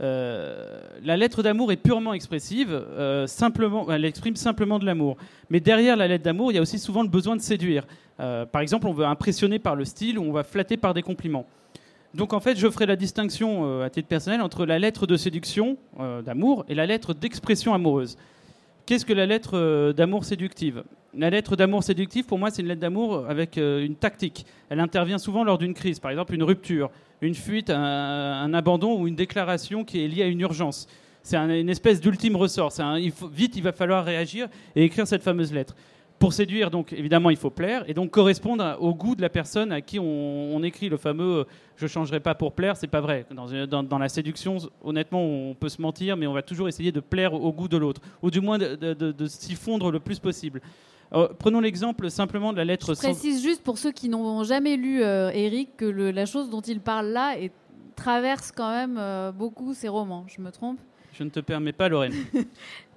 Euh, 0.00 0.80
la 1.02 1.16
lettre 1.16 1.42
d'amour 1.42 1.72
est 1.72 1.76
purement 1.76 2.14
expressive, 2.14 2.70
euh, 2.70 3.26
simplement, 3.26 3.90
elle 3.90 4.04
exprime 4.04 4.36
simplement 4.36 4.78
de 4.78 4.86
l'amour. 4.86 5.16
Mais 5.50 5.60
derrière 5.60 5.96
la 5.96 6.06
lettre 6.06 6.24
d'amour, 6.24 6.52
il 6.52 6.54
y 6.54 6.58
a 6.58 6.62
aussi 6.62 6.78
souvent 6.78 7.02
le 7.02 7.08
besoin 7.08 7.36
de 7.36 7.40
séduire. 7.40 7.86
Euh, 8.20 8.46
par 8.46 8.62
exemple, 8.62 8.86
on 8.86 8.92
veut 8.92 9.06
impressionner 9.06 9.58
par 9.58 9.74
le 9.74 9.84
style 9.84 10.18
ou 10.18 10.22
on 10.22 10.32
va 10.32 10.44
flatter 10.44 10.76
par 10.76 10.94
des 10.94 11.02
compliments. 11.02 11.46
Donc 12.14 12.32
en 12.32 12.40
fait, 12.40 12.56
je 12.56 12.68
ferai 12.70 12.86
la 12.86 12.96
distinction 12.96 13.82
à 13.82 13.90
titre 13.90 14.08
personnel 14.08 14.40
entre 14.40 14.64
la 14.64 14.78
lettre 14.78 15.06
de 15.06 15.16
séduction, 15.16 15.76
d'amour, 16.24 16.64
et 16.66 16.74
la 16.74 16.86
lettre 16.86 17.12
d'expression 17.12 17.74
amoureuse. 17.74 18.16
Qu'est-ce 18.88 19.04
que 19.04 19.12
la 19.12 19.26
lettre 19.26 19.50
euh, 19.58 19.92
d'amour 19.92 20.24
séductive? 20.24 20.82
La 21.12 21.28
lettre 21.28 21.56
d'amour 21.56 21.84
séductive, 21.84 22.24
pour 22.24 22.38
moi, 22.38 22.50
c'est 22.50 22.62
une 22.62 22.68
lettre 22.68 22.80
d'amour 22.80 23.26
avec 23.28 23.58
euh, 23.58 23.84
une 23.84 23.96
tactique. 23.96 24.46
Elle 24.70 24.80
intervient 24.80 25.18
souvent 25.18 25.44
lors 25.44 25.58
d'une 25.58 25.74
crise, 25.74 25.98
par 26.00 26.10
exemple 26.10 26.32
une 26.34 26.42
rupture, 26.42 26.88
une 27.20 27.34
fuite, 27.34 27.68
un, 27.68 28.54
abandon 28.54 28.98
ou 28.98 29.06
une 29.06 29.14
déclaration 29.14 29.84
qui 29.84 30.02
est 30.02 30.08
liée 30.08 30.22
à 30.22 30.26
une 30.26 30.40
urgence. 30.40 30.86
C'est 31.22 31.36
un- 31.36 31.50
une 31.50 31.68
espèce 31.68 32.00
d'ultime 32.00 32.34
ressort. 32.34 32.72
Vite, 33.30 33.56
il 33.56 33.62
va 33.62 33.72
falloir 33.72 34.06
réagir 34.06 34.48
et 34.74 34.84
écrire 34.84 35.06
cette 35.06 35.22
fameuse 35.22 35.52
lettre. 35.52 35.76
Pour 36.18 36.32
séduire, 36.32 36.70
donc 36.72 36.92
évidemment, 36.92 37.30
il 37.30 37.36
faut 37.36 37.50
plaire 37.50 37.84
et 37.88 37.94
donc 37.94 38.10
correspondre 38.10 38.76
au 38.80 38.92
goût 38.92 39.14
de 39.14 39.22
la 39.22 39.28
personne 39.28 39.70
à 39.70 39.80
qui 39.80 40.00
on, 40.00 40.04
on 40.56 40.62
écrit 40.64 40.88
le 40.88 40.96
fameux 40.96 41.38
euh, 41.40 41.44
"je 41.76 41.86
changerai 41.86 42.18
pas 42.18 42.34
pour 42.34 42.52
plaire". 42.54 42.76
C'est 42.76 42.88
pas 42.88 43.00
vrai. 43.00 43.24
Dans, 43.30 43.82
dans 43.84 43.98
la 43.98 44.08
séduction, 44.08 44.56
honnêtement, 44.82 45.22
on 45.22 45.54
peut 45.54 45.68
se 45.68 45.80
mentir, 45.80 46.16
mais 46.16 46.26
on 46.26 46.32
va 46.32 46.42
toujours 46.42 46.66
essayer 46.66 46.90
de 46.90 46.98
plaire 47.00 47.34
au 47.34 47.52
goût 47.52 47.68
de 47.68 47.76
l'autre, 47.76 48.00
ou 48.22 48.30
du 48.32 48.40
moins 48.40 48.58
de, 48.58 48.74
de- 48.74 48.94
de- 48.94 49.12
de 49.12 49.26
s'y 49.26 49.54
fondre 49.54 49.92
le 49.92 50.00
plus 50.00 50.18
possible. 50.18 50.60
Euh, 51.12 51.28
prenons 51.38 51.60
l'exemple 51.60 52.10
simplement 52.10 52.52
de 52.52 52.56
la 52.58 52.64
lettre. 52.64 52.88
Je 52.88 52.94
sans- 52.94 53.10
précise 53.12 53.40
juste 53.42 53.62
pour 53.62 53.78
ceux 53.78 53.92
qui 53.92 54.08
n'ont 54.08 54.42
jamais 54.42 54.76
lu 54.76 55.02
euh, 55.04 55.30
Eric 55.32 55.76
que 55.76 55.84
le- 55.84 56.10
la 56.10 56.26
chose 56.26 56.50
dont 56.50 56.60
il 56.62 56.80
parle 56.80 57.06
là 57.06 57.38
est- 57.38 57.52
traverse 57.94 58.50
quand 58.50 58.70
même 58.72 58.96
euh, 58.98 59.30
beaucoup 59.30 59.72
ses 59.72 59.88
romans. 59.88 60.24
Je 60.28 60.40
me 60.42 60.50
trompe? 60.50 60.78
Je 61.12 61.22
ne 61.24 61.30
te 61.30 61.40
permets 61.40 61.72
pas, 61.72 61.88
Lorraine. 61.88 62.12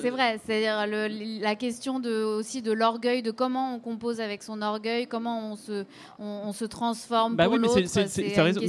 C'est 0.00 0.10
vrai, 0.10 0.38
c'est-à-dire 0.44 0.86
la 1.40 1.54
question 1.56 1.98
de, 2.00 2.22
aussi 2.22 2.62
de 2.62 2.70
l'orgueil, 2.72 3.22
de 3.22 3.30
comment 3.32 3.74
on 3.74 3.80
compose 3.80 4.20
avec 4.20 4.42
son 4.42 4.62
orgueil, 4.62 5.06
comment 5.08 5.52
on 5.52 5.56
se, 5.56 5.84
on, 6.18 6.42
on 6.46 6.52
se 6.52 6.64
transforme 6.64 7.34
Bah 7.36 7.44
pour 7.44 7.54
oui, 7.54 7.58
mais 7.60 7.68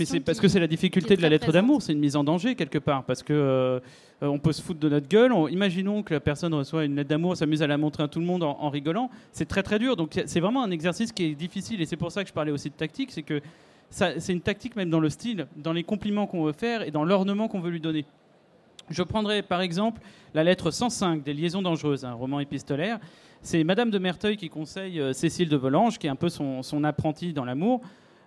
c'est- 0.05 0.19
parce 0.19 0.39
que 0.39 0.47
c'est 0.47 0.59
la 0.59 0.67
difficulté 0.67 1.15
de 1.15 1.21
la 1.21 1.29
lettre 1.29 1.51
d'amour, 1.51 1.81
c'est 1.81 1.93
une 1.93 1.99
mise 1.99 2.15
en 2.15 2.23
danger 2.23 2.55
quelque 2.55 2.79
part, 2.79 3.03
parce 3.03 3.21
que 3.23 3.33
euh, 3.33 3.79
on 4.21 4.39
peut 4.39 4.51
se 4.51 4.61
foutre 4.61 4.79
de 4.79 4.89
notre 4.89 5.07
gueule. 5.07 5.31
on- 5.31 5.47
imaginons 5.47 6.01
que 6.01 6.13
la 6.15 6.19
personne 6.19 6.53
reçoit 6.53 6.85
une 6.85 6.95
lettre 6.95 7.09
d'amour, 7.09 7.37
s'amuse 7.37 7.61
à 7.61 7.67
la 7.67 7.77
montrer 7.77 8.03
à 8.03 8.07
tout 8.07 8.19
le 8.19 8.25
monde 8.25 8.41
en, 8.43 8.57
en 8.59 8.69
rigolant. 8.69 9.09
C'est 9.31 9.47
très 9.47 9.63
très 9.63 9.77
dur. 9.79 9.95
Donc 9.95 10.19
c'est 10.25 10.39
vraiment 10.39 10.63
un 10.63 10.71
exercice 10.71 11.11
qui 11.11 11.25
est 11.25 11.35
difficile, 11.35 11.81
et 11.81 11.85
c'est 11.85 11.97
pour 11.97 12.11
ça 12.11 12.23
que 12.23 12.29
je 12.29 12.33
parlais 12.33 12.51
aussi 12.51 12.69
de 12.69 12.75
tactique, 12.75 13.11
c'est 13.11 13.21
que 13.23 13.41
c'est 13.91 14.33
une 14.33 14.41
tactique 14.41 14.75
même 14.75 14.89
dans 14.89 14.99
le 14.99 15.09
style, 15.09 15.45
dans 15.55 15.71
les 15.71 15.83
compliments 15.83 16.25
qu'on 16.25 16.43
veut 16.45 16.51
faire 16.53 16.81
et 16.81 16.89
dans 16.89 17.03
l'ornement 17.05 17.47
qu'on 17.47 17.59
veut 17.59 17.69
lui 17.69 17.79
donner. 17.79 18.05
Je 18.89 19.03
prendrai 19.03 19.41
par 19.41 19.61
exemple 19.61 20.01
la 20.33 20.43
lettre 20.43 20.71
105 20.71 21.23
des 21.23 21.33
Liaisons 21.33 21.61
dangereuses, 21.61 22.05
un 22.05 22.13
roman 22.13 22.39
épistolaire. 22.39 22.99
C'est 23.41 23.63
Madame 23.63 23.89
de 23.91 23.99
Merteuil 23.99 24.37
qui 24.37 24.49
conseille 24.49 24.99
euh, 24.99 25.13
Cécile 25.13 25.49
de 25.49 25.57
Volanges, 25.57 25.99
qui 25.99 26.07
est 26.07 26.09
un 26.09 26.15
peu 26.15 26.29
son, 26.29 26.63
son 26.63 26.83
apprenti 26.83 27.33
dans 27.33 27.45
l'amour. 27.45 27.81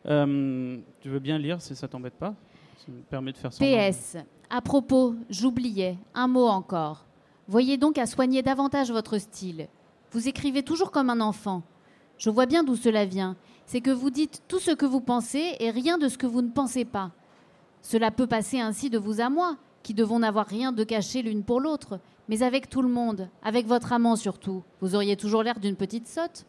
Euh, 0.07 0.79
tu 1.01 1.09
veux 1.09 1.19
bien 1.19 1.39
lire 1.39 1.61
si 1.61 1.75
ça 1.75 1.89
t'embête 1.89 2.15
pas? 2.15 2.35
Ça 2.79 2.93
me 2.93 3.01
permet 3.01 3.33
de 3.33 3.39
faire. 3.39 3.51
PS. 3.51 4.17
À 4.51 4.61
propos, 4.61 5.15
j'oubliais, 5.29 5.99
un 6.15 6.29
mot 6.29 6.47
encore. 6.47 7.07
Voyez 7.49 7.77
donc 7.77 7.99
à 7.99 8.07
soigner 8.07 8.43
davantage 8.43 8.91
votre 8.91 9.19
style. 9.19 9.69
Vous 10.13 10.29
écrivez 10.29 10.63
toujours 10.63 10.91
comme 10.91 11.11
un 11.11 11.21
enfant. 11.21 11.63
Je 12.19 12.31
vois 12.31 12.47
bien 12.47 12.63
d'où 12.63 12.77
cela 12.77 13.05
vient. 13.05 13.37
C'est 13.67 13.81
que 13.81 13.91
vous 13.91 14.11
dites 14.11 14.43
tout 14.49 14.59
ce 14.59 14.71
que 14.71 14.87
vous 14.87 15.01
pensez 15.01 15.57
et 15.59 15.71
rien 15.71 15.99
de 15.99 16.09
ce 16.09 16.19
que 16.19 16.27
vous 16.27 16.43
ne 16.43 16.51
pensez 16.51 16.85
pas. 16.85 17.11
Cela 17.83 18.11
peut 18.11 18.27
passer 18.27 18.61
ainsi 18.61 18.91
de 18.91 18.99
vous 18.99 19.21
à 19.21 19.29
moi, 19.29 19.57
qui 19.87 19.95
devons 19.95 20.19
n'avoir 20.19 20.47
rien 20.47 20.73
de 20.73 20.83
caché 20.83 21.23
l'une 21.23 21.45
pour 21.45 21.61
l'autre, 21.61 22.01
mais 22.29 22.43
avec 22.43 22.69
tout 22.69 22.83
le 22.83 22.89
monde, 22.89 23.29
avec 23.45 23.67
votre 23.67 23.93
amant 23.93 24.17
surtout. 24.17 24.65
Vous 24.81 24.97
auriez 24.97 25.17
toujours 25.17 25.45
l'air 25.45 25.61
d'une 25.61 25.77
petite 25.77 26.09
sotte. 26.09 26.45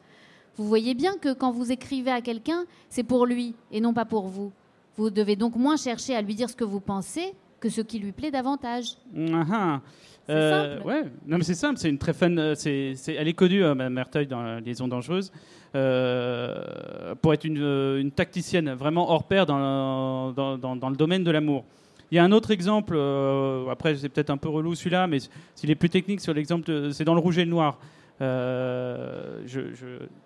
Vous 0.55 0.67
voyez 0.67 0.95
bien 0.95 1.13
que 1.21 1.33
quand 1.33 1.51
vous 1.51 1.71
écrivez 1.71 2.09
à 2.09 2.21
quelqu'un, 2.21 2.65
c'est 2.89 3.03
pour 3.03 3.27
lui 3.27 3.53
et 3.71 3.79
non 3.79 3.93
pas 3.93 4.05
pour 4.05 4.27
vous. 4.27 4.51
Vous 4.95 5.11
devez 5.11 5.35
donc 5.35 5.55
moins 5.55 5.77
chercher 5.77 6.15
à 6.15 6.21
lui 6.23 6.33
dire 6.33 6.49
ce 6.49 6.55
que 6.55 6.63
vous 6.63 6.79
pensez 6.79 7.35
que 7.59 7.69
ce 7.69 7.81
qui 7.81 7.99
lui 7.99 8.11
plaît 8.11 8.31
davantage. 8.31 8.97
Ah, 9.15 9.45
ah. 9.51 9.81
C'est 10.29 10.33
Euh. 10.33 10.81
Ouais, 10.83 11.03
non 11.27 11.37
mais 11.37 11.43
c'est 11.43 11.53
simple, 11.53 11.77
c'est 11.79 11.89
une 11.89 11.99
très 11.99 12.13
fun. 12.13 12.35
euh, 12.37 12.53
c'est, 12.55 12.95
elle 13.07 13.27
est 13.29 13.33
connue, 13.33 13.63
euh, 13.63 13.75
Madame 13.75 13.93
Merteuil, 13.93 14.25
dans 14.27 14.59
Liaison 14.59 14.87
dangereuse, 14.87 15.31
euh, 15.75 17.15
pour 17.21 17.33
être 17.33 17.45
une, 17.45 17.57
une 18.01 18.11
tacticienne 18.11 18.71
vraiment 18.73 19.09
hors 19.09 19.23
pair 19.23 19.45
dans, 19.45 20.31
dans, 20.33 20.57
dans- 20.57 20.75
dans 20.75 20.89
le 20.89 20.95
domaine 20.97 21.23
de 21.23 21.31
l'amour. 21.31 21.63
Il 22.11 22.15
y 22.15 22.19
a 22.19 22.23
un 22.23 22.31
autre 22.31 22.51
exemple, 22.51 22.93
euh, 22.95 23.67
après 23.69 23.95
c'est 23.95 24.07
peut-être 24.07 24.29
un 24.29 24.37
peu 24.37 24.47
relou 24.47 24.75
celui-là, 24.75 25.07
mais 25.07 25.17
s'il 25.55 25.69
est 25.69 25.75
plus 25.75 25.89
technique 25.89 26.21
sur 26.21 26.33
l'exemple, 26.33 26.91
c'est 26.91 27.03
dans 27.03 27.13
le 27.13 27.19
rouge 27.19 27.37
et 27.37 27.45
le 27.45 27.51
noir. 27.51 27.79
Euh, 28.19 29.45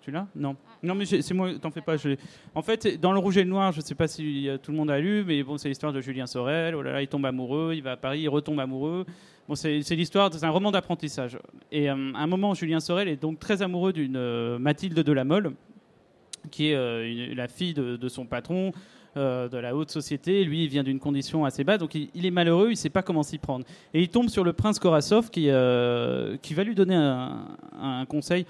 tu 0.00 0.10
l'as? 0.10 0.26
Non. 0.34 0.56
Non, 0.82 0.94
mais 0.94 1.04
c'est 1.04 1.34
moi, 1.34 1.50
t'en 1.60 1.70
fais 1.70 1.80
pas. 1.80 1.96
en 2.54 2.62
fait, 2.62 3.00
dans 3.00 3.12
le 3.12 3.18
rouge 3.18 3.36
et 3.36 3.44
le 3.44 3.50
noir, 3.50 3.72
je 3.72 3.80
sais 3.80 3.94
pas 3.94 4.08
si 4.08 4.48
euh, 4.48 4.58
tout 4.58 4.70
le 4.70 4.76
monde 4.76 4.90
a 4.90 4.98
lu, 4.98 5.24
mais 5.26 5.42
bon, 5.42 5.58
c'est 5.58 5.68
l'histoire 5.68 5.92
de 5.92 6.00
Julien 6.00 6.26
Sorel. 6.26 6.74
Oh 6.74 6.82
là 6.82 6.92
là, 6.92 7.02
il 7.02 7.08
tombe 7.08 7.26
amoureux, 7.26 7.72
il 7.74 7.82
va 7.82 7.92
à 7.92 7.96
Paris, 7.96 8.20
il 8.20 8.28
retombe 8.28 8.60
amoureux. 8.60 9.04
Bon, 9.48 9.56
c'est 9.56 9.80
l'histoire, 9.90 10.32
c'est 10.32 10.44
un 10.46 10.50
roman 10.50 10.70
d'apprentissage. 10.70 11.36
Et 11.72 11.88
à 11.88 11.94
un 11.94 12.26
moment, 12.28 12.54
Julien 12.54 12.78
Sorel 12.78 13.08
est 13.08 13.20
donc 13.20 13.40
très 13.40 13.60
amoureux 13.60 13.92
d'une 13.92 14.56
Mathilde 14.58 15.00
de 15.00 15.12
la 15.12 15.24
Mole, 15.24 15.52
qui 16.52 16.68
est 16.68 17.34
la 17.34 17.48
fille 17.48 17.74
de 17.74 18.08
son 18.08 18.24
patron. 18.24 18.72
Euh, 19.16 19.48
de 19.48 19.58
la 19.58 19.76
haute 19.76 19.90
société. 19.90 20.44
Lui, 20.44 20.64
il 20.64 20.68
vient 20.68 20.82
d'une 20.82 20.98
condition 20.98 21.44
assez 21.44 21.64
basse, 21.64 21.78
donc 21.78 21.94
il, 21.94 22.26
est 22.26 22.30
malheureux, 22.30 22.68
il 22.68 22.72
ne 22.72 22.76
sait 22.76 22.90
pas 22.90 23.02
comment 23.02 23.22
s'y 23.22 23.38
prendre. 23.38 23.64
Et 23.94 24.00
il 24.00 24.08
tombe 24.08 24.28
sur 24.28 24.44
le 24.44 24.52
prince 24.52 24.78
Korasov 24.78 25.30
qui, 25.30 25.50
euh, 25.50 26.36
qui 26.42 26.54
va 26.54 26.64
lui 26.64 26.74
donner 26.74 26.94
un, 26.94 28.06
conseil 28.08 28.46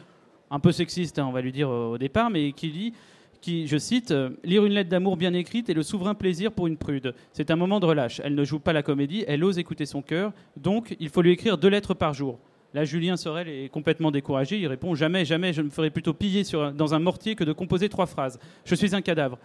un 0.50 0.60
peu 0.60 0.72
sexiste, 0.72 1.18
hein, 1.18 1.26
on 1.26 1.32
va 1.32 1.40
lui 1.40 1.52
dire 1.52 1.70
au 1.70 1.98
départ, 1.98 2.30
mais 2.30 2.52
qui 2.52 2.70
dit 2.70 2.92
qui, 3.40 3.66
je 3.66 3.76
cite, 3.76 4.14
Lire 4.44 4.64
une 4.64 4.72
lettre 4.72 4.88
d'amour 4.88 5.16
bien 5.16 5.34
écrite 5.34 5.68
est 5.68 5.74
le 5.74 5.82
souverain 5.82 6.14
plaisir 6.14 6.52
pour 6.52 6.68
une 6.68 6.76
prude. 6.76 7.12
C'est 7.32 7.50
un 7.50 7.56
moment 7.56 7.80
de 7.80 7.86
relâche. 7.86 8.20
Elle 8.22 8.36
ne 8.36 8.44
joue 8.44 8.60
pas 8.60 8.72
la 8.72 8.84
comédie, 8.84 9.24
elle 9.26 9.42
ose 9.42 9.58
écouter 9.58 9.84
son 9.84 10.00
cœur, 10.00 10.32
donc 10.56 10.96
il 11.00 11.08
faut 11.08 11.22
lui 11.22 11.32
écrire 11.32 11.58
deux 11.58 11.68
lettres 11.68 11.94
par 11.94 12.14
jour. 12.14 12.38
Là, 12.74 12.84
Julien 12.84 13.16
Sorel 13.16 13.48
est 13.48 13.68
complètement 13.68 14.10
découragé. 14.10 14.58
Il 14.58 14.66
répond 14.66 14.94
Jamais, 14.94 15.24
jamais, 15.24 15.52
je 15.52 15.60
me 15.60 15.68
ferai 15.68 15.90
plutôt 15.90 16.14
piller 16.14 16.42
dans 16.74 16.94
un 16.94 16.98
mortier 16.98 17.34
que 17.34 17.44
de 17.44 17.52
composer 17.52 17.88
trois 17.88 18.06
phrases. 18.06 18.38
Je 18.64 18.74
suis 18.74 18.94
un 18.94 19.02
cadavre. 19.02 19.38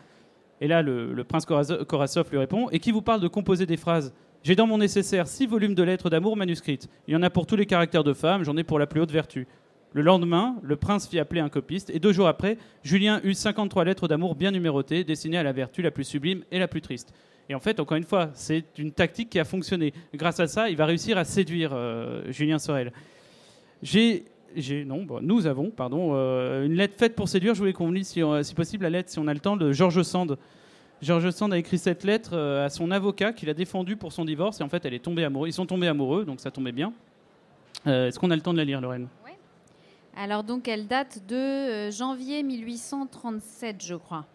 Et 0.62 0.68
là, 0.68 0.82
le, 0.82 1.24
prince 1.24 1.45
Korasov 1.45 2.32
lui 2.32 2.38
répond 2.38 2.70
Et 2.72 2.80
qui 2.80 2.91
vous 2.91 3.01
parle 3.01 3.22
de 3.22 3.28
composer 3.28 3.66
des 3.66 3.78
phrases? 3.78 4.14
J'ai 4.43 4.55
dans 4.55 4.68
mon 4.68 4.78
nécessaire 4.78 5.28
six 5.28 5.45
volumes 5.45 5.76
de 5.76 5.84
lettres 5.84 6.10
d'amour 6.10 6.38
manuscrites. 6.38 6.88
Il 7.08 7.14
y 7.14 7.18
en 7.18 7.24
a 7.24 7.30
pour 7.30 7.45
tous 7.45 7.55
les 7.55 7.66
caractères 7.66 8.03
de 8.03 8.14
femme, 8.14 8.43
j'en 8.43 8.55
ai 8.55 8.64
pour 8.64 8.80
la 8.80 8.88
plus 8.88 9.01
haute 9.01 9.12
vertu. 9.12 9.47
Le 9.93 10.01
lendemain, 10.01 10.58
le 10.62 10.76
prince 10.76 11.08
fit 11.08 11.20
appeler 11.20 11.41
un 11.41 11.49
copiste, 11.49 11.89
et 11.89 11.99
deux 11.99 12.14
jours 12.14 12.28
après, 12.28 12.58
Julien 12.84 13.20
eut 13.24 13.34
53 13.34 13.84
lettres 13.84 14.08
d'amour 14.08 14.36
bien 14.36 14.51
numérotées, 14.51 15.03
destinées 15.03 15.38
à 15.38 15.43
la 15.43 15.53
vertu 15.53 15.82
la 15.82 15.91
plus 15.91 16.03
sublime 16.03 16.43
et 16.51 16.60
la 16.60 16.68
plus 16.68 16.82
triste. 16.82 17.14
Et 17.49 17.55
en 17.55 17.60
fait, 17.60 17.80
encore 17.80 17.97
une 17.97 18.03
fois, 18.03 18.30
c'est 18.34 18.66
une 18.78 18.91
tactique 18.91 19.30
qui 19.30 19.39
a 19.39 19.45
fonctionné. 19.45 19.93
Grâce 20.14 20.39
à 20.39 20.47
ça, 20.47 20.70
il 20.70 20.76
va 20.76 20.86
réussir 20.86 21.18
à 21.18 21.24
séduire 21.24 21.72
euh, 21.74 22.24
Julien 22.32 22.60
Sorel. 22.60 22.91
J'ai, 23.82 24.26
non, 24.86 25.06
nous 25.22 25.48
avons, 25.48 25.70
pardon, 25.70 26.12
euh, 26.14 26.66
une 26.66 26.74
lettre 26.74 26.95
faite 26.98 27.16
pour 27.16 27.30
séduire. 27.30 27.54
Je 27.54 27.60
voulais 27.60 27.74
qu'on 27.74 27.91
lise, 27.91 28.14
euh, 28.18 28.43
si, 28.43 28.54
possible, 28.54 28.84
la 28.84 28.89
lettre, 28.89 29.10
si 29.10 29.20
on 29.20 29.28
a 29.28 29.34
le 29.34 29.39
temps, 29.39 29.58
de 29.58 29.72
Georges 29.72 30.04
Sand. 30.04 30.38
Georges 31.02 31.30
Sand 31.32 31.54
a 31.54 31.58
écrit 31.58 31.78
cette 31.78 32.04
lettre 32.04 32.32
euh, 32.34 32.66
à 32.66 32.70
son 32.70 32.91
avocat 32.91 33.34
qu'il 33.34 33.50
a 33.50 33.54
défendu 33.54 33.95
pour 33.95 34.12
son 34.12 34.26
divorce. 34.26 34.60
Et 34.60 34.64
en 34.64 34.70
fait, 34.70 34.86
elle 34.86 34.93
est 34.93 35.04
tombée 35.04 35.24
amoureuse. 35.24 35.50
Ils 35.50 35.54
sont 35.54 35.66
tombés 35.66 35.88
amoureux, 35.88 36.26
donc 36.26 36.39
ça 36.39 36.52
tombait 36.52 36.72
bien. 36.72 36.93
Est-ce 37.86 38.20
qu'on 38.20 38.32
a 38.32 38.36
le 38.36 38.41
temps 38.41 38.54
de 38.54 38.58
la 38.58 38.66
lire, 38.66 38.82
Lorraine? 38.82 39.08
Oui. 39.24 39.32
Alors, 40.18 40.43
donc, 40.43 40.68
elle 40.68 40.88
date 40.88 41.22
de 41.28 41.89
janvier 41.91 42.43
1837, 42.43 43.86
je 43.86 43.95
crois. 43.95 44.26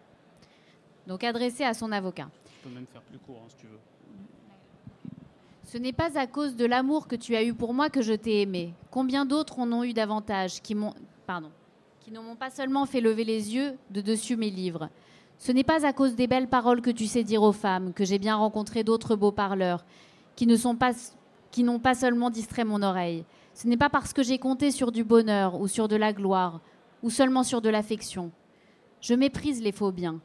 Donc, 1.05 1.23
adressée 1.23 1.65
à 1.65 1.73
son 1.73 1.91
avocat. 1.91 2.29
On 2.65 2.69
peut 2.69 2.73
même 2.73 2.85
faire 2.91 3.01
plus 3.01 3.19
court, 3.19 3.41
hein, 3.43 3.49
si 3.49 3.57
tu 3.57 3.67
veux. 3.67 3.79
Ce 5.73 5.79
n'est 5.79 5.91
pas 5.91 6.19
à 6.19 6.27
cause 6.27 6.55
de 6.55 6.67
l'amour 6.67 7.07
que 7.07 7.15
tu 7.15 7.35
as 7.35 7.43
eu 7.43 7.55
pour 7.55 7.73
moi 7.73 7.89
que 7.89 8.03
je 8.03 8.13
t'ai 8.13 8.43
aimé. 8.43 8.75
Combien 8.91 9.25
d'autres 9.25 9.57
en 9.57 9.71
ont 9.71 9.83
eu 9.83 9.91
davantage, 9.91 10.61
qui 10.61 10.75
ne 10.75 10.81
m'ont 10.81 12.35
pas 12.35 12.51
seulement 12.51 12.85
fait 12.85 13.01
lever 13.01 13.23
les 13.23 13.55
yeux 13.55 13.73
de 13.89 13.99
dessus 13.99 14.35
mes 14.35 14.51
livres. 14.51 14.89
Ce 15.39 15.51
n'est 15.51 15.63
pas 15.63 15.83
à 15.83 15.91
cause 15.91 16.13
des 16.13 16.27
belles 16.27 16.47
paroles 16.47 16.83
que 16.83 16.91
tu 16.91 17.07
sais 17.07 17.23
dire 17.23 17.41
aux 17.41 17.53
femmes 17.53 17.91
que 17.91 18.05
j'ai 18.05 18.19
bien 18.19 18.35
rencontré 18.35 18.83
d'autres 18.83 19.15
beaux 19.15 19.31
parleurs, 19.31 19.83
qui 20.35 20.45
pas, 20.79 20.91
qui 21.49 21.63
n'ont 21.63 21.79
pas 21.79 21.95
seulement 21.95 22.29
distrait 22.29 22.65
mon 22.65 22.83
oreille. 22.83 23.25
Ce 23.55 23.67
n'est 23.67 23.75
pas 23.75 23.89
parce 23.89 24.13
que 24.13 24.21
j'ai 24.21 24.37
compté 24.37 24.69
sur 24.69 24.91
du 24.91 25.03
bonheur 25.03 25.59
ou 25.59 25.67
sur 25.67 25.87
de 25.87 25.95
la 25.95 26.13
gloire 26.13 26.61
ou 27.01 27.09
seulement 27.09 27.41
sur 27.41 27.61
de 27.61 27.69
l'affection. 27.69 28.29
Je 29.01 29.15
méprise 29.15 29.63
les 29.63 29.71
faux 29.71 29.91
biens. 29.91 30.19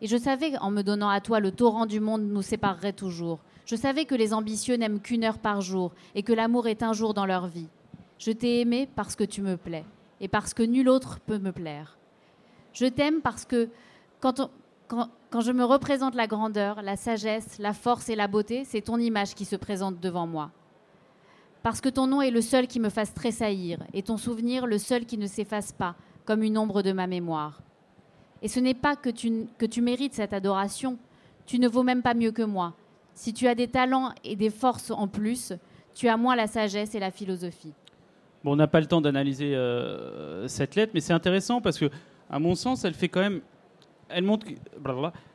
Et 0.00 0.06
je 0.06 0.16
savais, 0.16 0.56
en 0.56 0.70
me 0.70 0.80
donnant 0.80 1.10
à 1.10 1.20
toi, 1.20 1.38
le 1.38 1.50
torrent 1.50 1.84
du 1.84 2.00
monde 2.00 2.22
nous 2.22 2.40
séparerait 2.40 2.94
toujours. 2.94 3.40
Je 3.66 3.74
savais 3.74 4.04
que 4.04 4.14
les 4.14 4.32
ambitieux 4.32 4.76
n'aiment 4.76 5.00
qu'une 5.00 5.24
heure 5.24 5.38
par 5.38 5.60
jour 5.60 5.92
et 6.14 6.22
que 6.22 6.32
l'amour 6.32 6.68
est 6.68 6.84
un 6.84 6.92
jour 6.92 7.14
dans 7.14 7.26
leur 7.26 7.48
vie. 7.48 7.66
Je 8.18 8.30
t'ai 8.30 8.60
aimé 8.60 8.88
parce 8.94 9.16
que 9.16 9.24
tu 9.24 9.42
me 9.42 9.56
plais 9.56 9.84
et 10.20 10.28
parce 10.28 10.54
que 10.54 10.62
nul 10.62 10.88
autre 10.88 11.18
peut 11.18 11.38
me 11.38 11.50
plaire. 11.50 11.98
Je 12.72 12.86
t'aime 12.86 13.20
parce 13.20 13.44
que 13.44 13.68
quand, 14.20 14.50
je 14.88 15.50
me 15.50 15.64
représente 15.64 16.14
la 16.14 16.28
grandeur, 16.28 16.80
la 16.80 16.96
sagesse, 16.96 17.58
la 17.58 17.72
force 17.72 18.08
et 18.08 18.14
la 18.14 18.28
beauté, 18.28 18.64
c'est 18.64 18.82
ton 18.82 18.98
image 18.98 19.34
qui 19.34 19.44
se 19.44 19.56
présente 19.56 19.98
devant 19.98 20.28
moi. 20.28 20.52
Parce 21.64 21.80
que 21.80 21.88
ton 21.88 22.06
nom 22.06 22.22
est 22.22 22.30
le 22.30 22.42
seul 22.42 22.68
qui 22.68 22.78
me 22.78 22.88
fasse 22.88 23.14
tressaillir 23.14 23.80
et 23.92 24.02
ton 24.02 24.16
souvenir 24.16 24.66
le 24.66 24.78
seul 24.78 25.06
qui 25.06 25.18
ne 25.18 25.26
s'efface 25.26 25.72
pas 25.72 25.96
comme 26.24 26.44
une 26.44 26.56
ombre 26.56 26.82
de 26.82 26.92
ma 26.92 27.08
mémoire. 27.08 27.60
Et 28.42 28.48
ce 28.48 28.60
n'est 28.60 28.74
pas 28.74 28.94
que 28.94 29.10
tu, 29.10 29.46
que 29.58 29.66
tu 29.66 29.82
mérites 29.82 30.14
cette 30.14 30.32
adoration, 30.32 30.98
tu 31.46 31.58
ne 31.58 31.68
vaux 31.68 31.82
même 31.82 32.02
pas 32.02 32.14
mieux 32.14 32.30
que 32.30 32.42
moi. 32.42 32.74
Si 33.16 33.32
tu 33.32 33.48
as 33.48 33.54
des 33.54 33.66
talents 33.66 34.12
et 34.24 34.36
des 34.36 34.50
forces 34.50 34.90
en 34.90 35.08
plus, 35.08 35.54
tu 35.94 36.06
as 36.06 36.18
moins 36.18 36.36
la 36.36 36.46
sagesse 36.46 36.94
et 36.94 37.00
la 37.00 37.10
philosophie. 37.10 37.72
Bon, 38.44 38.52
on 38.52 38.56
n'a 38.56 38.66
pas 38.66 38.78
le 38.78 38.86
temps 38.86 39.00
d'analyser 39.00 39.56
euh, 39.56 40.46
cette 40.48 40.74
lettre, 40.74 40.92
mais 40.94 41.00
c'est 41.00 41.14
intéressant 41.14 41.62
parce 41.62 41.78
que, 41.78 41.86
à 42.30 42.38
mon 42.38 42.54
sens, 42.54 42.84
elle 42.84 42.92
fait 42.92 43.08
quand 43.08 43.20
même. 43.20 43.40
Elle 44.10 44.22
montre, 44.22 44.46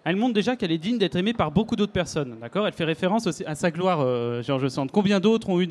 elle 0.05 0.15
montre 0.15 0.33
déjà 0.33 0.55
qu'elle 0.55 0.71
est 0.71 0.77
digne 0.77 0.97
d'être 0.97 1.15
aimée 1.17 1.33
par 1.33 1.51
beaucoup 1.51 1.75
d'autres 1.75 1.91
personnes. 1.91 2.37
D'accord? 2.39 2.67
Elle 2.67 2.73
fait 2.73 2.85
référence 2.85 3.27
à 3.45 3.55
sa 3.55 3.71
gloire, 3.71 3.99
euh, 3.99 4.43
Georges 4.43 4.69
Sand. 4.69 4.91
Combien 4.91 5.19
d'autres 5.19 5.49
ont 5.49 5.59
eu, 5.59 5.67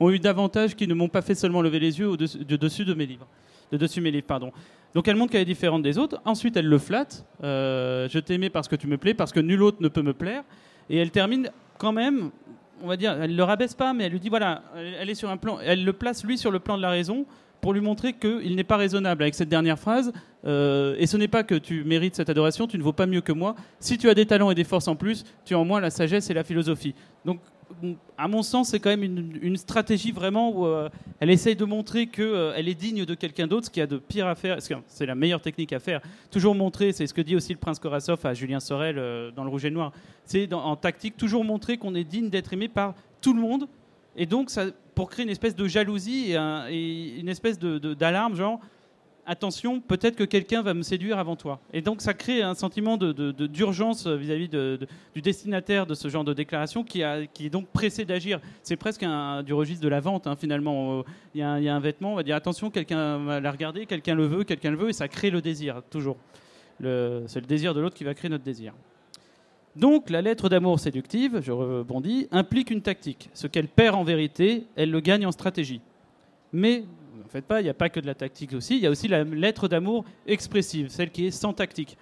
ont 0.00 0.10
eu 0.10 0.18
davantage 0.18 0.74
qui 0.74 0.88
ne 0.88 0.94
m'ont 0.94 1.08
pas 1.08 1.22
fait 1.22 1.36
seulement 1.36 1.62
lever 1.62 1.78
les 1.78 2.00
yeux 2.00 2.08
au-dessus 2.08 2.84
de, 2.84 2.94
mes 2.94 3.06
livres 3.06 3.26
de 3.70 3.78
dessus 3.78 4.02
mes 4.02 4.10
livres, 4.10 4.26
pardon. 4.26 4.52
Donc 4.94 5.08
elle 5.08 5.16
montre 5.16 5.32
qu'elle 5.32 5.40
est 5.40 5.46
différente 5.46 5.82
des 5.82 5.96
autres. 5.96 6.20
Ensuite, 6.26 6.56
elle 6.56 6.66
le 6.66 6.78
flatte. 6.78 7.24
Euh, 7.42 8.06
je 8.10 8.18
t'aimais 8.18 8.50
parce 8.50 8.68
que 8.68 8.76
tu 8.76 8.86
me 8.86 8.98
plais, 8.98 9.14
parce 9.14 9.32
que 9.32 9.40
nul 9.40 9.62
autre 9.62 9.78
ne 9.80 9.88
peut 9.88 10.02
me 10.02 10.12
plaire. 10.12 10.42
Et 10.92 10.98
elle 10.98 11.10
termine 11.10 11.50
quand 11.78 11.92
même, 11.92 12.30
on 12.82 12.86
va 12.86 12.98
dire, 12.98 13.16
elle 13.20 13.34
le 13.34 13.42
rabaisse 13.42 13.74
pas, 13.74 13.94
mais 13.94 14.04
elle 14.04 14.12
lui 14.12 14.20
dit 14.20 14.28
voilà, 14.28 14.62
elle 14.76 15.08
est 15.08 15.14
sur 15.14 15.30
un 15.30 15.38
plan, 15.38 15.58
elle 15.64 15.84
le 15.84 15.92
place 15.94 16.22
lui 16.22 16.36
sur 16.36 16.50
le 16.50 16.60
plan 16.60 16.76
de 16.76 16.82
la 16.82 16.90
raison 16.90 17.24
pour 17.62 17.72
lui 17.72 17.80
montrer 17.80 18.12
qu'il 18.12 18.54
n'est 18.56 18.64
pas 18.64 18.76
raisonnable 18.76 19.22
avec 19.22 19.34
cette 19.34 19.48
dernière 19.48 19.78
phrase. 19.78 20.12
Euh, 20.44 20.96
et 20.98 21.06
ce 21.06 21.16
n'est 21.16 21.28
pas 21.28 21.44
que 21.44 21.54
tu 21.54 21.82
mérites 21.84 22.16
cette 22.16 22.28
adoration, 22.28 22.66
tu 22.66 22.76
ne 22.76 22.82
vaux 22.82 22.92
pas 22.92 23.06
mieux 23.06 23.22
que 23.22 23.32
moi. 23.32 23.54
Si 23.80 23.96
tu 23.96 24.10
as 24.10 24.14
des 24.14 24.26
talents 24.26 24.50
et 24.50 24.54
des 24.54 24.64
forces 24.64 24.88
en 24.88 24.96
plus, 24.96 25.24
tu 25.46 25.54
as 25.54 25.58
en 25.58 25.64
moins 25.64 25.80
la 25.80 25.90
sagesse 25.90 26.28
et 26.28 26.34
la 26.34 26.44
philosophie. 26.44 26.94
Donc 27.24 27.40
à 28.16 28.28
mon 28.28 28.42
sens, 28.42 28.68
c'est 28.68 28.80
quand 28.80 28.90
même 28.90 29.02
une, 29.02 29.56
stratégie 29.56 30.12
vraiment 30.12 30.50
où 30.50 30.66
euh, 30.66 30.88
elle 31.20 31.30
essaye 31.30 31.56
de 31.56 31.64
montrer 31.64 32.06
qu'elle 32.06 32.24
euh, 32.24 32.54
est 32.54 32.74
digne 32.74 33.04
de 33.04 33.14
quelqu'un 33.14 33.46
d'autre, 33.46 33.66
ce 33.66 33.70
qu'il 33.70 33.80
y 33.80 33.84
a 33.84 33.86
de 33.86 33.98
pire 33.98 34.26
à 34.26 34.34
faire. 34.34 34.58
C'est 34.86 35.06
la 35.06 35.14
meilleure 35.14 35.40
technique 35.40 35.72
à 35.72 35.78
faire. 35.78 36.00
Toujours 36.30 36.54
montrer, 36.54 36.92
c'est 36.92 37.06
ce 37.06 37.14
que 37.14 37.20
dit 37.20 37.36
aussi 37.36 37.52
le 37.52 37.58
prince 37.58 37.78
Korasov 37.78 38.24
à 38.24 38.34
Julien 38.34 38.60
Sorel 38.60 38.98
euh, 38.98 39.30
dans 39.30 39.44
Le 39.44 39.50
Rouge 39.50 39.64
et 39.64 39.70
Noir. 39.70 39.92
C'est 40.24 40.52
en 40.52 40.76
tactique, 40.76 41.16
toujours 41.16 41.44
montrer 41.44 41.78
qu'on 41.78 41.94
est 41.94 42.04
digne 42.04 42.28
d'être 42.28 42.52
aimé 42.52 42.68
par 42.68 42.94
tout 43.20 43.34
le 43.34 43.40
monde. 43.40 43.68
Et 44.16 44.26
donc, 44.26 44.50
pour 44.94 45.08
créer 45.08 45.24
une 45.24 45.30
espèce 45.30 45.56
de 45.56 45.66
jalousie 45.66 46.32
et, 46.32 47.18
une 47.18 47.28
espèce 47.28 47.58
d'alarme, 47.58 48.34
genre 48.36 48.60
attention, 49.26 49.80
peut-être 49.80 50.16
que 50.16 50.24
quelqu'un 50.24 50.62
va 50.62 50.74
me 50.74 50.82
séduire 50.82 51.18
avant 51.18 51.36
toi. 51.36 51.60
Et 51.72 51.80
donc 51.80 52.00
ça 52.00 52.14
crée 52.14 52.42
un 52.42 52.54
sentiment 52.54 52.96
d'urgence 52.96 54.06
vis-à-vis 54.06 54.48
du 54.48 55.22
destinataire 55.22 55.86
de 55.86 55.94
ce 55.94 56.08
genre 56.08 56.24
de 56.24 56.34
déclaration 56.34 56.84
qui, 56.84 57.02
est 57.02 57.50
donc 57.50 57.68
pressé 57.68 58.04
d'agir. 58.04 58.40
C'est 58.62 58.76
presque 58.76 59.04
du 59.44 59.52
registre 59.52 59.82
de 59.82 59.88
la 59.88 60.00
vente, 60.00 60.26
hein, 60.26 60.36
finalement. 60.36 61.04
Il 61.34 61.40
y, 61.40 61.42
a 61.42 61.74
un, 61.74 61.80
vêtement, 61.80 62.12
on 62.12 62.16
va 62.16 62.22
dire 62.22 62.36
attention, 62.36 62.70
quelqu'un 62.70 63.18
va 63.18 63.40
la 63.40 63.50
regarder, 63.50 63.86
quelqu'un 63.86 64.14
le 64.14 64.26
veut, 64.26 64.44
quelqu'un 64.44 64.70
le 64.70 64.76
veut, 64.76 64.88
et 64.90 64.92
ça 64.92 65.08
crée 65.08 65.30
le 65.30 65.40
désir, 65.40 65.82
toujours. 65.90 66.16
C'est 66.80 67.40
le 67.40 67.46
désir 67.46 67.74
de 67.74 67.80
l'autre 67.80 67.94
qui 67.94 68.04
va 68.04 68.14
créer 68.14 68.30
notre 68.30 68.44
désir. 68.44 68.72
Donc 69.76 70.10
la 70.10 70.20
lettre 70.20 70.48
d'amour 70.48 70.78
séductive, 70.78 71.40
je 71.40 71.50
rebondis, 71.52 72.28
implique 72.30 72.70
une 72.70 72.82
tactique. 72.82 73.30
Ce 73.32 73.46
qu'elle 73.46 73.68
perd 73.68 73.94
en 73.94 74.04
vérité, 74.04 74.66
elle 74.76 74.90
le 74.90 75.00
gagne 75.00 75.24
en 75.24 75.32
stratégie. 75.32 75.80
Mais 76.52 76.84
faites 77.32 77.46
pas, 77.46 77.60
il 77.60 77.64
n'y 77.64 77.70
a 77.70 77.74
pas 77.74 77.88
que 77.88 78.00
de 78.00 78.06
la 78.06 78.14
tactique 78.14 78.52
aussi, 78.52 78.76
il 78.76 78.82
y 78.82 78.86
a 78.86 78.90
aussi 78.90 79.08
la 79.08 79.24
lettre 79.24 79.68
d'amour 79.68 80.04
expressive, 80.26 80.88
celle 80.88 81.10
qui 81.10 81.26
est 81.26 81.30
sans 81.30 81.52
tactique. 81.52 81.96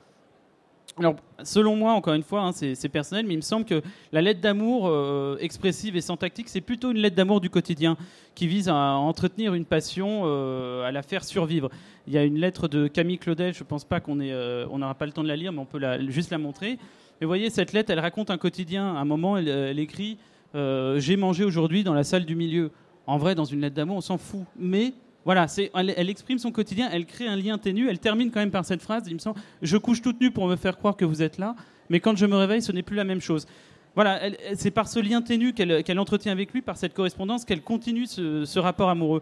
Alors, 0.98 1.16
selon 1.44 1.76
moi, 1.76 1.92
encore 1.92 2.14
une 2.14 2.22
fois, 2.22 2.42
hein, 2.42 2.52
c'est 2.52 2.88
personnel, 2.88 3.24
mais 3.26 3.34
il 3.34 3.38
me 3.38 3.42
semble 3.42 3.64
que 3.64 3.80
la 4.12 4.20
lettre 4.20 4.40
d'amour 4.40 4.86
euh, 4.86 5.36
expressive 5.40 5.96
et 5.96 6.00
sans 6.00 6.16
tactique, 6.16 6.48
c'est 6.48 6.60
plutôt 6.60 6.90
une 6.90 6.98
lettre 6.98 7.16
d'amour 7.16 7.40
du 7.40 7.48
quotidien 7.48 7.96
qui 8.34 8.46
vise 8.46 8.68
à 8.68 8.74
entretenir 8.74 9.54
une 9.54 9.64
passion, 9.64 10.22
euh, 10.24 10.84
à 10.84 10.92
la 10.92 11.02
faire 11.02 11.24
survivre. 11.24 11.70
Il 12.06 12.12
y 12.12 12.18
a 12.18 12.24
une 12.24 12.38
lettre 12.38 12.66
de 12.68 12.88
Camille 12.88 13.18
Claudel, 13.18 13.54
je 13.54 13.60
ne 13.60 13.68
pense 13.68 13.84
pas 13.84 14.00
qu'on 14.00 14.18
euh, 14.20 14.66
n'aura 14.66 14.94
pas 14.94 15.06
le 15.06 15.12
temps 15.12 15.22
de 15.22 15.28
la 15.28 15.36
lire, 15.36 15.52
mais 15.52 15.60
on 15.60 15.64
peut 15.64 15.80
juste 16.08 16.30
la 16.30 16.38
montrer. 16.38 16.78
Mais 17.20 17.26
voyez, 17.26 17.50
cette 17.50 17.72
lettre, 17.72 17.90
elle 17.90 18.00
raconte 18.00 18.30
un 18.30 18.38
quotidien. 18.38 18.94
À 18.96 18.98
un 18.98 19.04
moment, 19.04 19.36
elle 19.36 19.78
écrit 19.78 20.18
J'ai 20.54 21.16
mangé 21.16 21.44
aujourd'hui 21.44 21.84
dans 21.84 21.94
la 21.94 22.04
salle 22.04 22.24
du 22.24 22.34
milieu. 22.34 22.72
En 23.06 23.18
vrai, 23.18 23.34
dans 23.34 23.44
une 23.44 23.60
lettre 23.60 23.76
d'amour, 23.76 23.98
on 23.98 24.02
s'en 24.02 24.18
fout. 24.18 24.44
Mais 24.58 24.94
voilà, 25.24 25.46
elle, 25.74 26.08
exprime 26.08 26.38
son 26.38 26.50
quotidien, 26.50 26.88
elle 26.90 27.04
crée 27.04 27.26
un 27.26 27.36
lien 27.36 27.58
ténu, 27.58 27.88
elle 27.88 27.98
termine 27.98 28.30
quand 28.30 28.40
même 28.40 28.50
par 28.50 28.64
cette 28.64 28.80
phrase, 28.80 29.04
il 29.06 29.14
me 29.14 29.18
semble, 29.18 29.38
je 29.60 29.76
couche 29.76 30.00
toute 30.00 30.20
nue 30.20 30.30
pour 30.30 30.46
me 30.46 30.56
faire 30.56 30.78
croire 30.78 30.96
que 30.96 31.04
vous 31.04 31.22
êtes 31.22 31.38
là, 31.38 31.54
mais 31.90 32.00
quand 32.00 32.16
je 32.16 32.24
me 32.26 32.36
réveille, 32.36 32.62
ce 32.62 32.72
n'est 32.72 32.82
plus 32.82 32.96
la 32.96 33.04
même 33.04 33.20
chose. 33.20 33.46
Voilà, 33.94 34.20
c'est 34.54 34.70
par 34.70 34.88
ce 34.88 35.00
lien 35.00 35.20
ténu 35.20 35.52
qu'elle 35.52 35.98
entretient 35.98 36.32
avec 36.32 36.52
lui, 36.52 36.62
par 36.62 36.76
cette 36.76 36.94
correspondance, 36.94 37.44
qu'elle 37.44 37.60
continue 37.60 38.06
ce, 38.06 38.58
rapport 38.58 38.88
amoureux. 38.88 39.20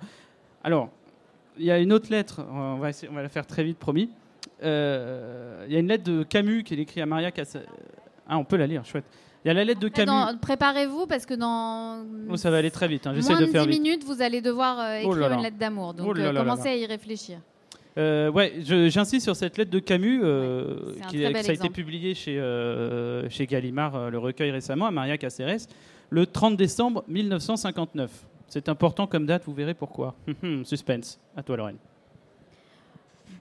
Alors, 0.62 0.90
il 1.58 1.64
y 1.64 1.70
a 1.70 1.78
une 1.78 1.92
autre 1.92 2.10
lettre, 2.10 2.44
on 2.52 2.76
va, 2.76 2.90
la 3.22 3.28
faire 3.28 3.46
très 3.46 3.64
vite, 3.64 3.78
promis. 3.78 4.10
Euh, 4.62 5.64
il 5.66 5.72
y 5.72 5.76
a 5.76 5.78
une 5.80 5.88
lettre 5.88 6.04
de 6.04 6.22
Camus 6.22 6.62
qu'elle 6.62 6.80
écrit 6.80 7.00
à 7.00 7.06
Maria 7.06 7.30
Cassel. 7.30 7.66
Ah, 8.28 8.38
on 8.38 8.44
peut 8.44 8.56
la 8.56 8.66
lire, 8.66 8.84
chouette. 8.84 9.06
Il 9.44 9.48
y 9.48 9.50
a 9.50 9.54
la 9.54 9.64
lettre 9.64 9.80
de 9.80 9.88
Camus. 9.88 10.38
Préparez-vous 10.40 11.06
parce 11.06 11.24
que 11.24 11.34
dans. 11.34 12.04
Oh, 12.28 12.36
ça 12.36 12.50
va 12.50 12.58
aller 12.58 12.70
très 12.70 12.88
vite. 12.88 13.06
Hein. 13.06 13.12
J'essaie 13.14 13.36
de 13.36 13.46
faire 13.46 13.66
10 13.66 13.80
minutes, 13.80 14.04
vous 14.04 14.20
allez 14.20 14.40
devoir 14.40 14.78
euh, 14.80 15.00
oh 15.04 15.12
écrire 15.12 15.32
une 15.32 15.42
lettre 15.42 15.58
d'amour. 15.58 15.94
Donc 15.94 16.08
oh 16.10 16.18
euh, 16.18 16.34
commencez 16.34 16.68
à 16.68 16.76
y 16.76 16.86
réfléchir. 16.86 17.38
Euh, 17.96 18.30
ouais, 18.30 18.54
j'insiste 18.60 19.24
sur 19.24 19.34
cette 19.34 19.56
lettre 19.58 19.70
de 19.70 19.78
Camus 19.78 20.20
qui, 21.08 21.22
ça 21.22 21.28
a 21.28 21.30
été 21.30 21.50
exemple. 21.50 21.72
publié 21.72 22.14
chez, 22.14 22.40
chez 23.28 23.46
Gallimard, 23.46 24.10
le 24.10 24.18
recueil 24.18 24.50
récemment, 24.50 24.86
à 24.86 24.90
Maria 24.90 25.18
Caceres, 25.18 25.66
le 26.10 26.26
30 26.26 26.56
décembre 26.56 27.04
1959. 27.08 28.10
C'est 28.48 28.68
important 28.68 29.06
comme 29.06 29.26
date, 29.26 29.42
vous 29.46 29.54
verrez 29.54 29.74
pourquoi. 29.74 30.14
Suspense. 30.64 31.18
À 31.36 31.42
toi, 31.42 31.56
Lorraine. 31.56 31.76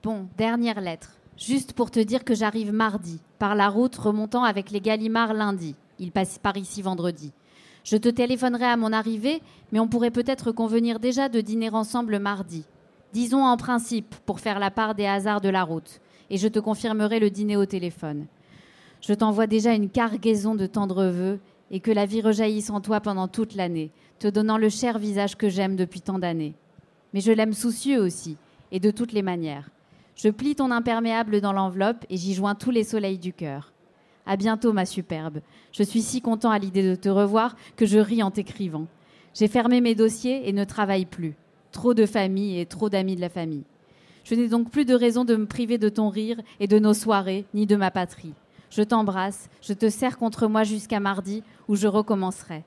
Bon, 0.03 0.27
dernière 0.37 0.81
lettre. 0.81 1.11
Juste 1.37 1.73
pour 1.73 1.91
te 1.91 1.99
dire 1.99 2.23
que 2.23 2.33
j'arrive 2.33 2.73
mardi, 2.73 3.19
par 3.37 3.55
la 3.55 3.69
route 3.69 3.95
remontant 3.95 4.43
avec 4.43 4.71
les 4.71 4.81
Gallimards 4.81 5.33
lundi. 5.33 5.75
Ils 5.99 6.11
passent 6.11 6.39
par 6.39 6.57
ici 6.57 6.81
vendredi. 6.81 7.31
Je 7.83 7.97
te 7.97 8.09
téléphonerai 8.09 8.65
à 8.65 8.77
mon 8.77 8.91
arrivée, 8.91 9.41
mais 9.71 9.79
on 9.79 9.87
pourrait 9.87 10.11
peut-être 10.11 10.51
convenir 10.51 10.99
déjà 10.99 11.29
de 11.29 11.41
dîner 11.41 11.69
ensemble 11.69 12.19
mardi. 12.19 12.65
Disons 13.13 13.45
en 13.45 13.57
principe, 13.57 14.15
pour 14.25 14.39
faire 14.39 14.59
la 14.59 14.71
part 14.71 14.93
des 14.93 15.05
hasards 15.05 15.41
de 15.41 15.49
la 15.49 15.63
route. 15.63 16.01
Et 16.29 16.37
je 16.37 16.47
te 16.47 16.59
confirmerai 16.59 17.19
le 17.19 17.29
dîner 17.29 17.55
au 17.55 17.65
téléphone. 17.65 18.25
Je 19.01 19.13
t'envoie 19.13 19.47
déjà 19.47 19.73
une 19.73 19.89
cargaison 19.89 20.55
de 20.55 20.65
tendres 20.65 21.05
vœux 21.05 21.39
et 21.71 21.79
que 21.79 21.91
la 21.91 22.05
vie 22.05 22.21
rejaillisse 22.21 22.69
en 22.69 22.81
toi 22.81 22.99
pendant 22.99 23.27
toute 23.27 23.55
l'année, 23.55 23.91
te 24.19 24.27
donnant 24.27 24.57
le 24.57 24.69
cher 24.69 24.99
visage 24.99 25.35
que 25.35 25.49
j'aime 25.49 25.75
depuis 25.75 26.01
tant 26.01 26.19
d'années. 26.19 26.55
Mais 27.13 27.21
je 27.21 27.31
l'aime 27.31 27.53
soucieux 27.53 28.01
aussi, 28.01 28.37
et 28.71 28.79
de 28.79 28.91
toutes 28.91 29.13
les 29.13 29.21
manières. 29.21 29.69
Je 30.15 30.29
plie 30.29 30.55
ton 30.55 30.71
imperméable 30.71 31.41
dans 31.41 31.53
l'enveloppe 31.53 32.05
et 32.09 32.17
j'y 32.17 32.33
joins 32.33 32.55
tous 32.55 32.71
les 32.71 32.83
soleils 32.83 33.19
du 33.19 33.33
cœur. 33.33 33.71
À 34.27 34.35
bientôt, 34.35 34.73
ma 34.73 34.85
superbe. 34.85 35.39
Je 35.71 35.83
suis 35.83 36.01
si 36.01 36.21
content 36.21 36.51
à 36.51 36.59
l'idée 36.59 36.83
de 36.83 36.95
te 36.95 37.07
revoir 37.07 37.55
que 37.77 37.85
je 37.85 37.97
ris 37.97 38.21
en 38.21 38.29
t'écrivant. 38.29 38.85
J'ai 39.33 39.47
fermé 39.47 39.79
mes 39.79 39.95
dossiers 39.95 40.49
et 40.49 40.53
ne 40.53 40.65
travaille 40.65 41.05
plus. 41.05 41.35
Trop 41.71 41.93
de 41.93 42.05
famille 42.05 42.59
et 42.59 42.65
trop 42.65 42.89
d'amis 42.89 43.15
de 43.15 43.21
la 43.21 43.29
famille. 43.29 43.63
Je 44.25 44.35
n'ai 44.35 44.49
donc 44.49 44.69
plus 44.69 44.83
de 44.83 44.93
raison 44.93 45.23
de 45.23 45.37
me 45.37 45.45
priver 45.45 45.77
de 45.77 45.87
ton 45.87 46.09
rire 46.09 46.41
et 46.59 46.67
de 46.67 46.77
nos 46.77 46.93
soirées, 46.93 47.45
ni 47.53 47.65
de 47.65 47.77
ma 47.77 47.89
patrie. 47.89 48.33
Je 48.69 48.81
t'embrasse, 48.81 49.49
je 49.61 49.71
te 49.71 49.89
serre 49.89 50.17
contre 50.17 50.47
moi 50.47 50.63
jusqu'à 50.63 50.99
mardi, 50.99 51.41
où 51.69 51.77
je 51.77 51.87
recommencerai. 51.87 52.65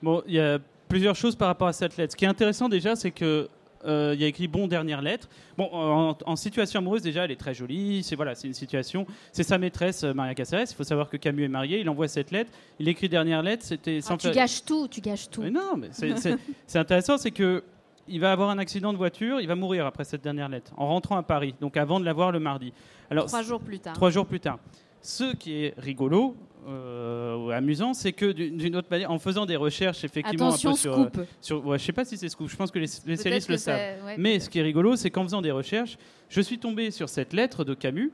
Bon, 0.00 0.22
il 0.28 0.34
y 0.34 0.40
a 0.40 0.60
plusieurs 0.88 1.16
choses 1.16 1.34
par 1.34 1.48
rapport 1.48 1.66
à 1.66 1.72
cette 1.72 1.96
lettre. 1.96 2.12
Ce 2.12 2.16
qui 2.16 2.24
est 2.24 2.28
intéressant 2.28 2.68
déjà, 2.68 2.94
c'est 2.94 3.10
que 3.10 3.48
euh, 3.84 4.12
il 4.14 4.20
y 4.20 4.24
a 4.24 4.26
écrit 4.26 4.48
bon 4.48 4.66
dernière 4.68 5.02
lettre. 5.02 5.28
Bon, 5.56 5.68
en, 5.72 6.16
en 6.26 6.36
situation 6.36 6.78
amoureuse 6.80 7.02
déjà, 7.02 7.24
elle 7.24 7.30
est 7.30 7.36
très 7.36 7.54
jolie. 7.54 8.02
C'est 8.02 8.16
voilà, 8.16 8.34
c'est 8.34 8.46
une 8.48 8.54
situation. 8.54 9.06
C'est 9.32 9.42
sa 9.44 9.58
maîtresse 9.58 10.04
euh, 10.04 10.12
Maria 10.14 10.34
Caceres. 10.34 10.66
Il 10.70 10.74
faut 10.74 10.84
savoir 10.84 11.08
que 11.08 11.16
Camus 11.16 11.44
est 11.44 11.48
marié. 11.48 11.80
Il 11.80 11.88
envoie 11.88 12.08
cette 12.08 12.30
lettre. 12.30 12.50
Il 12.78 12.88
écrit 12.88 13.08
dernière 13.08 13.42
lettre. 13.42 13.64
C'était 13.64 14.00
Ah, 14.08 14.16
tu 14.16 14.30
gâches 14.30 14.64
tout, 14.64 14.88
tu 14.88 15.00
gâches 15.00 15.30
tout. 15.30 15.42
Mais 15.42 15.50
non, 15.50 15.76
mais 15.76 15.88
c'est- 15.92 16.78
intéressant, 16.78 17.18
c'est 17.18 17.30
que 17.30 17.62
il 18.10 18.20
va 18.20 18.32
avoir 18.32 18.48
un 18.50 18.58
accident 18.58 18.92
de 18.92 18.98
voiture. 18.98 19.40
Il 19.40 19.46
va 19.46 19.54
mourir 19.54 19.84
après 19.86 20.04
cette 20.04 20.22
dernière 20.22 20.48
lettre 20.48 20.72
en 20.76 20.86
rentrant 20.88 21.16
à 21.16 21.22
Paris. 21.22 21.54
Donc 21.60 21.76
avant 21.76 22.00
de 22.00 22.04
la 22.04 22.12
voir 22.14 22.32
le 22.32 22.40
mardi. 22.40 22.72
Alors 23.10 23.26
Trois 23.26 23.42
jours 23.42 23.60
plus 23.60 23.78
tard. 23.80 23.92
trois 23.94 24.10
jours 24.10 24.26
plus 24.26 24.40
tard. 24.40 24.58
Ce 25.02 25.34
qui 25.36 25.64
est 25.64 25.74
rigolo, 25.78 26.34
euh, 26.68 27.36
ou 27.36 27.50
amusant, 27.50 27.94
c'est 27.94 28.12
que 28.12 28.30
d'une 28.32 28.76
autre 28.76 28.88
manière, 28.90 29.10
en 29.10 29.18
faisant 29.18 29.46
des 29.46 29.56
recherches 29.56 30.04
effectivement 30.04 30.48
Attention, 30.48 30.70
un 30.70 30.72
peu 30.74 30.78
sur, 30.78 30.92
scoop. 30.94 31.20
sur 31.40 31.66
ouais, 31.66 31.78
je 31.78 31.84
sais 31.84 31.92
pas 31.92 32.04
si 32.04 32.16
c'est 32.16 32.28
scoop, 32.28 32.48
je 32.48 32.56
pense 32.56 32.70
que 32.70 32.78
les, 32.78 32.86
les 33.06 33.16
le 33.48 33.56
savent. 33.56 34.04
ouais, 34.04 34.16
Mais 34.18 34.38
ce 34.40 34.50
qui 34.50 34.58
est 34.58 34.62
rigolo, 34.62 34.96
c'est 34.96 35.10
qu'en 35.10 35.22
faisant 35.24 35.40
des 35.42 35.50
recherches, 35.50 35.96
je 36.28 36.40
suis 36.40 36.58
tombé 36.58 36.90
sur 36.90 37.08
cette 37.08 37.32
lettre 37.32 37.64
de 37.64 37.74
Camus 37.74 38.12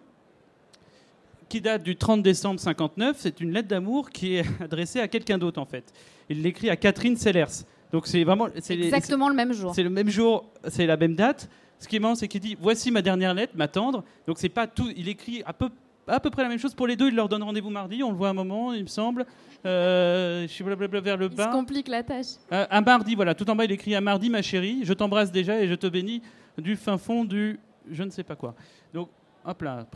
qui 1.48 1.60
date 1.60 1.82
du 1.82 1.96
30 1.96 2.22
décembre 2.22 2.58
59. 2.60 3.16
C'est 3.18 3.40
une 3.40 3.52
lettre 3.52 3.68
d'amour 3.68 4.10
qui 4.10 4.36
est 4.36 4.44
adressée 4.62 5.00
à 5.00 5.08
quelqu'un 5.08 5.38
d'autre 5.38 5.60
en 5.60 5.66
fait. 5.66 5.84
Il 6.28 6.42
l'écrit 6.42 6.70
à 6.70 6.76
Catherine 6.76 7.16
Sellers. 7.16 7.64
Donc 7.92 8.06
c'est 8.06 8.24
vraiment 8.24 8.48
c'est 8.60 8.74
les- 8.76 8.86
exactement 8.86 9.28
le 9.28 9.34
même 9.34 9.52
jour. 9.52 9.74
c'est 9.74 9.82
le 9.82 9.90
même 9.90 10.08
jour, 10.08 10.46
c'est 10.68 10.86
la 10.86 10.96
même 10.96 11.14
date. 11.14 11.48
Ce 11.78 11.86
qui 11.88 11.96
est 11.96 11.98
marrant, 11.98 12.14
c'est 12.14 12.28
qu'il 12.28 12.40
dit 12.40 12.56
voici 12.60 12.90
ma 12.90 13.02
dernière 13.02 13.34
lettre, 13.34 13.52
ma 13.56 13.68
tendre. 13.68 14.04
Donc 14.26 14.38
c'est 14.38 14.48
pas 14.48 14.66
tout. 14.66 14.90
Il 14.96 15.08
écrit 15.08 15.42
à 15.44 15.52
peu, 15.52 15.68
à 16.06 16.20
peu 16.20 16.30
près 16.30 16.42
la 16.42 16.48
même 16.48 16.58
chose 16.58 16.74
pour 16.74 16.86
les 16.86 16.96
deux. 16.96 17.08
Il 17.08 17.14
leur 17.14 17.28
donne 17.28 17.42
rendez-vous 17.42 17.70
mardi. 17.70 18.02
On 18.02 18.10
le 18.10 18.16
voit 18.16 18.28
un 18.28 18.34
moment, 18.34 18.72
il 18.72 18.82
me 18.82 18.88
semble. 18.88 19.26
Euh, 19.66 20.42
je 20.42 20.48
suis 20.48 20.64
blablabla 20.64 21.00
vers 21.00 21.16
le 21.16 21.28
bas. 21.28 21.48
complique 21.48 21.88
la 21.88 22.02
tâche. 22.02 22.36
Euh, 22.52 22.66
un 22.70 22.80
mardi, 22.80 23.14
voilà. 23.14 23.34
Tout 23.34 23.48
en 23.48 23.56
bas, 23.56 23.64
il 23.64 23.72
écrit 23.72 23.94
un 23.94 24.00
mardi, 24.00 24.30
ma 24.30 24.42
chérie. 24.42 24.80
Je 24.84 24.92
t'embrasse 24.92 25.32
déjà 25.32 25.60
et 25.60 25.68
je 25.68 25.74
te 25.74 25.86
bénis 25.86 26.22
du 26.58 26.76
fin 26.76 26.98
fond 26.98 27.24
du 27.24 27.58
je 27.90 28.02
ne 28.02 28.10
sais 28.10 28.22
pas 28.22 28.36
quoi. 28.36 28.54
Donc 28.92 29.08
hop 29.44 29.62
là. 29.62 29.86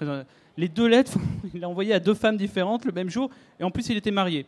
Les 0.56 0.68
deux 0.68 0.88
lettres, 0.88 1.16
il 1.54 1.62
a 1.64 1.68
envoyé 1.68 1.94
à 1.94 2.00
deux 2.00 2.14
femmes 2.14 2.36
différentes 2.36 2.84
le 2.84 2.92
même 2.92 3.08
jour. 3.08 3.30
Et 3.60 3.64
en 3.64 3.70
plus, 3.70 3.88
il 3.88 3.96
était 3.96 4.10
marié. 4.10 4.46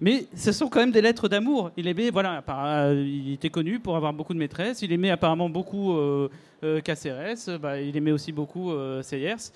Mais 0.00 0.26
ce 0.34 0.50
sont 0.50 0.68
quand 0.68 0.80
même 0.80 0.92
des 0.92 1.02
lettres 1.02 1.28
d'amour. 1.28 1.70
Il 1.76 1.86
aimait, 1.86 2.10
voilà, 2.10 2.42
euh, 2.48 3.04
il 3.06 3.34
était 3.34 3.50
connu 3.50 3.80
pour 3.80 3.96
avoir 3.96 4.14
beaucoup 4.14 4.32
de 4.32 4.38
maîtresses. 4.38 4.80
Il 4.80 4.92
aimait 4.92 5.10
apparemment 5.10 5.50
beaucoup 5.50 5.92
euh, 5.92 6.30
euh, 6.64 6.80
Caceres. 6.80 7.58
Bah, 7.60 7.78
il 7.80 7.94
aimait 7.96 8.12
aussi 8.12 8.32
beaucoup 8.32 8.70
euh, 8.72 9.02
Sayers. 9.02 9.52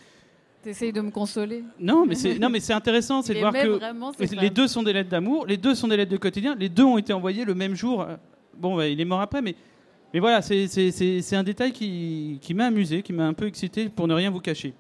T'essayes 0.64 0.92
de 0.92 1.02
me 1.02 1.10
consoler. 1.10 1.62
Non, 1.78 2.06
mais 2.06 2.14
c'est 2.14 2.38
non, 2.38 2.48
mais 2.48 2.58
c'est 2.58 2.72
intéressant, 2.72 3.20
c'est 3.20 3.34
de 3.34 3.38
voir 3.38 3.52
que 3.52 3.68
vraiment 3.68 4.12
les 4.18 4.48
deux 4.50 4.66
sont 4.66 4.82
des 4.82 4.94
lettres 4.94 5.10
d'amour, 5.10 5.44
les 5.46 5.58
deux 5.58 5.74
sont 5.74 5.88
des 5.88 5.96
lettres 5.96 6.12
de 6.12 6.16
quotidien, 6.16 6.56
les 6.58 6.70
deux 6.70 6.84
ont 6.84 6.96
été 6.96 7.12
envoyées 7.12 7.44
le 7.44 7.54
même 7.54 7.74
jour. 7.74 8.06
Bon, 8.56 8.74
bah, 8.76 8.88
il 8.88 8.98
est 8.98 9.04
mort 9.04 9.20
après, 9.20 9.42
mais 9.42 9.54
mais 10.14 10.20
voilà, 10.20 10.40
c'est 10.42 11.34
un 11.34 11.42
détail 11.42 11.72
qui, 11.72 12.38
qui 12.40 12.54
m'a 12.54 12.66
amusé, 12.66 13.02
qui 13.02 13.12
m'a 13.12 13.26
un 13.26 13.32
peu 13.34 13.46
excité, 13.46 13.88
pour 13.88 14.06
ne 14.06 14.14
rien 14.14 14.30
vous 14.30 14.40
cacher. 14.40 14.72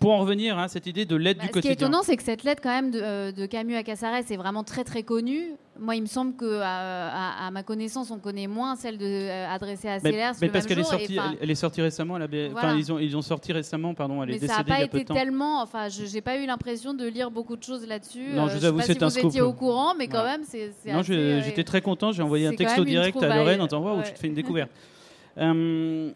Pour 0.00 0.12
en 0.12 0.18
revenir 0.18 0.58
à 0.58 0.68
cette 0.68 0.86
idée 0.86 1.04
de 1.04 1.16
Bah, 1.16 1.22
du 1.22 1.28
ce 1.32 1.34
qui 1.40 1.46
est 1.46 1.50
quotidien. 1.52 1.72
étonnant, 1.72 2.02
c'est 2.02 2.16
que 2.16 2.22
cette 2.22 2.42
lettre, 2.44 2.60
quand 2.62 2.70
même, 2.70 2.90
de, 2.90 3.00
euh, 3.02 3.32
de 3.32 3.46
Camus 3.46 3.76
à 3.76 3.82
Cassarès 3.82 4.30
est 4.30 4.36
vraiment 4.36 4.64
très 4.64 4.84
très 4.84 5.02
connue. 5.02 5.52
Moi, 5.78 5.96
il 5.96 6.02
me 6.02 6.06
semble 6.06 6.36
que 6.36 6.60
à, 6.60 7.08
à- 7.08 7.46
à 7.46 7.50
ma 7.50 7.62
connaissance, 7.64 8.10
on 8.10 8.18
connaît 8.18 8.46
moins 8.46 8.76
celle 8.76 8.96
de, 8.96 9.04
euh, 9.04 9.48
adressée 9.48 9.88
à 9.88 9.98
mais, 10.02 10.10
Sellers 10.12 10.30
mais 10.40 10.48
parce 10.48 10.66
qu'elle 10.66 10.78
est 10.78 10.84
sortie, 10.84 11.18
enfin, 11.18 11.30
elle, 11.32 11.38
elle 11.42 11.50
est 11.50 11.54
sortie 11.56 11.82
récemment. 11.82 12.14
Voilà. 12.18 12.48
Enfin, 12.54 12.76
ils 12.76 12.92
ont 12.92 12.98
ils 12.98 13.16
ont 13.16 13.22
sorti 13.22 13.52
récemment, 13.52 13.92
pardon. 13.94 14.22
Elle 14.22 14.30
est 14.30 14.40
mais 14.40 14.46
ça 14.46 14.58
n'a 14.58 14.62
décédée 14.62 14.70
il 14.78 14.84
y 14.84 14.86
pas 14.86 14.90
peu 14.90 14.96
été 14.98 15.04
de 15.04 15.08
temps. 15.08 15.14
tellement. 15.14 15.62
Enfin, 15.62 15.88
je 15.88 16.04
j'ai 16.04 16.20
pas 16.20 16.36
eu 16.38 16.46
l'impression 16.46 16.94
de 16.94 17.06
lire 17.06 17.30
beaucoup 17.30 17.56
de 17.56 17.62
choses 17.62 17.86
là-dessus. 17.88 18.34
Non, 18.34 18.44
Euh, 18.46 18.48
je 18.50 18.58
vous 18.58 18.64
avoue, 18.64 18.80
c'est 18.82 18.96
si 18.98 19.04
un 19.04 19.08
vous 19.08 19.18
étiez 19.18 19.40
au 19.40 19.52
courant, 19.52 19.94
mais 19.98 20.06
quand 20.08 20.24
même, 20.24 20.42
c'est. 20.44 20.70
Non, 20.86 21.02
j'étais 21.02 21.64
très 21.64 21.80
content. 21.80 22.12
J'ai 22.12 22.22
envoyé 22.22 22.46
un 22.46 22.54
texto 22.54 22.84
direct 22.84 23.20
à. 23.22 23.36
Lorraine 23.36 23.60
en 23.60 23.66
disant 23.66 23.82
Waouh, 23.82 24.04
je 24.04 24.10
te 24.12 24.18
fais 24.18 24.28
une 24.28 24.34
découverte. 24.42 24.70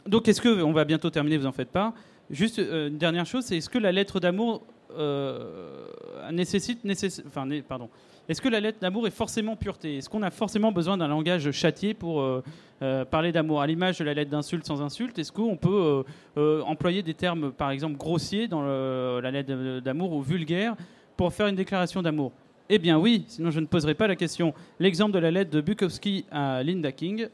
Donc, 0.06 0.28
est-ce 0.28 0.40
que, 0.40 0.62
on 0.62 0.72
va 0.72 0.84
bientôt 0.84 1.10
terminer, 1.10 1.36
vous 1.36 1.46
en 1.46 1.52
faites 1.52 1.70
pas. 1.70 1.92
Juste 2.30 2.58
euh, 2.58 2.88
une 2.88 2.98
dernière 2.98 3.26
chose, 3.26 3.44
c'est 3.44 3.56
est-ce 3.56 3.70
que 3.70 3.78
la 3.78 3.92
lettre 3.92 4.20
d'amour 4.20 4.62
euh, 4.96 5.86
nécessite, 6.32 6.84
nécess- 6.84 7.22
enfin, 7.26 7.48
pardon, 7.66 7.88
est-ce 8.28 8.42
que 8.42 8.48
la 8.48 8.60
lettre 8.60 8.78
d'amour 8.80 9.06
est 9.06 9.10
forcément 9.12 9.56
pureté? 9.56 9.96
Est-ce 9.96 10.10
qu'on 10.10 10.22
a 10.22 10.30
forcément 10.30 10.70
besoin 10.70 10.98
d'un 10.98 11.08
langage 11.08 11.50
châtié 11.52 11.94
pour 11.94 12.20
euh, 12.20 13.04
parler 13.06 13.32
d'amour? 13.32 13.62
À 13.62 13.66
l'image 13.66 13.98
de 13.98 14.04
la 14.04 14.12
lettre 14.12 14.30
d'insulte 14.30 14.66
sans 14.66 14.82
insulte, 14.82 15.18
est-ce 15.18 15.32
qu'on 15.32 15.56
peut 15.56 16.04
employer 16.36 17.02
des 17.02 17.14
termes, 17.14 17.52
par 17.52 17.70
exemple, 17.70 17.96
grossiers 17.96 18.48
dans 18.48 18.62
la 18.62 19.30
lettre 19.30 19.80
d'amour 19.80 20.12
ou 20.12 20.20
vulgaires 20.20 20.76
pour 21.16 21.32
faire 21.32 21.46
une 21.46 21.56
déclaration 21.56 22.02
d'amour? 22.02 22.32
Eh 22.68 22.78
bien 22.78 22.98
oui, 22.98 23.24
sinon 23.28 23.50
je 23.50 23.60
ne 23.60 23.66
poserai 23.66 23.94
pas 23.94 24.06
la 24.06 24.16
question. 24.16 24.52
L'exemple 24.78 25.12
de 25.12 25.20
la 25.20 25.30
lettre 25.30 25.50
de 25.50 25.62
Bukowski 25.62 26.26
à 26.30 26.62
Linda 26.62 26.92
King. 26.92 27.28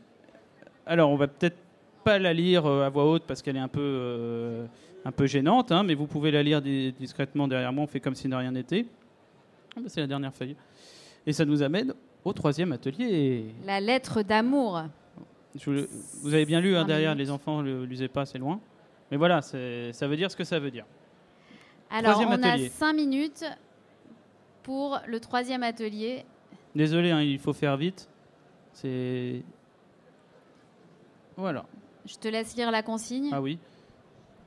Alors, 0.87 1.11
on 1.11 1.17
va 1.17 1.27
peut-être 1.27 1.57
pas 2.05 2.19
la 2.19 2.33
lire 2.33 2.67
euh, 2.67 2.85
à 2.87 2.89
voix 2.91 3.05
haute 3.11 3.25
parce 3.27 3.43
qu'elle 3.43 3.57
est 3.57 3.61
un 3.61 3.69
peu, 3.69 3.81
euh, 3.83 4.67
un 5.05 5.13
peu 5.13 5.27
gênante, 5.27 5.73
hein, 5.73 5.83
mais 5.83 5.95
vous 5.95 6.07
pouvez 6.07 6.31
la 6.31 6.43
lire 6.43 6.61
di- 6.63 6.93
discrètement 6.93 7.49
derrière 7.49 7.73
moi. 7.73 7.85
On 7.85 7.87
fait 7.87 8.01
comme 8.01 8.15
si 8.15 8.29
de 8.29 8.35
rien 8.35 8.53
n'était. 8.53 8.87
Ah, 9.77 9.81
bah, 9.81 9.89
C'est 9.89 10.01
la 10.01 10.07
dernière 10.07 10.33
feuille. 10.35 10.57
Et 11.27 11.33
ça 11.33 11.45
nous 11.45 11.63
amène 11.63 11.95
au 12.25 12.33
troisième 12.33 12.73
atelier. 12.73 13.47
La 13.67 13.81
lettre 13.81 14.23
d'amour. 14.23 14.83
Je 15.59 15.87
vous, 16.23 16.35
avez 16.35 16.45
bien 16.47 16.61
lu 16.61 16.77
hein, 16.77 16.85
derrière, 16.85 17.15
les 17.15 17.31
enfants 17.31 17.63
ne 17.63 17.85
lisaient 17.85 18.09
pas, 18.09 18.27
c'est 18.27 18.39
loin. 18.39 18.61
Mais 19.11 19.17
voilà, 19.17 19.41
ça 19.43 19.57
veut 20.07 20.17
dire 20.17 20.31
ce 20.31 20.37
que 20.37 20.45
ça 20.45 20.59
veut 20.59 20.71
dire. 20.71 20.85
Alors, 21.91 22.13
Troisième 22.13 22.41
on 22.41 22.43
atelier. 22.43 22.67
a 22.67 22.71
cinq 22.71 22.93
minutes 22.95 23.45
pour 24.65 24.99
le 25.07 25.21
troisième 25.21 25.63
atelier. 25.63 26.25
Désolé, 26.75 27.13
hein, 27.13 27.21
il 27.23 27.39
faut 27.39 27.53
faire 27.53 27.77
vite. 27.77 28.09
C'est. 28.73 29.43
Voilà. 31.37 31.65
Je 32.07 32.17
te 32.17 32.29
laisse 32.29 32.55
lire 32.57 32.71
la 32.71 32.83
consigne. 32.83 33.31
Ah 33.33 33.41
oui. 33.41 33.59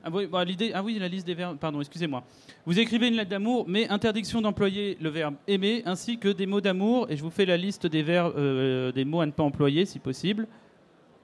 Ah 0.04 0.10
oui, 0.12 0.26
bah, 0.26 0.44
l'idée, 0.44 0.70
ah 0.74 0.82
oui, 0.82 0.96
la 0.98 1.08
liste 1.08 1.26
des 1.26 1.34
verbes. 1.34 1.58
Pardon, 1.58 1.80
excusez-moi. 1.80 2.22
Vous 2.64 2.78
écrivez 2.78 3.08
une 3.08 3.14
lettre 3.14 3.30
d'amour, 3.30 3.64
mais 3.66 3.88
interdiction 3.88 4.40
d'employer 4.40 4.96
le 5.00 5.08
verbe 5.08 5.34
aimer 5.48 5.82
ainsi 5.86 6.18
que 6.18 6.28
des 6.28 6.46
mots 6.46 6.60
d'amour. 6.60 7.06
Et 7.10 7.16
je 7.16 7.22
vous 7.22 7.30
fais 7.30 7.44
la 7.46 7.56
liste 7.56 7.86
des 7.86 8.02
verbes, 8.02 8.34
euh, 8.36 8.92
des 8.92 9.04
mots 9.04 9.20
à 9.20 9.26
ne 9.26 9.32
pas 9.32 9.42
employer, 9.42 9.86
si 9.86 9.98
possible. 9.98 10.46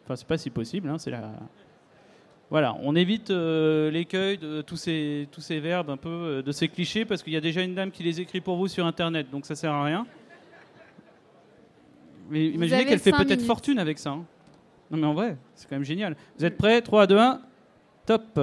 Enfin, 0.05 0.17
c'est 0.17 0.27
pas 0.27 0.39
si 0.39 0.51
possible, 0.51 0.89
hein, 0.89 0.99
c'est 0.99 1.11
la. 1.13 1.31
Voilà, 2.51 2.77
on 2.83 2.95
évite 2.95 3.31
euh, 3.31 3.91
l'écueil 3.91 4.39
de 4.39 4.61
tous 4.61 4.77
ces, 4.77 5.29
tous 5.33 5.41
ces 5.41 5.61
verbes, 5.61 5.89
un 5.89 5.97
peu 5.97 6.09
euh, 6.11 6.43
de 6.43 6.53
ces 6.53 6.69
clichés, 6.69 7.05
parce 7.05 7.23
qu'il 7.23 7.33
y 7.33 7.37
a 7.37 7.41
déjà 7.41 7.63
une 7.63 7.75
dame 7.75 7.91
qui 7.91 8.03
les 8.03 8.21
écrit 8.21 8.41
pour 8.41 8.57
vous 8.57 8.69
sur 8.69 8.85
Internet, 8.87 9.29
donc 9.31 9.47
ça 9.47 9.55
sert 9.55 9.73
à 9.73 9.83
rien. 9.85 10.07
Mais 12.29 12.47
imaginez 12.47 12.85
qu'elle 12.85 12.99
fait 12.99 13.13
peut-être 13.13 13.43
fortune 13.43 13.79
avec 13.79 13.99
ça. 13.99 14.11
hein. 14.11 14.25
Non 14.95 15.01
mais 15.01 15.07
en 15.09 15.15
vrai, 15.15 15.37
c'est 15.57 15.69
quand 15.69 15.75
même 15.75 15.85
génial. 15.85 16.15
Vous 16.39 16.45
êtes 16.45 16.57
prêts? 16.57 16.81
3, 16.81 17.09
2, 17.09 17.19
1, 17.19 17.41
top 18.07 18.39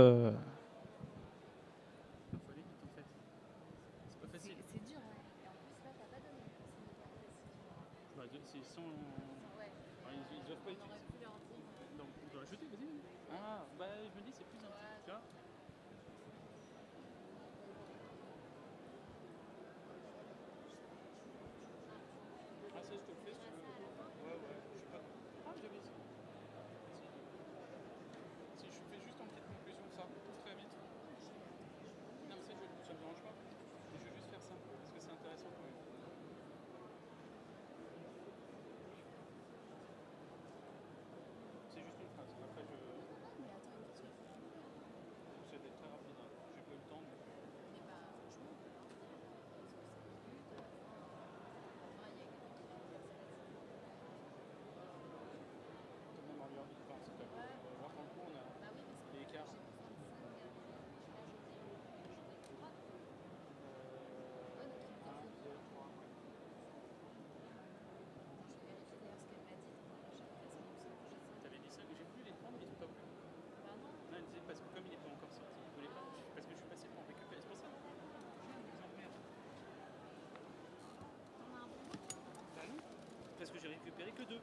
que 84.16 84.24
deux. 84.24 84.40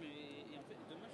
Mais 0.00 0.06
et 0.06 0.58
en 0.58 0.62
fait, 0.68 0.76
demain, 0.90 1.08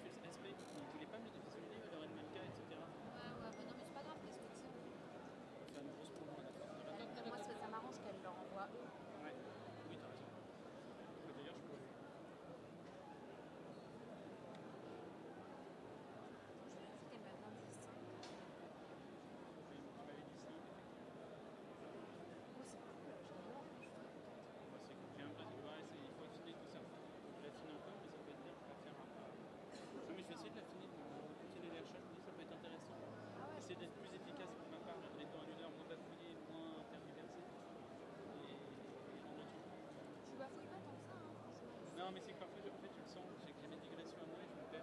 Non, 42.10 42.18
mais 42.18 42.26
c'est 42.26 42.34
que 42.34 42.42
parfois, 42.42 42.58
je- 42.58 42.74
en 42.74 42.80
fait, 42.82 42.90
tu 42.90 43.02
le 43.06 43.06
sens, 43.06 43.22
j'ai 43.46 43.68
mes 43.70 43.78
digressions 43.86 44.18
à 44.18 44.26
moi 44.26 44.42
et 44.42 44.48
je 44.50 44.58
me 44.58 44.66
perds. 44.66 44.82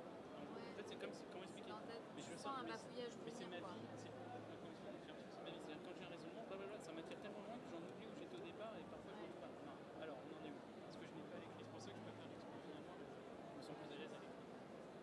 Fait, 0.79 0.85
c'est 0.87 0.95
comme 0.95 1.11
si, 1.11 1.27
comment 1.27 1.43
expliquer? 1.43 1.75
Mais 2.15 2.23
je 2.23 2.35
sens 2.39 2.55
un 2.55 2.63
mais 2.63 2.71
bafouillage 2.71 3.11
Mais 3.19 3.31
c'est 3.35 3.47
ma 3.51 3.59
vie, 3.59 3.83
c'est 3.99 4.15
ma 4.15 4.23
connexion, 4.31 4.95
j'ai 4.95 5.11
l'impression 5.11 5.27
que 5.27 5.27
c'est 5.35 5.43
ma 5.43 5.51
vie. 5.51 5.59
C'est-à-dire 5.59 5.83
quand 5.83 5.91
j'ai 5.99 6.05
un 6.07 6.13
raisonnement, 6.15 6.43
blablabla, 6.47 6.79
ça 6.79 6.91
m'attire 6.95 7.19
tellement 7.19 7.43
loin 7.43 7.59
que 7.59 7.67
j'en 7.67 7.83
oublie 7.83 8.07
où 8.07 8.15
j'étais 8.15 8.39
au 8.39 8.45
départ 8.47 8.71
et 8.79 8.83
parfois 8.87 9.11
je 9.11 9.19
me 9.19 9.27
dis 9.27 9.41
pas. 9.43 9.51
Non, 9.67 9.75
alors 9.99 10.23
on 10.23 10.39
en 10.39 10.43
est 10.47 10.55
où 10.55 10.59
Parce 10.87 10.95
que 10.95 11.03
je 11.03 11.15
n'ai 11.19 11.27
pas 11.27 11.35
l'écrit, 11.43 11.67
c'est 11.67 11.71
pour 11.75 11.83
ça 11.83 11.91
que 11.91 11.99
je 11.99 12.03
préfère 12.07 12.27
l'explorer 12.31 12.59
finalement. 12.63 12.95
Je 12.95 13.57
me 13.59 13.61
sens 13.67 13.75
plus 13.75 13.91
à 13.91 13.97
l'aise 13.99 14.13
à 14.15 14.23
l'écrit. 14.23 14.47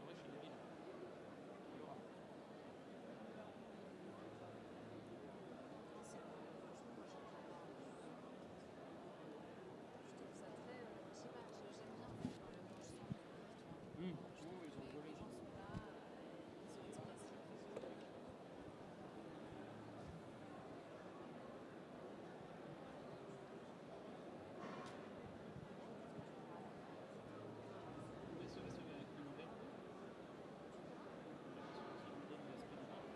En 0.00 0.04
vrai, 0.08 0.16
je 0.16 0.20
suis 0.24 0.32
débile. 0.32 0.56
Laura. 1.76 1.96
Je 10.04 10.16
trouve 10.16 10.34
ça 10.40 10.48
très. 10.64 10.80
euh, 10.84 11.04
je 11.10 11.16
sais 11.16 11.28
pas, 11.28 11.44
je- 11.44 11.72
j'aime 11.78 11.94
bien 11.96 12.08
quand 12.16 12.24
même 12.24 12.36
quand 12.40 12.50
je 12.54 12.92
sens 12.94 13.08
que. 13.08 13.28
tu 13.56 13.66
vois, 13.68 13.78
Hum, 13.98 14.16
oui, 14.58 14.68
ils 14.68 14.78
ont 14.78 14.84
les, 14.84 14.90
volé. 14.90 15.10
les 15.10 15.16
gens 15.16 15.28
sont 15.28 15.50
là, 15.56 15.70
euh, 15.88 16.42
ils 16.86 16.92
sont 16.92 17.08
expressifs. 17.08 17.30
Mais 28.38 28.46
ce 28.48 28.60
reste 28.60 28.80
avec 28.90 29.06
le 29.16 29.24
verbe. 29.36 29.62
J'ai 31.46 31.54
l'impression 31.54 31.84
que 31.86 32.02
ça 32.02 32.10
me 32.12 32.24
donne 32.28 32.46
l'aspect 32.50 32.76
de 32.76 32.86
verbe. 32.90 33.08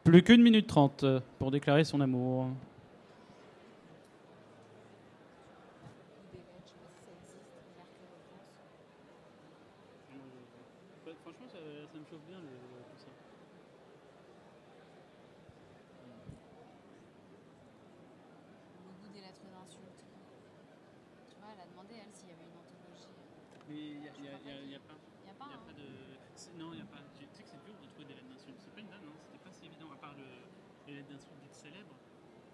Plus 0.04 0.22
qu'une 0.24 0.42
minute 0.44 0.68
trente 0.68 1.04
euh, 1.04 1.22
pour 1.40 1.50
déclarer 1.52 1.84
son 1.86 2.02
amour. 2.02 2.48
Idéal, 6.34 6.46
je 6.66 6.70
sais 6.72 6.78
pas 6.78 6.90
si 6.92 7.06
ça 7.06 7.12
existe, 7.12 7.56
Mercure 7.78 8.12
France. 8.28 8.52
Bah, 11.06 11.12
franchement, 11.24 11.48
ça, 11.48 11.58
ça 11.92 11.98
me 11.98 12.06
chauffe 12.06 12.26
bien 12.28 12.40
le, 12.40 12.50
tout 12.92 13.00
ça. 13.00 13.08
Le 18.84 18.92
goût 18.92 19.14
des 19.14 19.22
lettres 19.22 19.48
d'insulte. 19.48 20.04
Tu 21.30 21.36
vois, 21.40 21.50
elle 21.56 21.62
a 21.64 21.68
demandé, 21.72 21.96
elle, 22.04 22.12
s'il 22.14 22.30
y 22.30 22.34
avait 22.36 22.44
une 22.44 22.60
anthologie. 22.60 23.08
Mais 23.70 23.80
il 23.80 24.00
n'y 24.04 24.08
a, 24.10 24.14
Je 24.14 24.22
y 24.24 24.28
a, 24.28 24.36
crois 24.36 24.52
y 24.52 24.52
a- 24.52 24.60
pas 24.60 24.68
y 24.68 24.76
a 24.76 24.80
pas. 24.84 24.98
Il 25.24 25.26
n'y 25.26 25.32
a 25.32 25.36
pas, 25.40 25.48
Y 25.48 25.54
a 25.54 25.56
hein. 25.56 25.64
pas 25.66 25.74
de... 25.80 25.88
c'est- 26.36 26.54
Non, 26.60 26.74
il 26.76 26.84
n'y 26.84 26.86
a 26.86 26.90
pas. 26.92 27.00
Tu 27.16 27.24
sais 27.32 27.44
que 27.44 27.50
c'est 27.50 27.64
dur 27.64 27.76
de 27.80 27.88
trouver 27.88 28.06
des 28.12 28.16
lettres 28.20 28.28
d'insultes. 28.28 28.60
C'est 28.60 28.74
pas 28.76 28.82
une 28.84 28.92
vanne, 28.92 29.08
hein. 29.08 29.16
c'était 29.24 29.40
pas 29.44 29.52
si 29.56 29.66
évident, 29.66 29.88
à 29.92 29.98
part 29.98 30.14
le, 30.20 30.28
les 30.88 31.00
lettres 31.00 31.10
d'insultes 31.16 31.40
dites 31.42 31.56
célèbres. 31.56 31.96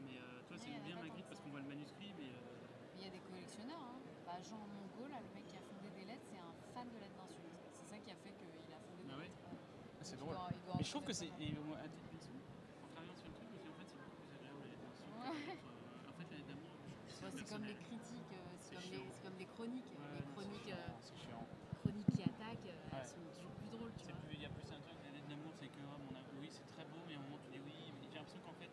Mais 0.06 0.16
euh, 0.22 0.46
toi, 0.48 0.56
Ouais, 0.56 0.62
c'est 0.62 0.70
y 0.70 0.78
en 0.78 0.80
a 0.80 0.86
bien 0.86 0.96
pas 1.02 1.02
Magritte 1.10 1.26
tant 1.26 1.30
parce 1.34 1.40
que 1.42 1.46
qu'on 1.50 1.52
voit 1.58 1.64
le 1.66 1.70
manuscrit, 1.74 2.14
mais. 2.20 2.30
euh, 2.30 2.96
Il 2.96 3.02
y 3.04 3.08
a 3.10 3.12
des 3.12 3.24
collectionneurs. 3.26 3.82
Hein. 3.82 3.98
Bah, 4.26 4.38
Jean 4.46 4.62
Mongo, 4.70 5.04
là, 5.10 5.18
le 5.20 5.30
mec 5.34 5.44
qui 5.50 5.58
a 5.58 5.64
fondé 5.66 5.90
des 5.98 6.06
lettres, 6.06 6.28
c'est 6.30 6.38
un 6.40 6.54
fan 6.78 6.86
de 6.94 6.98
lettres 7.02 7.18
d'insultes. 7.18 7.58
C'est 7.74 7.90
ça 7.90 7.98
qui 7.98 8.12
a 8.14 8.18
fait 8.22 8.32
qu'il 8.38 8.70
a 8.72 8.80
fondé 8.80 9.02
des 9.04 9.10
Ah 9.12 9.18
ouais 9.18 9.26
lettres. 9.28 9.42
Ouais. 9.50 9.58
c'est 10.06 10.16
Donc, 10.22 10.30
il 10.30 10.38
drôle. 10.38 10.38
doit- 10.38 10.54
il 10.54 10.62
doit 10.64 10.74
en 10.74 10.78
Mais 10.78 10.86
je 10.86 10.92
trouve 10.94 11.04
que 11.10 11.12
connaître 11.18 11.26
c'est. 11.26 11.34
pas 11.34 11.42
mal. 11.42 11.58
Et 11.58 11.66
moi, 11.68 11.76
à 11.82 11.88
titre 11.90 12.06
perso, 12.14 12.30
en 12.38 12.88
travaillant 12.94 13.18
sur 13.18 13.28
le 13.28 13.36
truc, 13.36 13.48
je 13.50 13.54
me 13.58 13.60
dis 13.66 13.70
en 13.74 13.76
fait, 13.82 13.88
c'est 13.90 13.98
beaucoup 14.00 14.22
plus 14.30 14.36
agréable 14.38 14.62
les 14.62 14.70
lettres 14.70 14.86
d'insultes. 14.86 15.10
que 15.10 15.18
Ouais. 15.20 15.34
les 15.34 15.50
lettres, 15.50 15.74
euh, 15.74 16.10
En 16.10 16.16
fait, 16.16 16.28
les 16.30 16.38
lettres 16.40 16.52
d'amour, 16.54 16.70
je 16.70 16.86
trouve 16.86 16.94
que 16.94 17.10
Ouais, 17.10 17.34
c'est 17.34 17.50
comme 17.50 17.66
les 17.66 17.74
personnel. 17.74 17.90
critiques, 17.90 18.30
euh, 18.30 18.40
c'est 18.40 18.70
C'est 18.70 18.76
comme, 18.78 18.86
chiant. 18.86 19.02
les- 19.04 19.10
c'est 19.18 19.24
comme 19.26 19.40
les 19.42 19.49
chroniques. 19.60 19.92
Les 20.16 20.24
chroniques, 20.32 20.72
euh, 20.72 21.84
chroniques 21.84 22.12
qui 22.16 22.24
attaquent, 22.24 22.72
euh, 22.72 22.96
elles 22.96 23.12
sont 23.12 23.28
toujours 23.36 23.52
plus 23.60 23.68
drôles, 23.76 23.92
tu 24.00 24.08
vois. 24.08 24.16
Il 24.32 24.40
y 24.40 24.48
a 24.48 24.52
plus 24.56 24.72
un 24.72 24.80
truc, 24.80 24.96
lettres 25.04 25.28
d'amour, 25.28 25.52
c'est 25.60 25.68
que 25.68 25.84
oh, 25.84 26.00
oui, 26.40 26.48
c'est 26.48 26.64
très 26.72 26.88
beau, 26.88 27.04
mais 27.04 27.16
à 27.16 27.20
un 27.20 27.28
moment 27.28 27.44
tu 27.44 27.52
dis 27.52 27.60
oui, 27.68 27.92
mais 28.00 28.08
j'ai 28.08 28.24
l'impression 28.24 28.40
qu'en 28.48 28.56
fait, 28.56 28.72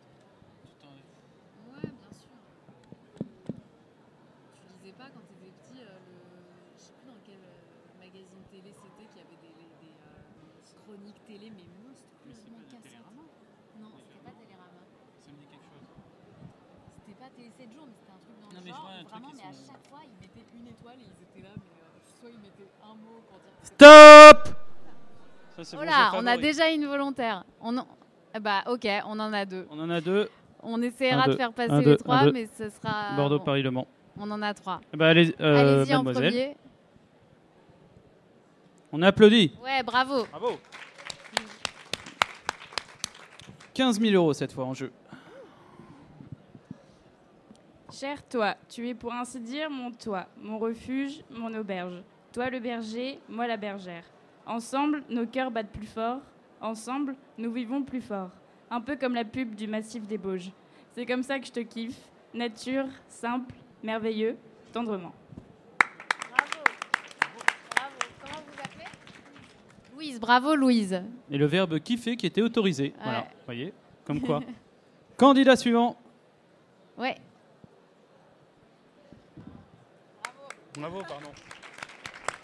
tu 0.63 0.71
t'en. 0.79 0.95
Ouais, 0.95 1.91
bien 1.91 2.13
sûr. 2.15 2.39
Tu 3.19 4.63
lisais 4.79 4.95
pas 4.95 5.11
quand 5.11 5.27
t'étais 5.27 5.51
petit, 5.59 5.83
euh, 5.83 5.91
le... 6.07 6.23
je 6.71 6.79
sais 6.79 6.95
plus 6.95 7.11
dans 7.11 7.19
quel 7.27 7.43
euh, 7.43 7.99
magazine 7.99 8.43
télé 8.47 8.71
c'était, 8.71 9.11
qu'il 9.11 9.19
y 9.19 9.25
avait 9.27 9.41
des, 9.43 9.91
euh, 9.91 10.87
chroniques 10.87 11.19
télé, 11.27 11.51
mais 11.51 11.67
pas 11.67 12.31
cassettes. 12.71 12.95
Télérama 12.95 13.27
Non, 13.75 13.91
c'était 13.91 14.23
pas 14.23 14.31
Télérama. 14.39 14.87
Ça 15.19 15.35
me 15.35 15.37
dit 15.43 15.51
quelque 15.51 15.67
chose. 15.67 15.83
C'était 17.03 17.19
pas 17.19 17.27
Télé 17.35 17.51
7 17.51 17.75
jours, 17.75 17.91
mais 17.91 18.06
mais 18.67 18.71
je 18.71 18.75
genre. 18.75 18.81
vois 18.83 18.91
un 18.91 18.99
où 18.99 19.07
truc, 19.07 19.09
vraiment, 19.09 19.31
ils 19.31 19.37
mais 19.37 19.47
à 19.47 19.53
sont- 19.53 19.71
chaque 19.71 19.85
fois, 19.89 19.99
ils 20.03 20.17
mettaient 20.21 20.47
une 20.53 20.67
étoile 20.67 20.99
et 20.99 21.07
ils 21.07 21.23
étaient 21.23 21.43
là, 21.47 21.53
mais 21.55 21.71
euh, 21.79 22.19
soit 22.19 22.29
ils 22.29 22.41
mettaient 22.43 22.71
un 22.83 22.93
mot 22.99 23.17
pour 23.27 23.37
dire 23.39 23.51
que 23.55 23.63
c'était 23.63 23.75
Stop 23.79 24.55
Ça, 25.55 25.63
c'est 25.63 25.77
Oh 25.77 25.79
mon 25.79 25.85
là, 25.85 26.11
jeu 26.11 26.17
on 26.19 26.25
a 26.27 26.37
déjà 26.37 26.69
une 26.69 26.85
volontaire. 26.85 27.43
On 27.61 27.77
en... 27.77 27.87
eh 28.35 28.39
Bah 28.39 28.63
ok, 28.67 28.85
on 29.07 29.19
en 29.19 29.31
a 29.33 29.45
deux. 29.45 29.65
On 29.71 29.79
en 29.79 29.89
a 29.89 30.01
deux. 30.01 30.29
On 30.63 30.81
essaiera 30.81 31.23
Un, 31.23 31.25
de 31.27 31.31
deux, 31.31 31.37
faire 31.37 31.53
passer 31.53 31.71
un, 31.71 31.79
les 31.79 31.85
deux, 31.85 31.97
trois, 31.97 32.31
mais 32.31 32.47
ce 32.57 32.69
sera. 32.69 33.15
Bordeaux, 33.15 33.37
bon, 33.39 33.45
Paris, 33.45 33.61
Le 33.63 33.71
Mans. 33.71 33.87
On 34.19 34.29
en 34.31 34.41
a 34.41 34.53
trois. 34.53 34.81
Eh 34.99 35.03
allez, 35.03 35.35
euh, 35.39 35.55
Allez-y 35.79 35.95
en 35.95 36.03
mademoiselle. 36.03 36.31
premier. 36.33 36.57
On 38.91 39.01
applaudit. 39.03 39.53
Ouais, 39.63 39.83
bravo. 39.83 40.25
Bravo. 40.31 40.57
15 43.73 43.99
000 44.01 44.13
euros 44.15 44.33
cette 44.33 44.51
fois 44.53 44.65
en 44.65 44.73
jeu. 44.73 44.91
Cher 47.99 48.21
toi, 48.27 48.55
tu 48.69 48.87
es 48.87 48.93
pour 48.93 49.11
ainsi 49.11 49.39
dire 49.39 49.71
mon 49.71 49.91
toit, 49.91 50.27
mon 50.39 50.59
refuge, 50.59 51.23
mon 51.31 51.51
auberge. 51.55 52.03
Toi 52.31 52.51
le 52.51 52.59
berger, 52.59 53.17
moi 53.27 53.47
la 53.47 53.57
bergère. 53.57 54.03
Ensemble, 54.45 55.03
nos 55.09 55.25
cœurs 55.25 55.49
battent 55.49 55.71
plus 55.71 55.87
fort. 55.87 56.19
Ensemble, 56.61 57.15
nous 57.39 57.51
vivons 57.51 57.81
plus 57.81 58.01
fort. 58.01 58.29
Un 58.69 58.81
peu 58.81 58.97
comme 58.97 59.15
la 59.15 59.25
pub 59.25 59.55
du 59.55 59.65
massif 59.65 60.05
des 60.05 60.19
Bauges. 60.19 60.51
C'est 60.91 61.07
comme 61.07 61.23
ça 61.23 61.39
que 61.39 61.47
je 61.47 61.51
te 61.51 61.59
kiffe. 61.61 61.97
Nature, 62.35 62.85
simple, 63.07 63.55
merveilleux, 63.81 64.37
tendrement. 64.71 65.13
Bravo. 65.79 66.63
Bravo. 67.75 67.95
Comment 68.21 68.43
vous 68.45 68.59
appelez? 68.63 68.91
Louise, 69.95 70.19
bravo 70.19 70.53
Louise. 70.53 71.01
Et 71.31 71.37
le 71.39 71.47
verbe 71.47 71.79
kiffer 71.79 72.15
qui 72.15 72.27
était 72.27 72.43
autorisé. 72.43 72.93
Voilà, 73.01 73.27
voyez, 73.45 73.73
comme 74.05 74.21
quoi. 74.21 74.41
Candidat 75.17 75.55
suivant. 75.55 75.97
Ouais. 76.95 77.15
Bravo, 80.77 80.99
pardon. 81.07 81.29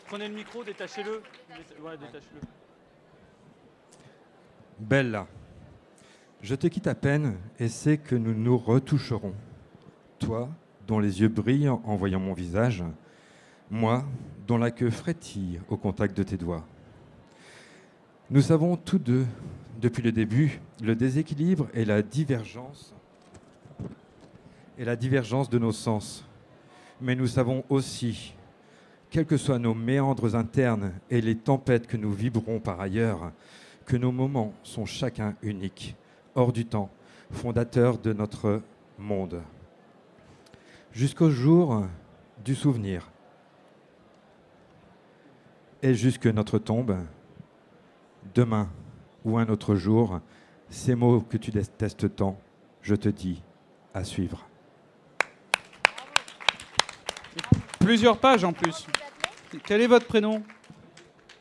Prenez 0.08 0.28
le 0.28 0.34
micro, 0.34 0.64
détachez-le. 0.64 1.22
Détachez-le. 1.50 2.40
Bella, 4.80 5.28
je 6.42 6.56
te 6.56 6.66
quitte 6.66 6.88
à 6.88 6.96
peine 6.96 7.38
et 7.60 7.68
sais 7.68 7.98
que 7.98 8.16
nous 8.16 8.34
nous 8.34 8.58
retoucherons. 8.58 9.36
Toi, 10.18 10.50
dont 10.88 11.00
les 11.00 11.22
yeux 11.22 11.28
brillent 11.28 11.70
en 11.70 11.96
voyant 11.96 12.20
mon 12.20 12.34
visage, 12.34 12.84
moi, 13.70 14.04
dont 14.48 14.58
la 14.58 14.72
queue 14.72 14.90
frétille 14.90 15.62
au 15.70 15.78
contact 15.78 16.18
de 16.18 16.24
tes 16.24 16.38
doigts. 16.38 16.66
Nous 18.32 18.42
savons 18.42 18.78
tous 18.78 19.00
deux, 19.00 19.26
depuis 19.80 20.02
le 20.02 20.12
début, 20.12 20.60
le 20.82 20.96
déséquilibre 20.96 21.68
et 21.74 21.86
la 21.86 22.02
divergence 22.02 22.96
et 24.80 24.86
la 24.86 24.96
divergence 24.96 25.50
de 25.50 25.60
nos 25.60 25.72
sens. 25.72 26.26
Mais 27.04 27.16
nous 27.16 27.28
savons 27.28 27.66
aussi, 27.68 28.34
quels 29.10 29.26
que 29.26 29.36
soient 29.36 29.60
nos 29.60 29.74
méandres 29.74 30.38
internes 30.38 30.94
et 31.10 31.20
les 31.20 31.36
tempêtes 31.36 31.86
que 31.86 31.98
nous 31.98 32.14
vibrons 32.14 32.62
par 32.62 32.80
ailleurs, 32.80 33.34
que 33.86 33.98
nos 33.98 34.14
moments 34.14 34.54
sont 34.64 34.86
chacun 34.86 35.36
uniques, 35.42 35.98
hors 36.34 36.54
du 36.54 36.66
temps, 36.66 36.90
fondateurs 37.30 37.98
de 37.98 38.14
notre 38.14 38.62
monde. 38.98 39.42
Jusqu'au 40.94 41.30
jour 41.30 41.86
du 42.46 42.56
souvenir. 42.56 43.12
Et 45.82 45.96
jusque 45.96 46.28
notre 46.28 46.58
tombe, 46.58 46.96
demain 48.34 48.70
ou 49.26 49.38
un 49.38 49.50
autre 49.50 49.76
jour, 49.76 50.22
ces 50.70 50.96
mots 50.96 51.20
que 51.20 51.36
tu 51.36 51.52
détestes 51.52 52.16
tant, 52.16 52.40
je 52.82 52.96
te 52.96 53.10
dis 53.10 53.44
à 53.94 54.06
suivre. 54.06 54.48
Plusieurs 57.84 58.18
pages 58.18 58.44
en 58.44 58.54
plus. 58.54 58.86
Quel 59.66 59.82
est 59.82 59.88
votre 59.88 60.06
prénom? 60.08 60.42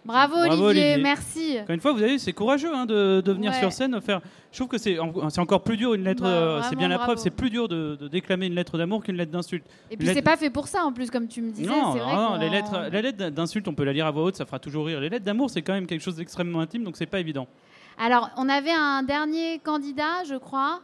Bravo, 0.04 0.34
Bravo, 0.34 0.64
Olivier, 0.66 0.94
Olivier. 0.94 0.96
merci. 1.02 1.58
Encore 1.60 1.74
une 1.74 1.80
fois, 1.80 1.92
vous 1.92 2.02
avez 2.02 2.12
vu, 2.14 2.18
c'est 2.18 2.32
courageux 2.32 2.74
hein, 2.74 2.86
de, 2.86 3.20
de 3.24 3.32
venir 3.32 3.52
Ouais. 3.52 3.58
sur 3.60 3.70
scène 3.70 4.00
faire. 4.00 4.20
Je 4.50 4.58
trouve 4.58 4.66
que 4.68 4.76
c'est 4.76 4.98
en- 4.98 5.30
c'est 5.30 5.40
encore 5.40 5.62
plus 5.62 5.76
dur 5.76 5.94
une 5.94 6.02
lettre. 6.02 6.24
Bah, 6.24 6.28
euh, 6.28 6.60
c'est 6.68 6.74
bien 6.74 6.88
la 6.88 6.98
preuve, 6.98 7.18
c'est 7.18 7.30
plus 7.30 7.50
dur 7.50 7.68
de, 7.68 7.94
de 7.94 8.08
déclamer 8.08 8.46
une 8.46 8.54
lettre 8.56 8.76
d'amour 8.76 9.04
qu'une 9.04 9.14
lettre 9.16 9.30
d'insulte. 9.30 9.64
Et 9.92 9.96
puis 9.96 10.06
Lettre- 10.06 10.16
c'est 10.18 10.22
pas 10.22 10.36
fait 10.36 10.50
pour 10.50 10.66
ça 10.66 10.84
en 10.84 10.92
plus, 10.92 11.08
comme 11.08 11.28
tu 11.28 11.40
me 11.40 11.52
disais. 11.52 11.68
Non, 11.70 11.92
c'est 11.92 12.00
vrai 12.00 12.14
non, 12.16 12.36
les 12.36 12.48
lettres, 12.50 12.72
la 12.90 13.00
lettre 13.00 13.28
d'insulte, 13.30 13.68
on 13.68 13.74
peut 13.74 13.84
la 13.84 13.92
lire 13.92 14.06
à 14.06 14.10
voix 14.10 14.24
haute, 14.24 14.34
ça 14.36 14.44
fera 14.44 14.58
toujours 14.58 14.86
rire. 14.86 14.98
Les 15.00 15.08
lettres 15.08 15.24
d'amour, 15.24 15.48
c'est 15.50 15.62
quand 15.62 15.72
même 15.72 15.86
quelque 15.86 16.02
chose 16.02 16.16
d'extrêmement 16.16 16.58
intime, 16.60 16.82
donc 16.82 16.96
c'est 16.96 17.06
pas 17.06 17.20
évident. 17.20 17.46
Alors, 17.96 18.30
on 18.36 18.48
avait 18.48 18.72
un 18.72 19.04
dernier 19.04 19.60
candidat, 19.60 20.24
je 20.28 20.34
crois. 20.34 20.80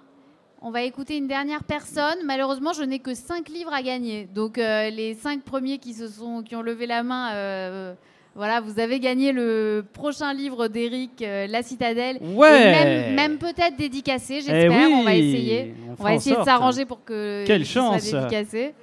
On 0.60 0.70
va 0.70 0.82
écouter 0.82 1.16
une 1.16 1.28
dernière 1.28 1.62
personne. 1.62 2.18
Malheureusement, 2.24 2.72
je 2.72 2.82
n'ai 2.82 2.98
que 2.98 3.14
5 3.14 3.48
livres 3.48 3.72
à 3.72 3.80
gagner. 3.82 4.28
Donc, 4.34 4.58
euh, 4.58 4.90
les 4.90 5.14
5 5.14 5.42
premiers 5.42 5.78
qui, 5.78 5.94
se 5.94 6.08
sont, 6.08 6.42
qui 6.42 6.56
ont 6.56 6.62
levé 6.62 6.86
la 6.86 7.04
main, 7.04 7.32
euh, 7.32 7.94
voilà, 8.34 8.60
vous 8.60 8.80
avez 8.80 8.98
gagné 8.98 9.30
le 9.32 9.84
prochain 9.92 10.34
livre 10.34 10.66
d'Éric, 10.66 11.22
euh, 11.22 11.46
La 11.46 11.62
Citadelle. 11.62 12.18
Ouais 12.34 12.60
Et 12.60 12.72
même, 12.72 13.14
même 13.14 13.38
peut-être 13.38 13.76
dédicacé, 13.76 14.38
Eh 14.38 14.40
j'espère. 14.40 14.72
oui, 14.88 14.92
on 14.94 15.04
va 15.04 15.14
essayer. 15.14 15.74
on 15.96 16.02
va 16.02 16.14
essayer 16.14 16.34
de 16.36 16.42
s'arranger 16.42 16.84
pour 16.86 17.04
que 17.04 17.44
Quelle 17.46 17.60
il 17.60 17.66
soit 17.66 17.80
chance. 17.82 18.10
dédicacé. 18.10 18.74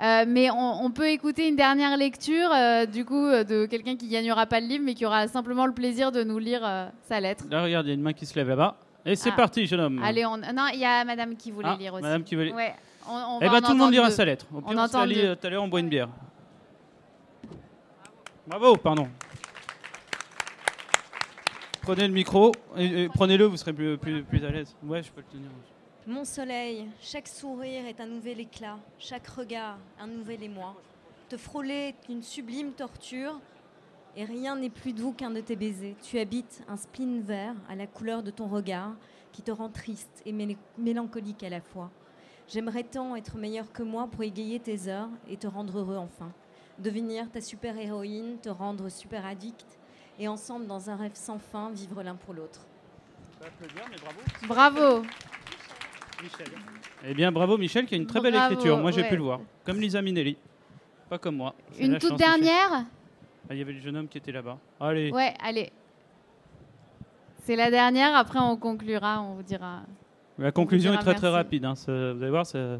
Mais 0.00 0.50
on, 0.50 0.84
on 0.84 0.90
peut 0.90 1.08
écouter 1.08 1.48
une 1.48 1.56
dernière 1.56 1.96
lecture, 1.96 2.50
du 2.92 3.06
coup, 3.06 3.24
de 3.30 3.64
quelqu'un 3.64 3.96
qui 3.96 4.08
gagnera 4.08 4.44
pas 4.44 4.60
le 4.60 4.66
livre, 4.66 4.84
mais 4.84 4.92
qui 4.92 5.06
aura 5.06 5.28
simplement 5.28 5.64
le 5.64 5.72
plaisir 5.72 6.12
de 6.12 6.22
nous 6.22 6.38
lire 6.38 6.60
sa 7.08 7.20
lettre. 7.20 7.44
Là, 7.50 7.62
regarde, 7.64 7.86
il 7.86 7.88
y 7.88 7.92
a 7.92 7.94
une 7.94 8.02
main 8.02 8.12
qui 8.12 8.26
se 8.26 8.34
lève 8.38 8.50
là-bas. 8.50 8.76
Et 9.06 9.14
c'est 9.16 9.30
Ah. 9.30 9.36
parti, 9.36 9.66
jeune 9.66 9.80
homme. 9.80 10.02
Allez, 10.02 10.26
on... 10.26 10.36
non, 10.36 10.66
il 10.74 10.80
y 10.80 10.84
a 10.84 11.04
Madame 11.04 11.36
qui 11.36 11.50
voulait 11.52 11.68
Ah, 11.70 11.76
lire 11.78 11.94
aussi. 11.94 12.02
Madame 12.02 12.24
qui 12.24 12.34
voulait. 12.34 12.52
Ouais, 12.52 12.74
on, 13.08 13.12
on 13.14 13.38
Eh 13.40 13.44
va 13.46 13.52
ben, 13.52 13.58
en 13.58 13.66
tout 13.68 13.72
le 13.72 13.78
monde 13.78 13.92
lira 13.92 14.08
deux. 14.08 14.14
sa 14.14 14.24
lettre. 14.24 14.46
Au 14.52 14.58
On 14.58 14.62
pire, 14.62 14.68
on, 14.70 14.72
se 14.74 14.78
entend 14.80 15.00
la 15.00 15.06
lit 15.06 15.14
deux. 15.14 15.24
euh, 15.28 15.34
tout 15.36 15.46
à 15.46 15.50
l'heure, 15.50 15.62
on 15.62 15.68
boit 15.68 15.80
une 15.80 15.88
bière. 15.88 16.08
Bravo, 18.46 18.76
pardon. 18.76 19.08
Prenez 21.82 22.08
le 22.08 22.12
micro, 22.14 22.50
et, 22.76 23.04
et 23.04 23.08
prenez-le, 23.08 23.44
vous 23.44 23.56
serez 23.56 23.72
plus, 23.72 23.96
plus, 23.96 24.24
plus 24.24 24.44
à 24.44 24.50
l'aise. 24.50 24.74
Ouais, 24.82 25.02
je 25.02 25.10
peux 25.12 25.20
le 25.20 25.26
tenir. 25.26 25.48
Mon 26.08 26.24
soleil, 26.24 26.88
chaque 27.00 27.28
sourire 27.28 27.86
est 27.86 28.00
un 28.00 28.06
nouvel 28.06 28.40
éclat, 28.40 28.76
chaque 28.98 29.26
regard 29.28 29.76
un 30.00 30.06
nouvel 30.08 30.42
émoi. 30.42 30.74
Te 31.28 31.36
frôler 31.36 31.94
est 32.08 32.08
une 32.12 32.22
sublime 32.22 32.72
torture, 32.72 33.38
et 34.16 34.24
rien 34.24 34.56
n'est 34.56 34.70
plus 34.70 34.92
doux 34.92 35.12
qu'un 35.12 35.30
de 35.30 35.40
tes 35.40 35.56
baisers. 35.56 35.94
Tu 36.02 36.18
habites 36.18 36.62
un 36.68 36.76
spleen 36.76 37.20
vert 37.20 37.54
à 37.68 37.76
la 37.76 37.86
couleur 37.86 38.22
de 38.22 38.30
ton 38.30 38.46
regard, 38.48 38.94
qui 39.32 39.42
te 39.42 39.50
rend 39.50 39.68
triste 39.68 40.22
et 40.24 40.32
mél- 40.32 40.56
mélancolique 40.78 41.42
à 41.42 41.50
la 41.50 41.60
fois. 41.60 41.90
J'aimerais 42.48 42.84
tant 42.84 43.16
être 43.16 43.36
meilleur 43.36 43.70
que 43.72 43.82
moi 43.82 44.06
pour 44.10 44.22
égayer 44.22 44.58
tes 44.58 44.88
heures 44.88 45.10
et 45.28 45.36
te 45.36 45.46
rendre 45.46 45.78
heureux 45.78 45.96
enfin. 45.96 46.32
Devenir 46.78 47.30
ta 47.30 47.40
super-héroïne, 47.40 48.38
te 48.40 48.48
rendre 48.48 48.88
super 48.88 49.26
addict, 49.26 49.66
et 50.18 50.28
ensemble, 50.28 50.66
dans 50.66 50.88
un 50.88 50.96
rêve 50.96 51.12
sans 51.14 51.38
fin, 51.38 51.70
vivre 51.70 52.02
l'un 52.02 52.14
pour 52.14 52.32
l'autre. 52.32 52.60
Bravo. 54.48 55.02
Eh 57.04 57.12
bien, 57.12 57.30
bravo 57.30 57.58
Michel, 57.58 57.84
qui 57.84 57.94
a 57.94 57.98
une 57.98 58.06
très 58.06 58.20
belle 58.20 58.32
Bravo, 58.32 58.54
écriture. 58.54 58.78
Moi, 58.78 58.90
j'ai 58.90 59.02
ouais. 59.02 59.08
pu 59.10 59.16
le 59.16 59.22
voir. 59.22 59.40
Comme 59.64 59.78
Lisa 59.78 60.00
Minelli. 60.00 60.38
Pas 61.10 61.18
comme 61.18 61.36
moi. 61.36 61.54
Une 61.78 61.98
toute 61.98 62.18
chance, 62.18 62.38
Michel. 62.38 62.86
Ah, 63.48 63.54
Il 63.54 63.58
y 63.58 63.62
avait 63.62 63.72
le 63.72 63.80
jeune 63.80 63.96
homme 63.96 64.08
qui 64.08 64.18
était 64.18 64.32
là-bas. 64.32 64.58
Allez. 64.80 65.10
Ouais, 65.12 65.34
allez. 65.42 65.70
C'est 67.42 67.56
la 67.56 67.70
dernière, 67.70 68.16
après 68.16 68.40
on 68.40 68.56
conclura, 68.56 69.22
on 69.22 69.34
vous 69.34 69.42
dira. 69.42 69.82
La 70.38 70.50
conclusion 70.52 70.90
On 70.92 70.94
est 70.94 70.98
très 70.98 71.14
très 71.14 71.28
rapide. 71.30 71.64
hein. 71.64 71.74
Ça- 71.76 72.12
Vous 72.12 72.20
allez 72.22 72.30
voir, 72.30 72.44
ça- 72.44 72.78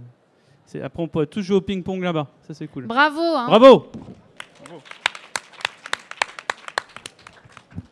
c'est- 0.65 0.83
après 0.83 1.03
on 1.03 1.09
pourra 1.09 1.27
tous 1.27 1.43
jouer 1.43 1.57
au 1.57 1.61
ping-pong 1.61 2.03
là-bas. 2.03 2.27
Ça 2.43 2.53
c'est 2.53 2.67
cool. 2.67 2.87
Bravo. 2.87 3.21
Hein. 3.21 3.47
Bravo 3.47 3.87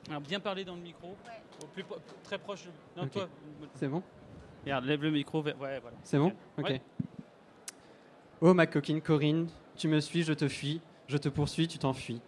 Alors, 0.08 0.20
bien 0.20 0.40
parler 0.40 0.64
dans 0.64 0.74
le 0.74 0.80
micro. 0.82 1.16
Au 1.62 1.66
plus 1.66 1.82
po- 1.84 1.96
très 2.24 2.38
proche. 2.38 2.64
Non, 2.96 3.06
toi. 3.08 3.28
C'est 3.74 3.88
bon? 3.88 4.02
Regarde, 4.64 4.84
lève 4.84 5.02
le 5.02 5.10
micro. 5.10 5.42
vers- 5.42 5.58
Ouais, 5.60 5.78
voilà. 5.80 5.96
C'est 6.02 6.18
bon? 6.18 6.32
Ok. 6.58 6.68
Ouais. 6.68 6.82
Oh 8.40 8.52
ma 8.52 8.66
coquine 8.66 9.00
Corinne, 9.00 9.48
tu 9.76 9.88
me 9.88 10.00
suis, 10.00 10.22
je 10.22 10.32
te 10.32 10.48
fuis, 10.48 10.80
je 11.08 11.16
te 11.16 11.28
poursuis, 11.28 11.66
tu 11.68 11.78
t'enfuis. 11.78 12.20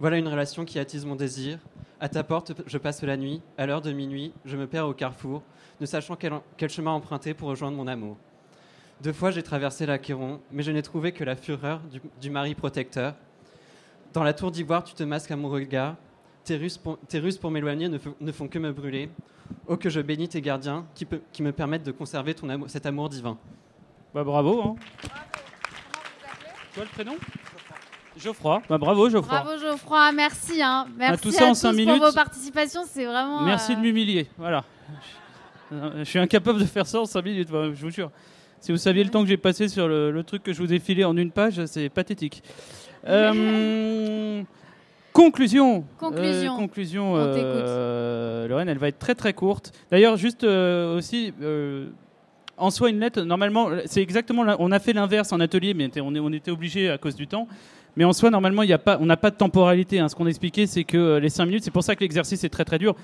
Voilà 0.00 0.18
une 0.18 0.28
relation 0.28 0.64
qui 0.64 0.78
attise 0.78 1.04
mon 1.04 1.16
désir. 1.16 1.58
À 2.00 2.08
ta 2.08 2.22
porte, 2.22 2.52
je 2.66 2.78
passe 2.78 3.02
la 3.02 3.16
nuit. 3.16 3.42
À 3.56 3.66
l'heure 3.66 3.80
de 3.80 3.92
minuit, 3.92 4.32
je 4.44 4.56
me 4.56 4.66
perds 4.66 4.86
au 4.86 4.94
carrefour, 4.94 5.42
ne 5.80 5.86
sachant 5.86 6.14
quel, 6.14 6.32
quel 6.56 6.70
chemin 6.70 6.92
emprunter 6.92 7.34
pour 7.34 7.48
rejoindre 7.48 7.76
mon 7.76 7.86
amour. 7.88 8.16
Deux 9.02 9.12
fois, 9.12 9.30
j'ai 9.30 9.42
traversé 9.42 9.86
l'Achéron, 9.86 10.40
mais 10.52 10.62
je 10.62 10.70
n'ai 10.70 10.82
trouvé 10.82 11.12
que 11.12 11.24
la 11.24 11.36
fureur 11.36 11.80
du, 11.92 12.00
du 12.20 12.30
mari 12.30 12.54
protecteur. 12.54 13.14
Dans 14.12 14.22
la 14.24 14.32
tour 14.32 14.50
d'ivoire, 14.50 14.84
tu 14.84 14.94
te 14.94 15.02
masques 15.02 15.30
à 15.30 15.36
mon 15.36 15.48
regard. 15.48 15.96
Tes 16.44 16.56
ruses 16.56 16.78
pour, 16.78 16.98
tes 17.08 17.18
ruses 17.18 17.38
pour 17.38 17.50
m'éloigner 17.50 17.88
ne, 17.88 17.98
font- 17.98 18.14
ne 18.20 18.32
font 18.32 18.48
que 18.48 18.58
me 18.58 18.72
brûler. 18.72 19.10
Oh, 19.66 19.76
que 19.76 19.90
je 19.90 20.00
bénis 20.00 20.28
tes 20.28 20.40
gardiens 20.40 20.86
qui, 20.94 21.04
peut- 21.04 21.20
qui 21.32 21.42
me 21.42 21.52
permettent 21.52 21.82
de 21.84 21.92
conserver 21.92 22.34
ton 22.34 22.48
amour- 22.48 22.70
cet 22.70 22.86
amour 22.86 23.08
divin. 23.08 23.36
Bah, 24.14 24.24
bravo. 24.24 24.62
Hein. 24.62 24.76
Toi 26.74 26.84
le 26.84 26.90
prénom? 26.90 27.16
Geoffroy. 28.18 28.60
Bah, 28.68 28.78
bravo 28.78 29.08
Geoffroy. 29.08 29.40
Bravo 29.42 29.58
Geoffroy, 29.58 30.12
merci. 30.12 30.60
Hein. 30.62 30.86
Merci 30.96 31.22
tout 31.22 31.30
ça 31.30 31.44
à 31.44 31.46
en 31.46 31.50
tous 31.50 31.54
cinq 31.56 31.68
pour 31.70 31.76
minutes. 31.78 32.02
vos 32.02 32.12
participations, 32.12 32.82
c'est 32.86 33.04
vraiment. 33.04 33.42
Merci 33.42 33.72
euh, 33.72 33.76
de 33.76 33.80
m'humilier. 33.80 34.26
Voilà. 34.36 34.64
Euh, 35.72 35.90
Je 35.98 36.04
suis 36.04 36.18
incapable 36.18 36.58
de 36.60 36.64
faire 36.64 36.86
ça 36.86 37.00
en 37.00 37.04
5 37.06 37.24
minutes, 37.24 37.50
bah, 37.50 37.64
je 37.74 37.84
vous 37.84 37.90
jure. 37.90 38.10
Si 38.60 38.72
vous 38.72 38.78
saviez 38.78 39.04
le 39.04 39.10
temps 39.10 39.22
que 39.22 39.28
j'ai 39.28 39.36
passé 39.36 39.68
sur 39.68 39.86
le, 39.86 40.10
le 40.10 40.22
truc 40.24 40.42
que 40.42 40.52
je 40.52 40.60
vous 40.62 40.72
ai 40.72 40.78
filé 40.78 41.04
en 41.04 41.16
une 41.16 41.30
page, 41.30 41.64
c'est 41.66 41.88
pathétique. 41.88 42.42
Euh, 43.06 44.42
conclusion. 45.12 45.84
Conclusion. 45.98 46.54
Euh, 46.54 46.56
conclusion. 46.58 47.12
On 47.12 47.16
euh, 47.16 48.48
Lorraine, 48.48 48.68
elle 48.68 48.78
va 48.78 48.88
être 48.88 48.98
très 48.98 49.14
très 49.14 49.32
courte. 49.32 49.72
D'ailleurs, 49.90 50.16
juste 50.16 50.42
euh, 50.44 50.96
aussi. 50.96 51.32
euh, 51.40 51.88
en 52.56 52.70
soi, 52.72 52.90
une 52.90 52.98
lettre, 52.98 53.20
normalement, 53.22 53.68
c'est 53.86 54.02
exactement. 54.02 54.44
On 54.58 54.72
a 54.72 54.80
fait 54.80 54.92
l'inverse 54.92 55.32
en 55.32 55.38
atelier, 55.38 55.74
mais 55.74 55.88
on, 56.00 56.12
est- 56.14 56.18
on 56.18 56.32
était 56.32 56.50
obligé 56.50 56.90
à 56.90 56.98
cause 56.98 57.14
du 57.14 57.28
temps. 57.28 57.46
Mais 57.98 58.04
en 58.04 58.12
soi, 58.12 58.30
normalement, 58.30 58.62
y 58.62 58.72
a 58.72 58.78
pas, 58.78 58.96
on 59.00 59.06
n'a 59.06 59.16
pas 59.16 59.32
de 59.32 59.34
temporalité. 59.34 59.98
hein. 59.98 60.08
Ce 60.08 60.14
qu'on 60.14 60.28
expliquait, 60.28 60.68
c'est 60.68 60.84
que 60.84 60.96
euh, 60.96 61.18
les 61.18 61.30
5 61.30 61.46
minutes, 61.46 61.64
c'est 61.64 61.72
pour 61.72 61.82
ça 61.82 61.96
que 61.96 62.00
l'exercice 62.00 62.44
est 62.44 62.48
très 62.48 62.64
très 62.64 62.78
dur. 62.78 62.94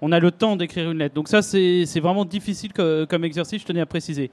On 0.00 0.12
a 0.12 0.20
le 0.20 0.30
temps 0.30 0.54
d'écrire 0.54 0.92
une 0.92 0.98
lettre. 0.98 1.12
Donc 1.12 1.26
ça, 1.26 1.42
c'est 1.42 1.84
vraiment 1.98 2.24
difficile 2.24 2.72
co- 2.72 3.04
comme 3.08 3.24
exercice, 3.24 3.62
je 3.62 3.66
tenais 3.66 3.80
à 3.80 3.86
préciser. 3.86 4.30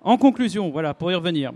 En 0.00 0.16
conclusion, 0.16 0.70
voilà, 0.70 0.94
pour 0.94 1.12
y 1.12 1.14
revenir, 1.14 1.52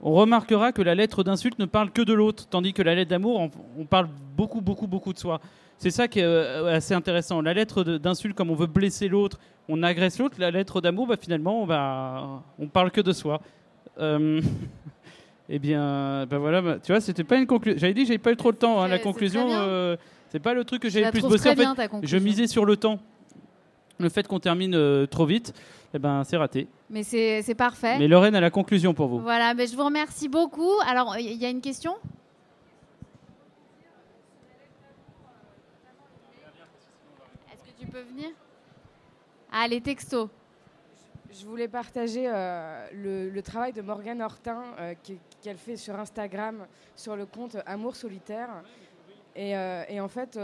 on 0.00 0.14
remarquera 0.14 0.72
que 0.72 0.80
la 0.80 0.94
lettre 0.94 1.22
d'insulte 1.22 1.58
ne 1.58 1.66
parle 1.66 1.90
que 1.90 2.00
de 2.00 2.14
l'autre, 2.14 2.46
tandis 2.48 2.72
que 2.72 2.80
la 2.80 2.94
lettre 2.94 3.10
d'amour, 3.10 3.50
on, 3.78 3.84
parle 3.84 4.08
beaucoup, 4.34 4.62
beaucoup, 4.62 4.86
beaucoup 4.86 5.12
de 5.12 5.18
soi. 5.18 5.38
C'est 5.76 5.90
ça 5.90 6.08
qui 6.08 6.20
est 6.20 6.24
euh, 6.24 6.76
assez 6.76 6.94
intéressant. 6.94 7.42
La 7.42 7.52
lettre 7.52 7.84
d'insulte, 7.84 8.34
comme 8.34 8.50
on 8.50 8.54
veut 8.54 8.66
blesser 8.66 9.06
l'autre, 9.06 9.38
on 9.68 9.82
agresse 9.82 10.18
l'autre. 10.18 10.36
La 10.38 10.50
lettre 10.50 10.80
d'amour, 10.80 11.06
bah, 11.06 11.16
finalement, 11.20 11.62
on, 11.62 11.66
va, 11.66 12.42
on 12.58 12.68
parle 12.68 12.90
que 12.90 13.02
de 13.02 13.12
soi. 13.12 13.42
Euh, 14.00 14.40
eh 15.48 15.58
bien, 15.58 16.26
bah 16.26 16.38
voilà, 16.38 16.60
bah, 16.60 16.78
tu 16.82 16.92
vois, 16.92 17.00
c'était 17.00 17.24
pas 17.24 17.36
une 17.36 17.46
conclusion. 17.46 17.78
J'avais 17.78 17.94
dit, 17.94 18.02
que 18.02 18.08
j'avais 18.08 18.18
pas 18.18 18.32
eu 18.32 18.36
trop 18.36 18.50
le 18.50 18.56
temps. 18.56 18.80
hein. 18.82 18.88
La 18.88 18.98
conclusion, 18.98 19.46
euh, 19.50 19.96
c'est 20.30 20.40
pas 20.40 20.52
le 20.54 20.64
truc 20.64 20.82
que 20.82 20.88
j'avais 20.90 21.06
le 21.06 21.10
plus 21.12 21.22
bossé. 21.22 21.48
En 21.48 21.52
fait, 21.52 21.56
bien, 21.56 21.74
ta 21.74 21.88
je 22.02 22.16
misais 22.18 22.46
sur 22.46 22.64
le 22.64 22.76
temps. 22.76 22.98
Le 24.00 24.08
fait 24.08 24.28
qu'on 24.28 24.38
termine 24.38 24.74
euh, 24.76 25.06
trop 25.06 25.26
vite, 25.26 25.52
eh 25.94 25.98
ben, 25.98 26.22
c'est 26.24 26.36
raté. 26.36 26.68
Mais 26.90 27.02
c'est 27.02 27.42
c'est 27.42 27.54
parfait. 27.56 27.98
Mais 27.98 28.06
Lorraine 28.06 28.36
a 28.36 28.40
la 28.40 28.50
conclusion 28.50 28.94
pour 28.94 29.08
vous. 29.08 29.18
Voilà, 29.20 29.54
mais 29.54 29.66
je 29.66 29.74
vous 29.74 29.84
remercie 29.84 30.28
beaucoup. 30.28 30.70
Alors, 30.86 31.16
il 31.18 31.32
y 31.36 31.44
a 31.44 31.50
une 31.50 31.60
question? 31.60 31.94
Est-ce 37.52 37.64
que 37.64 37.80
tu 37.80 37.86
peux 37.86 38.00
venir? 38.02 38.28
Ah, 39.52 39.66
les 39.68 39.80
textos. 39.80 40.28
Je 41.32 41.44
voulais 41.46 41.68
partager 41.68 42.24
euh, 42.26 42.86
le, 42.94 43.30
le 43.30 43.42
travail 43.42 43.72
de 43.72 43.82
Morgane 43.82 44.22
Hortin 44.22 44.62
euh, 44.80 44.94
qui- 45.02 45.18
qu'elle 45.40 45.58
fait 45.58 45.76
sur 45.76 45.98
Instagram 45.98 46.66
sur 46.94 47.16
le 47.16 47.26
compte 47.26 47.56
Amour 47.66 47.96
solitaire. 47.96 48.62
Et, 49.34 49.56
euh, 49.56 49.84
en 50.00 50.08
fait, 50.08 50.38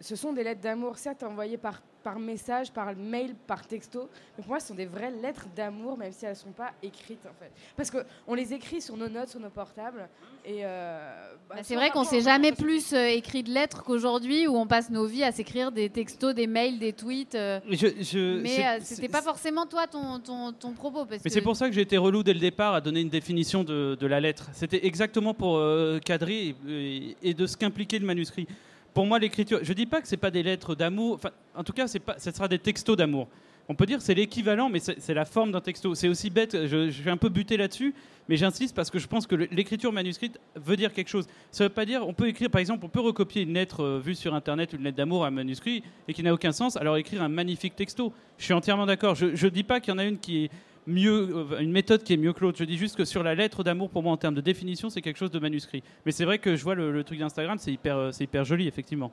ce 0.00 0.16
sont 0.16 0.32
des 0.32 0.44
lettres 0.44 0.60
d'amour, 0.60 0.98
certes 0.98 1.22
envoyées 1.22 1.56
par, 1.58 1.80
par 2.02 2.18
message, 2.18 2.70
par 2.72 2.94
mail, 2.96 3.34
par 3.46 3.66
texto, 3.66 4.08
mais 4.36 4.42
pour 4.42 4.48
moi, 4.52 4.60
ce 4.60 4.68
sont 4.68 4.74
des 4.74 4.86
vraies 4.86 5.10
lettres 5.22 5.46
d'amour, 5.54 5.98
même 5.98 6.12
si 6.12 6.24
elles 6.24 6.30
ne 6.32 6.36
sont 6.36 6.52
pas 6.52 6.72
écrites 6.82 7.26
en 7.26 7.34
fait. 7.38 7.50
Parce 7.76 7.90
qu'on 7.90 8.34
les 8.34 8.52
écrit 8.52 8.80
sur 8.80 8.96
nos 8.96 9.08
notes, 9.08 9.28
sur 9.28 9.40
nos 9.40 9.50
portables. 9.50 10.08
Et 10.44 10.60
euh, 10.64 11.32
bah, 11.48 11.56
Bah, 11.56 11.62
c'est 11.62 11.74
vrai 11.74 11.90
qu'on 11.90 12.00
parfois, 12.00 12.18
s'est 12.18 12.22
on- 12.24 12.30
jamais 12.32 12.52
plus 12.52 12.92
euh, 12.94 13.06
écrit 13.08 13.42
de 13.42 13.50
lettres 13.50 13.82
qu'aujourd'hui, 13.84 14.46
où 14.48 14.56
on 14.56 14.66
passe 14.66 14.88
nos 14.90 15.04
vies 15.06 15.24
à 15.24 15.32
s'écrire 15.32 15.70
des 15.72 15.90
textos, 15.90 16.34
des 16.34 16.46
mails, 16.46 16.78
des 16.78 16.92
tweets. 16.94 17.34
euh, 17.34 17.60
Je- 17.68 18.02
je- 18.02 18.40
mais 18.40 18.66
euh, 18.66 18.78
c'était 18.82 19.08
pas 19.08 19.20
forcément 19.22 19.66
toi 19.66 19.86
ton, 19.86 20.18
ton, 20.20 20.52
ton 20.52 20.72
propos. 20.72 21.04
Parce 21.04 21.22
Mais 21.24 21.30
c'est 21.30 21.42
pour 21.42 21.56
ça 21.56 21.68
que 21.68 21.74
j'ai 21.74 21.82
été 21.82 21.98
relou 21.98 22.22
dès 22.22 22.32
le 22.32 22.40
départ 22.40 22.72
à 22.74 22.80
donner 22.80 23.00
une 23.02 23.10
définition 23.10 23.62
de, 23.64 23.96
de 24.00 24.06
la 24.06 24.20
lettre. 24.20 24.48
C'était 24.54 24.86
exactement 24.86 25.34
pour 25.34 25.56
euh, 25.58 25.98
cadrer 25.98 26.54
et, 26.66 27.16
et 27.22 27.34
de 27.34 27.46
ce 27.46 27.56
qu'impliquait 27.56 27.98
le 27.98 28.06
manuscrit. 28.06 28.46
Pour 28.94 29.06
moi, 29.06 29.18
l'écriture, 29.18 29.60
je 29.62 29.72
dis 29.72 29.86
pas 29.86 30.00
que 30.00 30.08
c'est 30.08 30.16
pas 30.16 30.30
des 30.30 30.42
lettres 30.42 30.74
d'amour. 30.74 31.14
Enfin, 31.14 31.30
en 31.54 31.64
tout 31.64 31.72
cas, 31.72 31.86
c'est 31.86 32.00
pas, 32.00 32.18
ce 32.18 32.30
sera 32.30 32.48
des 32.48 32.58
textos 32.58 32.96
d'amour. 32.96 33.28
on 33.68 33.74
peut 33.74 33.86
dire 33.86 34.02
c'est 34.02 34.14
l'équivalent, 34.14 34.68
mais 34.68 34.80
c'est 34.80 35.14
la 35.14 35.24
forme 35.24 35.52
d'un 35.52 35.60
texto. 35.60 35.94
C'est 35.94 36.08
aussi 36.08 36.28
bête, 36.28 36.66
je, 36.66 36.90
je 36.90 37.00
suis 37.00 37.10
un 37.10 37.16
peu 37.16 37.28
buté 37.28 37.56
là-dessus, 37.56 37.94
mais 38.28 38.36
j'insiste 38.36 38.74
parce 38.74 38.90
que 38.90 38.98
je 38.98 39.06
pense 39.06 39.28
que 39.28 39.36
l'écriture 39.36 39.92
manuscrite 39.92 40.40
veut 40.56 40.76
dire 40.76 40.92
quelque 40.92 41.08
chose. 41.08 41.28
Ça 41.52 41.64
veut 41.64 41.70
pas 41.70 41.84
dire, 41.84 42.06
on 42.06 42.12
peut 42.12 42.26
écrire, 42.26 42.50
par 42.50 42.60
exemple, 42.60 42.84
on 42.84 42.88
peut 42.88 43.00
recopier 43.00 43.42
une 43.42 43.54
lettre 43.54 43.84
euh, 43.84 44.00
vue 44.00 44.16
sur 44.16 44.34
Internet, 44.34 44.72
une 44.72 44.82
lettre 44.82 44.96
d'amour 44.96 45.24
un 45.24 45.30
manuscrit, 45.30 45.84
et 46.08 46.14
qui 46.14 46.24
n'a 46.24 46.34
aucun 46.34 46.50
sens, 46.50 46.76
alors 46.76 46.96
écrire 46.96 47.22
un 47.22 47.28
magnifique 47.28 47.76
texto. 47.76 48.12
Je 48.38 48.44
suis 48.44 48.54
entièrement 48.54 48.86
d'accord. 48.86 49.14
Je, 49.14 49.36
je 49.36 49.46
dis 49.46 49.62
pas 49.62 49.78
qu'il 49.78 49.92
y 49.92 49.94
en 49.94 49.98
a 49.98 50.04
une 50.04 50.18
qui 50.18 50.50
mieux, 50.86 51.28
euh, 51.52 51.58
une 51.60 51.72
méthode 51.72 52.02
qui 52.02 52.14
est 52.14 52.16
mieux 52.16 52.32
que 52.32 52.40
l'autre. 52.40 52.58
Je 52.58 52.64
dis 52.64 52.76
juste 52.76 52.96
que 52.96 53.04
sur 53.04 53.22
la 53.22 53.34
lettre 53.34 53.62
d'amour, 53.62 53.90
pour 53.90 54.02
moi, 54.02 54.12
en 54.12 54.16
termes 54.16 54.34
de 54.34 54.40
définition, 54.40 54.90
c'est 54.90 55.02
quelque 55.02 55.18
chose 55.18 55.30
de 55.30 55.38
manuscrit. 55.38 55.82
Mais 56.06 56.12
c'est 56.12 56.24
vrai 56.24 56.38
que 56.38 56.56
je 56.56 56.62
vois 56.62 56.74
le, 56.74 57.04
truc 57.04 57.18
d'Instagram, 57.18 57.58
c'est 57.58 57.72
hyper, 57.72 57.96
euh, 57.96 58.10
c'est 58.12 58.24
hyper 58.24 58.44
joli, 58.44 58.66
effectivement. 58.68 59.12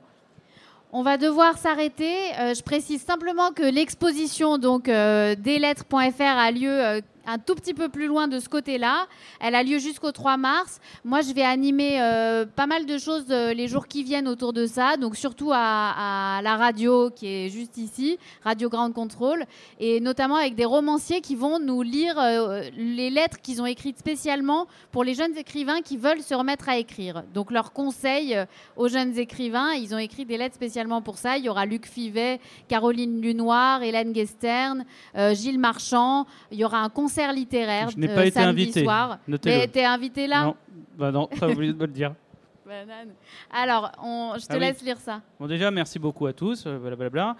On 0.90 1.02
va 1.02 1.18
devoir 1.18 1.58
s'arrêter. 1.58 2.14
Euh, 2.38 2.54
je 2.54 2.62
précise 2.62 3.02
simplement 3.02 3.52
que 3.52 3.62
l'exposition 3.62 4.56
donc 4.56 4.88
euh, 4.88 5.34
deslettres.fr 5.34 6.22
a 6.22 6.50
lieu 6.50 7.02
un 7.28 7.38
tout 7.38 7.54
petit 7.54 7.74
peu 7.74 7.90
plus 7.90 8.06
loin 8.06 8.26
de 8.26 8.40
ce 8.40 8.48
côté-là. 8.48 9.06
Elle 9.38 9.54
a 9.54 9.62
lieu 9.62 9.78
jusqu'au 9.78 10.12
3 10.12 10.38
mars. 10.38 10.80
Moi, 11.04 11.20
je 11.20 11.34
vais 11.34 11.42
animer 11.42 12.00
euh, 12.00 12.46
pas 12.46 12.66
mal 12.66 12.86
de 12.86 12.96
choses 12.96 13.26
euh, 13.30 13.52
les 13.52 13.68
jours 13.68 13.86
qui 13.86 14.02
viennent 14.02 14.26
autour 14.26 14.54
de 14.54 14.66
ça. 14.66 14.96
Donc 14.96 15.14
surtout 15.14 15.50
à, 15.52 16.40
la 16.42 16.56
radio 16.56 17.10
qui 17.10 17.26
est 17.26 17.48
juste 17.50 17.76
ici, 17.76 18.18
Radio 18.42 18.70
Ground 18.70 18.94
Control, 18.94 19.44
et 19.78 20.00
notamment 20.00 20.36
avec 20.36 20.54
des 20.54 20.64
romanciers 20.64 21.20
qui 21.20 21.34
vont 21.34 21.58
nous 21.58 21.82
lire 21.82 22.18
euh, 22.18 22.62
les 22.76 23.10
lettres 23.10 23.40
qu'ils 23.42 23.60
ont 23.60 23.66
écrites 23.66 23.98
spécialement 23.98 24.66
pour 24.90 25.04
les 25.04 25.12
jeunes 25.12 25.36
écrivains 25.36 25.82
qui 25.82 25.98
veulent 25.98 26.22
se 26.22 26.34
remettre 26.34 26.70
à 26.70 26.78
écrire. 26.78 27.24
Donc 27.34 27.50
leurs 27.50 27.72
conseils 27.72 28.38
aux 28.76 28.88
jeunes 28.88 29.18
écrivains. 29.18 29.72
Ils 29.72 29.94
ont 29.94 29.98
écrit 29.98 30.24
des 30.24 30.38
lettres 30.38 30.54
spécialement 30.54 31.02
pour 31.02 31.18
ça. 31.18 31.36
Il 31.36 31.44
y 31.44 31.50
aura 31.50 31.66
Luc 31.66 31.86
Fivet, 31.86 32.40
Caroline 32.68 33.20
Lunoir, 33.20 33.82
Hélène 33.82 34.12
Guestern, 34.12 34.86
Gilles 35.32 35.58
Marchand. 35.58 36.26
Il 36.50 36.58
y 36.58 36.64
aura 36.64 36.78
un 36.78 36.88
concert 37.18 37.32
littéraire 37.32 37.90
Je 37.90 37.98
n'ai 37.98 38.08
pas 38.08 38.26
été 38.26 38.38
invité. 38.40 38.82
soir. 38.84 39.18
Mais 39.26 39.66
t'es 39.68 39.84
invité 39.84 40.26
là 40.26 40.44
Non, 40.44 40.56
bah 40.96 41.10
non, 41.10 41.28
t'as 41.38 41.48
oublié 41.48 41.72
de 41.72 41.78
me 41.78 41.86
le 41.86 41.92
dire. 41.92 42.14
Banane. 42.66 43.08
Alors, 43.50 43.90
on- 44.02 44.34
je 44.38 44.46
te 44.46 44.52
Ah 44.52 44.54
oui. 44.56 44.60
laisse 44.60 44.82
lire 44.82 44.98
ça. 44.98 45.22
Bon, 45.40 45.46
déjà, 45.46 45.70
merci 45.70 45.98
beaucoup 45.98 46.26
à 46.26 46.32
tous. 46.34 46.64
euh, 46.66 46.78
Blablabla. 46.78 47.34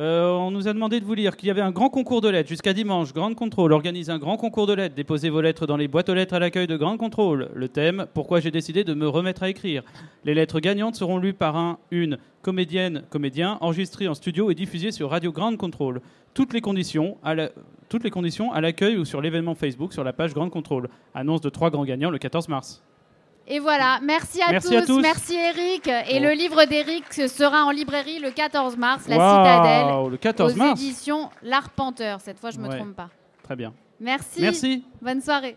Euh, 0.00 0.32
on 0.32 0.50
nous 0.50 0.66
a 0.66 0.72
demandé 0.72 0.98
de 0.98 1.04
vous 1.04 1.14
lire 1.14 1.36
qu'il 1.36 1.46
y 1.46 1.50
avait 1.52 1.60
un 1.60 1.70
grand 1.70 1.88
concours 1.88 2.20
de 2.20 2.28
lettres 2.28 2.48
jusqu'à 2.48 2.72
dimanche. 2.72 3.12
Grande 3.12 3.36
Contrôle 3.36 3.72
organise 3.72 4.10
un 4.10 4.18
grand 4.18 4.36
concours 4.36 4.66
de 4.66 4.72
lettres. 4.72 4.96
Déposez 4.96 5.30
vos 5.30 5.40
lettres 5.40 5.66
dans 5.66 5.76
les 5.76 5.86
boîtes 5.86 6.08
aux 6.08 6.14
lettres 6.14 6.34
à 6.34 6.40
l'accueil 6.40 6.66
de 6.66 6.76
Grande 6.76 6.98
Contrôle. 6.98 7.48
Le 7.54 7.68
thème 7.68 8.06
Pourquoi 8.12 8.40
j'ai 8.40 8.50
décidé 8.50 8.82
de 8.82 8.92
me 8.92 9.06
remettre 9.06 9.44
à 9.44 9.48
écrire. 9.48 9.84
Les 10.24 10.34
lettres 10.34 10.58
gagnantes 10.58 10.96
seront 10.96 11.18
lues 11.18 11.32
par 11.32 11.56
un, 11.56 11.78
une 11.92 12.18
comédienne, 12.42 13.04
comédien, 13.08 13.56
enregistrées 13.60 14.08
en 14.08 14.14
studio 14.14 14.50
et 14.50 14.56
diffusées 14.56 14.90
sur 14.90 15.10
Radio 15.10 15.30
Grande 15.30 15.58
Contrôle. 15.58 16.00
Toutes 16.34 16.52
les 16.52 16.60
conditions 16.60 17.16
à 17.22 17.34
l'accueil 18.60 18.96
ou 18.96 19.04
sur 19.04 19.20
l'événement 19.20 19.54
Facebook 19.54 19.92
sur 19.92 20.02
la 20.02 20.12
page 20.12 20.34
Grande 20.34 20.50
Contrôle. 20.50 20.88
Annonce 21.14 21.40
de 21.40 21.50
trois 21.50 21.70
grands 21.70 21.84
gagnants 21.84 22.10
le 22.10 22.18
14 22.18 22.48
mars. 22.48 22.82
Et 23.46 23.58
voilà, 23.58 23.98
merci 24.02 24.40
à, 24.40 24.52
Merci 24.52 24.68
tous. 24.68 24.74
à 24.76 24.82
tous. 24.86 25.00
Merci 25.00 25.34
Eric. 25.36 25.86
Et 26.08 26.18
le 26.18 26.30
livre 26.30 26.64
d'Eric 26.64 27.12
sera 27.28 27.64
en 27.64 27.70
librairie 27.70 28.18
le 28.18 28.30
14 28.30 28.76
mars, 28.78 29.06
La 29.06 29.18
Waouh, 29.18 29.44
Citadelle. 29.44 30.10
le 30.12 30.16
14 30.16 30.52
aux 30.52 30.56
mars. 30.56 30.80
éditions 30.80 31.28
L'Arpenteur. 31.42 32.20
Cette 32.22 32.38
fois, 32.38 32.50
je 32.50 32.58
me 32.58 32.68
Ouais. 32.68 32.76
trompe 32.78 32.94
pas. 32.96 33.10
Très 33.42 33.54
bien. 33.56 33.74
Merci. 34.00 34.40
Merci. 34.40 34.84
Bonne 35.02 35.20
soirée. 35.20 35.56